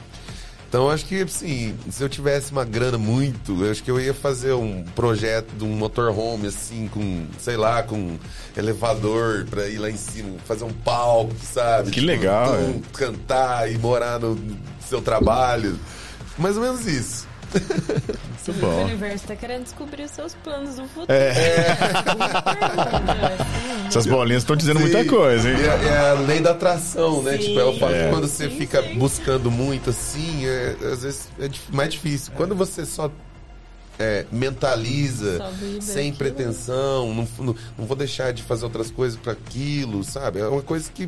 Então 0.71 0.89
acho 0.89 1.03
que 1.03 1.21
assim, 1.21 1.75
se 1.89 2.01
eu 2.01 2.07
tivesse 2.07 2.53
uma 2.53 2.63
grana 2.63 2.97
muito, 2.97 3.61
eu 3.61 3.71
acho 3.71 3.83
que 3.83 3.91
eu 3.91 3.99
ia 3.99 4.13
fazer 4.13 4.53
um 4.53 4.85
projeto 4.95 5.51
de 5.57 5.65
um 5.65 5.75
motorhome 5.75 6.47
assim, 6.47 6.87
com, 6.87 7.25
sei 7.37 7.57
lá, 7.57 7.83
com 7.83 8.17
elevador 8.55 9.45
pra 9.49 9.67
ir 9.67 9.79
lá 9.79 9.89
em 9.89 9.97
cima, 9.97 10.37
fazer 10.45 10.63
um 10.63 10.71
palco, 10.71 11.35
sabe? 11.43 11.91
Que 11.91 11.99
legal, 11.99 12.55
então, 12.55 12.69
é. 12.69 12.97
Cantar 12.97 13.69
e 13.69 13.77
morar 13.77 14.17
no 14.17 14.39
seu 14.87 15.01
trabalho. 15.01 15.77
Mais 16.37 16.55
ou 16.55 16.63
menos 16.63 16.87
isso. 16.87 17.27
Muito 17.53 18.49
O 18.49 18.53
bom. 18.53 18.83
universo 18.85 19.27
tá 19.27 19.35
querendo 19.35 19.63
descobrir 19.63 20.03
os 20.03 20.11
seus 20.11 20.33
planos 20.35 20.75
do 20.75 20.83
futuro. 20.87 21.11
É. 21.11 21.29
É. 21.29 21.77
Essas 23.87 24.05
bolinhas 24.07 24.43
estão 24.43 24.55
dizendo 24.55 24.79
muita 24.79 25.03
Sim. 25.03 25.09
coisa, 25.09 25.49
hein? 25.49 25.57
É, 25.57 25.87
é 25.87 26.09
a 26.09 26.13
lei 26.13 26.39
da 26.39 26.51
atração, 26.51 27.21
né? 27.21 27.33
Sim. 27.33 27.37
Tipo, 27.49 27.59
eu 27.59 27.77
falo 27.77 27.93
É. 27.93 28.05
que 28.05 28.09
quando 28.11 28.27
você 28.27 28.49
Sim, 28.49 28.57
fica 28.57 28.81
sim. 28.83 28.97
buscando 28.97 29.51
muito 29.51 29.89
assim, 29.91 30.45
é, 30.45 30.75
às 30.91 31.03
vezes 31.03 31.27
é 31.39 31.49
mais 31.69 31.91
difícil. 31.93 32.33
Quando 32.35 32.55
você 32.55 32.85
só 32.85 33.11
é, 33.99 34.25
mentaliza, 34.31 35.39
sem 35.81 36.09
aquilo. 36.09 36.17
pretensão, 36.17 37.13
não, 37.13 37.27
não, 37.39 37.55
não 37.77 37.85
vou 37.85 37.95
deixar 37.95 38.33
de 38.33 38.41
fazer 38.43 38.63
outras 38.65 38.89
coisas 38.89 39.19
para 39.19 39.33
aquilo, 39.33 40.03
sabe? 40.03 40.39
É 40.39 40.47
uma 40.47 40.61
coisa 40.63 40.89
que 40.91 41.07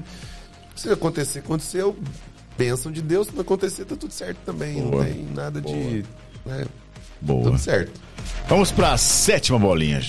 se 0.76 0.90
acontecer, 0.90 1.40
aconteceu. 1.40 1.96
Bênção 2.56 2.92
de 2.92 3.02
Deus, 3.02 3.26
se 3.28 3.34
não 3.34 3.42
acontecer, 3.42 3.84
tá 3.86 3.96
tudo 3.96 4.14
certo 4.14 4.38
também. 4.46 4.80
Boa. 4.84 5.04
Não 5.04 5.12
tem 5.12 5.26
nada 5.34 5.60
de. 5.60 6.06
Né? 6.46 6.66
Boa. 7.22 7.44
Tudo 7.44 7.58
certo. 7.58 8.00
Vamos 8.48 8.72
pra 8.72 8.98
sétima 8.98 9.58
bolinha. 9.60 10.02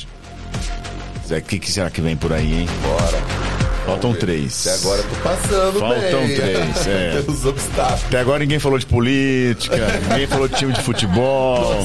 Zé, 1.27 1.39
O 1.39 1.43
que, 1.43 1.59
que 1.59 1.71
será 1.71 1.91
que 1.91 2.01
vem 2.01 2.17
por 2.17 2.33
aí, 2.33 2.61
hein? 2.61 2.69
Bora. 2.83 3.45
Faltam 3.87 4.13
Vamos 4.13 4.15
ver. 4.15 4.21
três. 4.21 4.67
Até 4.67 4.77
agora 4.79 5.01
eu 5.03 5.09
tô 5.09 5.17
passando 5.17 5.79
Faltam 5.81 6.27
bem. 6.27 6.37
três, 6.37 6.87
é. 6.87 7.11
Pelos 7.23 7.45
obstáculos. 7.45 8.05
Até 8.07 8.19
agora 8.21 8.39
ninguém 8.39 8.59
falou 8.59 8.79
de 8.79 8.87
política, 8.87 9.77
ninguém 10.09 10.27
falou 10.27 10.49
de 10.49 10.55
time 10.57 10.73
de 10.73 10.83
futebol. 10.83 11.85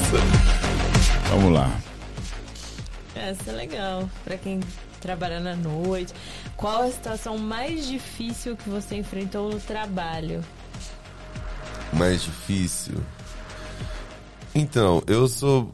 Vamos 1.30 1.52
lá. 1.52 1.70
Essa 3.14 3.50
é 3.50 3.52
legal. 3.52 4.08
Pra 4.24 4.36
quem 4.38 4.60
trabalha 5.00 5.40
na 5.40 5.54
noite. 5.54 6.12
Qual 6.56 6.82
a 6.82 6.90
situação 6.90 7.38
mais 7.38 7.86
difícil 7.86 8.56
que 8.56 8.68
você 8.68 8.96
enfrentou 8.96 9.50
no 9.50 9.60
trabalho? 9.60 10.42
mais 11.92 12.22
difícil. 12.22 12.94
Então, 14.54 15.02
eu 15.06 15.28
sou 15.28 15.70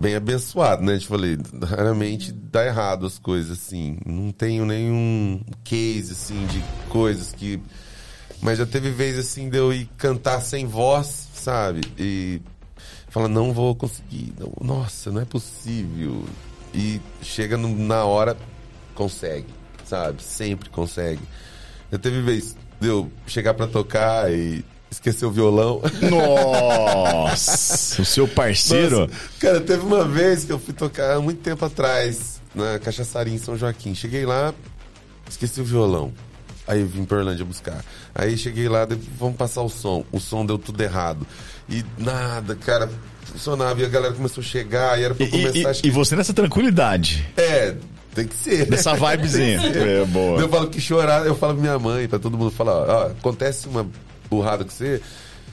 bem 0.00 0.14
abençoado, 0.14 0.82
né? 0.82 0.98
Te 0.98 1.06
falei, 1.06 1.38
raramente 1.62 2.32
dá 2.32 2.64
errado 2.66 3.06
as 3.06 3.18
coisas 3.18 3.58
assim. 3.58 3.98
Não 4.04 4.32
tenho 4.32 4.64
nenhum 4.66 5.40
case 5.64 6.12
assim 6.12 6.46
de 6.46 6.62
coisas 6.88 7.32
que 7.32 7.60
mas 8.40 8.58
já 8.58 8.66
teve 8.66 8.90
vez 8.90 9.18
assim 9.18 9.50
de 9.50 9.56
eu 9.56 9.72
ir 9.72 9.88
cantar 9.96 10.40
sem 10.40 10.64
voz, 10.64 11.28
sabe? 11.34 11.80
E 11.98 12.40
fala 13.08 13.26
não 13.28 13.52
vou 13.52 13.74
conseguir. 13.74 14.32
Não, 14.38 14.52
nossa, 14.60 15.10
não 15.10 15.20
é 15.20 15.24
possível. 15.24 16.24
E 16.72 17.00
chega 17.20 17.56
no- 17.56 17.76
na 17.76 18.04
hora 18.04 18.36
consegue, 18.94 19.46
sabe? 19.84 20.22
Sempre 20.22 20.70
consegue. 20.70 21.20
Já 21.90 21.98
teve 21.98 22.22
vez 22.22 22.56
deu 22.80 23.10
chegar 23.26 23.54
pra 23.54 23.66
tocar 23.66 24.32
e 24.32 24.64
esquecer 24.90 25.26
o 25.26 25.30
violão. 25.30 25.80
Nossa, 26.10 28.02
o 28.02 28.04
seu 28.04 28.26
parceiro. 28.28 29.00
Nossa, 29.00 29.12
cara, 29.38 29.60
teve 29.60 29.82
uma 29.84 30.04
vez 30.04 30.44
que 30.44 30.52
eu 30.52 30.58
fui 30.58 30.74
tocar 30.74 31.16
há 31.16 31.20
muito 31.20 31.40
tempo 31.40 31.64
atrás, 31.64 32.40
na 32.54 32.78
Cachaçaria 32.78 33.32
em 33.34 33.38
São 33.38 33.56
Joaquim. 33.56 33.94
Cheguei 33.94 34.24
lá, 34.26 34.52
esqueci 35.28 35.60
o 35.60 35.64
violão. 35.64 36.12
Aí 36.66 36.80
eu 36.80 36.86
vim 36.86 37.04
pra 37.04 37.18
Orlândia 37.18 37.44
buscar. 37.46 37.82
Aí 38.14 38.36
cheguei 38.36 38.68
lá, 38.68 38.86
vamos 39.18 39.36
passar 39.36 39.62
o 39.62 39.70
som. 39.70 40.04
O 40.12 40.20
som 40.20 40.44
deu 40.44 40.58
tudo 40.58 40.80
errado. 40.82 41.26
E 41.68 41.82
nada, 41.96 42.54
cara, 42.54 42.90
funcionava. 43.24 43.80
E 43.80 43.84
a 43.86 43.88
galera 43.88 44.12
começou 44.12 44.42
a 44.42 44.44
chegar 44.44 45.00
e 45.00 45.04
era 45.04 45.14
pra 45.14 45.24
E, 45.24 45.30
começar 45.30 45.58
e- 45.58 45.66
acho 45.66 45.80
e 45.80 45.82
que- 45.84 45.90
você 45.90 46.14
nessa 46.14 46.34
tranquilidade, 46.34 47.26
É, 47.38 47.74
tem 48.14 48.26
que 48.26 48.34
ser. 48.36 48.68
nessa 48.68 48.94
vibezinha. 48.94 49.60
É 49.62 50.04
boa. 50.04 50.40
Eu 50.40 50.48
falo 50.50 50.68
que 50.68 50.78
chorar, 50.78 51.24
eu 51.26 51.34
falo 51.34 51.54
pra 51.54 51.62
minha 51.62 51.78
mãe, 51.78 52.06
pra 52.06 52.18
todo 52.18 52.36
mundo 52.36 52.50
falar, 52.50 52.74
ó, 52.86 53.06
acontece 53.12 53.66
uma 53.66 53.86
burrada 54.28 54.64
com 54.64 54.70
você, 54.70 55.00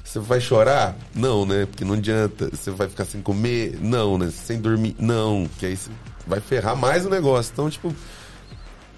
você 0.04 0.20
vai 0.20 0.40
chorar? 0.40 0.96
Não, 1.14 1.46
né? 1.46 1.66
Porque 1.66 1.84
não 1.84 1.96
adianta. 1.96 2.50
Você 2.50 2.70
vai 2.70 2.88
ficar 2.88 3.06
sem 3.06 3.22
comer? 3.22 3.78
Não, 3.82 4.18
né? 4.18 4.32
Sem 4.32 4.62
dormir? 4.62 4.96
Não. 5.00 5.50
Que 5.58 5.66
aí 5.66 5.76
você 5.76 5.90
vai 6.28 6.40
ferrar 6.40 6.76
mais 6.76 7.06
o 7.06 7.10
negócio. 7.10 7.52
Então, 7.52 7.70
tipo, 7.70 7.94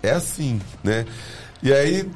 é 0.03 0.11
assim, 0.11 0.61
né? 0.83 1.05
E 1.63 1.71
aí. 1.73 2.09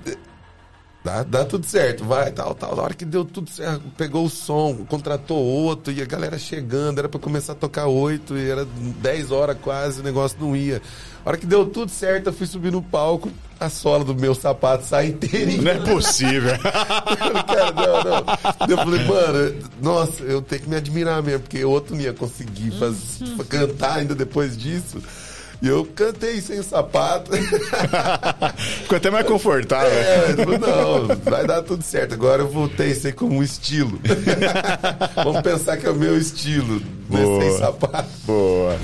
Dá, 1.03 1.23
dá 1.23 1.43
tudo 1.43 1.65
certo, 1.65 2.05
vai, 2.05 2.31
tal, 2.31 2.53
tal. 2.53 2.75
Na 2.75 2.83
hora 2.83 2.93
que 2.93 3.03
deu 3.05 3.25
tudo 3.25 3.49
certo, 3.49 3.81
pegou 3.97 4.23
o 4.25 4.29
som, 4.29 4.85
contratou 4.87 5.39
outro, 5.39 5.91
e 5.91 5.99
a 5.99 6.05
galera 6.05 6.37
chegando, 6.37 6.99
era 6.99 7.09
pra 7.09 7.19
começar 7.19 7.53
a 7.53 7.55
tocar 7.55 7.87
oito, 7.87 8.37
e 8.37 8.47
era 8.47 8.65
10 8.65 9.31
horas 9.31 9.57
quase, 9.63 10.01
o 10.01 10.03
negócio 10.03 10.37
não 10.39 10.55
ia. 10.55 10.79
A 11.25 11.29
hora 11.29 11.37
que 11.39 11.45
deu 11.47 11.65
tudo 11.65 11.89
certo, 11.89 12.27
eu 12.27 12.33
fui 12.33 12.45
subir 12.45 12.71
no 12.71 12.83
palco, 12.83 13.31
a 13.59 13.67
sola 13.67 14.03
do 14.03 14.13
meu 14.13 14.35
sapato 14.35 14.85
sai 14.85 15.07
inteirinha. 15.07 15.61
Não 15.63 15.71
é 15.71 15.79
possível. 15.79 16.53
Cara, 16.61 17.71
não, 17.71 18.03
não. 18.03 18.67
Eu 18.69 18.77
falei, 18.77 19.03
mano, 19.05 19.55
nossa, 19.81 20.23
eu 20.23 20.41
tenho 20.41 20.61
que 20.61 20.69
me 20.69 20.75
admirar 20.75 21.21
mesmo, 21.23 21.41
porque 21.41 21.63
outro 21.65 21.95
não 21.95 22.01
ia 22.01 22.13
conseguir 22.13 22.71
faz- 22.77 23.19
cantar 23.49 23.97
ainda 23.97 24.13
depois 24.13 24.55
disso. 24.55 24.99
E 25.61 25.67
eu 25.67 25.85
cantei 25.95 26.41
sem 26.41 26.61
sapato. 26.63 27.31
Ficou 28.81 28.97
até 28.97 29.11
mais 29.11 29.27
confortável. 29.27 29.91
É, 29.91 30.35
não, 30.57 31.07
vai 31.23 31.45
dar 31.45 31.61
tudo 31.61 31.83
certo. 31.83 32.15
Agora 32.15 32.41
eu 32.41 32.49
voltei 32.49 32.91
a 32.91 32.95
ser 32.95 33.13
como 33.13 33.35
um 33.37 33.43
estilo. 33.43 33.99
Vamos 35.23 35.41
pensar 35.41 35.77
que 35.77 35.85
é 35.85 35.89
o 35.91 35.95
meu 35.95 36.17
estilo, 36.17 36.75
né? 37.09 37.21
Boa. 37.23 37.41
Sem 37.43 37.57
sapato. 37.59 38.09
Boa. 38.25 38.75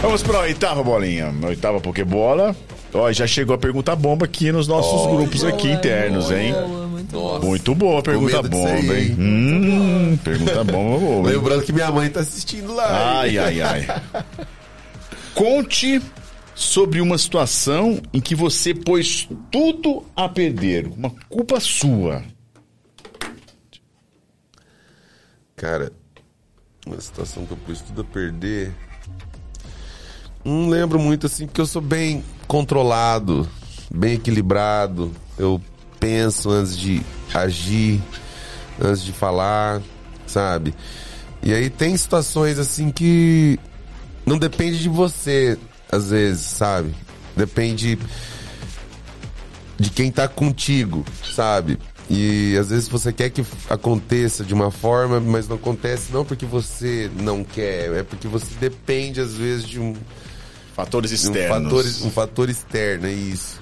Vamos 0.00 0.22
para 0.22 0.38
a 0.38 0.40
oitava 0.42 0.82
bolinha. 0.82 1.34
Oitava 1.46 1.78
Pokébola. 1.80 2.56
Ó, 2.94 3.10
já 3.12 3.26
chegou 3.26 3.54
a 3.54 3.58
pergunta 3.58 3.94
bomba 3.96 4.24
aqui 4.24 4.52
nos 4.52 4.68
nossos 4.68 5.06
grupos 5.10 5.44
aqui 5.44 5.68
internos, 5.70 6.30
hein? 6.30 6.52
Boa, 6.52 6.86
muito 6.86 7.16
Nossa. 7.16 7.46
Muito 7.46 7.74
boa 7.74 7.98
a 7.98 8.02
pergunta 8.02 8.42
bomba, 8.42 8.70
aí, 8.70 9.08
hein? 9.08 9.08
hein? 9.08 9.16
Hum, 9.18 10.18
pergunta 10.22 10.62
bomba 10.64 10.98
boa. 10.98 11.28
hein? 11.28 11.36
Lembrando 11.36 11.62
que 11.62 11.72
minha 11.72 11.90
mãe 11.90 12.08
tá 12.08 12.20
assistindo 12.20 12.72
lá. 12.72 13.18
Ai, 13.18 13.30
hein? 13.30 13.38
ai, 13.38 13.60
ai. 13.60 13.86
Conte 15.34 16.00
sobre 16.54 17.00
uma 17.00 17.18
situação 17.18 18.00
em 18.12 18.20
que 18.20 18.34
você 18.34 18.72
pôs 18.72 19.28
tudo 19.50 20.04
a 20.14 20.28
perder. 20.28 20.86
Uma 20.86 21.10
culpa 21.28 21.58
sua. 21.58 22.22
Cara, 25.56 25.92
uma 26.86 27.00
situação 27.00 27.44
que 27.46 27.52
eu 27.52 27.56
pus 27.56 27.80
tudo 27.80 28.02
a 28.02 28.04
perder. 28.04 28.72
Não 30.44 30.68
lembro 30.68 30.98
muito 30.98 31.26
assim, 31.26 31.46
porque 31.46 31.60
eu 31.60 31.66
sou 31.66 31.82
bem 31.82 32.22
controlado, 32.46 33.48
bem 33.90 34.14
equilibrado. 34.14 35.12
Eu 35.38 35.60
penso 35.98 36.50
antes 36.50 36.76
de 36.76 37.02
agir, 37.32 38.00
antes 38.80 39.02
de 39.02 39.12
falar, 39.12 39.80
sabe? 40.26 40.74
E 41.42 41.52
aí 41.52 41.70
tem 41.70 41.96
situações 41.96 42.58
assim 42.58 42.90
que 42.90 43.58
não 44.26 44.38
depende 44.38 44.78
de 44.78 44.88
você, 44.88 45.58
às 45.90 46.10
vezes, 46.10 46.42
sabe? 46.42 46.94
Depende 47.36 47.98
de 49.78 49.90
quem 49.90 50.10
tá 50.10 50.28
contigo, 50.28 51.04
sabe? 51.34 51.78
E 52.08 52.56
às 52.58 52.68
vezes 52.68 52.88
você 52.88 53.12
quer 53.12 53.30
que 53.30 53.44
aconteça 53.68 54.44
de 54.44 54.52
uma 54.52 54.70
forma, 54.70 55.18
mas 55.20 55.48
não 55.48 55.56
acontece 55.56 56.12
não 56.12 56.24
porque 56.24 56.44
você 56.44 57.10
não 57.18 57.42
quer, 57.42 57.92
é 57.92 58.02
porque 58.02 58.28
você 58.28 58.54
depende 58.60 59.20
às 59.20 59.34
vezes 59.34 59.64
de 59.66 59.80
um, 59.80 59.94
Fatores 60.74 61.10
de 61.10 61.16
um 61.16 61.30
externos. 61.30 61.70
fator, 61.72 62.06
um 62.06 62.10
fator 62.10 62.50
externo, 62.50 63.06
é 63.06 63.12
isso. 63.12 63.60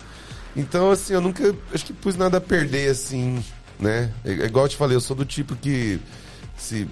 Então, 0.56 0.90
assim, 0.90 1.12
eu 1.12 1.20
nunca 1.20 1.54
acho 1.72 1.84
que 1.84 1.92
pus 1.92 2.16
nada 2.16 2.38
a 2.38 2.40
perder, 2.40 2.90
assim, 2.90 3.42
né? 3.78 4.10
É, 4.24 4.32
é 4.32 4.46
igual 4.46 4.64
eu 4.64 4.68
te 4.68 4.76
falei, 4.76 4.96
eu 4.96 5.00
sou 5.00 5.14
do 5.14 5.24
tipo 5.24 5.54
que 5.54 6.00
se 6.56 6.88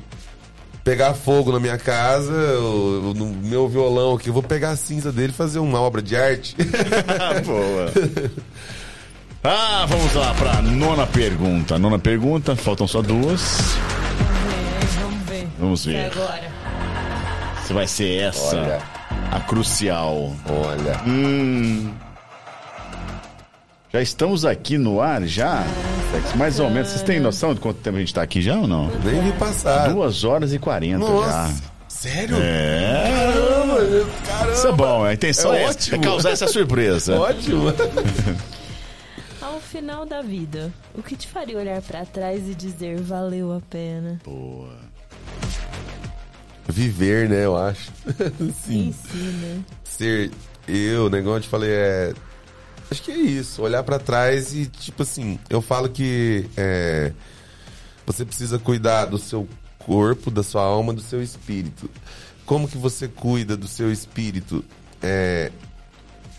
pegar 0.85 1.15
fogo 1.15 1.53
na 1.53 1.61
minha 1.61 1.79
casa, 1.79 2.33
ou, 2.61 3.15
no 3.15 3.27
meu 3.27 3.69
violão 3.69 4.15
aqui, 4.15 4.29
eu 4.29 4.33
vou 4.35 4.43
pegar 4.43 4.71
a 4.71 4.77
cinza 4.77 5.13
dele 5.13 5.33
e 5.33 5.37
fazer 5.37 5.59
uma 5.59 5.81
obra 5.81 6.01
de 6.03 6.17
arte. 6.17 6.57
Boa. 7.45 7.93
Ah, 9.43 9.87
vamos 9.89 10.13
lá 10.15 10.35
para 10.35 10.61
nona 10.63 11.07
pergunta. 11.07 11.79
Nona 11.79 11.99
pergunta, 11.99 12.55
faltam 12.57 12.87
só 12.87 13.01
duas. 13.01 13.77
Vamos 15.01 15.25
ver. 15.29 15.49
Vamos 15.59 15.87
E 15.87 15.91
ver. 15.93 16.07
agora? 16.13 16.51
Se 17.67 17.73
vai 17.73 17.87
ser 17.87 18.23
essa 18.25 18.57
Olha. 18.57 18.83
a 19.31 19.41
crucial. 19.41 20.35
Olha. 20.49 21.01
Hum. 21.07 21.91
Já 23.93 24.01
estamos 24.01 24.45
aqui 24.45 24.79
no 24.79 25.01
ar 25.01 25.25
já? 25.25 25.65
Mais 26.37 26.61
ou 26.61 26.71
menos. 26.71 26.91
Vocês 26.91 27.03
têm 27.03 27.19
noção 27.19 27.55
de 27.55 27.61
quanto 27.61 27.79
tempo 27.79 27.97
a 27.97 28.01
gente 28.01 28.15
tá 28.15 28.23
aqui 28.23 28.41
já 28.41 28.57
ou 28.57 28.67
não? 28.69 28.89
Nem 29.05 29.21
vi 29.21 29.33
passar. 29.33 29.93
Duas 29.93 30.23
horas 30.23 30.53
e 30.53 30.59
quarenta 30.61 31.05
já. 31.05 31.11
Nossa. 31.11 31.63
Sério? 31.89 32.37
É. 32.41 33.05
Caramba, 33.05 34.11
caramba. 34.27 34.53
Isso 34.53 34.67
é 34.69 34.73
bom, 34.73 35.05
a 35.05 35.13
intenção 35.13 35.53
É 35.53 35.65
é, 35.65 35.69
é 35.69 35.99
causar 35.99 36.31
essa 36.31 36.47
surpresa. 36.47 37.19
Ótimo. 37.21 37.65
Ao 39.43 39.61
final 39.61 40.07
da 40.07 40.23
vida, 40.23 40.73
o 40.95 41.03
que 41.03 41.17
te 41.17 41.27
faria 41.27 41.59
olhar 41.59 41.83
pra 41.83 42.05
trás 42.05 42.49
e 42.49 42.55
dizer 42.55 43.01
valeu 43.01 43.53
a 43.53 43.61
pena? 43.69 44.21
Boa. 44.25 44.71
Viver, 46.69 47.29
né, 47.29 47.45
eu 47.45 47.57
acho. 47.57 47.91
Sim. 48.65 48.95
Ensina. 48.95 49.65
Ser 49.83 50.31
eu, 50.69 51.11
negócio 51.11 51.39
eu 51.39 51.43
te 51.43 51.49
falei, 51.49 51.71
é. 51.73 52.15
Acho 52.91 53.03
que 53.03 53.11
é 53.13 53.17
isso, 53.17 53.63
olhar 53.63 53.83
pra 53.85 53.99
trás 53.99 54.53
e, 54.53 54.67
tipo 54.67 55.03
assim, 55.03 55.39
eu 55.49 55.63
falo 55.63 55.89
que 55.89 56.47
é, 56.57 57.13
você 58.05 58.25
precisa 58.25 58.59
cuidar 58.59 59.05
do 59.05 59.17
seu 59.17 59.47
corpo, 59.79 60.31
da 60.31 60.43
sua 60.43 60.63
alma, 60.63 60.93
do 60.93 61.01
seu 61.01 61.23
espírito. 61.23 61.89
Como 62.45 62.67
que 62.69 62.77
você 62.77 63.07
cuida 63.07 63.57
do 63.57 63.69
seu 63.69 63.93
espírito? 63.93 64.65
É, 65.01 65.53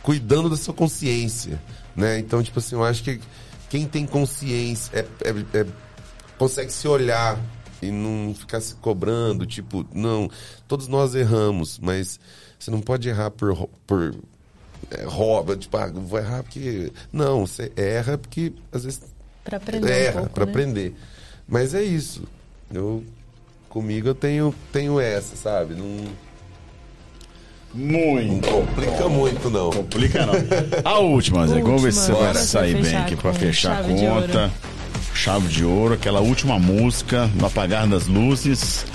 cuidando 0.03 0.49
da 0.49 0.57
sua 0.57 0.73
consciência, 0.73 1.61
né? 1.95 2.19
Então, 2.19 2.43
tipo 2.43 2.59
assim, 2.59 2.75
eu 2.75 2.83
acho 2.83 3.01
que 3.03 3.21
quem 3.69 3.87
tem 3.87 4.05
consciência 4.05 4.91
é, 4.93 5.29
é- 5.29 5.59
é- 5.61 5.65
consegue 6.37 6.73
se 6.73 6.85
olhar 6.87 7.39
e 7.81 7.89
não 7.89 8.35
ficar 8.35 8.59
se 8.59 8.75
cobrando, 8.75 9.45
tipo, 9.45 9.85
não, 9.93 10.29
todos 10.67 10.87
nós 10.89 11.15
erramos, 11.15 11.79
mas 11.79 12.19
você 12.59 12.69
não 12.69 12.81
pode 12.81 13.07
errar 13.07 13.31
por, 13.31 13.67
por 13.87 14.13
é, 14.89 15.03
rouba, 15.03 15.55
tipo, 15.55 15.75
ah, 15.77 15.91
vou 15.93 16.19
errar 16.19 16.43
porque... 16.43 16.91
Não, 17.11 17.45
você 17.45 17.71
erra 17.75 18.17
porque 18.17 18.53
às 18.71 18.83
vezes 18.83 19.01
Pra 19.43 19.57
aprender 19.57 19.85
um 19.85 19.93
erra, 19.93 20.19
pouco, 20.21 20.29
pra 20.29 20.45
né? 20.45 20.51
aprender. 20.51 20.95
Mas 21.47 21.73
é 21.73 21.83
isso, 21.83 22.23
eu... 22.73 23.03
Comigo 23.69 24.09
eu 24.09 24.15
tenho, 24.15 24.53
tenho 24.73 24.99
essa, 24.99 25.33
sabe? 25.37 25.75
Não, 25.75 25.85
não 27.73 27.97
Muito. 27.99 28.49
complica 28.49 29.07
muito, 29.07 29.49
não. 29.49 29.69
Complica 29.69 30.25
não. 30.25 30.33
A 30.83 30.99
última, 30.99 31.47
Zé. 31.47 31.61
Vamos 31.61 31.81
ver 31.81 31.93
se 31.93 32.01
você 32.01 32.11
vai 32.11 32.33
sair 32.35 32.81
bem 32.81 32.97
aqui 32.97 33.15
pra 33.15 33.33
fechar 33.33 33.71
a 33.71 33.75
chave 33.77 33.93
de 33.93 34.05
conta. 34.05 34.51
Chave 35.13 35.47
de 35.47 35.63
ouro, 35.63 35.93
aquela 35.93 36.19
última 36.19 36.59
música, 36.59 37.27
no 37.27 37.45
apagar 37.45 37.87
das 37.87 38.07
luzes. 38.07 38.85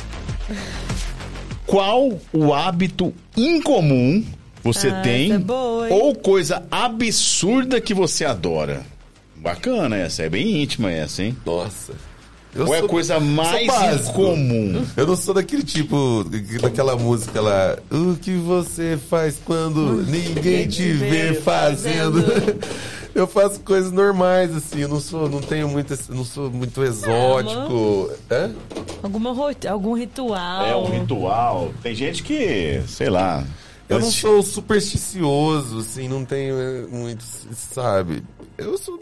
Qual 1.66 2.12
o 2.32 2.52
hábito 2.52 3.15
incomum 3.34 4.24
você 4.67 4.89
Ah, 4.89 5.01
tem 5.03 5.27
essa 5.27 5.35
é 5.35 5.39
boa, 5.39 5.89
hein? 5.89 5.99
ou 6.01 6.15
coisa 6.15 6.62
absurda 6.70 7.81
que 7.81 7.95
você 7.95 8.25
adora? 8.25 8.83
Bacana 9.36 9.97
essa, 9.97 10.23
é 10.25 10.28
bem 10.28 10.62
íntima 10.62 10.91
essa, 10.91 11.23
hein? 11.23 11.36
Nossa. 11.45 11.93
Eu 12.55 12.67
Ou 12.67 12.75
é 12.75 12.78
a 12.78 12.89
coisa 12.89 13.20
mais 13.20 13.69
incomum? 14.09 14.83
Eu 14.97 15.07
não 15.07 15.15
sou 15.15 15.35
daquele 15.35 15.62
tipo, 15.62 16.25
daquela 16.62 16.97
música 16.97 17.39
lá. 17.39 17.77
O 17.91 18.17
que 18.17 18.35
você 18.35 18.99
faz 19.11 19.39
quando 19.45 20.03
ninguém 20.07 20.67
te 20.67 20.91
vê 20.93 21.35
fazendo? 21.35 22.25
Eu 23.15 23.27
faço 23.27 23.61
coisas 23.61 23.91
normais, 23.93 24.55
assim. 24.55 24.81
Eu 24.81 24.89
não 24.89 25.01
sou, 25.01 25.28
não 25.28 25.41
tenho 25.41 25.69
muito, 25.69 25.95
não 26.11 26.23
sou 26.25 26.51
muito 26.51 26.83
exótico. 26.83 28.11
Hã? 28.31 28.51
Alguma 29.03 29.35
algum 29.69 29.95
ritual? 29.95 30.67
É 30.67 30.77
um 30.77 31.01
ritual. 31.01 31.73
Tem 31.83 31.95
gente 31.95 32.23
que, 32.23 32.81
sei 32.86 33.09
lá. 33.09 33.43
Eu 33.89 34.00
não 34.00 34.10
sou 34.10 34.42
supersticioso, 34.42 35.78
assim, 35.78 36.08
não 36.08 36.24
tenho 36.24 36.56
eh, 36.60 36.86
muito, 36.89 37.24
sabe? 37.55 38.23
Eu 38.58 38.76
sou. 38.78 38.98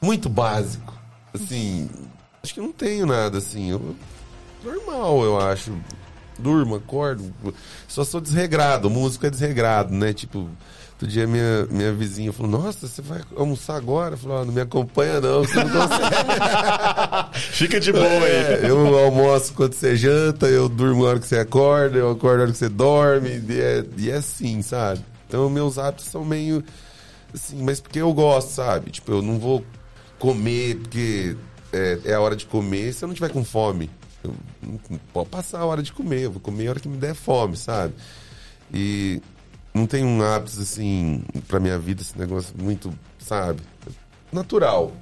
muito 0.00 0.28
básico. 0.28 0.92
Assim, 1.34 1.88
acho 2.42 2.54
que 2.54 2.60
não 2.60 2.72
tenho 2.72 3.06
nada 3.06 3.38
assim. 3.38 3.70
Eu- 3.70 3.94
normal, 4.64 5.22
eu 5.24 5.38
acho. 5.40 5.72
Durmo, 6.42 6.76
acordo. 6.76 7.32
Só 7.88 8.04
sou 8.04 8.20
desregrado. 8.20 8.90
Músico 8.90 9.26
é 9.26 9.30
desregrado, 9.30 9.94
né? 9.94 10.12
Tipo, 10.12 10.48
outro 10.92 11.06
dia 11.06 11.26
minha, 11.26 11.66
minha 11.70 11.92
vizinha 11.92 12.32
falou: 12.32 12.50
Nossa, 12.50 12.86
você 12.86 13.00
vai 13.00 13.20
almoçar 13.36 13.76
agora? 13.76 14.14
Eu 14.14 14.18
falei: 14.18 14.38
"Ah, 14.38 14.44
Não 14.44 14.52
me 14.52 14.60
acompanha, 14.60 15.20
não. 15.20 15.44
Você 15.44 15.56
não 15.62 15.70
consegue. 15.70 16.02
Fica 17.52 17.80
de 17.80 17.92
boa 17.92 18.04
aí. 18.04 18.32
É, 18.32 18.60
eu 18.64 18.98
almoço 18.98 19.52
quando 19.54 19.74
você 19.74 19.96
janta, 19.96 20.46
eu 20.46 20.68
durmo 20.68 21.02
na 21.04 21.10
hora 21.10 21.20
que 21.20 21.26
você 21.26 21.38
acorda, 21.38 21.98
eu 21.98 22.10
acordo 22.10 22.36
na 22.38 22.42
hora 22.44 22.52
que 22.52 22.58
você 22.58 22.68
dorme, 22.68 23.42
e 23.48 23.60
é, 23.60 23.84
e 23.96 24.10
é 24.10 24.16
assim, 24.16 24.62
sabe? 24.62 25.00
Então 25.28 25.48
meus 25.48 25.78
hábitos 25.78 26.06
são 26.06 26.24
meio 26.24 26.62
assim, 27.34 27.62
mas 27.62 27.80
porque 27.80 28.00
eu 28.00 28.12
gosto, 28.12 28.50
sabe? 28.50 28.90
Tipo, 28.90 29.12
eu 29.12 29.22
não 29.22 29.38
vou 29.38 29.64
comer 30.18 30.76
porque 30.76 31.36
é, 31.72 31.98
é 32.04 32.14
a 32.14 32.20
hora 32.20 32.36
de 32.36 32.46
comer 32.46 32.92
se 32.92 33.04
eu 33.04 33.08
não 33.08 33.14
tiver 33.14 33.30
com 33.30 33.44
fome. 33.44 33.90
Eu 34.24 34.34
pode 35.12 35.28
passar 35.28 35.60
a 35.60 35.64
hora 35.64 35.82
de 35.82 35.92
comer, 35.92 36.22
eu 36.22 36.32
vou 36.32 36.40
comer 36.40 36.66
a 36.66 36.70
hora 36.70 36.80
que 36.80 36.88
me 36.88 36.96
der 36.96 37.14
fome, 37.14 37.56
sabe? 37.56 37.94
E 38.72 39.20
não 39.74 39.86
tenho 39.86 40.06
um 40.06 40.22
hábito 40.22 40.60
assim 40.60 41.22
pra 41.48 41.58
minha 41.58 41.78
vida, 41.78 42.02
esse 42.02 42.18
negócio 42.18 42.54
muito, 42.58 42.92
sabe? 43.18 43.62
Natural. 44.32 44.92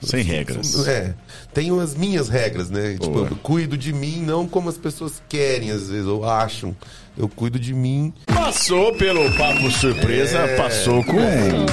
Sem 0.00 0.22
regras. 0.22 0.86
É. 0.86 1.14
Tenho 1.52 1.80
as 1.80 1.94
minhas 1.94 2.28
regras, 2.28 2.70
né? 2.70 2.92
Tipo, 2.92 3.10
Boa. 3.10 3.28
eu 3.28 3.36
cuido 3.36 3.76
de 3.76 3.92
mim 3.92 4.22
não 4.22 4.46
como 4.46 4.68
as 4.68 4.78
pessoas 4.78 5.20
querem, 5.28 5.70
às 5.70 5.88
vezes, 5.88 6.06
ou 6.06 6.24
acham. 6.24 6.76
Eu 7.18 7.28
cuido 7.28 7.58
de 7.58 7.74
mim. 7.74 8.12
Passou 8.26 8.94
pelo 8.94 9.28
papo 9.36 9.68
surpresa, 9.72 10.38
É. 10.38 10.56
passou 10.56 11.02
com, 11.02 11.16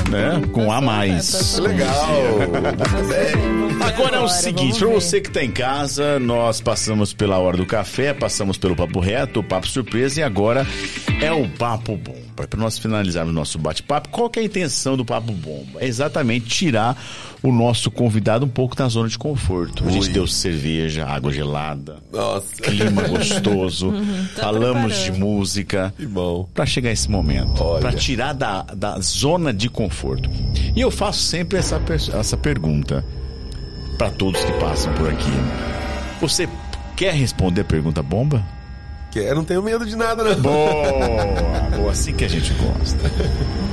né, 0.09 0.41
com 0.51 0.71
a 0.71 0.81
mais. 0.81 1.57
Legal. 1.59 2.09
Agora 3.81 4.17
é 4.17 4.19
o 4.19 4.27
seguinte, 4.27 4.79
ver. 4.79 4.87
você 4.91 5.21
que 5.21 5.29
tá 5.29 5.43
em 5.43 5.51
casa, 5.51 6.19
nós 6.19 6.59
passamos 6.61 7.13
pela 7.13 7.37
hora 7.37 7.57
do 7.57 7.65
café, 7.65 8.13
passamos 8.13 8.57
pelo 8.57 8.75
papo 8.75 8.99
reto, 8.99 9.41
o 9.41 9.43
papo 9.43 9.67
surpresa 9.67 10.19
e 10.21 10.23
agora 10.23 10.65
é 11.21 11.31
o 11.31 11.47
papo 11.47 11.95
bomba. 11.95 12.25
Para 12.35 12.59
nós 12.59 12.77
finalizarmos 12.77 13.31
o 13.31 13.35
nosso 13.35 13.57
bate-papo, 13.57 14.09
qual 14.09 14.29
que 14.29 14.39
é 14.39 14.41
a 14.41 14.45
intenção 14.45 14.97
do 14.97 15.05
papo 15.05 15.31
bomba? 15.31 15.79
É 15.79 15.87
exatamente 15.87 16.47
tirar 16.47 17.01
o 17.41 17.51
nosso 17.51 17.89
convidado 17.91 18.45
um 18.45 18.49
pouco 18.49 18.75
da 18.75 18.87
zona 18.89 19.07
de 19.07 19.17
conforto. 19.17 19.87
A 19.87 19.91
gente 19.91 20.07
Ui. 20.07 20.13
deu 20.13 20.27
cerveja, 20.27 21.05
água 21.05 21.31
gelada, 21.31 21.97
Nossa. 22.11 22.61
clima 22.61 23.03
gostoso, 23.07 23.93
falamos 24.35 24.93
de 24.95 25.11
preparando. 25.11 25.19
Música. 25.35 25.93
Pra 26.53 26.65
chegar 26.65 26.89
a 26.89 26.93
esse 26.93 27.09
momento. 27.09 27.63
Pra 27.79 27.91
tirar 27.91 28.33
da, 28.33 28.63
da 28.63 28.99
zona 28.99 29.53
de 29.53 29.69
conforto. 29.69 30.29
E 30.75 30.81
eu 30.81 30.89
faço 30.89 31.19
sempre 31.19 31.57
essa, 31.57 31.81
essa 32.13 32.37
pergunta 32.37 33.05
pra 33.97 34.09
todos 34.09 34.43
que 34.43 34.51
passam 34.53 34.93
por 34.93 35.09
aqui. 35.09 35.31
Você 36.21 36.47
quer 36.95 37.13
responder 37.13 37.61
a 37.61 37.65
pergunta 37.65 38.01
bomba? 38.01 38.43
Quer, 39.11 39.33
não 39.35 39.45
tenho 39.45 39.63
medo 39.63 39.85
de 39.85 39.95
nada, 39.95 40.23
não. 40.23 40.41
Boa, 40.41 41.71
boa, 41.75 41.91
assim 41.91 42.13
que 42.13 42.25
a 42.25 42.27
gente 42.27 42.53
gosta. 42.53 43.11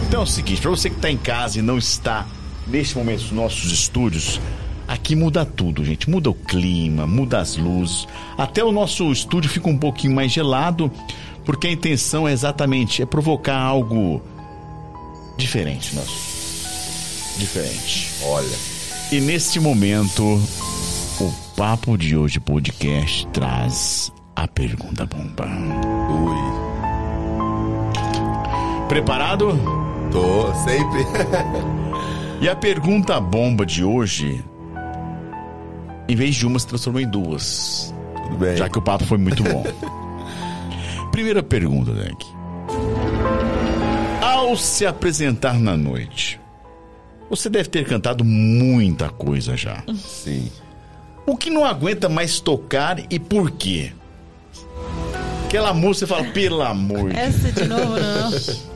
Então 0.07 0.21
é 0.21 0.23
o 0.23 0.27
seguinte, 0.27 0.61
pra 0.61 0.71
você 0.71 0.91
que 0.91 0.97
tá 0.97 1.11
em 1.11 1.17
casa 1.17 1.59
e 1.59 1.63
não 1.63 1.79
está 1.79 2.27
neste 2.67 2.97
momento 2.97 3.23
nos 3.23 3.33
nossos 3.33 3.73
estúdios, 3.73 4.41
aqui 4.87 5.17
muda 5.17 5.45
tudo, 5.45 5.85
gente. 5.85 6.09
Muda 6.09 6.31
o 6.31 6.35
clima, 6.35 7.07
muda 7.07 7.41
as 7.41 7.57
luzes. 7.57 8.07
Até 8.39 8.63
o 8.63 8.71
nosso 8.71 9.11
estúdio 9.11 9.51
fica 9.51 9.69
um 9.69 9.77
pouquinho 9.77 10.15
mais 10.15 10.31
gelado, 10.31 10.91
porque 11.45 11.67
a 11.67 11.73
intenção 11.73 12.27
é 12.27 12.33
exatamente 12.33 13.03
é 13.03 13.07
provocar 13.07 13.59
algo 13.59 14.23
diferente, 15.37 15.95
nosso. 15.95 17.39
Diferente. 17.39 18.11
Olha. 18.25 18.57
E 19.11 19.21
neste 19.21 19.59
momento, 19.61 20.23
o 21.21 21.33
Papo 21.57 21.97
de 21.99 22.17
Hoje 22.17 22.41
Podcast 22.41 23.27
traz 23.29 24.13
a 24.35 24.47
pergunta 24.49 25.07
bomba. 25.07 25.47
Ui. 26.11 26.63
Preparado? 28.89 29.59
Tô, 30.11 30.53
sempre. 30.55 31.07
E 32.43 32.49
a 32.49 32.57
pergunta 32.57 33.21
bomba 33.21 33.65
de 33.65 33.85
hoje, 33.85 34.45
em 36.09 36.17
vez 36.17 36.35
de 36.35 36.45
uma, 36.45 36.59
se 36.59 36.67
transformou 36.67 37.01
em 37.01 37.09
duas. 37.09 37.95
Tudo 38.17 38.37
bem. 38.37 38.57
Já 38.57 38.69
que 38.69 38.77
o 38.77 38.83
papo 38.83 39.05
foi 39.05 39.17
muito 39.17 39.45
bom. 39.45 39.63
Primeira 41.13 41.43
pergunta, 41.43 41.93
Deck. 41.93 42.27
Ao 44.23 44.57
se 44.57 44.87
apresentar 44.87 45.61
na 45.61 45.77
noite, 45.77 46.41
você 47.29 47.49
deve 47.51 47.69
ter 47.69 47.87
cantado 47.87 48.25
muita 48.25 49.11
coisa 49.11 49.57
já. 49.57 49.85
Sim. 49.95 50.51
O 51.27 51.37
que 51.37 51.51
não 51.51 51.65
aguenta 51.65 52.09
mais 52.09 52.41
tocar 52.41 52.99
e 53.11 53.19
por 53.19 53.51
quê? 53.51 53.93
Aquela 55.45 55.75
música 55.75 56.07
você 56.07 56.15
fala, 56.15 56.33
pelo 56.33 56.63
amor 56.63 57.15
Essa 57.15 57.53
de 57.53 57.65
novo, 57.65 57.95
não. 57.99 58.33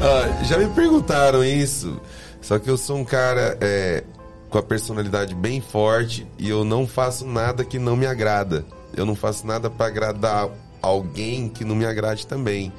Ah, 0.00 0.44
já 0.44 0.56
me 0.56 0.68
perguntaram 0.68 1.42
isso. 1.42 2.00
Só 2.40 2.56
que 2.58 2.70
eu 2.70 2.78
sou 2.78 2.98
um 2.98 3.04
cara 3.04 3.58
é, 3.60 4.04
com 4.48 4.56
a 4.56 4.62
personalidade 4.62 5.34
bem 5.34 5.60
forte 5.60 6.24
e 6.38 6.48
eu 6.48 6.64
não 6.64 6.86
faço 6.86 7.26
nada 7.26 7.64
que 7.64 7.80
não 7.80 7.96
me 7.96 8.06
agrada. 8.06 8.64
Eu 8.96 9.04
não 9.04 9.16
faço 9.16 9.44
nada 9.44 9.68
pra 9.68 9.86
agradar 9.86 10.48
alguém 10.82 11.48
que 11.48 11.64
não 11.64 11.74
me 11.74 11.84
agrade 11.84 12.26
também. 12.26 12.72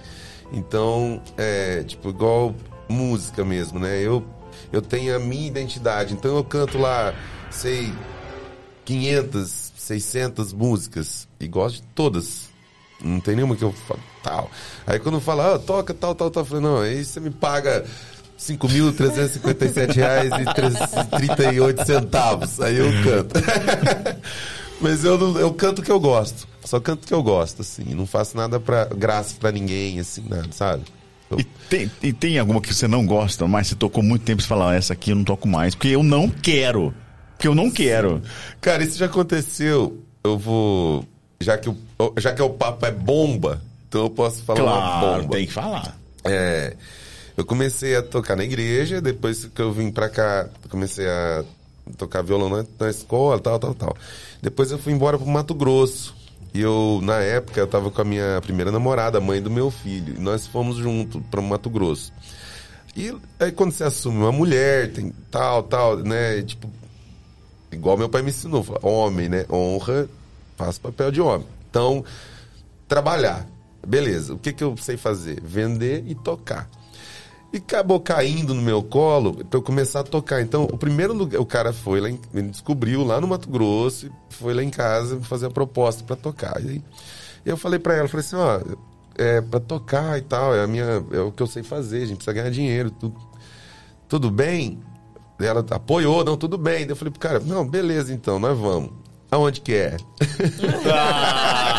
Então, 0.52 1.22
é 1.38 1.84
tipo 1.84 2.10
igual 2.10 2.56
música 2.88 3.45
mesmo, 3.45 3.80
né? 3.80 4.00
Eu 4.02 4.26
eu 4.72 4.82
tenho 4.82 5.16
a 5.16 5.19
minha 5.19 5.48
identidade. 5.48 6.14
Então 6.14 6.36
eu 6.36 6.44
canto 6.44 6.78
lá, 6.78 7.14
sei, 7.50 7.92
500, 8.86 9.74
600 9.76 10.53
músicas 10.53 11.28
e 11.40 11.48
gosto 11.48 11.76
de 11.76 11.82
todas. 11.95 12.50
Não 13.02 13.19
tem 13.19 13.36
nenhuma 13.36 13.56
que 13.56 13.64
eu 13.64 13.72
falo 13.72 14.02
tal. 14.22 14.52
Aí 14.86 15.00
quando 15.00 15.22
fala, 15.22 15.56
ah, 15.56 15.60
toca 15.60 15.94
tal, 15.94 16.14
tal, 16.14 16.30
tal, 16.30 16.42
eu 16.42 16.45
falei, 16.45 16.64
não, 16.64 16.82
aí 16.82 17.03
você 17.03 17.19
me 17.19 17.30
paga 17.30 17.86
5.357 18.38 19.95
reais 19.95 20.32
e 20.34 21.18
38 21.18 21.86
centavos. 21.86 22.60
Aí 22.60 22.78
eu 22.78 22.92
canto. 23.03 23.36
Mas 24.82 25.03
eu, 25.03 25.40
eu 25.40 25.53
canto 25.53 25.80
o 25.80 25.82
que 25.82 25.92
eu 25.92 26.00
gosto. 26.00 26.48
Só 26.64 26.80
canto 26.80 27.08
que 27.08 27.14
eu 27.14 27.24
gosto, 27.24 27.62
assim. 27.62 27.84
Não 27.96 28.06
faço 28.06 28.36
nada 28.38 28.60
pra 28.60 28.86
graça 28.86 29.36
pra 29.40 29.52
ninguém, 29.52 30.00
assim, 30.00 30.24
nada, 30.28 30.48
sabe? 30.52 30.84
Eu- 31.32 31.40
E 31.40 31.44
tem, 31.44 31.92
e 32.04 32.12
tem 32.14 32.40
alguma 32.40 32.60
que 32.62 32.74
você 32.74 32.88
não 32.88 33.06
gosta, 33.06 33.48
mas 33.48 33.68
você 33.68 33.76
tocou 33.76 34.04
muito 34.04 34.24
tempo 34.24 34.42
e 34.42 34.44
você 34.44 34.48
fala, 34.48 34.72
"Ah, 34.72 34.76
essa 34.76 34.94
aqui 34.94 35.12
eu 35.12 35.16
não 35.16 35.24
toco 35.24 35.48
mais, 35.48 35.76
porque 35.76 35.90
eu 35.90 36.04
não 36.04 36.28
quero. 36.30 36.94
Porque 37.34 37.48
eu 37.48 37.56
não 37.56 37.70
quero. 37.72 38.22
Cara, 38.60 38.84
isso 38.84 38.98
já 38.98 39.06
aconteceu. 39.06 40.04
Eu 40.24 40.38
vou. 40.38 41.06
Já 41.40 41.58
que 41.58 41.70
o, 41.70 41.78
já 42.18 42.34
que 42.34 42.42
o 42.42 42.50
papo 42.50 42.86
é 42.86 42.92
bomba, 42.92 43.62
então 43.88 44.02
eu 44.02 44.10
posso 44.10 44.44
falar 44.44 44.62
uma 44.64 44.72
Claro, 45.00 45.22
bomba. 45.24 45.36
tem 45.38 45.46
que 45.48 45.54
falar. 45.54 45.98
É, 46.26 46.76
eu 47.38 47.46
comecei 47.46 47.96
a 47.96 48.02
tocar 48.04 48.36
na 48.36 48.44
igreja, 48.44 49.00
depois 49.00 49.46
que 49.46 49.62
eu 49.62 49.72
vim 49.72 49.90
pra 49.90 50.10
cá, 50.10 50.50
comecei 50.70 51.08
a 51.08 51.46
tocar 51.98 52.22
violão 52.22 52.50
na, 52.50 52.66
na 52.78 52.90
escola, 52.90 53.40
tal, 53.40 53.58
tal, 53.58 53.74
tal. 53.74 53.96
Depois 54.42 54.70
eu 54.72 54.78
fui 54.78 54.92
embora 54.92 55.18
pro 55.18 55.26
Mato 55.28 55.54
Grosso. 55.54 56.14
E 56.53 56.61
eu, 56.61 57.00
na 57.03 57.18
época, 57.18 57.60
eu 57.60 57.68
tava 57.68 57.92
com 57.92 58.02
a 58.02 58.06
minha 58.06 58.40
primeira 58.42 58.72
namorada, 58.72 59.19
mãe 59.22 59.42
do 59.42 59.52
meu 59.52 59.69
filho. 59.69 60.16
E 60.18 60.19
nós 60.19 60.48
fomos 60.48 60.78
juntos 60.78 61.22
para 61.30 61.42
Mato 61.42 61.69
Grosso. 61.69 62.11
E 62.95 63.16
aí 63.40 63.52
quando 63.52 63.72
você 63.72 63.84
assume 63.84 64.18
uma 64.18 64.32
mulher, 64.32 64.92
tem 64.92 65.14
tal, 65.30 65.64
tal, 65.64 65.98
né? 65.98 66.42
Tipo, 66.42 66.69
igual 67.72 67.98
meu 67.98 68.10
pai 68.10 68.22
me 68.22 68.30
ensinou, 68.30 68.66
homem, 68.82 69.30
né? 69.30 69.45
Honra, 69.50 70.10
faz 70.58 70.78
papel 70.78 71.11
de 71.11 71.22
homem. 71.22 71.48
Então, 71.69 72.03
trabalhar. 72.88 73.48
Beleza, 73.86 74.34
o 74.34 74.40
que, 74.40 74.52
que 74.52 74.64
eu 74.64 74.76
sei 74.76 74.98
fazer? 74.98 75.40
Vender 75.42 76.03
e 76.08 76.16
tocar. 76.16 76.69
E 77.52 77.58
acabou 77.58 78.00
caindo 78.00 78.53
no 78.53 78.61
meu 78.61 78.84
colo 78.84 79.44
para 79.44 79.58
eu 79.58 79.61
começar 79.64 80.02
a 80.02 80.03
tocar. 80.03 80.42
Então, 80.42 80.66
o 80.66 80.78
primeiro 80.78 81.14
lugar, 81.14 81.42
o 81.42 81.45
cara 81.45 81.74
foi 81.74 82.00
lá, 82.00 82.10
em, 82.10 82.19
ele 82.34 82.50
descobriu 82.50 83.03
lá 83.03 83.19
no 83.19 83.28
Mato 83.28 83.50
Grosso 83.50 84.08
e 84.08 84.11
foi 84.30 84.53
lá 84.53 84.64
em 84.64 84.69
casa 84.69 85.19
fazer 85.22 85.48
a 85.48 85.50
proposta 85.50 86.03
para 86.03 86.16
tocar. 86.16 86.64
E 86.64 86.69
aí, 86.69 86.84
eu 87.44 87.58
falei 87.58 87.80
para 87.80 87.95
ela, 87.95 88.08
falei 88.08 88.26
assim, 88.26 88.36
ó, 88.36 88.60
é 89.18 89.42
para 89.42 89.60
tocar 89.60 90.18
e 90.18 90.22
tal, 90.22 90.56
é 90.56 90.64
a 90.64 90.68
minha, 90.68 91.03
é 91.11 91.19
o 91.19 91.32
que 91.32 91.42
eu 91.42 91.48
sei 91.48 91.64
fazer, 91.64 92.03
a 92.03 92.06
gente 92.06 92.18
precisa 92.18 92.34
ganhar 92.34 92.52
dinheiro, 92.52 92.92
tudo. 92.92 93.16
Tudo 94.08 94.32
bem? 94.32 94.80
Ela 95.40 95.64
apoiou, 95.69 96.24
não, 96.26 96.36
tudo 96.36 96.58
bem. 96.58 96.80
Daí 96.80 96.90
eu 96.90 96.95
falei 96.95 97.11
pro 97.11 97.19
cara, 97.19 97.40
não, 97.40 97.68
beleza 97.68 98.14
então, 98.14 98.40
nós 98.40 98.58
vamos. 98.58 98.92
Aonde 99.32 99.61
que 99.61 99.74
é? 99.74 99.98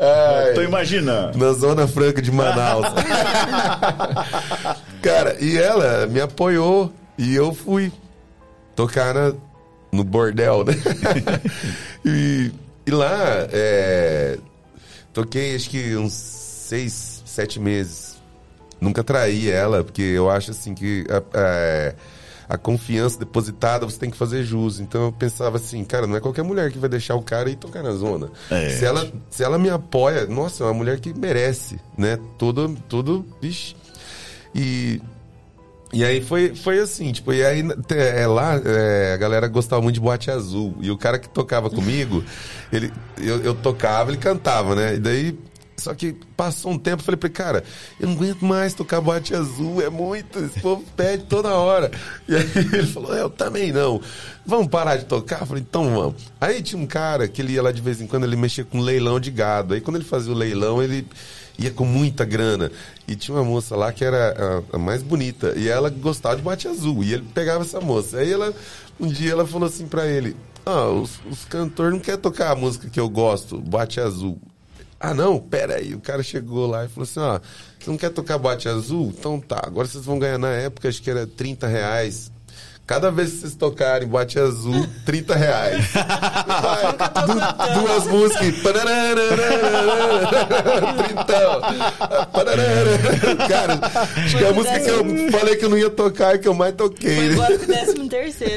Ai. 0.00 0.54
Tô 0.54 0.62
imaginando. 0.62 1.36
Na 1.38 1.52
Zona 1.52 1.86
Franca 1.86 2.22
de 2.22 2.32
Manaus. 2.32 2.86
Cara, 5.02 5.36
e 5.40 5.58
ela 5.58 6.06
me 6.06 6.20
apoiou 6.20 6.92
e 7.18 7.34
eu 7.34 7.54
fui 7.54 7.92
tocar 8.74 9.14
na- 9.14 9.34
no 9.92 10.04
bordel, 10.04 10.64
né? 10.64 10.72
e, 12.04 12.50
e 12.86 12.90
lá, 12.90 13.46
é, 13.52 14.38
toquei 15.12 15.54
acho 15.54 15.68
que 15.68 15.96
uns 15.96 16.12
seis, 16.12 17.22
sete 17.26 17.58
meses. 17.60 18.18
Nunca 18.80 19.04
traí 19.04 19.50
ela, 19.50 19.84
porque 19.84 20.02
eu 20.02 20.30
acho 20.30 20.52
assim 20.52 20.74
que 20.74 21.04
a, 21.10 21.92
a- 22.54 22.58
confiança 22.58 23.18
depositada, 23.18 23.84
você 23.86 23.98
tem 23.98 24.10
que 24.10 24.16
fazer 24.16 24.42
jus. 24.44 24.80
Então 24.80 25.04
eu 25.06 25.12
pensava 25.12 25.56
assim, 25.56 25.84
cara, 25.84 26.06
não 26.06 26.16
é 26.16 26.20
qualquer 26.20 26.42
mulher 26.42 26.70
que 26.70 26.78
vai 26.78 26.88
deixar 26.88 27.14
o 27.14 27.22
cara 27.22 27.48
ir 27.50 27.56
tocar 27.56 27.82
na 27.82 27.92
zona. 27.92 28.30
É. 28.50 28.68
Se, 28.70 28.84
ela, 28.84 29.10
se 29.30 29.42
ela 29.42 29.58
me 29.58 29.70
apoia, 29.70 30.26
nossa, 30.26 30.64
é 30.64 30.66
uma 30.66 30.74
mulher 30.74 31.00
que 31.00 31.12
merece, 31.12 31.78
né? 31.96 32.18
Tudo, 32.38 32.76
tudo, 32.88 33.24
vixe. 33.40 33.74
E 34.54 35.00
e 35.92 36.04
aí 36.04 36.20
foi, 36.20 36.54
foi 36.54 36.78
assim, 36.78 37.10
tipo, 37.10 37.32
e 37.32 37.44
aí 37.44 37.64
é, 37.90 38.24
lá 38.24 38.54
é, 38.64 39.12
a 39.12 39.16
galera 39.16 39.48
gostava 39.48 39.82
muito 39.82 39.94
de 39.94 40.00
boate 40.00 40.30
azul. 40.30 40.76
E 40.80 40.88
o 40.88 40.96
cara 40.96 41.18
que 41.18 41.28
tocava 41.28 41.68
comigo, 41.68 42.22
ele, 42.72 42.92
eu, 43.18 43.40
eu 43.42 43.54
tocava, 43.56 44.10
ele 44.10 44.18
cantava, 44.18 44.74
né? 44.76 44.94
E 44.94 44.98
daí. 44.98 45.38
Só 45.80 45.94
que 45.94 46.14
passou 46.36 46.72
um 46.72 46.78
tempo, 46.78 47.02
falei 47.02 47.16
pra 47.16 47.28
ele, 47.28 47.34
cara, 47.34 47.64
eu 47.98 48.08
não 48.08 48.14
aguento 48.14 48.44
mais 48.44 48.74
tocar 48.74 49.00
boate 49.00 49.34
azul, 49.34 49.80
é 49.82 49.90
muito, 49.90 50.38
esse 50.38 50.60
povo 50.60 50.84
pede 50.96 51.24
toda 51.24 51.48
hora. 51.54 51.90
E 52.28 52.36
aí 52.36 52.42
ele 52.72 52.86
falou, 52.86 53.16
é, 53.16 53.22
eu 53.22 53.30
também 53.30 53.72
não. 53.72 54.00
Vamos 54.44 54.68
parar 54.68 54.96
de 54.96 55.04
tocar? 55.04 55.40
Eu 55.40 55.46
falei, 55.46 55.64
então 55.68 55.94
vamos. 55.94 56.22
Aí 56.40 56.62
tinha 56.62 56.80
um 56.80 56.86
cara 56.86 57.28
que 57.28 57.42
ele 57.42 57.52
ia 57.52 57.62
lá 57.62 57.72
de 57.72 57.80
vez 57.80 58.00
em 58.00 58.06
quando, 58.06 58.24
ele 58.24 58.36
mexia 58.36 58.64
com 58.64 58.80
leilão 58.80 59.18
de 59.18 59.30
gado. 59.30 59.74
Aí 59.74 59.80
quando 59.80 59.96
ele 59.96 60.04
fazia 60.04 60.32
o 60.32 60.36
leilão, 60.36 60.82
ele 60.82 61.06
ia 61.60 61.70
com 61.70 61.84
muita 61.84 62.24
grana. 62.24 62.72
E 63.06 63.14
tinha 63.14 63.36
uma 63.36 63.44
moça 63.44 63.76
lá 63.76 63.92
que 63.92 64.04
era 64.04 64.62
a, 64.72 64.76
a 64.76 64.78
mais 64.78 65.02
bonita. 65.02 65.52
E 65.56 65.68
ela 65.68 65.90
gostava 65.90 66.36
de 66.36 66.42
bate 66.42 66.66
azul. 66.66 67.04
E 67.04 67.12
ele 67.12 67.26
pegava 67.34 67.62
essa 67.62 67.80
moça. 67.80 68.18
Aí 68.18 68.32
ela, 68.32 68.52
um 68.98 69.08
dia 69.08 69.32
ela 69.32 69.46
falou 69.46 69.68
assim 69.68 69.86
pra 69.86 70.06
ele: 70.06 70.34
Ah, 70.64 70.88
os, 70.88 71.20
os 71.30 71.44
cantores 71.44 71.92
não 71.92 72.00
querem 72.00 72.20
tocar 72.20 72.52
a 72.52 72.56
música 72.56 72.88
que 72.88 72.98
eu 72.98 73.08
gosto, 73.08 73.60
bate 73.60 74.00
azul. 74.00 74.40
Ah, 75.02 75.14
não, 75.14 75.40
pera 75.40 75.76
aí. 75.76 75.94
O 75.94 76.00
cara 76.00 76.22
chegou 76.22 76.66
lá 76.66 76.84
e 76.84 76.88
falou 76.88 77.04
assim: 77.04 77.20
Ó, 77.20 77.40
você 77.78 77.90
não 77.90 77.96
quer 77.96 78.10
tocar 78.10 78.36
bate 78.36 78.68
azul? 78.68 79.12
Então 79.18 79.40
tá, 79.40 79.58
agora 79.64 79.88
vocês 79.88 80.04
vão 80.04 80.18
ganhar 80.18 80.36
na 80.36 80.50
época, 80.50 80.90
acho 80.90 81.00
que 81.00 81.10
era 81.10 81.26
30 81.26 81.66
reais. 81.66 82.30
Cada 82.90 83.08
vez 83.08 83.30
que 83.30 83.36
vocês 83.42 83.54
tocarem 83.54 84.08
Boate 84.08 84.36
Azul, 84.36 84.84
30 85.06 85.36
reais. 85.36 85.84
Vai, 85.94 87.24
du- 87.24 87.80
duas 87.82 88.06
músicas. 88.08 88.46
Trintão. 90.96 91.60
Cara, 93.48 93.80
acho 94.24 94.36
que 94.36 94.44
é 94.44 94.48
a 94.48 94.52
música 94.52 94.80
que 94.80 94.90
eu 94.90 95.30
falei 95.30 95.54
que 95.54 95.64
eu 95.64 95.68
não 95.70 95.78
ia 95.78 95.88
tocar 95.88 96.34
e 96.34 96.38
que 96.40 96.48
eu 96.48 96.54
mais 96.54 96.74
toquei. 96.74 97.14
Foi 97.14 97.26
embora 97.26 97.58
com 97.58 97.64
o 97.64 97.68
décimo 97.68 98.08
terceiro, 98.08 98.54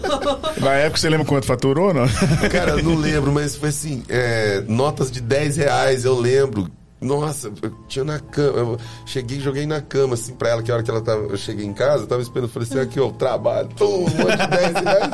pô. 0.00 0.60
Na 0.62 0.72
época 0.76 0.96
você 1.00 1.10
lembra 1.10 1.26
quanto 1.26 1.44
faturou, 1.44 1.92
não? 1.92 2.06
Cara, 2.50 2.76
não 2.82 2.94
lembro, 2.96 3.32
mas 3.32 3.54
foi 3.54 3.68
assim, 3.68 4.02
é, 4.08 4.62
notas 4.66 5.10
de 5.10 5.20
10 5.20 5.58
reais, 5.58 6.06
eu 6.06 6.18
lembro. 6.18 6.70
Nossa, 7.04 7.52
eu 7.62 7.70
tinha 7.86 8.04
na 8.04 8.18
cama, 8.18 8.58
eu 8.58 8.78
cheguei 9.04 9.36
e 9.38 9.40
joguei 9.40 9.66
na 9.66 9.80
cama, 9.80 10.14
assim, 10.14 10.34
pra 10.34 10.48
ela, 10.50 10.62
que 10.62 10.70
a 10.70 10.74
hora 10.74 10.82
que 10.82 10.90
ela 10.90 11.00
tava, 11.02 11.22
eu 11.22 11.36
cheguei 11.36 11.64
em 11.66 11.72
casa, 11.74 12.04
eu 12.04 12.06
tava 12.06 12.22
esperando, 12.22 12.48
eu 12.48 12.52
falei 12.52 12.66
assim, 12.68 12.80
aqui, 12.80 12.98
ó, 12.98 13.10
trabalho, 13.10 13.68
um 13.80 14.00
monte 14.00 14.10
de 14.10 14.46
10 14.48 14.72
reais. 14.72 15.10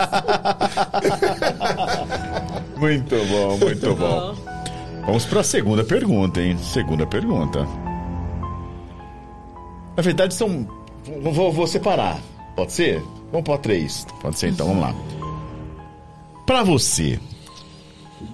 Muito 2.78 3.14
bom, 3.26 3.58
muito 3.58 3.94
bom. 3.94 4.34
Vamos 5.04 5.26
pra 5.26 5.42
segunda 5.42 5.84
pergunta, 5.84 6.40
hein? 6.40 6.56
Segunda 6.58 7.06
pergunta. 7.06 7.66
Na 9.96 10.02
verdade, 10.02 10.32
são. 10.34 10.66
Vou, 11.22 11.52
vou- 11.52 11.66
separar. 11.66 12.18
Pode 12.56 12.72
ser? 12.72 13.02
Vamos 13.30 13.44
pôr 13.44 13.58
três. 13.58 14.06
Pode 14.22 14.38
ser, 14.38 14.48
então, 14.48 14.66
vamos 14.68 14.82
lá. 14.82 14.94
Pra 16.46 16.62
você, 16.62 17.20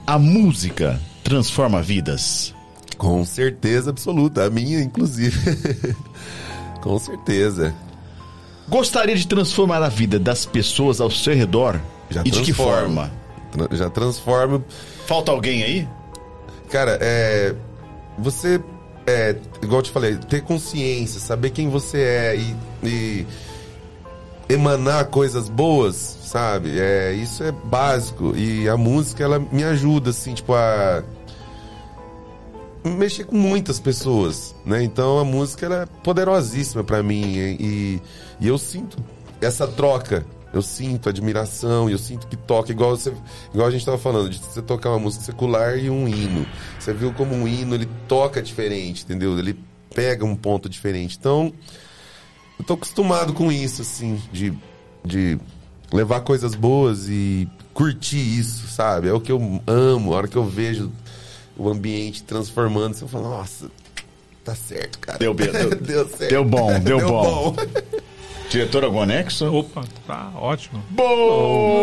a 0.07 0.17
música 0.19 1.01
transforma 1.25 1.83
vidas? 1.83 2.55
Com 2.97 3.25
certeza 3.25 3.91
absoluta, 3.91 4.45
a 4.45 4.51
minha, 4.51 4.81
inclusive. 4.81 5.39
Com 6.83 6.99
certeza. 6.99 7.75
Gostaria 8.69 9.15
de 9.15 9.27
transformar 9.27 9.83
a 9.83 9.89
vida 9.89 10.19
das 10.19 10.45
pessoas 10.45 11.01
ao 11.01 11.11
seu 11.11 11.35
redor? 11.35 11.81
Já 12.11 12.23
e 12.25 12.31
de 12.31 12.43
que 12.43 12.53
forma? 12.53 13.11
Já 13.73 13.91
transforma. 13.91 14.65
Falta 15.07 15.31
alguém 15.31 15.63
aí? 15.63 15.89
Cara, 16.71 16.99
é. 17.01 17.55
Você. 18.19 18.61
É, 19.07 19.37
igual 19.63 19.79
eu 19.79 19.83
te 19.85 19.91
falei, 19.93 20.17
ter 20.17 20.43
consciência, 20.43 21.21
saber 21.21 21.51
quem 21.51 21.69
você 21.69 21.99
é 21.99 22.37
e, 22.37 22.57
e 22.83 23.27
emanar 24.49 25.07
coisas 25.07 25.49
boas, 25.49 25.95
sabe? 26.25 26.77
É, 26.77 27.13
isso 27.13 27.45
é 27.45 27.53
básico. 27.53 28.37
E 28.37 28.69
a 28.69 28.77
música, 28.77 29.23
ela 29.23 29.39
me 29.39 29.63
ajuda, 29.63 30.11
assim, 30.11 30.35
tipo, 30.35 30.55
a 30.55 31.05
mexer 32.91 33.25
com 33.25 33.37
muitas 33.37 33.79
pessoas, 33.81 34.55
né? 34.65 34.83
Então 34.83 35.19
a 35.19 35.25
música 35.25 35.67
ela 35.67 35.83
é 35.83 35.87
poderosíssima 35.87 36.83
pra 36.85 37.03
mim 37.03 37.35
e, 37.37 38.01
e- 38.41 38.47
eu 38.49 38.59
sinto 38.59 38.97
essa 39.41 39.67
troca. 39.67 40.25
Eu 40.55 40.63
sinto 40.63 41.09
admiração, 41.11 41.91
eu 41.91 41.99
sinto 41.99 42.27
que 42.29 42.37
toca 42.37 42.71
igual 42.73 42.97
você, 42.97 43.13
igual 43.53 43.69
a 43.69 43.71
gente 43.71 43.85
tava 43.85 43.99
falando, 43.99 44.31
de 44.31 44.39
você 44.39 44.63
tocar 44.63 44.89
uma 44.91 44.99
música 44.99 45.25
secular 45.25 45.77
e 45.77 45.91
um 45.91 46.09
hino. 46.09 46.47
Você 46.79 46.95
viu 46.95 47.13
como 47.13 47.35
um 47.35 47.47
hino 47.47 47.75
ele 47.75 47.87
toca 48.09 48.41
diferente, 48.41 49.05
entendeu? 49.05 49.39
Ele 49.39 49.59
pega 49.95 50.25
um 50.25 50.35
ponto 50.35 50.67
diferente. 50.67 51.17
Então, 51.19 51.53
eu 52.59 52.65
tô 52.65 52.73
acostumado 52.75 53.35
com 53.35 53.53
isso, 53.53 53.83
assim, 53.83 54.19
de, 54.33 54.55
de 55.05 55.39
levar 55.93 56.21
coisas 56.21 56.55
boas 56.55 57.07
e 57.09 57.47
curtir 57.75 58.17
isso, 58.39 58.67
sabe? 58.69 59.09
É 59.09 59.13
o 59.13 59.21
que 59.21 59.33
eu 59.33 59.61
amo. 59.67 60.15
A 60.15 60.17
hora 60.17 60.29
que 60.29 60.37
eu 60.37 60.45
vejo 60.45 60.91
o 61.57 61.69
ambiente 61.69 62.23
transformando, 62.23 62.95
você 62.95 63.07
fala, 63.07 63.29
nossa, 63.39 63.71
tá 64.45 64.55
certo, 64.55 64.99
cara. 64.99 65.19
Deu 65.19 65.33
bem, 65.35 65.51
deu- 65.53 65.71
deu 65.77 66.09
certo. 66.09 66.31
deu 66.31 66.45
bom, 66.45 66.79
deu 66.81 67.01
bom. 67.01 67.55
Diretor, 68.51 68.85
algum 68.85 69.01
anexo? 69.03 69.47
Opa, 69.53 69.85
tá 70.07 70.31
ótimo. 70.37 70.83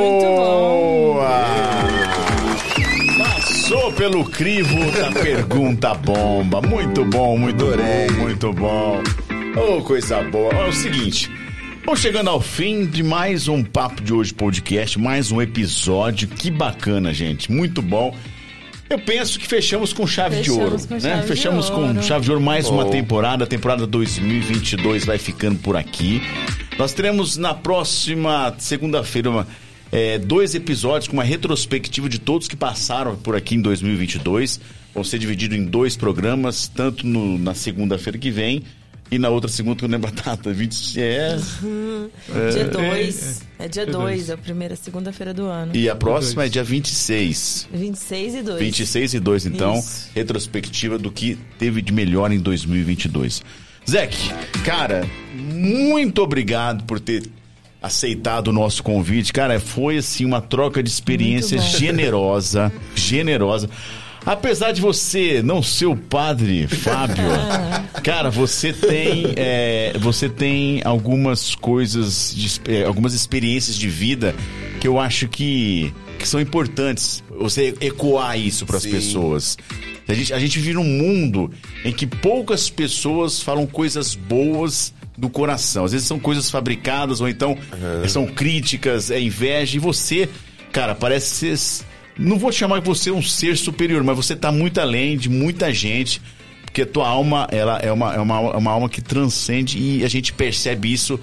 Boa! 0.04 1.30
Passou 3.18 3.92
pelo 3.94 4.24
crivo 4.26 4.80
da 4.92 5.12
pergunta 5.12 5.94
bomba. 5.94 6.62
Muito 6.62 7.04
bom, 7.06 7.38
muito 7.38 7.66
Adorei. 7.66 8.08
bom, 8.08 8.14
muito 8.22 8.54
bom. 8.54 9.02
Oh, 9.56 9.82
coisa 9.84 10.24
boa. 10.24 10.52
É 10.54 10.68
o 10.68 10.74
seguinte. 10.74 11.30
Vamos 11.86 12.00
chegando 12.00 12.30
ao 12.30 12.40
fim 12.40 12.86
de 12.86 13.04
mais 13.04 13.48
um 13.50 13.62
Papo 13.64 14.02
de 14.02 14.14
Hoje 14.14 14.34
podcast, 14.34 14.98
mais 14.98 15.32
um 15.32 15.42
episódio. 15.42 16.28
Que 16.30 16.50
bacana, 16.50 17.14
gente. 17.14 17.52
Muito 17.52 17.82
bom. 17.82 18.16
Eu 18.90 19.00
penso 19.00 19.40
que 19.40 19.48
fechamos 19.48 19.92
com 19.94 20.06
chave 20.06 20.36
de 20.42 20.50
Fechamos 20.50 20.64
ouro, 20.64 20.88
com 20.88 20.94
né? 20.96 21.00
chave 21.00 21.22
de 21.22 21.28
fechamos 21.28 21.70
com 21.70 21.88
ouro. 21.88 22.04
chave 22.04 22.26
de 22.26 22.32
ouro 22.32 22.44
mais 22.44 22.68
uma 22.70 22.84
Bom. 22.86 22.92
temporada. 22.92 23.44
A 23.44 23.48
temporada 23.48 23.88
2022 23.88 25.06
vai 25.06 25.18
ficando 25.18 25.58
por 25.60 25.76
aqui. 25.76 26.22
Nós 26.78 26.94
teremos 26.94 27.38
na 27.38 27.54
próxima 27.54 28.54
segunda-feira 28.60 29.30
uma- 29.30 29.48
é, 29.92 30.18
dois 30.20 30.54
episódios 30.54 31.08
com 31.08 31.14
uma 31.14 31.24
retrospectiva 31.24 32.08
de 32.10 32.20
todos 32.20 32.48
que 32.48 32.56
passaram 32.56 33.16
por 33.16 33.36
aqui 33.36 33.56
em 33.56 33.62
2022. 33.62 34.60
Vão 34.94 35.04
ser 35.04 35.18
divididos 35.18 35.58
em 35.58 35.64
dois 35.66 35.96
programas, 35.96 36.68
tanto 36.68 37.08
no- 37.08 37.38
na 37.40 37.56
segunda-feira 37.56 38.20
que 38.20 38.30
vem 38.30 38.64
e 39.14 39.20
na 39.20 39.30
outra 39.30 39.50
segunda 39.50 39.78
que 39.78 39.86
eu 39.86 39.90
lembro 39.90 40.10
a 40.10 40.12
data. 40.12 40.52
20, 40.52 41.00
é, 41.02 41.38
Dia 42.52 42.66
2. 42.68 43.42
É, 43.60 43.68
dia 43.68 43.86
2, 43.86 44.30
é 44.30 44.34
a 44.34 44.38
primeira 44.38 44.76
segunda-feira 44.76 45.34
do 45.34 45.46
ano. 45.46 45.76
e 45.76 45.90
a 45.90 45.96
próxima 45.96 46.46
é 46.46 46.50
dia 46.50 46.64
26. 46.64 47.70
26 47.72 48.36
e 48.36 48.42
2. 48.42 48.60
26 48.60 49.14
e 49.14 49.20
2, 49.20 49.46
então, 49.46 49.76
Isso. 49.76 50.10
retrospectiva 50.16 50.98
do 50.98 51.12
que 51.12 51.38
teve 51.60 51.82
de 51.82 51.94
melhor 51.94 52.32
em 52.32 52.40
2022. 52.40 53.44
Zeke, 53.90 54.32
cara, 54.64 55.08
muito 55.36 56.22
obrigado 56.22 56.84
por 56.86 57.00
ter 57.00 57.30
aceitado 57.82 58.48
o 58.48 58.54
nosso 58.54 58.82
convite. 58.82 59.32
Cara, 59.34 59.60
foi 59.60 59.98
assim 59.98 60.26
uma 60.26 60.42
troca 60.42 60.82
de 60.82 60.90
experiências 60.90 61.64
generosa, 61.78 62.72
generosa. 62.96 63.70
Apesar 64.26 64.72
de 64.72 64.80
você 64.80 65.42
não 65.44 65.62
ser 65.62 65.86
o 65.86 65.96
padre 65.96 66.68
Fábio, 66.68 67.26
cara, 68.04 68.30
você 68.30 68.72
tem 68.72 69.34
é, 69.36 69.94
você 70.00 70.30
tem 70.30 70.82
algumas 70.86 71.56
coisas, 71.56 72.34
de, 72.34 72.62
é, 72.72 72.84
algumas 72.86 73.14
experiências 73.14 73.76
de 73.76 73.90
vida 73.90 74.34
que 74.80 74.88
eu 74.88 75.00
acho 75.00 75.28
que, 75.28 75.94
que 76.18 76.28
são 76.28 76.40
importantes. 76.40 77.24
Você 77.38 77.74
ecoar 77.82 78.38
isso 78.40 78.66
para 78.66 78.78
as 78.78 78.86
pessoas. 78.86 79.58
A 80.08 80.14
gente, 80.14 80.34
a 80.34 80.40
gente 80.40 80.60
vive 80.60 80.74
num 80.74 80.84
mundo 80.84 81.52
em 81.84 81.92
que 81.92 82.06
poucas 82.06 82.70
pessoas 82.70 83.42
falam 83.42 83.66
coisas 83.66 84.16
boas 84.16 84.94
do 85.18 85.30
coração. 85.30 85.86
Às 85.86 85.92
vezes 85.92 86.08
são 86.08 86.20
coisas 86.20 86.50
fabricadas 86.50 87.22
ou 87.22 87.30
então 87.30 87.58
são 88.08 88.26
críticas, 88.26 89.12
é 89.12 89.20
inveja. 89.22 89.78
E 89.78 89.80
você, 89.80 90.30
cara, 90.72 90.96
parece 90.96 91.56
ser. 91.56 91.86
Não 92.18 92.38
vou 92.38 92.52
te 92.52 92.58
chamar 92.58 92.82
você 92.82 93.12
um 93.12 93.22
ser 93.22 93.58
superior, 93.58 94.04
mas 94.04 94.16
você 94.16 94.36
tá 94.36 94.52
muito 94.52 94.80
além 94.80 95.18
de 95.18 95.30
muita 95.30 95.74
gente. 95.74 96.22
Porque 96.64 96.84
a 96.84 96.86
tua 96.86 97.08
alma, 97.08 97.48
ela 97.52 97.78
é 97.78 97.92
uma, 97.92 98.14
é 98.14 98.20
uma, 98.20 98.40
é 98.40 98.58
uma 98.58 98.72
alma 98.72 98.90
que 98.90 99.02
transcende 99.02 99.78
e 99.78 100.04
a 100.04 100.08
gente 100.08 100.34
percebe 100.34 100.92
isso 100.92 101.20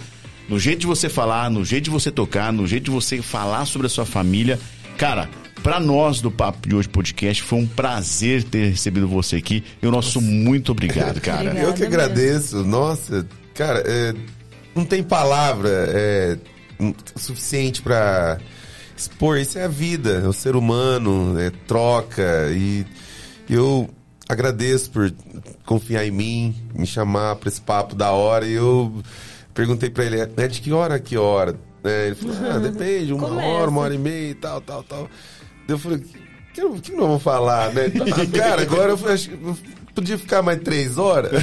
no 0.48 0.58
jeito 0.58 0.80
de 0.80 0.86
você 0.86 1.08
falar, 1.08 1.50
no 1.50 1.64
jeito 1.64 1.84
de 1.84 1.90
você 1.90 2.10
tocar, 2.10 2.52
no 2.52 2.66
jeito 2.66 2.84
de 2.84 2.90
você 2.90 3.20
falar 3.20 3.64
sobre 3.66 3.86
a 3.86 3.90
sua 3.90 4.06
família. 4.06 4.58
Cara, 4.96 5.28
pra 5.62 5.80
nós 5.80 6.20
do 6.20 6.30
Papo 6.30 6.68
de 6.68 6.74
Hoje 6.74 6.88
Podcast, 6.88 7.42
foi 7.42 7.58
um 7.58 7.66
prazer 7.66 8.44
ter 8.44 8.70
recebido 8.70 9.08
você 9.08 9.36
aqui. 9.36 9.64
E 9.82 9.86
o 9.86 9.90
nosso 9.90 10.20
muito 10.20 10.72
obrigado, 10.72 11.18
cara. 11.22 11.50
Obrigada. 11.50 11.66
Eu 11.66 11.72
que 11.72 11.80
mesmo. 11.80 11.94
agradeço. 11.94 12.64
Nossa, 12.64 13.26
cara, 13.54 13.82
é, 13.86 14.14
não 14.74 14.84
tem 14.84 15.02
palavra. 15.02 15.68
É, 15.88 16.38
suficiente 17.16 17.82
para 17.82 18.38
expor. 19.00 19.38
Isso 19.38 19.58
é 19.58 19.64
a 19.64 19.68
vida, 19.68 20.20
é 20.24 20.28
o 20.28 20.32
ser 20.32 20.56
humano, 20.56 21.38
é 21.38 21.50
troca. 21.66 22.48
E 22.52 22.84
eu 23.48 23.88
agradeço 24.28 24.90
por 24.90 25.12
confiar 25.64 26.06
em 26.06 26.10
mim, 26.10 26.54
me 26.74 26.86
chamar 26.86 27.36
para 27.36 27.48
esse 27.48 27.60
papo 27.60 27.94
da 27.94 28.12
hora. 28.12 28.46
E 28.46 28.52
eu 28.52 28.92
perguntei 29.54 29.90
para 29.90 30.04
ele, 30.04 30.20
é 30.20 30.48
de 30.48 30.60
que 30.60 30.72
hora 30.72 30.96
a 30.96 30.98
que 31.00 31.16
hora? 31.16 31.56
É, 31.82 32.06
ele 32.08 32.14
falou, 32.14 32.36
ah, 32.50 32.58
depende, 32.58 33.12
uma 33.12 33.28
Começa. 33.28 33.48
hora, 33.48 33.70
uma 33.70 33.80
hora 33.80 33.94
e 33.94 33.98
meia 33.98 34.30
e 34.30 34.34
tal, 34.34 34.60
tal, 34.60 34.82
tal. 34.82 35.08
Eu 35.66 35.78
falei, 35.78 35.98
o 35.98 36.02
que, 36.52 36.80
que 36.90 36.92
nós 36.92 37.06
vamos 37.06 37.22
falar, 37.22 37.72
né? 37.72 37.84
Ah, 37.86 38.36
cara, 38.38 38.62
agora 38.62 38.90
eu 38.92 38.98
falei, 38.98 39.14
acho 39.14 39.30
que 39.30 39.34
eu 39.42 39.56
podia 39.94 40.18
ficar 40.18 40.42
mais 40.42 40.60
três 40.62 40.98
horas. 40.98 41.32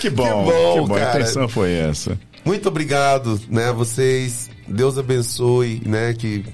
Que 0.00 0.10
bom, 0.10 0.24
Que 0.44 0.50
bom, 0.50 0.82
que 0.82 0.88
bom. 0.88 0.94
A 0.96 0.98
cara. 0.98 1.20
intenção 1.20 1.48
foi 1.48 1.72
essa. 1.72 2.18
Muito 2.44 2.68
obrigado, 2.68 3.40
né, 3.48 3.68
a 3.68 3.72
vocês. 3.72 4.50
Deus 4.66 4.98
abençoe, 4.98 5.82
né, 5.84 6.14
que, 6.14 6.44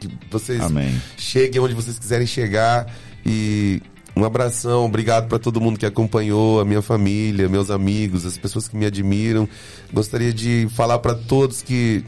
que 0.00 0.08
vocês 0.30 0.60
Amém. 0.60 1.00
cheguem 1.16 1.60
onde 1.60 1.74
vocês 1.74 1.98
quiserem 1.98 2.26
chegar 2.26 2.92
e 3.24 3.82
um 4.14 4.24
abração, 4.24 4.84
obrigado 4.84 5.26
para 5.26 5.38
todo 5.38 5.60
mundo 5.60 5.78
que 5.78 5.86
acompanhou, 5.86 6.60
a 6.60 6.64
minha 6.64 6.82
família, 6.82 7.48
meus 7.48 7.70
amigos, 7.70 8.26
as 8.26 8.36
pessoas 8.36 8.68
que 8.68 8.76
me 8.76 8.84
admiram. 8.84 9.48
Gostaria 9.92 10.32
de 10.32 10.68
falar 10.70 10.98
para 10.98 11.14
todos 11.14 11.62
que 11.62 12.04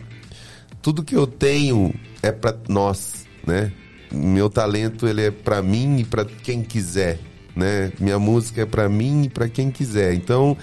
tudo 0.83 1.03
que 1.03 1.17
eu 1.17 1.27
tenho 1.27 1.95
é 2.23 2.31
para 2.31 2.55
nós, 2.69 3.27
né? 3.47 3.73
Meu 4.13 4.51
talento 4.51 5.09
ele 5.09 5.23
é 5.23 5.31
para 5.31 5.63
mim 5.63 6.01
e 6.01 6.05
para 6.05 6.27
quem 6.27 6.63
quiser, 6.63 7.19
né? 7.57 7.91
Minha 7.99 8.19
música 8.19 8.63
é 8.63 8.67
para 8.67 8.87
mim 8.87 9.25
e 9.25 9.29
para 9.31 9.49
quem 9.49 9.71
quiser. 9.71 10.13
Então 10.13 10.57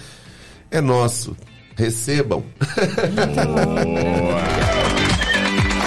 é 0.70 0.80
nosso. 0.80 1.36
Recebam. 1.76 2.44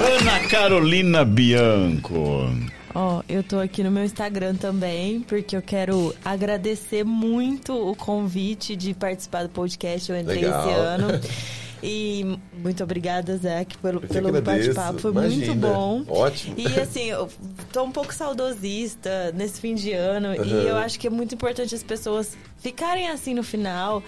Ana 0.02 0.40
Carolina 0.50 1.24
Bianco. 1.26 2.50
Ó, 2.94 3.22
eu 3.28 3.44
tô 3.44 3.60
aqui 3.60 3.84
no 3.84 3.92
meu 3.92 4.06
Instagram 4.06 4.56
também, 4.56 5.20
porque 5.20 5.58
eu 5.58 5.62
quero 5.62 6.16
agradecer 6.24 7.04
muito 7.04 7.74
o 7.74 7.94
convite 7.96 8.74
de 8.76 8.94
participar 8.94 9.44
do 9.44 9.50
podcast. 9.50 10.10
Eu 10.10 10.18
entrei 10.18 10.42
Legal. 10.42 10.62
esse 10.62 10.70
ano. 10.74 11.08
E 11.86 12.40
muito 12.58 12.84
obrigada, 12.84 13.38
Zé, 13.38 13.66
pelo, 13.82 14.02
pelo 14.02 14.42
bate-papo. 14.42 15.00
Foi 15.00 15.12
Imagina. 15.12 15.46
muito 15.46 15.56
bom. 15.56 16.04
Ótimo. 16.08 16.56
E 16.58 16.68
assim, 16.80 17.06
eu 17.06 17.30
tô 17.72 17.84
um 17.84 17.92
pouco 17.92 18.14
saudosista 18.14 19.32
nesse 19.34 19.62
fim 19.62 19.76
de 19.76 19.94
ano. 19.94 20.30
Uhum. 20.30 20.44
E 20.46 20.68
eu 20.68 20.78
acho 20.78 21.00
que 21.00 21.08
é 21.08 21.10
muito 21.10 21.36
importante 21.36 21.76
as 21.76 21.84
pessoas 21.84 22.36
ficarem 22.58 23.10
assim 23.10 23.34
no 23.34 23.44
final. 23.44 24.02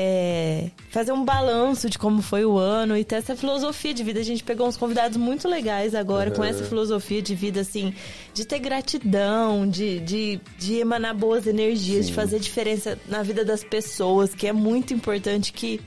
é, 0.00 0.70
fazer 0.90 1.10
um 1.10 1.24
balanço 1.24 1.90
de 1.90 1.98
como 1.98 2.22
foi 2.22 2.44
o 2.44 2.56
ano 2.56 2.96
e 2.96 3.02
ter 3.02 3.16
essa 3.16 3.34
filosofia 3.34 3.92
de 3.92 4.04
vida. 4.04 4.20
A 4.20 4.22
gente 4.22 4.44
pegou 4.44 4.68
uns 4.68 4.76
convidados 4.76 5.16
muito 5.16 5.48
legais 5.48 5.92
agora 5.94 6.30
com 6.30 6.44
essa 6.44 6.62
filosofia 6.64 7.20
de 7.20 7.34
vida, 7.34 7.60
assim, 7.60 7.92
de 8.32 8.44
ter 8.46 8.60
gratidão, 8.60 9.68
de, 9.68 9.98
de, 10.00 10.40
de 10.56 10.76
emanar 10.76 11.14
boas 11.14 11.46
energias, 11.46 12.06
de 12.06 12.14
fazer 12.14 12.38
diferença 12.38 12.96
na 13.08 13.22
vida 13.22 13.44
das 13.44 13.64
pessoas, 13.64 14.34
que 14.34 14.46
é 14.46 14.52
muito 14.52 14.94
importante 14.94 15.52
que. 15.52 15.80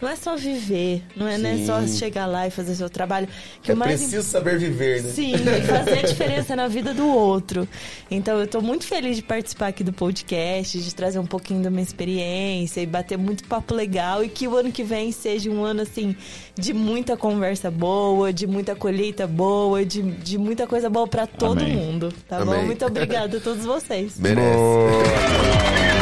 Não 0.00 0.08
é 0.08 0.16
só 0.16 0.34
viver, 0.36 1.02
não 1.14 1.28
é, 1.28 1.36
não 1.36 1.50
é 1.50 1.58
só 1.64 1.86
chegar 1.86 2.26
lá 2.26 2.46
e 2.46 2.50
fazer 2.50 2.74
seu 2.74 2.88
trabalho. 2.88 3.28
Que 3.62 3.72
É 3.72 3.74
mais 3.74 4.00
preciso 4.00 4.26
saber 4.26 4.58
viver, 4.58 5.02
né? 5.02 5.10
Sim, 5.10 5.34
e 5.34 5.62
fazer 5.66 5.98
a 5.98 6.02
diferença 6.02 6.56
na 6.56 6.68
vida 6.68 6.94
do 6.94 7.06
outro. 7.06 7.68
Então 8.10 8.38
eu 8.38 8.46
tô 8.46 8.62
muito 8.62 8.86
feliz 8.86 9.16
de 9.16 9.22
participar 9.22 9.68
aqui 9.68 9.84
do 9.84 9.92
podcast, 9.92 10.78
de 10.80 10.94
trazer 10.94 11.18
um 11.18 11.26
pouquinho 11.26 11.62
da 11.62 11.70
minha 11.70 11.82
experiência 11.82 12.80
e 12.80 12.86
bater 12.86 13.18
muito 13.18 13.44
papo 13.44 13.74
legal 13.74 14.24
e 14.24 14.28
que 14.28 14.48
o 14.48 14.56
ano 14.56 14.72
que 14.72 14.82
vem 14.82 15.12
seja 15.12 15.50
um 15.50 15.62
ano 15.64 15.82
assim 15.82 16.16
de 16.58 16.72
muita 16.72 17.16
conversa 17.16 17.70
boa, 17.70 18.32
de 18.32 18.46
muita 18.46 18.74
colheita 18.74 19.26
boa, 19.26 19.84
de, 19.84 20.00
de 20.02 20.38
muita 20.38 20.66
coisa 20.66 20.88
boa 20.88 21.06
pra 21.06 21.26
todo 21.26 21.60
Amém. 21.60 21.76
mundo, 21.76 22.12
tá 22.28 22.38
Amém. 22.38 22.60
bom? 22.60 22.64
Muito 22.66 22.86
obrigada 22.86 23.36
a 23.36 23.40
todos 23.40 23.64
vocês. 23.66 24.18
Merece. 24.18 25.99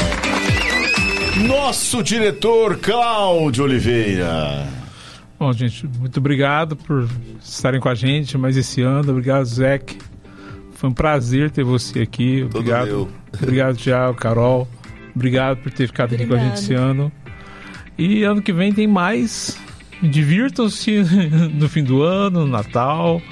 Nosso 1.47 2.03
diretor 2.03 2.79
Cláudio 2.79 3.65
Oliveira. 3.65 4.67
Bom, 5.39 5.53
gente, 5.53 5.87
muito 5.87 6.19
obrigado 6.19 6.75
por 6.75 7.09
estarem 7.41 7.81
com 7.81 7.89
a 7.89 7.95
gente 7.95 8.37
mais 8.37 8.57
esse 8.57 8.83
ano. 8.83 9.11
Obrigado, 9.13 9.45
Zeke. 9.45 9.99
Foi 10.73 10.91
um 10.91 10.93
prazer 10.93 11.51
ter 11.51 11.63
você 11.65 12.01
aqui. 12.01 12.41
Todo 12.51 12.61
Obrigado. 12.61 12.87
meu. 12.87 13.09
Obrigado, 13.41 13.77
Thiago, 13.77 14.15
Carol. 14.19 14.69
Obrigado 15.15 15.59
por 15.59 15.73
ter 15.73 15.87
ficado 15.87 16.15
aqui 16.15 16.27
com 16.27 16.35
a 16.35 16.39
gente 16.39 16.47
Obrigada. 16.59 16.61
esse 16.61 16.75
ano. 16.75 17.13
E 17.97 18.23
ano 18.25 18.43
que 18.43 18.53
vem 18.53 18.73
tem 18.73 18.87
mais. 18.87 19.59
Divirtam-se 20.03 21.03
no 21.55 21.69
fim 21.69 21.85
do 21.85 22.03
ano, 22.03 22.41
no 22.41 22.47
Natal. 22.49 23.23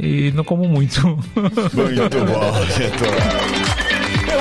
E 0.00 0.32
não 0.32 0.42
como 0.42 0.66
muito. 0.68 1.00
Muito 1.06 2.18
bom, 2.26 2.66
diretor. 2.74 3.71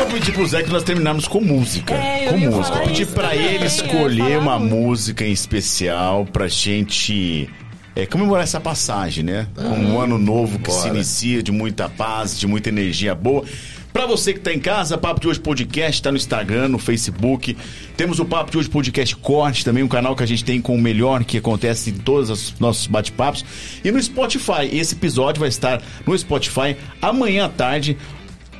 Eu 0.02 0.08
vou 0.08 0.16
pedir 0.16 0.32
pro 0.32 0.48
Zé 0.48 0.64
que 0.64 0.72
nós 0.72 0.82
terminarmos 0.82 1.28
com 1.28 1.40
música. 1.40 1.94
É, 1.94 2.26
com 2.30 2.38
música. 2.40 2.76
Vou 2.78 2.88
pedir 2.88 3.06
pra 3.06 3.30
também, 3.30 3.46
ele 3.46 3.56
eu 3.58 3.62
ia 3.62 3.68
escolher 3.68 4.40
uma 4.40 4.58
música 4.58 5.24
em 5.24 5.32
especial 5.32 6.26
pra 6.26 6.48
gente 6.48 7.48
é, 7.96 8.08
comemorar 8.08 8.44
essa 8.44 8.60
passagem, 8.60 9.24
né? 9.24 9.48
Um 9.56 10.00
ano 10.00 10.18
novo 10.18 10.58
que 10.58 10.72
se 10.72 10.80
Bora. 10.80 10.96
inicia 10.96 11.44
de 11.44 11.52
muita 11.52 11.88
paz, 11.88 12.40
de 12.40 12.48
muita 12.48 12.70
energia 12.70 13.14
boa. 13.14 13.46
Pra 13.94 14.08
você 14.08 14.34
que 14.34 14.40
tá 14.40 14.52
em 14.52 14.60
casa, 14.60 14.98
Papo 14.98 15.20
de 15.22 15.28
Hoje 15.28 15.40
Podcast 15.40 16.02
tá 16.02 16.10
no 16.10 16.18
Instagram, 16.18 16.70
no 16.70 16.80
Facebook. 16.80 17.56
Temos 17.96 18.20
o 18.20 18.26
Papo 18.26 18.50
de 18.50 18.58
Hoje 18.58 18.70
Podcast 18.70 19.16
Corte, 19.18 19.64
também 19.64 19.84
um 19.84 19.88
canal 19.88 20.16
que 20.16 20.24
a 20.24 20.28
gente 20.28 20.44
tem 20.44 20.60
com 20.60 20.74
o 20.74 20.82
melhor 20.82 21.24
que 21.24 21.38
acontece 21.38 21.92
em 21.92 21.94
todos 21.94 22.32
os 22.32 22.60
nossos 22.60 22.88
bate-papos. 22.88 23.46
E 23.84 23.92
no 23.92 24.02
Spotify. 24.02 24.68
Esse 24.72 24.96
episódio 24.96 25.42
vai 25.42 25.50
estar 25.50 25.80
no 26.08 26.18
Spotify 26.18 26.76
amanhã 27.00 27.46
à 27.46 27.50
tarde. 27.50 27.96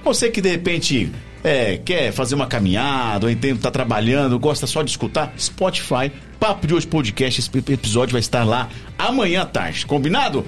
Você 0.04 0.30
que 0.30 0.40
de 0.40 0.50
repente 0.50 1.12
é, 1.44 1.78
quer 1.78 2.12
fazer 2.12 2.36
uma 2.36 2.48
caminhada, 2.48 3.26
ou 3.26 3.32
então 3.32 3.56
tá 3.58 3.72
trabalhando, 3.72 4.38
gosta 4.40 4.68
só 4.68 4.82
de 4.84 4.92
escutar, 4.92 5.34
Spotify, 5.38 6.12
Papo 6.40 6.68
de 6.68 6.74
Hoje 6.74 6.88
Podcast, 6.88 7.40
esse 7.40 7.50
episódio 7.72 8.14
vai 8.14 8.20
estar 8.20 8.44
lá 8.44 8.70
amanhã 8.98 9.42
à 9.42 9.46
tarde, 9.46 9.86
combinado? 9.86 10.46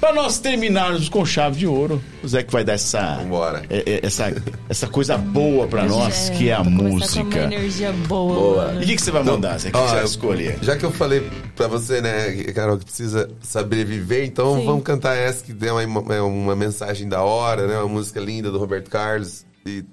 Pra 0.00 0.12
nós 0.12 0.40
terminarmos 0.40 1.08
com 1.08 1.24
chave 1.24 1.58
de 1.60 1.64
ouro, 1.66 2.02
o 2.24 2.26
Zé 2.28 2.42
que 2.42 2.52
vai 2.52 2.64
dar 2.64 2.72
essa, 2.72 3.18
Vambora. 3.22 3.62
é, 3.70 3.84
é, 3.86 4.00
essa, 4.04 4.34
essa 4.68 4.88
coisa 4.88 5.16
boa 5.16 5.68
pra 5.68 5.84
nós, 5.84 6.28
que 6.30 6.48
é 6.48 6.54
a 6.54 6.56
começar 6.56 6.76
Com 6.82 6.88
música. 6.88 7.22
uma 7.22 7.44
energia 7.44 7.92
boa. 8.08 8.34
Boa. 8.34 8.66
mano. 8.66 8.80
E 8.80 8.84
o 8.84 8.86
que, 8.88 8.96
que 8.96 9.02
você 9.02 9.12
vai 9.12 9.22
mandar, 9.22 9.58
Zé? 9.60 9.68
O 9.68 9.72
que, 9.72 9.78
que 9.78 9.84
Ó, 9.84 9.86
você 9.86 9.92
vai 9.94 10.02
eu- 10.02 10.06
escolher? 10.06 10.58
Já 10.60 10.76
que 10.76 10.84
eu 10.84 10.90
falei 10.90 11.24
pra 11.54 11.68
você, 11.68 12.00
né, 12.00 12.32
Carol, 12.52 12.78
que 12.78 12.84
precisa 12.84 13.30
saber 13.40 13.84
viver, 13.84 14.24
então 14.24 14.56
Sim. 14.58 14.66
vamos 14.66 14.82
cantar 14.82 15.14
essa 15.16 15.44
que 15.44 15.52
deu 15.52 15.76
uma, 15.76 16.12
é 16.16 16.20
uma 16.20 16.56
mensagem 16.56 17.08
da 17.08 17.22
hora, 17.22 17.68
né? 17.68 17.78
Uma 17.78 17.86
música 17.88 18.18
linda 18.18 18.50
do 18.50 18.58
Roberto 18.58 18.90
Carlos. 18.90 19.44
E 19.64 19.84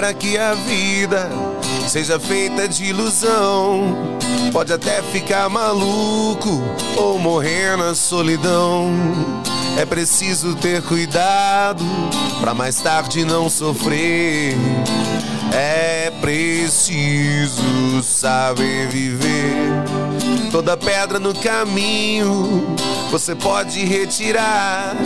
Espera 0.00 0.14
que 0.14 0.38
a 0.38 0.54
vida 0.54 1.28
seja 1.86 2.18
feita 2.18 2.66
de 2.66 2.86
ilusão 2.86 4.18
pode 4.50 4.72
até 4.72 5.02
ficar 5.02 5.46
maluco 5.50 6.62
ou 6.96 7.18
morrer 7.18 7.76
na 7.76 7.94
solidão. 7.94 8.94
É 9.76 9.84
preciso 9.84 10.54
ter 10.54 10.80
cuidado 10.80 11.84
pra 12.40 12.54
mais 12.54 12.80
tarde 12.80 13.26
não 13.26 13.50
sofrer. 13.50 14.56
É 15.52 16.10
preciso 16.18 18.02
saber 18.02 18.88
viver. 18.88 19.89
Toda 20.50 20.76
pedra 20.76 21.20
no 21.20 21.32
caminho 21.32 22.76
você 23.10 23.34
pode 23.34 23.84
retirar. 23.84 24.96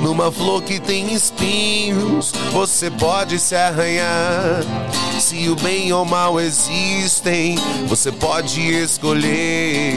Numa 0.00 0.30
flor 0.30 0.62
que 0.62 0.78
tem 0.78 1.12
espinhos, 1.12 2.32
você 2.52 2.90
pode 2.90 3.38
se 3.38 3.56
arranhar. 3.56 4.62
Se 5.18 5.48
o 5.48 5.56
bem 5.56 5.92
ou 5.92 6.04
o 6.04 6.08
mal 6.08 6.40
existem, 6.40 7.56
você 7.88 8.12
pode 8.12 8.60
escolher. 8.60 9.94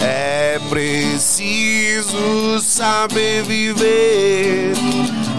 É 0.00 0.58
preciso 0.68 2.60
saber 2.60 3.44
viver. 3.44 4.72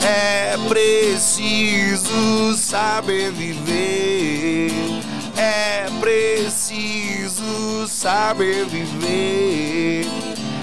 É 0.03 0.57
preciso 0.69 2.55
saber 2.55 3.31
viver. 3.31 5.04
É 5.37 5.85
preciso 5.99 7.87
saber 7.87 8.65
viver. 8.65 10.05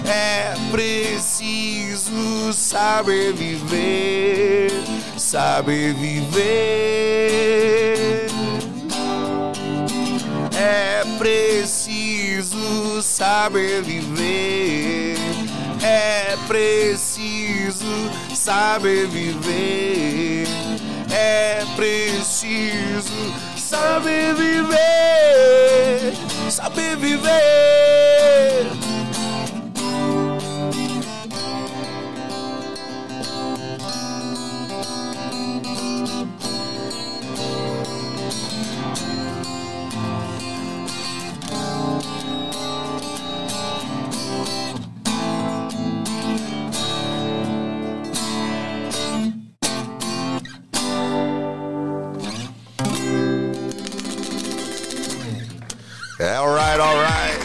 É 0.07 0.55
preciso 0.71 2.53
saber 2.53 3.33
viver. 3.33 4.71
saber 5.17 5.95
viver. 5.95 6.43
É 10.55 11.05
preciso 11.19 13.03
saber 13.03 13.83
viver. 13.83 15.17
É 15.83 16.37
preciso 16.47 18.11
saber 18.35 19.07
viver. 19.09 20.47
É 21.11 21.65
preciso 21.77 23.52
saber 23.73 24.35
viver. 24.35 26.13
Saber 26.51 26.97
viver. 26.97 28.92
All 56.23 56.55
right, 56.55 56.79
all 56.79 57.03
right. 57.03 57.42